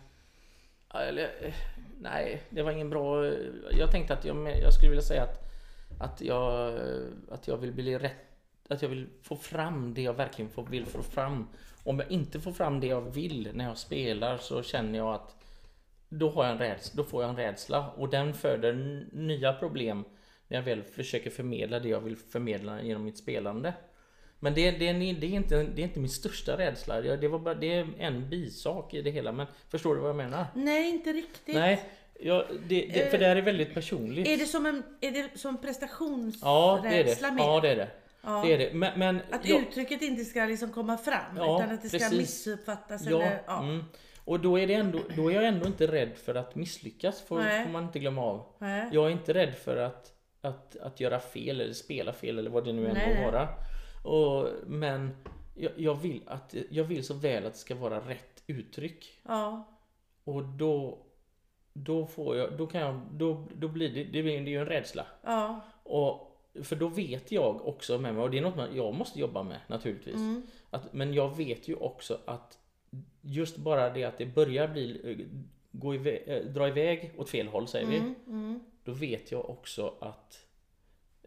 eller, 0.94 1.44
eh, 1.46 1.54
nej, 2.00 2.42
det 2.50 2.62
var 2.62 2.70
ingen 2.72 2.90
bra... 2.90 3.26
eh, 3.26 3.34
Jag 3.78 3.90
tänkte 3.90 4.14
att 4.14 4.24
jag, 4.24 4.58
jag 4.60 4.74
skulle 4.74 4.90
vilja 4.90 5.02
säga 5.02 5.22
att, 5.22 5.42
att, 6.00 6.20
jag, 6.20 6.74
eh, 6.74 7.06
att 7.30 7.48
jag 7.48 7.56
vill 7.56 7.72
bli 7.72 7.98
rätt... 7.98 8.16
Att 8.68 8.82
jag 8.82 8.88
vill 8.88 9.08
få 9.22 9.36
fram 9.36 9.94
det 9.94 10.02
jag 10.02 10.14
verkligen 10.14 10.50
får, 10.50 10.66
vill 10.66 10.86
få 10.86 11.02
fram. 11.02 11.48
Om 11.84 11.98
jag 11.98 12.10
inte 12.10 12.40
får 12.40 12.52
fram 12.52 12.80
det 12.80 12.86
jag 12.86 13.00
vill 13.00 13.50
när 13.54 13.64
jag 13.64 13.78
spelar 13.78 14.38
så 14.38 14.62
känner 14.62 14.98
jag 14.98 15.14
att 15.14 15.36
då, 16.08 16.30
har 16.30 16.44
jag 16.44 16.52
en 16.52 16.58
rädsla, 16.58 17.02
då 17.02 17.08
får 17.08 17.22
jag 17.22 17.30
en 17.30 17.36
rädsla 17.36 17.90
och 17.90 18.08
den 18.08 18.34
föder 18.34 18.72
nya 19.12 19.52
problem 19.52 20.04
när 20.52 20.58
jag 20.58 20.64
väl 20.64 20.82
försöker 20.82 21.30
förmedla 21.30 21.78
det 21.80 21.88
jag 21.88 22.00
vill 22.00 22.16
förmedla 22.16 22.82
genom 22.82 23.04
mitt 23.04 23.18
spelande. 23.18 23.72
Men 24.40 24.54
det, 24.54 24.70
det, 24.70 24.88
är- 24.88 24.94
det, 24.94 25.26
är, 25.26 25.30
inte, 25.34 25.62
det 25.62 25.82
är 25.82 25.84
inte 25.84 26.00
min 26.00 26.10
största 26.10 26.58
rädsla. 26.58 27.00
Det, 27.00 27.28
var 27.28 27.38
bara, 27.38 27.54
det 27.54 27.72
är 27.74 27.88
en 27.98 28.28
bisak 28.30 28.94
i 28.94 29.02
det 29.02 29.10
hela. 29.10 29.32
Men 29.32 29.46
förstår 29.68 29.94
du 29.94 30.00
vad 30.00 30.08
jag 30.10 30.16
menar? 30.16 30.46
Nej, 30.54 30.90
inte 30.90 31.12
riktigt. 31.12 31.54
Nej, 31.54 31.80
jag, 32.20 32.44
det, 32.68 32.90
det, 32.94 33.10
för 33.10 33.18
det 33.18 33.26
här 33.26 33.36
är 33.36 33.42
väldigt 33.42 33.74
personligt. 33.74 34.28
Är 34.28 34.36
det 34.36 34.46
som 34.46 34.66
en 34.66 34.82
är 35.00 35.10
det 35.10 35.38
som 35.38 35.56
prestationsrädsla 35.60 36.48
ja, 36.48 36.80
det 36.82 36.88
är 36.88 37.04
det. 37.04 37.16
Ja, 37.38 37.60
det 37.60 37.68
är 37.68 37.76
det. 37.76 37.88
Ja. 38.22 38.42
det, 38.46 38.52
är 38.54 38.58
det. 38.58 38.74
Men, 38.74 38.98
men 38.98 39.20
Att 39.30 39.48
jag- 39.48 39.60
uttrycket 39.62 40.02
inte 40.02 40.24
ska 40.24 40.44
liksom 40.44 40.72
komma 40.72 40.96
fram 40.98 41.36
Ja, 41.36 41.58
utan 41.64 41.74
att 41.74 41.82
det 41.82 41.88
ska 41.88 41.98
precis. 41.98 42.18
missuppfattas 42.18 43.04
Ja, 43.06 43.22
eller 43.22 43.42
ja. 43.46 43.62
Mm. 43.62 43.84
Och 44.24 44.40
då 44.40 44.58
är, 44.58 44.66
det 44.66 44.74
ändå, 44.74 44.98
då 45.16 45.28
är 45.30 45.34
jag 45.34 45.44
ändå 45.44 45.66
inte 45.66 45.86
rädd 45.86 46.10
för 46.24 46.34
att 46.34 46.54
misslyckas, 46.54 47.20
får, 47.22 47.64
får 47.64 47.70
man 47.70 47.84
inte 47.84 47.98
glömma 47.98 48.22
av. 48.22 48.46
Nej. 48.58 48.88
Jag 48.92 49.06
är 49.06 49.10
inte 49.10 49.34
rädd 49.34 49.54
för 49.54 49.76
att, 49.76 50.11
att, 50.42 50.76
att 50.76 51.00
göra 51.00 51.20
fel 51.20 51.60
eller 51.60 51.72
spela 51.72 52.12
fel 52.12 52.38
eller 52.38 52.50
vad 52.50 52.64
det 52.64 52.72
nu 52.72 52.86
än 52.86 53.16
må 53.16 53.24
vara. 53.24 53.48
Och, 54.02 54.48
men 54.66 55.16
jag, 55.54 55.72
jag, 55.76 55.94
vill 55.94 56.22
att, 56.26 56.54
jag 56.70 56.84
vill 56.84 57.04
så 57.04 57.14
väl 57.14 57.46
att 57.46 57.52
det 57.52 57.58
ska 57.58 57.74
vara 57.74 58.08
rätt 58.08 58.42
uttryck. 58.46 59.20
Ja. 59.22 59.68
Och 60.24 60.42
då, 60.44 60.98
då 61.72 62.06
får 62.06 62.36
jag, 62.36 62.56
då 62.58 62.66
kan 62.66 62.80
jag, 62.80 63.00
då, 63.12 63.46
då 63.54 63.68
blir 63.68 63.88
det, 63.88 64.04
det 64.04 64.22
blir 64.22 64.40
det 64.40 64.50
är 64.50 64.52
ju 64.52 64.58
en 64.58 64.66
rädsla. 64.66 65.06
Ja. 65.22 65.60
Och, 65.82 66.28
för 66.62 66.76
då 66.76 66.88
vet 66.88 67.32
jag 67.32 67.68
också 67.68 67.98
med 67.98 68.14
mig, 68.14 68.22
och 68.22 68.30
det 68.30 68.38
är 68.38 68.42
något 68.42 68.74
jag 68.74 68.94
måste 68.94 69.20
jobba 69.20 69.42
med 69.42 69.58
naturligtvis. 69.66 70.14
Mm. 70.14 70.42
Att, 70.70 70.92
men 70.92 71.14
jag 71.14 71.36
vet 71.36 71.68
ju 71.68 71.74
också 71.74 72.18
att 72.24 72.58
just 73.20 73.56
bara 73.56 73.90
det 73.90 74.04
att 74.04 74.18
det 74.18 74.26
börjar 74.26 74.68
bli, 74.68 75.26
gå 75.70 75.94
iväg, 75.94 76.22
eh, 76.26 76.44
dra 76.44 76.68
iväg 76.68 77.14
åt 77.16 77.30
fel 77.30 77.48
håll 77.48 77.68
säger 77.68 77.86
vi. 77.86 77.96
Mm. 78.26 78.60
Mm. 78.84 78.98
Då 78.98 79.06
vet 79.06 79.32
jag 79.32 79.50
också 79.50 79.94
att 80.00 80.46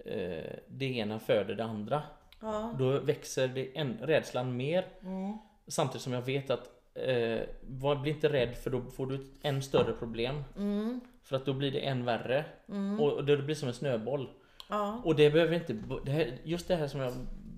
eh, 0.05 0.53
det 0.67 0.85
ena 0.97 1.19
föder 1.19 1.55
det 1.55 1.63
andra. 1.63 2.03
Ja. 2.41 2.75
Då 2.79 2.99
växer 2.99 3.47
det 3.47 3.77
en, 3.77 3.97
rädslan 4.01 4.57
mer. 4.57 4.85
Mm. 5.01 5.37
Samtidigt 5.67 6.01
som 6.01 6.13
jag 6.13 6.21
vet 6.21 6.49
att 6.49 6.69
eh, 6.93 7.39
var, 7.61 7.95
bli 7.95 8.11
inte 8.11 8.29
rädd 8.29 8.55
för 8.55 8.69
då 8.69 8.81
får 8.81 9.07
du 9.07 9.15
ett 9.15 9.21
än 9.41 9.61
större 9.63 9.93
problem. 9.93 10.43
Mm. 10.57 11.01
För 11.23 11.35
att 11.35 11.45
då 11.45 11.53
blir 11.53 11.71
det 11.71 11.79
än 11.79 12.05
värre. 12.05 12.45
Och, 12.99 13.13
och 13.13 13.25
det 13.25 13.37
blir 13.37 13.55
som 13.55 13.67
en 13.67 13.73
snöboll. 13.73 14.29
Ja. 14.69 15.01
Och 15.05 15.15
det 15.15 15.29
behöver 15.29 15.55
inte, 15.55 15.73
det 16.05 16.11
här, 16.11 16.37
just 16.43 16.67
det 16.67 16.75
här 16.75 16.87
som 16.87 16.99
jag 16.99 17.13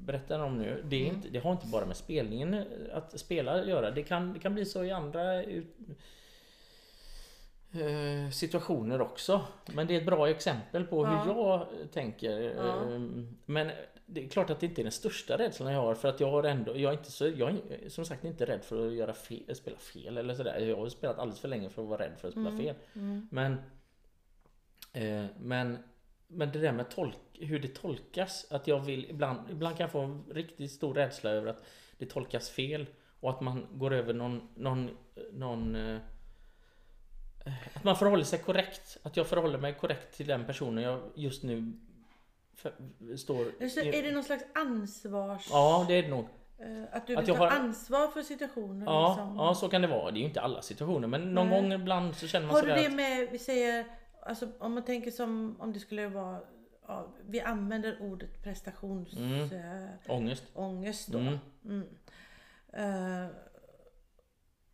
berättar 0.06 0.40
om 0.40 0.58
nu, 0.58 0.84
det, 0.86 0.96
är 0.96 1.02
Mm. 1.04 1.16
inte, 1.16 1.30
det 1.30 1.40
har 1.40 1.52
inte 1.52 1.68
bara 1.68 1.86
med 1.86 1.96
spelningen 1.96 2.64
att 2.94 3.20
spela 3.20 3.52
att 3.62 3.68
göra. 3.68 3.92
Det 3.92 4.04
kan, 4.04 4.34
det 4.34 4.40
kan 4.40 4.54
bli 4.54 4.66
så 4.66 4.84
i 4.84 4.92
andra 4.92 5.44
ut, 5.44 5.78
situationer 8.32 9.02
också. 9.02 9.42
Men 9.74 9.88
det 9.88 9.94
är 9.96 10.00
ett 10.00 10.06
bra 10.06 10.30
exempel 10.30 10.84
på 10.84 11.04
Ja. 11.06 11.24
hur 11.24 11.32
jag 11.34 11.68
tänker. 11.92 12.40
Ja. 12.40 12.94
Eh, 12.94 13.00
Men 13.46 13.72
det 14.06 14.24
är 14.26 14.30
klart 14.30 14.50
att 14.50 14.60
det 14.60 14.66
inte 14.66 14.82
är 14.82 14.84
den 14.84 14.92
största 14.92 15.38
rädslan 15.38 15.74
jag 15.74 15.82
har 15.82 15.96
för 15.96 16.08
att 16.08 16.20
jag 16.20 16.32
har 16.32 16.44
ändå, 16.44 16.78
jag 16.78 16.94
är 16.94 16.98
inte 16.98 17.12
så, 17.12 17.28
jag 17.28 17.50
är 17.50 17.90
som 17.90 18.06
sagt 18.06 18.24
inte 18.26 18.46
rädd 18.46 18.64
för 18.64 18.88
att 18.88 18.94
göra 18.94 19.14
fel, 19.14 19.56
spela 19.56 19.78
fel 19.78 20.18
eller 20.18 20.34
sådär. 20.36 20.60
Jag 20.60 20.78
har 20.78 20.90
spelat 20.90 21.20
alldeles 21.20 21.40
för 21.40 21.48
länge 21.48 21.70
för 21.70 21.82
att 21.82 21.88
vara 21.88 22.04
rädd 22.06 22.18
för 22.18 22.28
att 22.28 22.34
spela 22.34 22.58
fel. 22.58 22.76
Mm. 22.96 23.28
Men, 23.32 23.54
eh, 24.94 25.26
men, 25.40 25.78
men 26.28 26.52
det 26.52 26.60
där 26.60 26.72
med 26.72 26.90
tolk, 26.90 27.18
hur 27.34 27.60
det 27.60 27.68
tolkas, 27.76 28.48
att 28.52 28.68
jag 28.68 28.80
vill 28.80 29.10
ibland, 29.10 29.40
ibland 29.52 29.78
kan 29.78 29.84
jag 29.84 29.92
få 29.92 30.00
en 30.02 30.24
riktigt 30.32 30.72
stor 30.72 30.94
rädsla 30.94 31.30
över 31.30 31.50
att 31.50 31.64
det 31.98 32.06
tolkas 32.06 32.50
fel 32.50 32.86
och 33.20 33.30
att 33.30 33.42
man 33.42 33.68
går 33.74 33.94
över 33.94 34.14
någon, 34.14 34.48
någon, 34.56 34.90
någon 35.32 35.76
eh, 35.76 35.98
att 37.74 37.84
man 37.84 37.96
förhåller 37.96 38.24
sig 38.24 38.40
korrekt. 38.40 38.98
Att 39.04 39.18
jag 39.18 39.28
förhåller 39.28 39.58
mig 39.58 39.74
korrekt 39.74 40.18
till 40.18 40.28
den 40.28 40.46
personen 40.46 40.84
jag 40.84 41.00
just 41.16 41.44
nu 41.44 41.74
för, 42.56 42.74
står... 43.18 43.68
Så 43.70 43.80
är 43.80 44.04
det 44.04 44.12
någon 44.12 44.24
slags 44.24 44.44
ansvars... 44.56 45.48
Ja, 45.52 45.86
det 45.88 45.94
är 45.94 46.04
det 46.04 46.10
nog. 46.10 46.28
eh, 46.60 46.84
Att 46.92 47.08
du 47.08 47.16
Att 47.16 47.22
vill 47.24 47.28
jag 47.28 47.38
ta 47.38 47.44
har- 47.50 47.52
ansvar 47.60 48.08
för 48.08 48.22
situationen? 48.22 48.84
Ja, 48.86 49.10
liksom. 49.10 49.36
ja, 49.38 49.56
så 49.56 49.70
kan 49.70 49.82
det 49.82 49.88
vara. 49.88 50.12
Det 50.12 50.18
är 50.18 50.22
ju 50.22 50.28
inte 50.28 50.42
alla 50.42 50.62
situationer, 50.62 51.08
men 51.08 51.34
någon 51.34 51.50
Nej. 51.50 51.62
gång 51.62 51.74
ibland 51.74 52.16
så 52.16 52.28
känner 52.28 52.46
man 52.48 52.56
Har 52.56 52.62
du 52.62 52.68
det 52.68 52.86
att- 52.88 52.94
med, 52.94 53.28
vi 53.32 53.40
säger, 53.40 53.86
alltså 54.22 54.48
om 54.60 54.74
man 54.74 54.86
tänker 54.86 55.12
som 55.12 55.56
om 55.62 55.74
det 55.74 55.80
skulle 55.80 56.08
vara, 56.08 56.40
ja, 56.88 57.08
vi 57.26 57.42
använder 57.42 57.98
ordet 58.02 58.44
prestationsångest 58.44 59.54
Mm. 59.54 59.84
äh, 59.84 59.90
Ångest. 60.08 60.44
ångest 60.54 61.08
då. 61.12 61.18
Mm. 61.18 61.38
Mm. 61.66 61.84
Eh, 62.74 63.30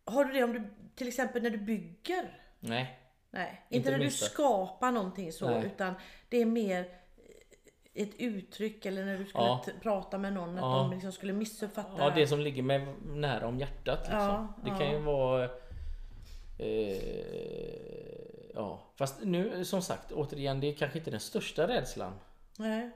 har 0.04 0.24
du 0.24 0.32
det 0.32 0.44
om 0.44 0.52
du, 0.52 0.62
till 0.94 1.08
exempel 1.08 1.42
när 1.42 1.50
du 1.50 1.58
bygger? 1.58 2.40
Nej. 2.68 2.98
Nej, 3.30 3.62
Inte 3.68 3.90
när 3.90 3.98
du 3.98 4.04
minsta. 4.04 4.26
skapar 4.26 4.90
någonting 4.92 5.32
så, 5.32 5.50
Nej. 5.50 5.66
utan 5.66 5.94
det 6.28 6.36
är 6.42 6.46
mer 6.46 6.88
ett 7.94 8.14
uttryck 8.18 8.86
eller 8.86 9.04
när 9.04 9.18
du 9.18 9.24
skulle 9.26 9.44
Ja. 9.44 9.64
prata 9.82 10.18
med 10.18 10.32
någon, 10.32 10.50
att 10.54 10.60
Ja. 10.62 10.76
de 10.78 10.90
liksom 10.90 11.12
skulle 11.12 11.32
missuppfatta. 11.32 11.90
Ja, 11.98 12.10
det 12.10 12.26
som 12.26 12.40
ligger 12.40 12.62
mig 12.62 12.86
nära 13.06 13.46
om 13.46 13.58
hjärtat 13.58 13.98
liksom. 14.00 14.18
Ja, 14.18 14.54
det 14.64 14.70
kan 14.70 14.90
ju 14.90 14.98
vara... 14.98 15.48
Eh, 16.58 18.50
ja, 18.54 18.82
fast 18.98 19.20
nu 19.24 19.64
som 19.64 19.82
sagt 19.82 20.12
återigen, 20.12 20.60
det 20.60 20.66
är 20.66 20.74
kanske 20.74 20.98
inte 20.98 21.10
den 21.10 21.20
största 21.20 21.68
rädslan. 21.68 22.12
Nej. 22.58 22.90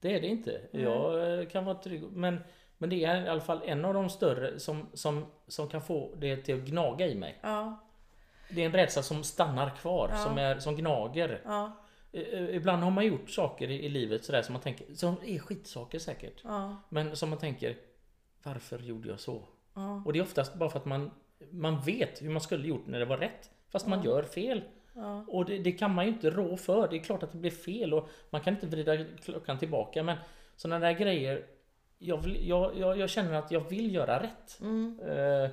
Det 0.00 0.14
är 0.14 0.20
det 0.20 0.26
inte. 0.26 0.60
Jag 0.70 1.38
eh, 1.40 1.46
kan 1.46 1.64
vara 1.64 1.74
trygg. 1.78 2.02
Men, 2.12 2.40
men 2.78 2.90
det 2.90 3.04
är 3.04 3.24
i 3.24 3.28
alla 3.28 3.40
fall 3.40 3.60
en 3.64 3.84
av 3.84 3.94
de 3.94 4.10
större 4.10 4.58
som, 4.58 4.86
som, 4.94 5.26
som 5.46 5.68
kan 5.68 5.82
få 5.82 6.14
det 6.16 6.36
till 6.36 6.54
att 6.54 6.60
gnaga 6.60 7.06
i 7.06 7.14
mig. 7.14 7.38
Ja, 7.42 7.78
Det 8.50 8.62
är 8.62 8.66
en 8.66 8.72
rädsla 8.72 9.02
som 9.02 9.24
stannar 9.24 9.70
kvar, 9.70 10.08
Ja. 10.12 10.16
som, 10.16 10.38
är, 10.38 10.58
som 10.58 10.76
gnager. 10.76 11.40
ja, 11.44 11.72
Ibland 12.50 12.82
har 12.82 12.90
man 12.90 13.06
gjort 13.06 13.30
saker 13.30 13.70
i, 13.70 13.88
livet 13.88 14.24
sådär 14.24 14.42
som 14.42 14.52
man 14.52 14.62
tänker, 14.62 14.94
som 14.94 15.16
är 15.26 15.38
skitsaker 15.38 15.98
säkert. 15.98 16.40
ja, 16.44 16.76
Men 16.88 17.16
som 17.16 17.30
man 17.30 17.38
tänker, 17.38 17.76
varför 18.42 18.78
gjorde 18.78 19.08
jag 19.08 19.20
så? 19.20 19.42
Och 20.04 20.12
det 20.12 20.18
är 20.18 20.22
oftast 20.22 20.54
bara 20.54 20.70
för 20.70 20.78
att 20.78 20.84
man, 20.84 21.10
man 21.50 21.80
vet 21.80 22.22
hur 22.22 22.30
man 22.30 22.40
skulle 22.40 22.68
gjort 22.68 22.86
när 22.86 22.98
det 22.98 23.04
var 23.04 23.16
rätt. 23.16 23.50
Fast 23.68 23.86
man 23.86 24.02
gör 24.02 24.22
fel. 24.22 24.62
ja. 24.94 25.24
Och 25.28 25.44
det, 25.44 25.58
det 25.58 25.72
kan 25.72 25.94
man 25.94 26.04
ju 26.06 26.10
inte 26.12 26.30
rå 26.30 26.56
för. 26.56 26.88
Det 26.88 26.96
är 26.96 27.00
klart 27.02 27.22
att 27.22 27.32
det 27.32 27.38
blir 27.38 27.50
fel 27.50 27.94
och 27.94 28.08
man 28.30 28.40
kan 28.40 28.54
inte 28.54 28.66
vrida 28.66 29.04
klockan 29.24 29.58
tillbaka. 29.58 30.02
Men 30.02 30.16
sådana 30.56 30.86
där 30.86 30.92
grejer, 30.92 31.46
jag, 31.98 32.16
vill, 32.16 32.48
jag, 32.48 32.78
jag, 32.78 32.98
jag 32.98 33.10
känner 33.10 33.32
att 33.32 33.50
jag 33.50 33.68
vill 33.68 33.94
göra 33.94 34.22
rätt. 34.22 34.58
Mm, 34.60 35.00
Eh, 35.00 35.50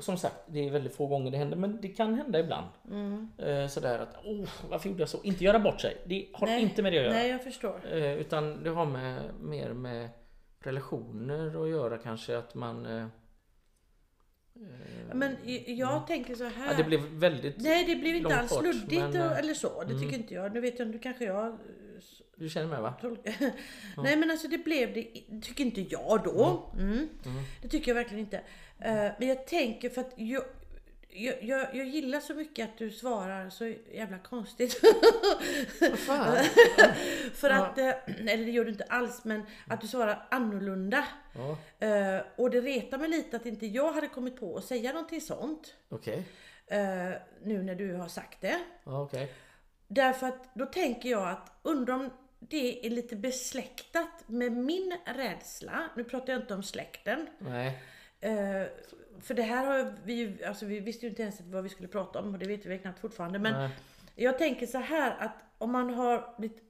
som 0.00 0.18
sagt, 0.18 0.36
det 0.46 0.66
är 0.66 0.70
väldigt 0.70 0.94
få 0.94 1.06
gånger 1.06 1.30
det 1.30 1.38
händer, 1.38 1.56
men 1.56 1.80
det 1.80 1.88
kan 1.88 2.14
hända 2.14 2.40
ibland. 2.40 2.66
mm. 2.90 3.28
Eh, 3.38 3.68
sådär 3.68 3.98
att, 3.98 4.24
oh, 4.24 4.48
varför 4.70 4.88
gjorde 4.88 5.02
jag 5.02 5.08
så? 5.08 5.22
Inte 5.22 5.44
göra 5.44 5.58
bort 5.58 5.80
sig. 5.80 5.96
Det 6.06 6.28
har 6.32 6.46
Nej, 6.46 6.62
inte 6.62 6.82
med 6.82 6.92
det 6.92 6.98
att 6.98 7.04
göra. 7.04 7.14
Nej, 7.14 7.30
jag 7.30 7.44
förstår. 7.44 7.80
Eh, 7.92 8.12
utan 8.12 8.62
det 8.62 8.70
har 8.70 8.86
med, 8.86 9.22
mer 9.40 9.72
med 9.72 10.08
relationer 10.60 11.62
att 11.62 11.70
göra 11.70 11.98
kanske. 11.98 12.38
Att 12.38 12.54
man... 12.54 12.86
Eh, 12.86 13.02
eh, 13.02 13.08
Men 15.14 15.36
jag 15.66 16.06
tänker 16.06 16.34
så 16.34 16.44
här. 16.44 16.70
ja, 16.70 16.76
det 16.76 16.84
blev 16.84 17.00
väldigt... 17.00 17.60
Nej, 17.60 17.84
det 17.84 17.96
blev 17.96 18.16
inte 18.16 18.36
alls 18.36 18.62
luddigt 18.62 19.02
men, 19.02 19.16
eh, 19.16 19.38
eller 19.38 19.54
så. 19.54 19.84
Det 19.84 19.90
mm. 19.90 20.02
tycker 20.02 20.16
inte 20.16 20.34
jag. 20.34 20.54
Nu 20.54 20.60
vet 20.60 20.78
jag, 20.78 20.88
nu 20.88 20.98
kanske 20.98 21.24
jag 21.24 21.46
eh, 21.46 21.54
Du 22.38 22.48
känner 22.48 22.68
med 22.68 22.80
va? 22.82 22.94
Nej, 23.96 24.16
men 24.16 24.30
alltså 24.30 24.48
det 24.48 24.58
blev 24.58 24.94
det, 24.94 25.02
tycker 25.42 25.64
inte 25.64 25.80
jag 25.80 26.20
då. 26.24 26.70
Mm. 26.78 27.08
Det 27.62 27.68
tycker 27.68 27.88
jag 27.90 27.94
verkligen 27.94 28.20
inte. 28.24 28.36
Eh, 28.78 28.94
men 29.18 29.28
jag 29.28 29.46
tänker 29.46 29.90
för 29.90 30.00
att 30.00 30.12
jag, 30.16 30.44
jag, 31.08 31.42
jag, 31.44 31.74
jag 31.74 31.86
gillar 31.86 32.20
så 32.20 32.34
mycket 32.34 32.68
att 32.68 32.78
du 32.78 32.90
svarar 32.90 33.50
så 33.50 33.66
jävla 33.92 34.18
konstigt. 34.18 34.72
För 37.34 37.50
Ja. 37.50 37.66
att, 37.66 37.78
eh, 37.78 37.88
eller 38.32 38.44
det 38.44 38.50
gör 38.50 38.64
du 38.64 38.70
inte 38.70 38.84
alls, 38.84 39.24
men 39.24 39.42
att 39.66 39.80
du 39.80 39.86
svarar 39.86 40.26
annorlunda. 40.30 41.04
Ja, 41.34 41.58
Eh, 41.86 42.20
och 42.36 42.50
det 42.50 42.60
retar 42.60 42.98
mig 42.98 43.08
lite 43.08 43.36
att 43.36 43.46
inte 43.46 43.66
jag 43.66 43.92
hade 43.92 44.08
kommit 44.08 44.36
på 44.40 44.56
att 44.56 44.64
säga 44.64 44.92
någonting 44.92 45.20
sånt. 45.20 45.74
eh, 46.66 46.78
nu 47.42 47.62
när 47.62 47.74
du 47.74 47.94
har 47.94 48.08
sagt 48.08 48.40
det. 48.40 48.58
Ja, 48.84 49.02
okej. 49.02 49.32
Därför 49.88 50.26
att 50.26 50.54
då 50.54 50.66
tänker 50.66 51.08
jag 51.08 51.28
att 51.28 51.52
undrar 51.62 51.94
om 51.94 52.10
det 52.38 52.86
är 52.86 52.90
lite 52.90 53.16
besläktat 53.16 54.24
med 54.26 54.52
min 54.52 54.96
rädsla. 55.04 55.88
Nu 55.96 56.04
pratar 56.04 56.32
jag 56.32 56.42
inte 56.42 56.54
om 56.54 56.62
släkten. 56.62 57.26
Nej. 57.38 57.82
Eh, 58.20 58.66
för 59.20 59.34
det 59.34 59.42
här 59.42 59.66
har 59.66 59.94
vi 60.04 60.12
ju, 60.12 60.44
alltså 60.44 60.66
vi 60.66 60.80
visste 60.80 61.06
ju 61.06 61.10
inte 61.10 61.22
ens 61.22 61.40
vad 61.40 61.62
vi 61.62 61.68
skulle 61.68 61.88
prata 61.88 62.18
om 62.20 62.32
och 62.32 62.38
det 62.38 62.46
vet 62.46 62.66
vi 62.66 62.78
knappt 62.78 63.00
fortfarande. 63.00 63.38
Men 63.38 63.52
Nej. 63.52 63.70
jag 64.14 64.38
tänker 64.38 64.66
så 64.66 64.78
här 64.78 65.16
att 65.18 65.34
om 65.58 65.72
man 65.72 65.94
har 65.94 66.34
blivit 66.38 66.62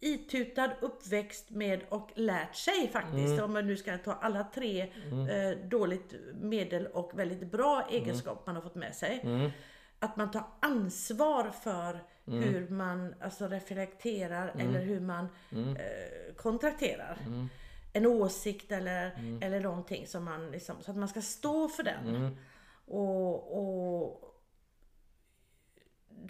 itutad, 0.00 0.70
uppväxt 0.80 1.50
med 1.50 1.80
och 1.88 2.10
lärt 2.14 2.54
sig 2.56 2.88
faktiskt, 2.92 3.32
Mm. 3.32 3.44
om 3.44 3.52
man 3.52 3.66
nu 3.66 3.76
ska 3.76 3.98
ta 3.98 4.12
alla 4.12 4.44
tre 4.44 4.82
eh, 4.82 5.58
dåligt 5.68 6.14
medel 6.34 6.86
och 6.86 7.18
väldigt 7.18 7.50
bra 7.50 7.88
egenskaper 7.90 8.42
man 8.46 8.54
har 8.54 8.62
fått 8.62 8.74
med 8.74 8.94
sig. 8.94 9.20
Mm. 9.22 9.50
Att 9.98 10.16
man 10.16 10.30
tar 10.30 10.44
ansvar 10.60 11.50
för 11.50 11.98
hur 12.30 12.68
man 12.68 13.14
alltså, 13.20 13.48
reflekterar 13.48 14.48
Mm. 14.54 14.68
eller 14.68 14.80
hur 14.80 15.00
man 15.00 15.24
eh, 15.52 16.34
kontrakterar. 16.36 17.18
En 17.92 18.06
åsikt 18.06 18.72
eller, 18.72 19.10
Mm. 19.18 19.42
eller 19.42 19.60
någonting 19.60 20.06
som 20.06 20.24
man 20.24 20.50
liksom, 20.50 20.76
så 20.82 20.90
att 20.90 20.96
man 20.96 21.08
ska 21.08 21.22
stå 21.22 21.68
för 21.68 21.82
den. 21.82 22.08
Mm. 22.08 22.36
Och, 22.86 23.58
och 23.58 24.34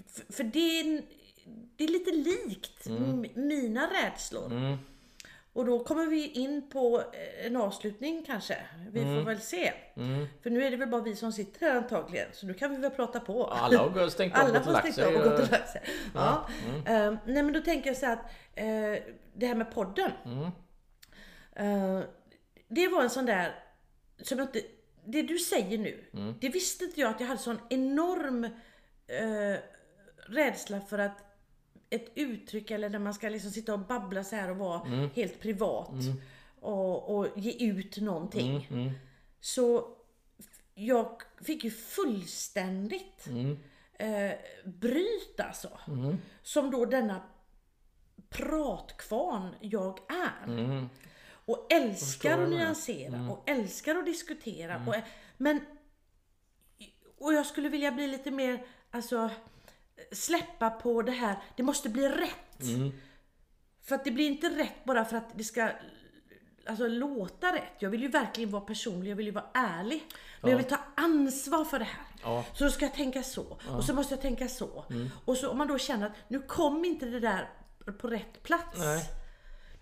för, 0.06 0.32
för 0.32 0.44
det, 0.44 0.80
är, 0.80 1.02
det 1.76 1.84
är 1.84 1.88
lite 1.88 2.12
likt 2.12 2.86
mina 3.36 3.86
rädslor. 3.86 4.78
Mm. 5.54 5.68
Och 5.72 5.78
då 5.78 5.84
kommer 5.84 6.06
vi 6.06 6.26
in 6.28 6.68
på 6.70 7.00
eh, 7.12 7.46
en 7.46 7.56
avslutning 7.56 8.24
kanske. 8.26 8.56
Vi 8.90 9.00
får 9.02 9.22
väl 9.24 9.40
se. 9.40 9.72
Mm. 9.96 10.26
För 10.42 10.50
nu 10.50 10.64
är 10.64 10.70
det 10.70 10.76
väl 10.76 10.88
bara 10.88 11.02
vi 11.02 11.16
som 11.16 11.32
sitter 11.32 11.60
här 11.66 11.76
antagligen. 11.76 12.28
Så 12.32 12.46
nu 12.46 12.54
kan 12.54 12.70
vi 12.70 12.76
väl 12.76 12.90
prata 12.90 13.20
på. 13.20 13.44
Alla 13.46 13.78
har 13.78 14.08
stängt 14.08 14.38
av 14.38 14.46
och 14.48 14.52
gått 14.54 14.66
och 14.66 15.06
och 15.06 15.12
gått 15.12 15.26
och 15.26 15.40
och- 15.40 15.50
lagt 15.50 15.68
sig. 15.70 15.82
Ja. 16.14 16.48
Eh, 16.86 17.14
nej 17.26 17.42
men 17.42 17.52
då 17.52 17.60
tänker 17.60 17.90
jag 17.90 17.96
så 17.96 18.06
här 18.06 18.12
att 18.12 18.24
eh, 18.54 19.04
det 19.34 19.46
här 19.46 19.54
med 19.54 19.70
podden. 19.74 20.10
Mm. 20.24 20.44
Eh, 21.56 22.04
det 22.68 22.88
var 22.88 23.02
en 23.02 23.10
sån 23.10 23.26
där, 23.26 23.54
som 24.22 24.40
inte, 24.40 24.62
det 25.04 25.22
du 25.22 25.38
säger 25.38 25.78
nu, 25.78 26.04
Mm. 26.14 26.34
det 26.40 26.48
visste 26.48 26.84
inte 26.84 27.00
jag 27.00 27.10
att 27.10 27.20
jag 27.20 27.26
hade 27.26 27.40
sån 27.40 27.58
enorm 27.70 28.44
eh, 28.44 29.58
rädsla 30.28 30.80
för 30.80 30.98
att 30.98 31.29
ett 31.90 32.12
uttryck 32.14 32.70
eller 32.70 32.88
när 32.88 32.98
man 32.98 33.14
ska 33.14 33.28
liksom 33.28 33.50
sitta 33.50 33.72
och 33.72 33.78
babbla 33.86 34.24
så 34.24 34.36
här 34.36 34.50
och 34.50 34.56
vara 34.56 34.86
Mm. 34.86 35.10
helt 35.14 35.40
privat 35.40 35.90
och, 36.60 37.16
och 37.16 37.26
ge 37.38 37.66
ut 37.70 37.96
någonting. 37.96 38.68
Mm. 38.70 38.90
Så 39.40 39.78
f- 40.38 40.62
jag 40.74 41.22
fick 41.42 41.64
ju 41.64 41.70
fullständigt 41.70 43.26
Mm. 43.26 43.58
eh, 43.94 44.32
bryt 44.64 45.40
alltså. 45.40 45.78
Mm. 45.88 46.16
Som 46.42 46.70
då 46.70 46.84
denna 46.84 47.22
pratkvarn 48.28 49.54
jag 49.60 49.98
är. 50.08 50.52
Mm. 50.52 50.88
Och 51.46 51.66
älskar 51.72 52.42
att 52.42 52.50
nyansera 52.50 53.30
och 53.30 53.48
älskar 53.50 53.94
att 53.96 54.06
diskutera. 54.06 54.84
Och, 54.86 54.94
men 55.36 55.60
och 57.18 57.34
jag 57.34 57.46
skulle 57.46 57.68
vilja 57.68 57.92
bli 57.92 58.06
lite 58.06 58.30
mer, 58.30 58.66
alltså 58.90 59.30
släppa 60.12 60.70
på 60.70 61.02
det 61.02 61.12
här, 61.12 61.36
det 61.56 61.62
måste 61.62 61.88
bli 61.88 62.08
rätt. 62.08 62.62
Mm. 62.62 62.92
För 63.82 63.94
att 63.94 64.04
det 64.04 64.10
blir 64.10 64.26
inte 64.26 64.48
rätt 64.48 64.84
bara 64.84 65.04
för 65.04 65.16
att 65.16 65.38
det 65.38 65.44
ska 65.44 65.70
alltså, 66.66 66.88
låta 66.88 67.54
rätt. 67.54 67.72
Jag 67.78 67.90
vill 67.90 68.02
ju 68.02 68.08
verkligen 68.08 68.50
vara 68.50 68.62
personlig, 68.62 69.10
jag 69.10 69.16
vill 69.16 69.26
ju 69.26 69.32
vara 69.32 69.46
ärlig. 69.54 70.06
Men 70.40 70.50
jag 70.50 70.58
vill 70.58 70.66
ta 70.66 70.78
ansvar 70.96 71.64
för 71.64 71.78
det 71.78 71.84
här. 71.84 72.06
Ja. 72.22 72.44
Så 72.54 72.64
då 72.64 72.70
ska 72.70 72.84
jag 72.84 72.94
tänka 72.94 73.22
så. 73.22 73.58
Och 73.68 73.84
så 73.84 73.94
måste 73.94 74.14
jag 74.14 74.22
tänka 74.22 74.48
så. 74.48 74.84
Och 75.24 75.36
så 75.36 75.50
om 75.50 75.58
man 75.58 75.68
då 75.68 75.78
känner 75.78 76.06
att 76.06 76.12
nu 76.28 76.40
kom 76.40 76.84
inte 76.84 77.06
det 77.06 77.20
där 77.20 77.50
på 77.98 78.08
rätt 78.08 78.42
plats. 78.42 78.78
Nej. 78.78 79.19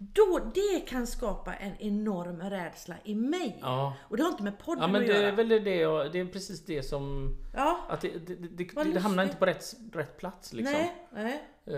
Då, 0.01 0.51
det 0.55 0.81
kan 0.81 1.07
skapa 1.07 1.55
en 1.55 1.77
enorm 1.77 2.41
rädsla 2.41 2.95
i 3.05 3.15
mig. 3.15 3.59
Ja. 3.63 3.97
Och 4.03 4.17
det 4.17 4.23
har 4.23 4.31
inte 4.31 4.43
med 4.43 4.59
podden 4.59 4.83
Ja 4.83 4.89
men 4.89 5.01
att 5.01 5.07
det 5.07 5.15
göra. 5.15 5.29
är 5.29 5.33
väl 5.33 5.49
det, 5.49 5.75
jag, 5.77 6.13
det 6.13 6.21
är 6.21 6.25
precis 6.27 6.65
det 6.65 6.83
som... 6.83 7.35
Ja, 7.55 7.87
Att 7.89 8.01
det, 8.01 8.09
det, 8.27 8.35
det, 8.35 8.85
det, 8.93 9.01
hamnar 9.01 9.25
inte 9.25 9.37
på 9.37 9.47
rätt, 9.47 9.65
rätt 9.93 10.17
plats 10.19 10.53
liksom. 10.53 10.73
nej, 10.75 10.95
nej. 11.13 11.35
Eh, 11.67 11.73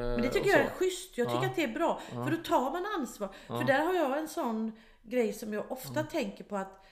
Men 0.00 0.22
det 0.22 0.28
tycker 0.28 0.50
jag 0.50 0.60
är 0.60 0.70
schysst. 0.70 1.18
Jag 1.18 1.28
tycker 1.28 1.42
Ja. 1.42 1.48
att 1.50 1.56
det 1.56 1.64
är 1.64 1.74
bra. 1.74 2.00
För 2.10 2.30
då 2.30 2.36
tar 2.36 2.70
man 2.70 2.86
ansvar. 2.98 3.28
För 3.46 3.64
där 3.64 3.84
har 3.86 3.94
jag 3.94 4.18
en 4.18 4.28
sån 4.28 4.72
grej 5.02 5.32
som 5.32 5.52
jag 5.52 5.72
ofta 5.72 6.02
tänker 6.02 6.44
på 6.44 6.56
att 6.56 6.86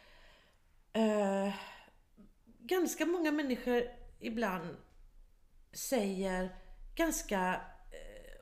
eh, 0.93 1.55
ganska 2.59 3.07
många 3.07 3.33
människor 3.33 3.83
ibland 4.21 4.77
säger 5.73 6.57
ganska 6.95 7.61
eh, 7.91 8.41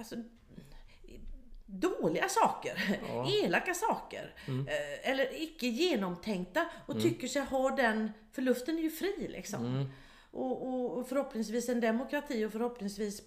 alltså, 0.00 0.16
dåliga 1.66 2.28
saker, 2.28 3.00
elaka 3.44 3.74
saker. 3.74 4.34
Eh, 4.46 5.10
eller 5.10 5.42
icke 5.42 5.66
genomtänkta 5.66 6.66
och 6.86 7.02
tycker 7.02 7.28
sig 7.28 7.42
ha 7.42 7.70
den, 7.70 8.12
för 8.32 8.42
luften 8.42 8.78
är 8.78 8.82
ju 8.82 8.90
fri 8.90 9.28
liksom. 9.28 9.90
Och, 10.30 10.66
och, 10.66 10.98
och 10.98 11.08
förhoppningsvis 11.08 11.68
en 11.68 11.80
demokrati 11.80 12.44
och 12.44 12.52
förhoppningsvis 12.52 13.22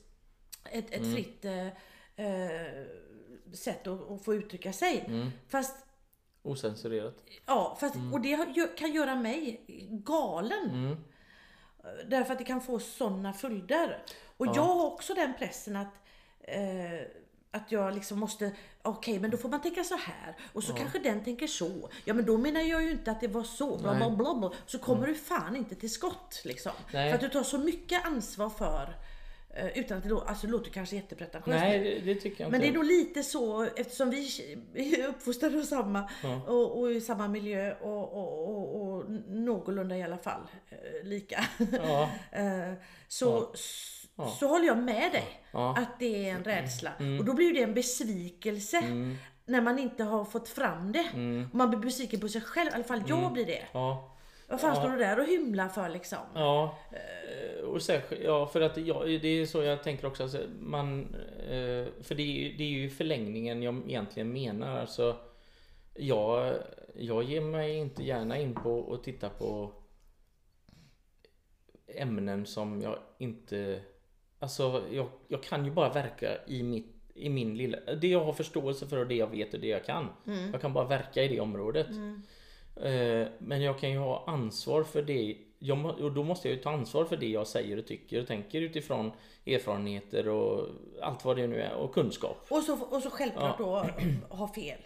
ett, 0.72 0.92
ett 0.92 1.14
fritt 1.14 1.46
eh, 1.46 1.68
eh, 2.16 2.86
sätt 3.54 3.88
att, 3.88 4.12
att 4.12 4.26
få 4.26 4.36
uttrycka 4.36 4.74
sig. 4.74 5.10
Fast 5.48 5.76
Osensurerat. 6.44 7.24
Ja, 7.46 7.78
fast, 7.80 7.96
och 8.14 8.22
det 8.22 8.78
kan 8.78 8.94
göra 8.94 9.16
mig 9.16 9.66
galen. 9.90 10.98
Därför 12.08 12.34
att 12.34 12.40
det 12.40 12.46
kan 12.46 12.62
få 12.62 12.80
sådana 12.80 13.34
följder. 13.34 14.04
Och 14.38 14.48
jag 14.48 14.64
har 14.64 14.86
också 14.86 15.14
den 15.14 15.34
pressen 15.40 15.76
att 15.76 16.03
eh, 16.44 17.08
att 17.52 17.72
jag 17.72 17.96
liksom 17.96 18.20
måste, 18.20 18.52
okej 18.82 19.20
men 19.20 19.32
då 19.32 19.38
får 19.38 19.50
man 19.50 19.62
tänka 19.62 19.84
så 19.84 19.96
här 19.96 20.36
och 20.54 20.64
så 20.64 20.74
kanske 20.74 21.00
den 21.00 21.24
tänker 21.24 21.48
så. 21.48 21.90
Ja 22.06 22.14
men 22.14 22.26
då 22.26 22.38
menar 22.38 22.62
jag 22.62 22.84
ju 22.84 22.92
inte 22.92 23.12
att 23.12 23.22
det 23.22 23.28
var 23.28 23.44
så. 23.44 23.78
Bla, 23.78 23.96
bla, 23.96 24.10
bla, 24.10 24.34
bla. 24.36 24.52
Så 24.66 24.80
kommer 24.80 25.08
du 25.08 25.16
fan 25.16 25.56
inte 25.56 25.76
till 25.76 25.92
skott 25.92 26.42
liksom. 26.46 26.72
Nej. 26.94 27.10
För 27.10 27.16
att 27.16 27.22
du 27.22 27.30
tar 27.30 27.44
så 27.44 27.58
mycket 27.58 28.06
ansvar 28.06 28.50
för, 28.50 28.96
eh, 29.56 29.78
utan 29.78 29.98
att 29.98 30.04
det, 30.04 30.10
lå- 30.10 30.26
alltså, 30.26 30.48
det 30.48 30.52
låter 30.52 30.72
kanske 30.72 30.96
jättepretentiöst. 30.96 31.60
Nej, 31.64 32.02
det, 32.06 32.16
tycker 32.16 32.44
jag 32.44 32.52
Men 32.52 32.60
det 32.62 32.68
inte. 32.68 32.76
är 32.78 32.80
nog 32.80 32.86
lite 32.92 33.24
så 33.24 33.64
eftersom 33.64 34.10
vi 34.10 34.28
är 35.02 35.08
uppfostrade 35.08 35.58
av 35.58 35.64
samma 35.64 36.10
och, 36.48 36.80
och 36.80 36.92
i 36.92 37.02
samma 37.02 37.28
miljö 37.28 37.74
och, 37.82 38.14
och, 38.14 38.50
och, 38.50 38.82
och 38.88 39.10
någorlunda 39.30 39.98
i 39.98 40.04
alla 40.04 40.18
fall 40.18 40.42
eh, 40.70 41.04
lika. 41.08 41.46
Ja. 41.72 42.10
Eh, 42.32 42.74
så, 44.16 44.28
så 44.28 44.48
håller 44.48 44.66
jag 44.66 44.78
med 44.78 45.12
dig 45.12 45.40
Ja. 45.52 45.76
att 45.78 46.00
det 46.00 46.30
är 46.30 46.36
en 46.36 46.44
rädsla. 46.44 46.92
Och 47.20 47.26
då 47.26 47.34
blir 47.34 47.54
det 47.54 47.62
en 47.64 47.74
besvikelse 47.74 48.82
när 49.46 49.62
man 49.62 49.80
inte 49.80 50.04
har 50.04 50.26
fått 50.26 50.50
fram 50.50 50.92
det. 50.92 51.06
Och 51.50 51.56
man 51.56 51.70
blir 51.70 51.80
besviken 51.80 52.20
på 52.20 52.28
sig 52.28 52.42
själv, 52.42 52.70
i 52.70 52.74
alla 52.74 52.84
fall 52.84 53.04
jag 53.08 53.34
blir 53.34 53.46
det. 53.46 53.64
Ja. 53.72 54.10
Vad 54.48 54.62
fan 54.62 54.76
står 54.76 54.90
du 54.90 54.98
där 54.98 55.20
och 55.20 55.26
hymlar 55.26 55.70
för 55.70 55.90
liksom? 55.90 56.18
Ja, 56.34 56.78
eh, 56.92 57.64
och 57.66 57.82
särskilt, 57.82 58.24
ja 58.24 58.48
för 58.48 58.62
att 58.62 58.78
jag, 58.78 59.08
det 59.22 59.28
är 59.28 59.46
så 59.46 59.64
jag 59.64 59.84
tänker 59.84 60.08
också. 60.08 60.24
Alltså, 60.24 60.42
man, 60.60 61.16
eh, 61.40 61.86
för 62.04 62.16
det 62.16 62.24
är, 62.24 62.58
det 62.58 62.64
är 62.64 62.70
ju 62.70 62.90
förlängningen 62.90 63.64
jag 63.64 63.82
egentligen 63.88 64.34
menar. 64.34 64.80
Alltså, 64.80 65.18
jag, 65.94 66.54
jag 66.96 67.24
ger 67.24 67.42
mig 67.42 67.76
inte 67.76 68.04
gärna 68.04 68.38
in 68.38 68.54
på 68.56 68.94
att 68.94 69.04
titta 69.04 69.30
på 69.30 69.74
ämnen 71.88 72.46
som 72.46 72.82
jag 72.82 72.98
inte... 73.18 73.82
Alltså 74.44 74.84
jag, 74.92 75.08
jag 75.28 75.44
kan 75.44 75.66
ju 75.66 75.72
bara 75.72 75.90
verka 75.90 76.38
i, 76.48 76.64
mitt, 76.64 76.88
i 77.16 77.30
min 77.30 77.58
lilla... 77.58 77.78
Det 78.02 78.08
jag 78.08 78.24
har 78.26 78.34
förståelse 78.34 78.88
för 78.88 78.98
och 78.98 79.08
det 79.08 79.16
jag 79.16 79.28
vet 79.28 79.54
och 79.54 79.60
det 79.60 79.68
jag 79.68 79.86
kan. 79.86 80.10
Jag 80.52 80.62
kan 80.62 80.74
bara 80.74 80.86
verka 80.86 81.24
i 81.24 81.28
det 81.28 81.40
området. 81.40 81.88
Eh, 82.76 83.28
Men 83.40 83.62
jag 83.62 83.80
kan 83.80 83.92
ju 83.92 83.98
ha 83.98 84.24
ansvar 84.28 84.84
för 84.84 85.02
det. 85.02 85.38
Jag, 85.60 85.86
och 85.86 86.12
då 86.12 86.24
måste 86.24 86.48
jag 86.48 86.58
ju 86.58 86.64
ta 86.64 86.70
ansvar 86.72 87.06
för 87.06 87.18
det 87.18 87.28
jag 87.28 87.48
säger 87.48 87.78
och 87.78 87.88
tycker 87.88 88.22
och 88.22 88.28
tänker 88.28 88.62
utifrån 88.62 89.12
erfarenheter 89.46 90.28
och 90.28 90.68
allt 91.02 91.26
vad 91.26 91.38
det 91.38 91.48
nu 91.48 91.62
är 91.62 91.74
och 91.74 91.94
kunskap. 91.94 92.46
Och 92.50 92.64
så, 92.64 92.78
och 92.82 93.02
så 93.04 93.10
självklart 93.10 93.58
då 93.58 93.86
ha 94.30 94.48
fel. 94.48 94.80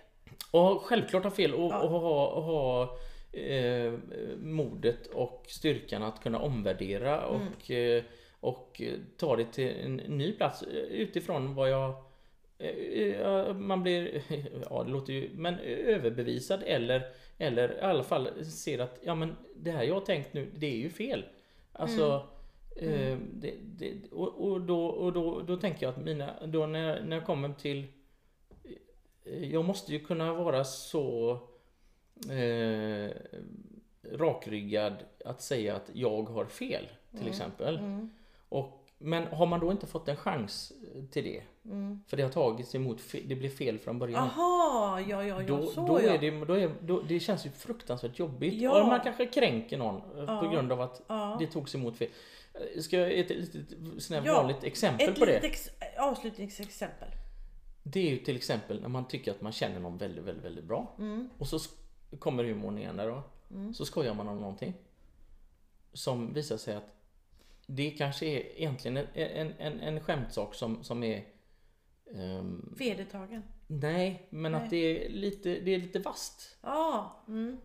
Och 0.51 0.81
självklart 0.81 1.23
ha 1.23 1.31
fel 1.31 1.53
och, 1.53 1.83
och 1.83 1.89
ha, 1.89 2.27
och 2.27 2.43
ha 2.43 2.97
eh, 3.39 3.93
modet 4.41 5.07
och 5.07 5.45
styrkan 5.47 6.03
att 6.03 6.23
kunna 6.23 6.39
omvärdera 6.39 7.27
och, 7.27 7.71
eh, 7.71 8.03
och 8.39 8.81
eh, 8.81 8.93
ta 9.17 9.35
det 9.35 9.45
till 9.45 9.69
en 9.69 9.95
ny 9.95 10.31
plats 10.31 10.61
eh, 10.61 10.69
utifrån 10.77 11.55
vad 11.55 11.69
jag 11.69 11.95
eh, 12.57 13.53
man 13.53 13.83
blir, 13.83 14.21
ja 14.69 14.83
det 14.83 14.91
låter 14.91 15.13
ju, 15.13 15.29
men 15.33 15.59
överbevisad 15.59 16.63
eller, 16.65 17.03
eller 17.37 17.77
i 17.77 17.81
alla 17.81 18.03
fall 18.03 18.45
ser 18.45 18.79
att 18.79 18.99
ja 19.03 19.15
men 19.15 19.35
det 19.55 19.71
här 19.71 19.83
jag 19.83 19.93
har 19.93 20.01
tänkt 20.01 20.33
nu, 20.33 20.51
det 20.55 20.67
är 20.67 20.77
ju 20.77 20.89
fel. 20.89 21.25
Alltså 21.71 22.27
eh, 22.75 23.17
det, 23.33 23.53
det, 23.61 23.93
och, 24.11 24.51
och, 24.51 24.61
då, 24.61 24.85
och 24.85 25.13
då, 25.13 25.41
då 25.41 25.57
tänker 25.57 25.85
jag 25.85 25.93
att 25.93 26.03
mina, 26.03 26.45
då 26.45 26.65
när, 26.65 27.03
när 27.03 27.17
jag 27.17 27.25
kommer 27.25 27.53
till 27.53 27.87
jag 29.41 29.65
måste 29.65 29.91
ju 29.91 29.99
kunna 29.99 30.33
vara 30.33 30.63
så 30.63 31.31
eh, 32.29 33.11
rakryggad 34.11 34.93
att 35.25 35.41
säga 35.41 35.75
att 35.75 35.89
jag 35.93 36.23
har 36.23 36.45
fel 36.45 36.87
till 37.17 37.27
exempel. 37.27 37.79
Och, 38.49 38.83
men 38.97 39.27
har 39.27 39.45
man 39.45 39.59
då 39.59 39.71
inte 39.71 39.87
fått 39.87 40.07
en 40.07 40.15
chans 40.15 40.73
till 41.11 41.23
det, 41.23 41.43
för 42.07 42.17
det 42.17 42.23
har 42.23 42.29
tagits 42.29 42.75
emot, 42.75 43.01
det 43.25 43.35
blev 43.35 43.49
fel 43.49 43.79
från 43.79 43.99
början. 43.99 44.23
Aha, 44.23 44.99
ja 45.07 45.23
ja 45.23 45.41
ja 45.41 45.47
Då, 45.47 45.65
så 45.65 45.87
då 45.87 46.01
ja. 46.01 46.09
är 46.09 46.17
det, 46.17 46.45
då 46.45 46.53
är, 46.53 46.71
då, 46.81 47.01
det 47.01 47.19
känns 47.19 47.45
ju 47.45 47.49
fruktansvärt 47.49 48.19
jobbigt. 48.19 48.53
Ja. 48.61 48.81
Och 48.81 48.87
man 48.87 48.99
kanske 49.01 49.25
kränker 49.25 49.77
någon 49.77 49.95
eh, 50.27 50.39
på 50.41 50.47
grund 50.49 50.71
av 50.71 50.81
att 50.81 51.01
Ja. 51.07 51.35
det 51.39 51.47
togs 51.47 51.75
emot 51.75 51.97
fel. 51.97 52.09
Eh, 52.53 52.81
Ska 52.81 52.97
jag 52.97 53.13
ge 53.13 53.19
ett 53.19 53.29
litet 53.29 53.69
sånt 54.03 54.25
Ja, 54.25 54.33
vanligt 54.41 54.63
exempel 54.63 55.13
på 55.15 55.25
det? 55.25 55.37
ex- 55.37 55.69
avslutningsexempel. 55.99 57.07
Det 57.83 57.99
är 57.99 58.09
ju 58.11 58.17
till 58.17 58.35
exempel 58.35 58.81
när 58.81 58.89
man 58.89 59.07
tycker 59.07 59.31
att 59.31 59.41
man 59.41 59.51
känner 59.51 59.79
någon 59.79 59.97
väldigt, 59.97 60.23
väldigt, 60.23 60.45
väldigt 60.45 60.65
bra. 60.65 60.95
Och 61.37 61.47
så 61.47 61.59
kommer 62.19 62.43
humorn 62.43 62.77
igen 62.77 62.97
där 62.97 63.07
då. 63.09 63.23
Så 63.73 63.85
skojar 63.85 64.13
man 64.13 64.27
om 64.27 64.39
någonting. 64.39 64.73
Som 65.93 66.33
visar 66.33 66.57
sig 66.57 66.75
att 66.75 66.96
det 67.69 67.91
kanske 67.91 68.25
är 68.25 68.57
egentligen 68.57 68.97
en, 68.97 69.07
en, 69.13 69.53
en, 69.59 69.79
en 69.79 69.99
skämtsak 69.99 70.55
som, 70.55 70.83
som 70.83 71.03
är... 71.03 71.23
ehm, 72.15 72.73
Vedertagen. 72.77 73.43
nej, 73.67 74.27
men 74.29 74.55
att 74.55 74.69
det 74.69 75.05
är 75.05 75.09
lite, 75.09 75.59
det 75.59 75.71
är 75.75 75.79
lite 75.79 75.99
vast. 75.99 76.57
Ja, 76.61 77.15
mm, 77.27 77.57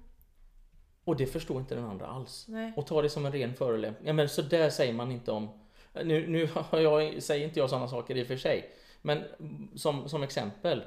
Och 1.05 1.17
det 1.17 1.27
förstår 1.27 1.61
inte 1.61 1.75
den 1.75 1.85
andra 1.85 2.07
alls. 2.07 2.45
nej. 2.49 2.73
Och 2.77 2.87
tar 2.87 3.03
det 3.03 3.11
som 3.11 3.27
en 3.27 3.33
ren 3.33 3.55
förolämpning. 3.55 4.07
Ja 4.07 4.13
men 4.13 4.29
så 4.29 4.43
där 4.43 4.71
säger 4.71 4.93
man 4.93 5.11
inte 5.13 5.33
om... 5.33 5.49
Nu, 6.05 6.27
nu 6.27 6.49
jag, 6.73 7.23
säger 7.23 7.45
inte 7.47 7.59
jag 7.59 7.71
sådana 7.71 7.89
saker 7.89 8.17
i 8.17 8.23
och 8.23 8.27
för 8.27 8.37
sig. 8.37 8.71
Men 9.03 9.23
som, 9.77 10.09
som 10.09 10.23
exempel. 10.23 10.85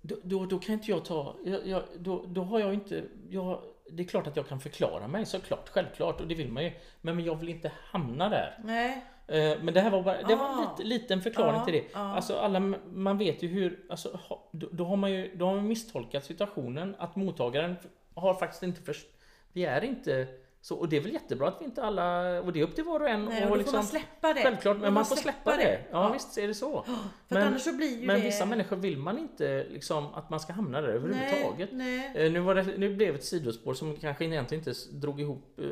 Då, 0.00 0.16
då, 0.22 0.46
då 0.46 0.58
kan 0.58 0.72
inte 0.72 0.90
jag 0.90 1.04
ta... 1.04 1.36
Jag, 1.44 1.66
jag, 1.66 1.82
då, 1.98 2.24
då 2.26 2.42
har 2.42 2.60
jag 2.60 2.74
inte... 2.74 3.04
Jag, 3.30 3.62
det 3.92 4.02
är 4.02 4.06
klart 4.06 4.26
att 4.26 4.36
jag 4.36 4.48
kan 4.48 4.60
förklara 4.60 5.08
mig 5.08 5.26
såklart, 5.26 5.68
självklart. 5.68 6.20
Och 6.20 6.26
det 6.26 6.34
vill 6.34 6.52
man 6.52 6.64
ju. 6.64 6.72
Men, 7.00 7.16
men 7.16 7.24
jag 7.24 7.36
vill 7.36 7.48
inte 7.48 7.72
hamna 7.90 8.28
där. 8.28 8.58
Nej. 8.64 9.04
Eh, 9.26 9.58
Men 9.62 9.74
det 9.74 9.80
här 9.80 9.90
var 9.90 10.02
bara, 10.02 10.22
det 10.22 10.34
var 10.34 10.48
en 10.48 10.58
Ah. 10.58 10.74
lit, 10.78 10.86
liten 10.86 11.22
förklaring 11.22 11.54
Ja, 11.56 11.64
till 11.64 11.74
det. 11.74 11.84
ja. 11.92 11.98
Alltså 12.00 12.36
alla, 12.36 12.60
man 12.92 13.18
vet 13.18 13.42
ju 13.42 13.48
hur, 13.48 13.78
alltså, 13.90 14.20
då, 14.50 14.68
då 14.72 14.84
har 14.84 14.96
man 14.96 15.12
ju 15.12 15.34
då 15.36 15.46
har 15.46 15.54
man 15.54 15.68
misstolkat 15.68 16.24
situationen. 16.24 16.96
Att 16.98 17.16
mottagaren 17.16 17.76
har 18.14 18.34
faktiskt 18.34 18.62
inte 18.62 18.82
först, 18.82 19.06
vi 19.52 19.64
är 19.64 19.84
inte 19.84 20.26
så, 20.64 20.76
och 20.76 20.88
det 20.88 20.96
är 20.96 21.00
väl 21.00 21.12
jättebra 21.12 21.48
att 21.48 21.56
vi 21.60 21.64
inte 21.64 21.82
alla, 21.82 22.40
och 22.42 22.52
det 22.52 22.60
är 22.60 22.64
upp 22.64 22.74
till 22.74 22.84
var 22.84 23.00
och 23.00 23.08
en. 23.08 23.24
Nej, 23.24 23.46
och 23.50 23.58
då 23.58 23.64
får 23.64 23.72
man 23.72 23.84
släppa 23.84 24.32
det. 24.34 24.42
Självklart, 24.42 24.76
men 24.76 24.84
får 24.86 24.90
man 24.92 25.04
får 25.04 25.16
släppa 25.16 25.56
det. 25.56 25.80
Ja, 25.90 26.12
visst 26.12 26.38
är 26.38 26.48
det 26.48 26.54
så. 26.54 26.82
För 26.82 26.94
Men- 27.28 27.42
att 27.42 27.48
annars 27.48 27.62
så 27.62 27.72
blir 27.72 28.00
ju 28.00 28.06
Men 28.06 28.16
det... 28.20 28.26
vissa 28.26 28.46
människor 28.46 28.76
vill 28.76 28.98
man 28.98 29.18
inte 29.18 29.66
liksom 29.70 30.14
att 30.14 30.30
man 30.30 30.40
ska 30.40 30.52
hamna 30.52 30.80
där 30.80 30.88
överhuvudtaget. 30.88 31.68
Nej, 31.72 32.12
Eh, 32.14 32.32
Nu, 32.32 32.40
var 32.40 32.54
det, 32.54 32.62
nu 32.62 32.94
blev 32.96 33.12
det 33.12 33.18
ett 33.18 33.24
sidospår 33.24 33.74
som 33.74 33.96
kanske 33.96 34.24
egentligen 34.24 34.64
inte 34.68 34.80
drog 34.92 35.20
ihop, 35.20 35.58
eh, 35.58 35.66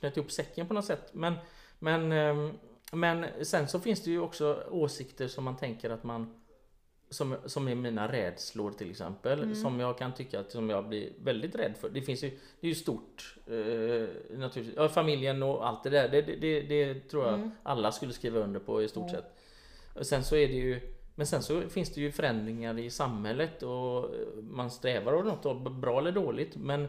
knöt 0.00 0.16
ihop 0.16 0.30
säcken 0.30 0.68
på 0.68 0.74
något 0.74 0.84
sätt. 0.84 1.08
Men, 1.12 1.34
men, 1.78 2.12
ehm, 2.12 2.52
men 2.92 3.26
sen 3.42 3.68
så 3.68 3.80
finns 3.80 4.02
det 4.02 4.10
ju 4.10 4.20
också 4.20 4.62
åsikter 4.70 5.28
som 5.28 5.44
man 5.44 5.56
tänker 5.56 5.90
att 5.90 6.04
man 6.04 6.40
som, 7.10 7.36
som 7.44 7.68
är 7.68 7.74
mina 7.74 8.12
rädslor 8.12 8.70
till 8.70 8.90
exempel. 8.90 9.56
Som 9.56 9.80
jag 9.80 9.98
kan 9.98 10.14
tycka 10.14 10.40
att 10.40 10.50
som 10.50 10.70
jag 10.70 10.88
blir 10.88 11.12
väldigt 11.22 11.54
rädd 11.54 11.74
för. 11.80 11.88
Det 11.88 12.02
finns 12.02 12.24
ju, 12.24 12.30
det 12.60 12.66
är 12.66 12.68
ju 12.68 12.74
stort 12.74 13.36
eh, 13.46 14.38
naturligtvis. 14.38 14.74
Ja, 14.76 14.88
familjen 14.88 15.42
och 15.42 15.68
allt 15.68 15.84
det 15.84 15.90
där. 15.90 16.08
Det, 16.08 16.22
det, 16.22 16.36
det, 16.36 16.60
det 16.62 17.00
tror 17.08 17.26
jag 17.26 17.50
alla 17.62 17.92
skulle 17.92 18.12
skriva 18.12 18.40
under 18.40 18.60
på 18.60 18.82
i 18.82 18.88
stort 18.88 19.10
sett. 19.10 19.36
Och 19.94 20.06
sen 20.06 20.24
så 20.24 20.36
är 20.36 20.48
det 20.48 20.54
ju 20.54 20.80
men 21.18 21.26
sen 21.26 21.42
så 21.42 21.60
finns 21.60 21.94
det 21.94 22.00
ju 22.00 22.12
förändringar 22.12 22.78
i 22.78 22.90
samhället 22.90 23.62
och 23.62 24.10
man 24.42 24.70
strävar 24.70 25.14
åt 25.14 25.44
något 25.44 25.72
bra 25.72 25.98
eller 25.98 26.12
dåligt 26.12 26.56
men 26.56 26.84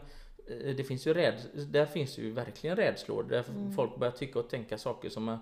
eh, 0.46 0.76
det 0.76 0.84
finns 0.84 1.06
ju 1.06 1.14
räd, 1.14 1.34
där 1.54 1.86
finns 1.86 2.18
ju 2.18 2.30
verkligen 2.30 2.76
rädslor 2.76 3.22
där 3.22 3.44
mm. 3.48 3.72
folk 3.72 3.96
börjar 3.96 4.12
tycka 4.12 4.38
och 4.38 4.50
tänka 4.50 4.78
saker 4.78 5.08
som, 5.08 5.38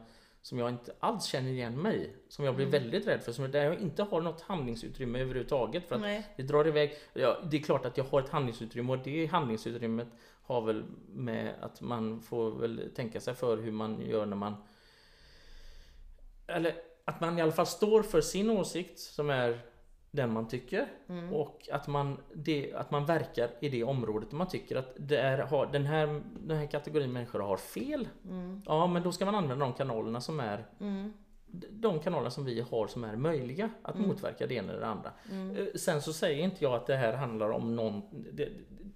som 0.46 0.58
jag 0.58 0.68
inte 0.68 0.94
alls 1.00 1.24
känner 1.24 1.50
igen 1.50 1.82
mig 1.82 2.04
i. 2.04 2.10
Som 2.28 2.44
jag 2.44 2.56
blir 2.56 2.66
mm. 2.66 2.82
väldigt 2.82 3.06
rädd 3.06 3.22
för, 3.22 3.32
som 3.32 3.50
där 3.50 3.64
jag 3.64 3.80
inte 3.80 4.02
har 4.02 4.20
något 4.20 4.40
handlingsutrymme 4.40 5.18
överhuvudtaget. 5.18 5.88
För 5.88 5.94
att 5.94 6.00
Nej. 6.00 6.26
det 6.36 6.42
drar 6.42 6.66
iväg. 6.66 6.96
Ja, 7.12 7.38
det 7.50 7.56
är 7.56 7.60
klart 7.60 7.86
att 7.86 7.96
jag 7.96 8.04
har 8.04 8.20
ett 8.20 8.28
handlingsutrymme 8.28 8.92
och 8.92 8.98
det 8.98 9.26
handlingsutrymmet 9.26 10.08
har 10.42 10.60
väl 10.60 10.84
med 11.08 11.54
att 11.60 11.80
man 11.80 12.20
får 12.20 12.50
väl 12.50 12.90
tänka 12.96 13.20
sig 13.20 13.34
för 13.34 13.56
hur 13.56 13.72
man 13.72 14.00
gör 14.00 14.26
när 14.26 14.36
man 14.36 14.54
eller 16.46 16.74
att 17.04 17.20
man 17.20 17.38
i 17.38 17.42
alla 17.42 17.52
fall 17.52 17.66
står 17.66 18.02
för 18.02 18.20
sin 18.20 18.50
åsikt 18.50 18.98
som 18.98 19.30
är 19.30 19.60
den 20.16 20.32
man 20.32 20.48
tycker 20.48 20.86
mm. 21.08 21.34
och 21.34 21.68
att 21.72 21.88
man, 21.88 22.16
det, 22.34 22.74
att 22.74 22.90
man 22.90 23.06
verkar 23.06 23.50
i 23.60 23.68
det 23.68 23.84
området 23.84 24.32
man 24.32 24.48
tycker 24.48 24.76
att 24.76 24.96
det 24.96 25.18
är, 25.18 25.38
har, 25.38 25.66
den, 25.66 25.86
här, 25.86 26.22
den 26.40 26.56
här 26.56 26.66
kategorin 26.66 27.12
människor 27.12 27.40
har 27.40 27.56
fel. 27.56 28.08
Mm. 28.24 28.62
Ja 28.66 28.86
men 28.86 29.02
då 29.02 29.12
ska 29.12 29.24
man 29.24 29.34
använda 29.34 29.64
de 29.64 29.74
kanalerna 29.74 30.20
som 30.20 30.40
är 30.40 30.66
mm 30.80 31.12
de 31.70 32.00
kanaler 32.00 32.30
som 32.30 32.44
vi 32.44 32.60
har 32.60 32.86
som 32.86 33.04
är 33.04 33.16
möjliga 33.16 33.70
att 33.82 33.94
mm. 33.94 34.08
motverka 34.08 34.46
det 34.46 34.54
ena 34.54 34.68
eller 34.72 34.80
det 34.80 34.86
andra. 34.86 35.12
Mm. 35.30 35.56
Eh, 35.56 35.66
sen 35.74 36.02
så 36.02 36.12
säger 36.12 36.44
inte 36.44 36.64
jag 36.64 36.74
att 36.74 36.86
det 36.86 36.96
här 36.96 37.12
handlar 37.12 37.50
om 37.50 37.76
någon... 37.76 38.02
Det, 38.32 38.48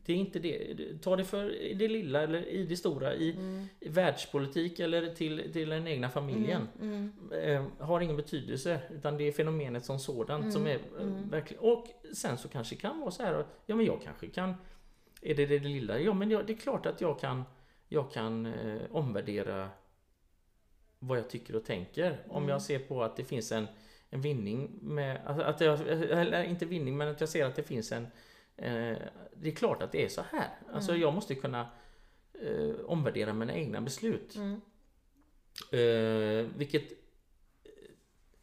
det 0.07 0.13
är 0.13 0.17
inte 0.17 0.39
det. 0.39 0.77
Ta 1.03 1.17
det 1.17 1.25
för 1.25 1.75
det 1.75 1.89
lilla 1.89 2.23
eller 2.23 2.49
i 2.49 2.65
det 2.65 2.77
stora. 2.77 3.15
I, 3.15 3.31
mm. 3.31 3.67
världspolitik 3.81 4.81
eller 4.81 5.15
till, 5.15 5.53
till 5.53 5.69
den 5.69 5.87
egna 5.87 6.11
familjen. 6.11 6.69
Mm. 6.81 7.13
Mm. 7.31 7.69
Eh, 7.79 7.87
har 7.87 8.01
ingen 8.01 8.17
betydelse. 8.17 8.81
Utan 8.91 9.17
det 9.17 9.25
är 9.25 9.33
fenomenet 9.33 9.85
som 9.85 9.99
sådant 9.99 10.53
som 10.53 10.67
är 10.67 10.75
eh, 10.75 11.07
verkligen... 11.31 11.63
Och 11.63 11.87
sen 12.15 12.39
så 12.39 12.49
kanske 12.49 12.75
det 12.75 12.81
kan 12.81 13.01
vara 13.01 13.11
så 13.11 13.23
här. 13.23 13.45
Ja 13.67 13.77
men 13.77 13.87
jag 13.87 14.03
kanske 14.03 14.27
kan... 14.27 14.55
Är 15.23 15.35
det 15.35 15.47
det 15.47 15.59
lilla? 15.59 15.99
Ja 15.99 16.15
men 16.15 16.29
det 16.29 16.51
är 16.51 16.57
klart 16.57 16.87
att 16.87 17.01
jag 17.01 17.21
kan... 17.21 17.43
Jag 17.89 18.13
kan 18.13 18.47
eh, 18.47 18.81
omvärdera 18.91 19.69
vad 20.99 21.19
jag 21.19 21.31
tycker 21.31 21.57
och 21.57 21.65
tänker. 21.65 22.07
Mm. 22.07 22.19
Om 22.29 22.49
jag 22.49 22.63
ser 22.63 22.79
på 22.79 23.03
att 23.03 23.17
det 23.17 23.25
finns 23.25 23.53
en, 23.53 23.67
en 24.11 24.21
vinning 24.21 24.79
med, 24.83 25.27
att 25.27 25.61
jag, 25.61 25.81
eller 25.89 26.45
inte 26.45 26.67
vinning 26.67 26.97
men 26.97 27.09
att 27.09 27.21
jag 27.21 27.29
ser 27.29 27.45
att 27.45 27.57
det 27.57 27.63
finns 27.63 27.93
en 27.93 28.07
Det 29.35 29.49
är 29.49 29.55
klart 29.55 29.83
att 29.83 29.93
det 29.93 30.05
är 30.05 30.09
så 30.09 30.23
här. 30.33 30.51
Alltså 30.73 30.91
mm. 30.91 31.03
jag 31.03 31.15
måste 31.15 31.35
kunna 31.35 31.69
eh, 32.43 32.85
omvärdera 32.87 33.33
mina 33.33 33.55
egna 33.55 33.81
beslut. 33.81 34.37
Mm. 34.37 34.61
Eh, 35.73 36.47
vilket 36.57 36.93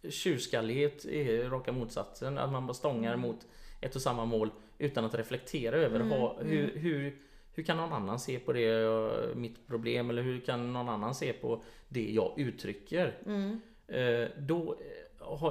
eh, 0.02 0.10
tjurskallighet 0.10 1.06
är 1.06 1.49
raka 1.49 1.72
motsatsen. 1.72 2.38
Att 2.38 2.52
man 2.52 2.68
bara 2.68 2.73
stångar 2.73 3.14
mm. 3.14 3.27
mot 3.27 3.48
ett 3.81 3.95
och 3.95 4.02
samma 4.02 4.26
mål 4.26 4.52
utan 4.77 5.06
att 5.06 5.15
reflektera 5.15 5.76
över 5.76 5.99
mm. 5.99 6.11
ha, 6.11 6.41
hur, 6.41 6.69
mm. 6.69 6.81
hur 6.81 7.18
hur 7.57 7.64
kan 7.64 7.77
någon 7.77 7.94
annan 7.94 8.19
se 8.19 8.39
på 8.39 8.53
det, 8.53 9.35
mitt 9.35 9.68
problem 9.68 10.10
eller 10.10 10.22
hur 10.22 10.39
kan 10.39 10.73
någon 10.73 10.89
annan 10.89 11.15
se 11.15 11.34
på 11.34 11.64
det 11.89 12.11
jag 12.11 12.34
uttrycker? 12.38 13.18
Mm. 13.26 13.61
Eh, 13.88 14.30
då 14.38 14.77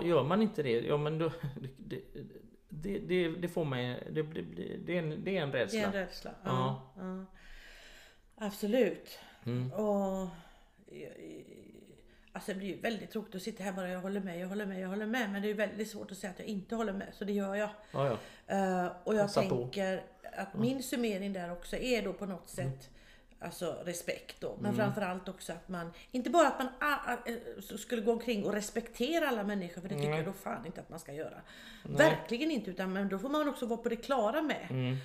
gör 0.04 0.24
man 0.24 0.42
inte 0.42 0.62
det, 0.62 0.80
ja 0.80 0.96
men 0.96 1.18
då, 1.18 1.32
det, 1.76 2.00
det, 2.82 2.98
det, 2.98 3.28
det 3.28 3.48
får 3.48 3.64
mig, 3.64 4.08
det, 4.10 4.22
det, 4.22 4.42
det, 4.86 4.98
är 4.98 5.02
en, 5.02 5.24
det 5.24 5.38
är 5.38 5.42
en 5.42 5.52
rädsla. 5.52 5.78
Det 5.78 5.84
är 5.84 5.86
en 5.86 5.92
rädsla, 5.92 6.30
ja. 6.44 6.92
ja. 6.96 7.24
Absolut. 8.34 9.18
Mm. 9.44 9.72
Och 9.72 10.28
Alltså 12.36 12.52
det 12.52 12.58
blir 12.58 12.68
ju 12.68 12.80
väldigt 12.80 13.10
tråkigt 13.10 13.34
att 13.34 13.42
sitta 13.42 13.64
här 13.64 13.72
bara 13.72 13.88
jag 13.88 14.00
håller 14.00 14.20
med, 14.20 14.40
jag 14.40 14.48
håller 14.48 14.66
med, 14.66 14.80
jag 14.80 14.88
håller 14.88 15.06
med. 15.06 15.30
Men 15.30 15.42
det 15.42 15.50
är 15.50 15.54
väldigt 15.54 15.90
svårt 15.90 16.10
att 16.10 16.16
säga 16.18 16.30
att 16.30 16.38
jag 16.38 16.48
inte 16.48 16.74
håller 16.74 16.92
med. 16.92 17.08
Så 17.12 17.24
det 17.24 17.32
gör 17.32 17.54
jag. 17.54 17.68
Ja, 17.92 18.18
ja. 18.46 18.84
Uh, 18.84 18.92
och 19.04 19.14
jag 19.14 19.22
Passa 19.22 19.40
tänker 19.40 19.96
på. 19.96 20.40
att 20.40 20.54
min 20.54 20.82
summering 20.82 21.32
där 21.32 21.52
också 21.52 21.76
är 21.76 22.02
då 22.02 22.12
på 22.12 22.26
något 22.26 22.58
mm. 22.58 22.72
sätt 22.72 22.90
Alltså 23.40 23.76
respekt 23.84 24.40
då. 24.40 24.56
Men 24.60 24.74
mm. 24.74 24.76
framförallt 24.76 25.28
också 25.28 25.52
att 25.52 25.68
man, 25.68 25.92
inte 26.10 26.30
bara 26.30 26.48
att 26.48 26.58
man 26.58 26.68
a, 26.80 27.16
skulle 27.78 28.02
gå 28.02 28.12
omkring 28.12 28.44
och 28.44 28.52
respektera 28.52 29.28
alla 29.28 29.44
människor, 29.44 29.80
för 29.80 29.88
det 29.88 29.94
tycker 29.94 30.06
mm. 30.06 30.18
jag 30.18 30.26
då 30.26 30.32
fan 30.32 30.66
inte 30.66 30.80
att 30.80 30.90
man 30.90 30.98
ska 30.98 31.12
göra. 31.12 31.40
Nej. 31.82 31.96
Verkligen 31.96 32.50
inte, 32.50 32.70
utan 32.70 32.92
men 32.92 33.08
då 33.08 33.18
får 33.18 33.28
man 33.28 33.48
också 33.48 33.66
vara 33.66 33.78
på 33.78 33.88
det 33.88 33.96
klara 33.96 34.42
med. 34.42 34.66
Mm. 34.70 34.96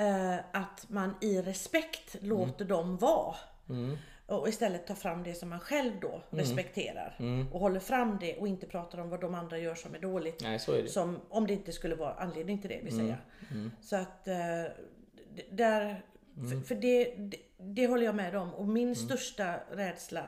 Uh, 0.00 0.40
att 0.52 0.86
man 0.88 1.14
i 1.20 1.42
respekt 1.42 2.16
låter 2.20 2.64
dem 2.64 2.96
vara. 2.96 3.36
Mm. 3.68 3.96
Och 4.26 4.48
istället 4.48 4.86
ta 4.86 4.94
fram 4.94 5.22
det 5.22 5.34
som 5.34 5.48
man 5.48 5.60
själv 5.60 5.92
då 6.00 6.08
mm. 6.08 6.22
respekterar. 6.30 7.16
Mm. 7.18 7.52
Och 7.52 7.60
håller 7.60 7.80
fram 7.80 8.18
det 8.20 8.36
och 8.36 8.48
inte 8.48 8.66
pratar 8.66 8.98
om 8.98 9.10
vad 9.10 9.20
de 9.20 9.34
andra 9.34 9.58
gör 9.58 9.74
som 9.74 9.94
är 9.94 9.98
dåligt. 9.98 10.40
Nej, 10.42 10.54
är. 10.54 10.86
Som, 10.86 11.20
om 11.28 11.46
det 11.46 11.52
inte 11.52 11.72
skulle 11.72 11.94
vara 11.94 12.14
anledning 12.14 12.58
till 12.58 12.70
det 12.70 12.80
vill 12.82 12.94
mm. 12.94 13.06
säga. 13.06 13.18
Mm. 13.50 13.70
Så 13.80 13.96
att 13.96 14.28
eh, 14.28 14.34
där, 15.50 16.02
för, 16.34 16.40
mm. 16.40 16.64
för 16.64 16.74
det, 16.74 17.14
det, 17.18 17.36
det, 17.60 17.86
håller 17.86 18.04
jag 18.04 18.14
med 18.14 18.36
om. 18.36 18.54
Och 18.54 18.68
min 18.68 18.82
mm. 18.82 18.94
största 18.94 19.54
rädsla 19.70 20.24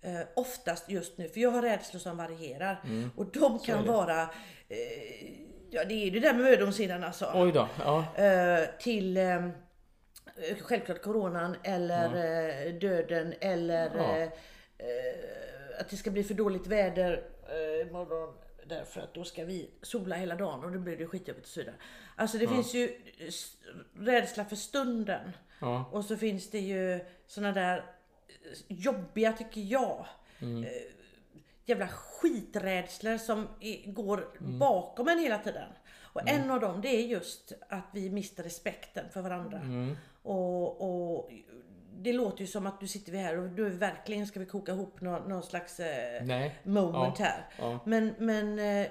eh, 0.00 0.20
oftast 0.36 0.90
just 0.90 1.18
nu, 1.18 1.28
för 1.28 1.40
jag 1.40 1.50
har 1.50 1.62
rädslor 1.62 2.00
som 2.00 2.16
varierar. 2.16 2.82
Och 3.16 3.26
de 3.26 3.58
kan 3.58 3.86
vara 3.86 4.22
eh, 4.68 5.48
Ja 5.70 5.84
det 5.84 5.94
är 5.94 6.10
det 6.10 6.20
där 6.20 6.34
med 6.34 6.42
mödomshinnan 6.42 7.04
alltså. 7.04 7.30
Oj 7.34 7.52
då, 7.52 7.68
ja. 7.78 8.16
Eh, 8.16 8.68
till 8.78 9.16
eh, 9.16 9.48
självklart 10.60 11.02
coronan 11.02 11.56
eller 11.62 12.14
ja. 12.14 12.68
Eh, 12.68 12.74
döden 12.74 13.34
eller 13.40 13.90
ja. 13.96 14.18
Eh, 14.18 15.80
att 15.80 15.88
det 15.88 15.96
ska 15.96 16.10
bli 16.10 16.24
för 16.24 16.34
dåligt 16.34 16.66
väder 16.66 17.24
imorgon 17.88 18.34
därför 18.66 19.00
att 19.00 19.14
då 19.14 19.24
ska 19.24 19.44
vi 19.44 19.70
sola 19.82 20.16
hela 20.16 20.34
dagen 20.34 20.64
och 20.64 20.72
då 20.72 20.78
blir 20.78 20.96
det 20.96 21.06
skitjobbigt 21.06 21.46
så 21.46 21.60
vidare. 21.60 21.74
Alltså 22.16 22.38
det 22.38 22.44
ja. 22.44 22.50
finns 22.50 22.74
ju 22.74 23.00
rädsla 23.98 24.44
för 24.44 24.56
stunden. 24.56 25.32
Ja. 25.58 25.90
Och 25.92 26.04
så 26.04 26.16
finns 26.16 26.50
det 26.50 26.60
ju 26.60 27.00
såna 27.26 27.52
där 27.52 27.84
jobbiga, 28.68 29.32
tycker 29.32 29.60
jag, 29.60 30.06
mm. 30.40 30.70
jävla 31.64 31.88
skiträdslor 31.88 33.18
som 33.18 33.48
går 33.86 34.28
mm. 34.40 34.58
bakom 34.58 35.08
en 35.08 35.18
hela 35.18 35.38
tiden. 35.38 35.68
Och 36.00 36.28
mm. 36.28 36.42
en 36.42 36.50
av 36.50 36.60
dem 36.60 36.80
det 36.80 36.88
är 36.88 37.06
just 37.06 37.52
att 37.68 37.86
vi 37.92 38.10
mister 38.10 38.42
respekten 38.42 39.04
för 39.10 39.22
varandra. 39.22 39.58
Mm. 39.58 39.96
Och, 40.22 40.80
och 40.80 41.30
det 42.00 42.12
låter 42.12 42.40
ju 42.40 42.46
som 42.46 42.66
att 42.66 42.80
du 42.80 42.88
sitter 42.88 43.12
vi 43.12 43.18
här 43.18 43.38
och 43.38 43.48
du 43.48 43.70
verkligen 43.70 44.26
ska 44.26 44.40
vi 44.40 44.46
koka 44.46 44.72
ihop 44.72 45.00
någon, 45.00 45.28
någon 45.28 45.42
slags 45.42 45.80
eh, 45.80 46.50
moment 46.62 47.16
ja. 47.18 47.24
här. 47.24 47.44
Ja. 47.58 47.80
Men, 47.84 48.14
men 48.18 48.58
eh, 48.58 48.86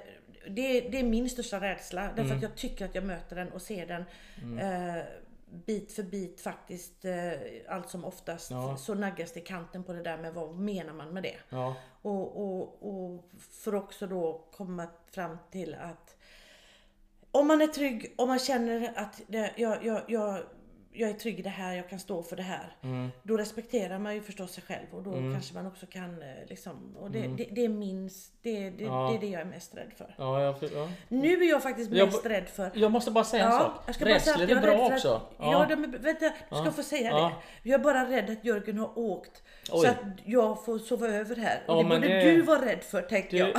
det, 0.50 0.82
det 0.82 1.00
är 1.00 1.04
min 1.04 1.30
största 1.30 1.62
rädsla. 1.62 2.02
Därför 2.02 2.22
mm. 2.22 2.38
att 2.38 2.44
jag 2.44 2.56
tycker 2.56 2.86
att 2.86 2.96
jag 2.96 3.04
möter 3.04 3.36
den 3.36 3.52
och 3.52 3.62
ser 3.62 3.88
den 3.88 4.04
mm. 4.42 4.60
eh, 4.60 5.04
bit 5.50 5.92
för 5.92 6.04
bit 6.04 6.42
faktiskt 6.42 7.06
eh, 7.06 7.32
allt 7.68 7.90
som 7.90 8.06
oftast 8.06 8.52
ja. 8.52 8.78
så 8.78 8.94
naggas 8.94 9.32
det 9.32 9.40
kanten 9.40 9.84
på 9.84 9.94
det 9.94 10.04
där 10.04 10.18
med 10.18 10.34
vad 10.34 10.56
menar 10.56 10.94
man 10.94 11.14
med 11.14 11.24
det. 11.24 11.38
Ja. 11.50 11.76
Och, 12.02 12.44
och, 12.44 12.88
och 12.88 13.32
för 13.52 13.76
också 13.76 14.08
då 14.08 14.46
komma 14.52 14.88
fram 15.12 15.38
till 15.52 15.76
att 15.76 16.18
om 17.32 17.48
man 17.48 17.62
är 17.62 17.68
trygg, 17.68 18.14
om 18.18 18.28
man 18.28 18.40
känner 18.40 18.94
att 18.96 19.22
det, 19.28 19.54
jag, 19.58 19.86
jag, 19.86 20.02
jag 20.08 20.44
jag 20.94 21.10
är 21.10 21.14
trygg 21.14 21.40
i 21.40 21.42
det 21.42 21.50
här, 21.50 21.76
jag 21.76 21.90
kan 21.90 22.00
stå 22.00 22.24
för 22.24 22.36
det 22.36 22.44
här. 22.44 22.76
Mm. 22.84 23.10
Då 23.24 23.38
respekterar 23.38 24.00
man 24.00 24.16
ju 24.16 24.22
förstås 24.22 24.52
sig 24.52 24.64
själv 24.64 24.86
och 24.92 25.04
då 25.04 25.14
mm. 25.14 25.34
kanske 25.34 25.54
man 25.54 25.68
också 25.68 25.86
kan 25.86 26.22
eh, 26.22 26.28
liksom, 26.50 26.96
och 27.00 27.12
det, 27.12 27.20
mm. 27.20 27.36
det, 27.36 27.48
det, 27.52 27.66
är 27.66 27.70
minst, 27.70 28.34
det, 28.42 28.70
det, 28.70 28.84
ja. 28.84 29.10
det 29.10 29.18
är 29.18 29.30
det 29.30 29.34
jag 29.34 29.42
är 29.42 29.46
mest 29.46 29.76
rädd 29.76 29.92
för. 29.98 30.16
Ja, 30.18 30.42
jag, 30.42 30.56
ja. 30.74 30.90
Nu 31.08 31.44
är 31.44 31.50
jag 31.50 31.64
faktiskt 31.64 31.92
mest 31.92 32.20
jag, 32.24 32.32
rädd 32.32 32.50
för... 32.50 32.72
Jag 32.74 32.92
måste 32.92 33.12
bara 33.12 33.24
säga 33.24 33.46
en 33.46 33.52
sak. 33.52 33.72
Rädslor 34.00 34.52
är 34.52 34.62
bra 34.62 34.88
också. 34.88 35.22
ja, 35.38 35.68
men, 35.70 35.92
vänta, 36.02 36.32
du 36.50 36.56
ska 36.56 36.72
få 36.72 36.84
säga 36.84 37.16
det. 37.16 37.32
Jag 37.64 37.80
är 37.80 37.84
bara 37.84 38.10
rädd 38.10 38.30
att 38.30 38.46
Jörgen 38.46 38.78
har 38.78 38.98
åkt 39.00 39.44
Oj. 39.72 39.82
så 39.82 39.88
att 39.88 39.98
jag 40.26 40.66
får 40.66 40.80
sova 40.80 41.08
över 41.08 41.36
här. 41.36 41.64
Och 41.68 41.84
det 41.84 41.90
borde 41.90 42.22
du 42.22 42.42
vara 42.42 42.66
rädd 42.66 42.84
för 42.84 43.02
tänkte 43.02 43.38
jag. 43.38 43.50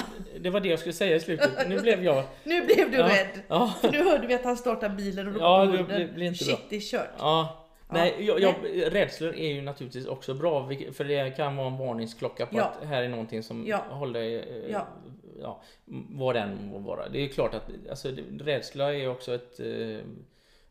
Det 0.40 0.50
var 0.50 0.60
det 0.60 0.68
jag 0.68 0.78
skulle 0.78 0.92
säga 0.92 1.16
i 1.16 1.20
slutet. 1.20 1.68
Nu 1.68 1.80
blev 1.80 2.05
jag... 2.05 2.24
nu 2.44 2.64
blev 2.64 2.90
du 2.90 2.96
rädd. 2.96 3.42
För 3.80 3.92
nu 3.92 4.05
hörde 4.05 4.26
vi 4.26 4.34
att 4.34 4.44
han 4.44 4.56
startade 4.56 4.94
bilen 4.94 5.28
och 5.28 5.34
då 5.34 5.40
ja, 5.40 5.64
det 5.64 5.84
blir, 5.84 6.12
blir 6.12 6.26
inte 6.26 6.44
Shit, 6.44 6.56
bra. 6.56 6.66
det 6.70 6.76
är 6.76 6.80
kört. 6.80 7.10
Ja. 7.28 7.64
Nej, 7.90 8.14
jag, 8.18 8.40
jag, 8.40 8.55
rädslor 8.94 9.34
är 9.34 9.48
ju 9.48 9.62
naturligtvis 9.62 10.06
också 10.06 10.34
bra 10.34 10.70
för 10.92 11.05
det 11.05 11.36
kan 11.36 11.56
vara 11.56 11.66
en 11.66 11.78
varningsklocka 11.78 12.46
på 12.46 12.56
ja. 12.56 12.64
att 12.64 12.84
här 12.84 13.02
är 13.02 13.09
någonting 13.09 13.42
som 13.42 13.66
ja. 13.66 13.84
håller 13.90 14.20
eh, 14.20 14.70
ja. 14.70 14.86
ja, 15.40 15.62
vad 16.09 16.34
den 16.34 16.68
må 16.70 16.78
vara. 16.78 17.09
Det 17.09 17.18
är 17.18 17.28
klart 17.28 17.55
att 17.55 17.70
alltså, 17.90 18.09
rädsla 18.40 18.94
är 18.94 19.09
också 19.09 19.34
ett 19.34 19.60
eh, 19.60 19.98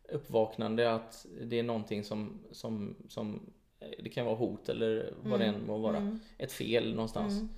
uppvaknande 0.09 0.93
att 0.93 1.25
det 1.41 1.59
är 1.59 1.63
någonting 1.63 2.03
som, 2.03 2.39
som, 2.51 2.95
som 3.07 3.41
eh, 3.79 4.03
det 4.03 4.09
kan 4.09 4.25
vara 4.25 4.35
hot 4.35 4.69
eller 4.69 5.13
vad 5.21 5.41
mm. 5.41 5.53
det 5.53 5.57
än 5.57 5.67
må 5.67 5.77
vara. 5.77 5.97
Mm. 5.97 6.19
Ett 6.37 6.51
fel 6.51 6.95
någonstans. 6.95 7.33
Mm. 7.33 7.49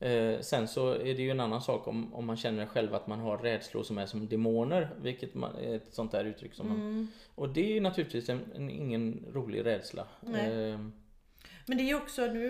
Eh, 0.00 0.40
sen 0.40 0.68
så 0.68 0.90
är 0.90 1.14
det 1.14 1.22
ju 1.22 1.30
en 1.30 1.40
annan 1.40 1.62
sak 1.62 1.88
om, 1.88 2.14
om 2.14 2.26
man 2.26 2.36
känner 2.36 2.66
själv 2.66 2.94
att 2.94 3.06
man 3.06 3.20
har 3.20 3.38
rädslor 3.38 3.82
som 3.82 3.98
är 3.98 4.06
som 4.06 4.28
demoner. 4.28 4.90
Vilket 5.00 5.34
man, 5.34 5.56
är 5.56 5.76
ett 5.76 5.94
sånt 5.94 6.12
där 6.12 6.24
uttryck 6.24 6.54
som 6.54 6.66
mm. 6.66 6.96
man... 6.96 7.08
Och 7.36 7.48
det 7.48 7.76
är 7.76 7.80
naturligtvis 7.80 8.28
en, 8.28 8.40
en, 8.54 8.70
ingen 8.70 9.24
rolig 9.34 9.64
rädsla. 9.66 10.06
Eh, 10.22 10.78
Men 11.66 11.78
det 11.78 11.90
är 11.90 11.94
också, 11.94 12.26
nu 12.26 12.48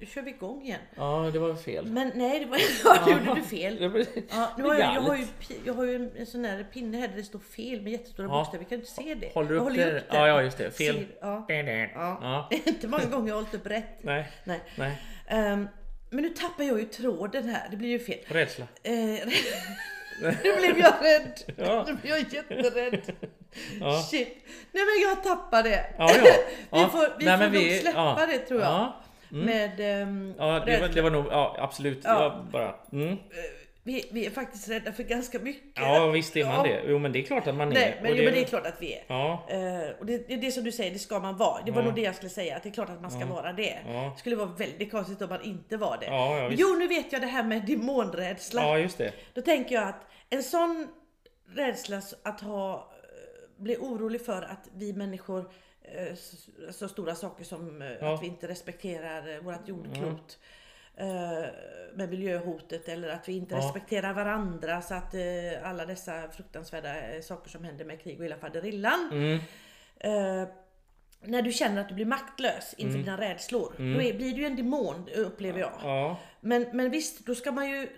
eh, 0.00 0.06
kör 0.08 0.22
vi 0.22 0.30
igång 0.30 0.62
igen. 0.62 0.80
Ja, 0.96 1.30
det 1.32 1.38
var 1.38 1.54
fel. 1.54 1.86
Men 1.86 2.12
nej, 2.14 2.40
det 2.40 2.46
var, 2.46 2.58
ja, 2.84 3.06
nu 3.06 3.12
gjorde 3.12 3.40
du 3.40 3.42
fel. 3.46 3.76
Ja, 4.30 4.52
nu 4.58 4.64
har 4.64 4.74
jag, 4.74 4.94
jag, 4.94 5.00
har 5.00 5.16
ju, 5.16 5.26
jag 5.64 5.74
har 5.74 5.84
ju 5.84 6.10
en, 6.16 6.26
sån 6.26 6.44
här 6.44 6.64
pinne 6.72 6.98
här 6.98 7.08
där 7.08 7.16
det 7.16 7.22
står 7.22 7.38
fel 7.38 7.82
med 7.82 7.92
jättestora 7.92 8.26
Ja. 8.26 8.32
bokstäver. 8.38 8.64
Vi 8.64 8.68
kan 8.68 8.78
inte 8.78 8.90
se 8.90 9.14
det. 9.14 9.34
Håller 9.34 9.48
du 9.48 9.56
upp 9.56 9.62
håller 9.62 9.86
ju 9.86 9.92
det? 9.92 10.04
Ja, 10.08 10.28
ja, 10.28 10.42
just 10.42 10.58
det. 10.58 10.70
Fel. 10.70 10.94
Ser- 10.94 11.06
Ja. 11.20 11.46
Ja. 11.48 11.88
Ja. 12.22 12.48
Inte 12.66 12.88
många 12.88 13.04
gånger 13.04 13.28
jag 13.28 13.34
har 13.34 13.42
hållit 13.42 13.54
upp 13.54 13.66
rätt. 13.66 13.98
Nej, 14.04 14.30
Nej. 14.44 14.60
nej. 14.76 15.02
Ehm, 15.28 15.68
men 16.10 16.22
nu 16.22 16.28
tappar 16.28 16.64
jag 16.64 16.80
ju 16.80 16.86
tråden 16.86 17.48
här. 17.48 17.68
Det 17.70 17.76
blir 17.76 17.88
ju 17.88 17.98
fel. 17.98 18.18
Rädsla. 18.26 18.66
Eh, 20.24 20.34
nu 20.44 20.56
blev 20.58 20.78
jag 20.78 20.92
rädd. 21.02 21.54
Ja. 21.56 21.84
Nu 21.86 21.94
blev 21.94 22.16
jag 22.16 22.32
jätterädd. 22.32 23.00
Ja. 23.80 24.02
Shit. 24.10 24.28
Nej 24.72 24.84
men 24.84 25.08
jag 25.08 25.22
tappade 25.24 25.68
det. 25.68 25.84
Ja, 25.98 26.10
ja. 26.16 26.22
vi 26.70 26.80
Ja. 26.80 26.88
får, 26.88 27.18
vi 27.18 27.24
Nej, 27.24 27.36
får 27.38 27.44
nog 27.44 27.52
vi- 27.52 27.78
släppa 27.78 28.26
det 28.30 28.38
tror 28.38 28.60
jag. 28.60 28.70
Ja. 28.70 28.96
Med 29.28 29.80
ehm, 30.02 30.34
Ja, 30.38 30.62
det 30.66 30.80
var, 30.80 30.88
det 30.88 31.02
var 31.02 31.10
nog, 31.10 31.26
ja 31.30 31.56
absolut. 31.58 32.00
Ja. 32.04 32.44
Bara, 32.52 32.74
mm. 32.92 33.16
Vi, 33.84 34.08
vi 34.12 34.26
är 34.26 34.30
faktiskt 34.30 34.68
rädda 34.68 34.92
för 34.92 35.02
ganska 35.02 35.38
mycket. 35.38 35.72
Ja 35.74 36.06
visst 36.10 36.36
är 36.36 36.44
man 36.44 36.54
Ja. 36.54 36.62
det. 36.62 36.82
Jo 36.86 36.98
men 36.98 37.12
det 37.12 37.18
är 37.18 37.22
klart 37.22 37.46
att 37.46 37.54
man 37.54 37.68
är. 37.68 37.74
Nej, 37.74 37.98
men, 38.02 38.12
Och 38.12 38.18
jo, 38.18 38.24
men 38.24 38.34
det 38.34 38.40
är 38.40 38.44
klart 38.44 38.66
att 38.66 38.82
vi 38.82 38.92
är. 38.94 39.04
Ja, 39.06 39.46
Eh, 39.50 39.90
och 40.00 40.06
det, 40.06 40.28
det 40.28 40.34
är 40.34 40.38
det 40.38 40.52
som 40.52 40.64
du 40.64 40.72
säger, 40.72 40.90
det 40.92 40.98
ska 40.98 41.18
man 41.20 41.36
vara. 41.36 41.62
Det 41.64 41.70
var 41.72 41.80
Ja. 41.82 41.86
nog 41.86 41.94
det 41.94 42.00
jag 42.00 42.14
skulle 42.14 42.30
säga, 42.30 42.56
att 42.56 42.62
det 42.62 42.68
är 42.68 42.72
klart 42.72 42.90
att 42.90 43.02
man 43.02 43.10
ska 43.10 43.26
vara 43.26 43.52
det. 43.52 43.78
Ja. 43.86 44.10
Det 44.14 44.18
skulle 44.18 44.36
vara 44.36 44.48
väldigt 44.48 44.90
konstigt 44.90 45.22
om 45.22 45.28
man 45.28 45.42
inte 45.42 45.76
var 45.76 45.96
det. 46.00 46.06
Ja, 46.06 46.38
ja, 46.38 46.50
jo, 46.52 46.76
nu 46.78 46.86
vet 46.86 47.12
jag 47.12 47.20
det 47.20 47.26
här 47.26 47.42
med 47.44 47.66
demonrädsla. 47.66 48.62
ja 48.62 48.78
just 48.78 48.98
det. 48.98 49.12
Då 49.34 49.40
tänker 49.42 49.74
jag 49.74 49.88
att 49.88 50.06
en 50.30 50.42
sån 50.42 50.88
rädsla 51.54 52.02
att 52.22 52.40
ha, 52.40 52.74
eh, 52.74 53.62
bli 53.62 53.76
orolig 53.76 54.24
för 54.24 54.42
att 54.42 54.68
vi 54.74 54.92
människor, 54.92 55.50
eh, 55.82 56.14
så, 56.70 56.88
stora 56.88 57.14
saker 57.14 57.44
som 57.44 57.80
Ja. 58.00 58.14
Att 58.14 58.22
vi 58.22 58.26
inte 58.26 58.48
respekterar 58.48 59.40
vårt 59.40 59.68
jordklot 59.68 60.38
med 61.94 62.08
miljöhotet 62.10 62.88
eller 62.88 63.08
att 63.08 63.28
vi 63.28 63.32
inte 63.32 63.54
Ja. 63.54 63.60
respekterar 63.60 64.12
varandra 64.12 64.82
så 64.82 64.94
att 64.94 65.14
eh, 65.14 65.20
alla 65.64 65.86
dessa 65.86 66.28
fruktansvärda 66.28 67.00
eh, 67.14 67.20
saker 67.20 67.50
som 67.50 67.64
händer 67.64 67.84
med 67.84 68.02
krig 68.02 68.18
och 68.18 68.24
hela 68.24 68.36
faderillan. 68.36 69.08
Mm. 69.12 69.38
Eh, 70.00 70.48
när 71.24 71.42
du 71.42 71.52
känner 71.52 71.80
att 71.80 71.88
du 71.88 71.94
blir 71.94 72.06
maktlös 72.06 72.74
inför 72.78 72.98
dina 72.98 73.20
rädslor, 73.20 73.74
då 73.78 74.02
är, 74.02 74.14
blir 74.14 74.36
du 74.36 74.46
en 74.46 74.56
demon 74.56 75.08
upplever 75.14 75.60
jag. 75.60 75.72
Mm. 75.72 75.86
Ja, 75.88 76.18
Men, 76.40 76.66
men 76.72 76.90
visst, 76.90 77.26
då 77.26 77.34
ska 77.34 77.52
man 77.52 77.70
ju 77.70 77.88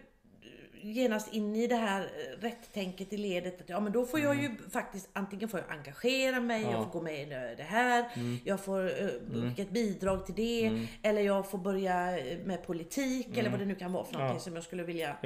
genast 0.92 1.34
in 1.34 1.56
i 1.56 1.66
det 1.66 1.76
här 1.76 2.00
eh, 2.02 2.40
rätt-tänket 2.40 3.12
i 3.12 3.16
ledet. 3.16 3.60
Att, 3.60 3.68
ja, 3.68 3.80
men 3.80 3.92
då 3.92 4.06
får 4.06 4.20
jag 4.20 4.42
ju 4.42 4.50
faktiskt 4.72 5.08
antingen 5.12 5.48
får 5.48 5.60
jag 5.60 5.70
engagera 5.78 6.40
mig, 6.40 6.62
Mm. 6.62 6.72
Ja. 6.72 6.78
Mm. 6.78 6.82
jag 6.82 6.92
får 6.92 6.98
gå 6.98 7.04
med 7.04 7.22
i 7.22 7.54
det 7.56 7.62
här, 7.62 8.04
jag 8.44 8.60
får 8.64 8.80
uh, 9.02 9.60
ett 9.60 9.70
bidrag 9.70 10.26
till 10.26 10.34
det, 10.34 10.86
eller 11.02 11.22
jag 11.22 11.50
får 11.50 11.58
börja 11.58 12.18
eh, 12.18 12.38
med 12.38 12.62
politik 12.66 13.36
eller 13.38 13.50
vad 13.50 13.58
det 13.60 13.64
nu 13.66 13.74
kan 13.74 13.92
vara 13.92 14.04
för 14.04 14.12
någonting 14.12 14.30
Mm. 14.30 14.36
Ja. 14.36 14.40
som 14.44 14.54
jag 14.54 14.64
skulle 14.64 14.82
vilja 14.82 15.16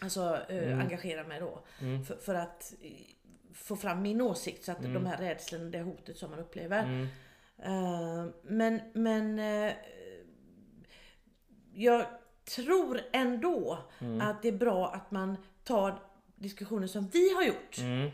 alltså, 0.00 0.38
Mm. 0.48 0.80
engagera 0.80 1.24
mig 1.24 1.40
då. 1.40 1.62
För, 2.06 2.16
för 2.16 2.34
att 2.34 2.74
få 3.54 3.76
fram 3.76 4.02
min 4.02 4.20
åsikt 4.20 4.64
så 4.64 4.72
att 4.72 4.78
Mm. 4.78 4.92
de 4.94 5.06
här 5.06 5.16
rädslorna, 5.18 5.64
det 5.70 5.80
hotet 5.80 6.16
som 6.16 6.30
man 6.30 6.38
upplever. 6.38 7.08
Eh, 7.64 8.24
men 8.42 8.80
men 8.94 9.40
jag 11.74 12.04
tror 12.56 13.00
ändå 13.12 13.78
Mm. 14.00 14.20
att 14.28 14.42
det 14.42 14.48
är 14.48 14.52
bra 14.52 14.88
att 14.94 15.10
man 15.10 15.36
tar 15.64 15.98
diskussioner 16.36 16.86
som 16.86 17.08
vi 17.12 17.34
har 17.34 17.42
gjort. 17.42 17.78
Mm. 17.78 18.10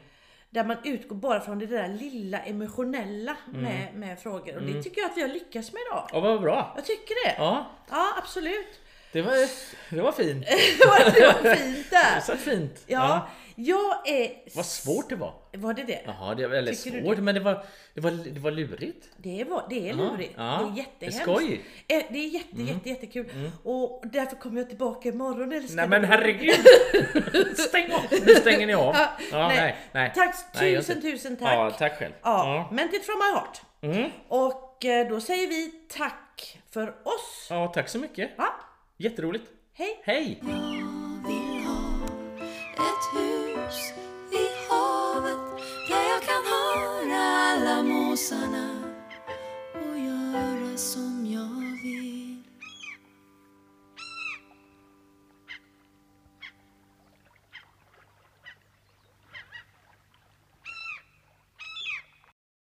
Där 0.50 0.64
man 0.64 0.76
utgår 0.84 1.16
bara 1.16 1.40
från 1.40 1.58
det 1.58 1.66
där 1.66 1.88
lilla 1.88 2.38
emotionella 2.40 3.36
Mm. 3.48 3.60
med, 3.62 3.94
med 3.94 4.18
frågor. 4.18 4.56
Och 4.56 4.62
det 4.62 4.82
tycker 4.82 5.00
jag 5.00 5.10
att 5.10 5.16
vi 5.16 5.22
har 5.22 5.28
lyckats 5.28 5.72
med 5.72 5.80
idag. 5.90 6.08
Ja 6.12 6.20
vad 6.20 6.40
bra. 6.40 6.72
Jag 6.76 6.84
tycker 6.84 7.26
det. 7.28 7.34
Ja, 7.38 7.66
Ja, 7.90 8.14
absolut. 8.18 8.80
det 9.12 9.22
var, 9.22 9.32
det 9.94 10.02
var 10.02 10.12
fint. 10.12 10.46
det 10.78 10.86
var 10.86 11.04
det 11.44 11.56
fint 11.56 11.90
Det 11.90 11.96
där. 11.96 12.20
satt 12.20 12.40
fint. 12.40 12.84
Ja, 12.86 13.28
jag 13.54 14.08
är... 14.08 14.32
Vad 14.56 14.66
svårt 14.66 15.08
det 15.08 15.16
var. 15.16 15.34
Var 15.52 15.74
det 15.74 15.82
det? 15.84 16.00
Jaha, 16.06 16.34
det 16.34 16.42
var 16.42 16.50
väldigt 16.54 16.82
Tycker 16.84 17.02
svårt 17.02 17.18
men 17.18 17.34
det 17.34 17.40
var, 17.40 17.64
det 17.94 18.00
var, 18.00 18.10
det 18.10 18.40
var 18.40 18.50
lurigt. 18.50 19.08
Det, 19.16 19.44
var, 19.44 19.66
det 19.70 19.88
är 19.88 19.94
Ja, 19.94 19.94
lurigt. 19.96 20.34
ja. 20.36 20.42
Det 20.42 20.46
är 20.46 20.64
Det 20.64 20.72
är 20.72 20.76
jättehemskt. 20.76 21.22
skoj. 21.22 21.64
Eh, 21.88 22.02
Det 22.10 22.18
är 22.18 22.28
jätte, 22.28 22.62
jätte, 22.62 22.88
jättekul. 22.88 23.26
Och 23.62 24.02
därför 24.12 24.36
kommer 24.36 24.60
jag 24.60 24.68
tillbaka 24.68 25.08
imorgon 25.08 25.52
älskling. 25.52 25.76
Nej 25.76 25.88
men 25.88 26.04
herregud! 26.04 26.54
Stäng 27.58 27.92
av! 27.92 28.00
Nu 28.26 28.34
stänger 28.34 28.66
ni 28.66 28.74
av. 28.74 28.94
Ja, 28.94 29.08
Ja, 29.30 29.48
nej, 29.48 29.76
nej. 29.92 30.12
Tack, 30.14 30.34
Nej, 30.54 30.76
tusen, 30.76 31.02
tusen 31.02 31.36
tack. 31.36 31.54
Ja, 31.54 31.70
tack 31.70 31.98
själv. 31.98 32.12
Ja, 32.22 32.68
meant 32.72 32.92
it 32.94 33.06
from 33.06 33.18
my 33.18 33.38
heart. 33.38 33.60
Mm. 33.82 34.10
Och 34.28 34.84
eh, 34.84 35.08
då 35.08 35.20
säger 35.20 35.48
vi 35.48 35.72
tack 35.88 36.58
för 36.70 36.88
oss. 36.88 37.46
Ja, 37.50 37.66
tack 37.74 37.88
så 37.88 37.98
mycket. 37.98 38.38
Va? 38.38 38.46
Jätteroligt. 38.96 39.44
Hej! 39.72 40.00
Hej! 40.04 40.38
Jag 40.42 40.48
vill 41.28 41.64
ha 41.64 42.04
ett 42.76 43.18
hus 43.20 43.43
hus 43.64 43.92
vid 44.30 44.50
havet 44.68 45.38
där 45.88 46.04
jag 46.12 46.22
kan 46.22 46.42
höra 46.54 47.22
alla 47.50 47.82
måsarna 47.82 48.68
och 49.74 49.98
göra 49.98 50.76
som 50.76 51.26
jag 51.26 51.63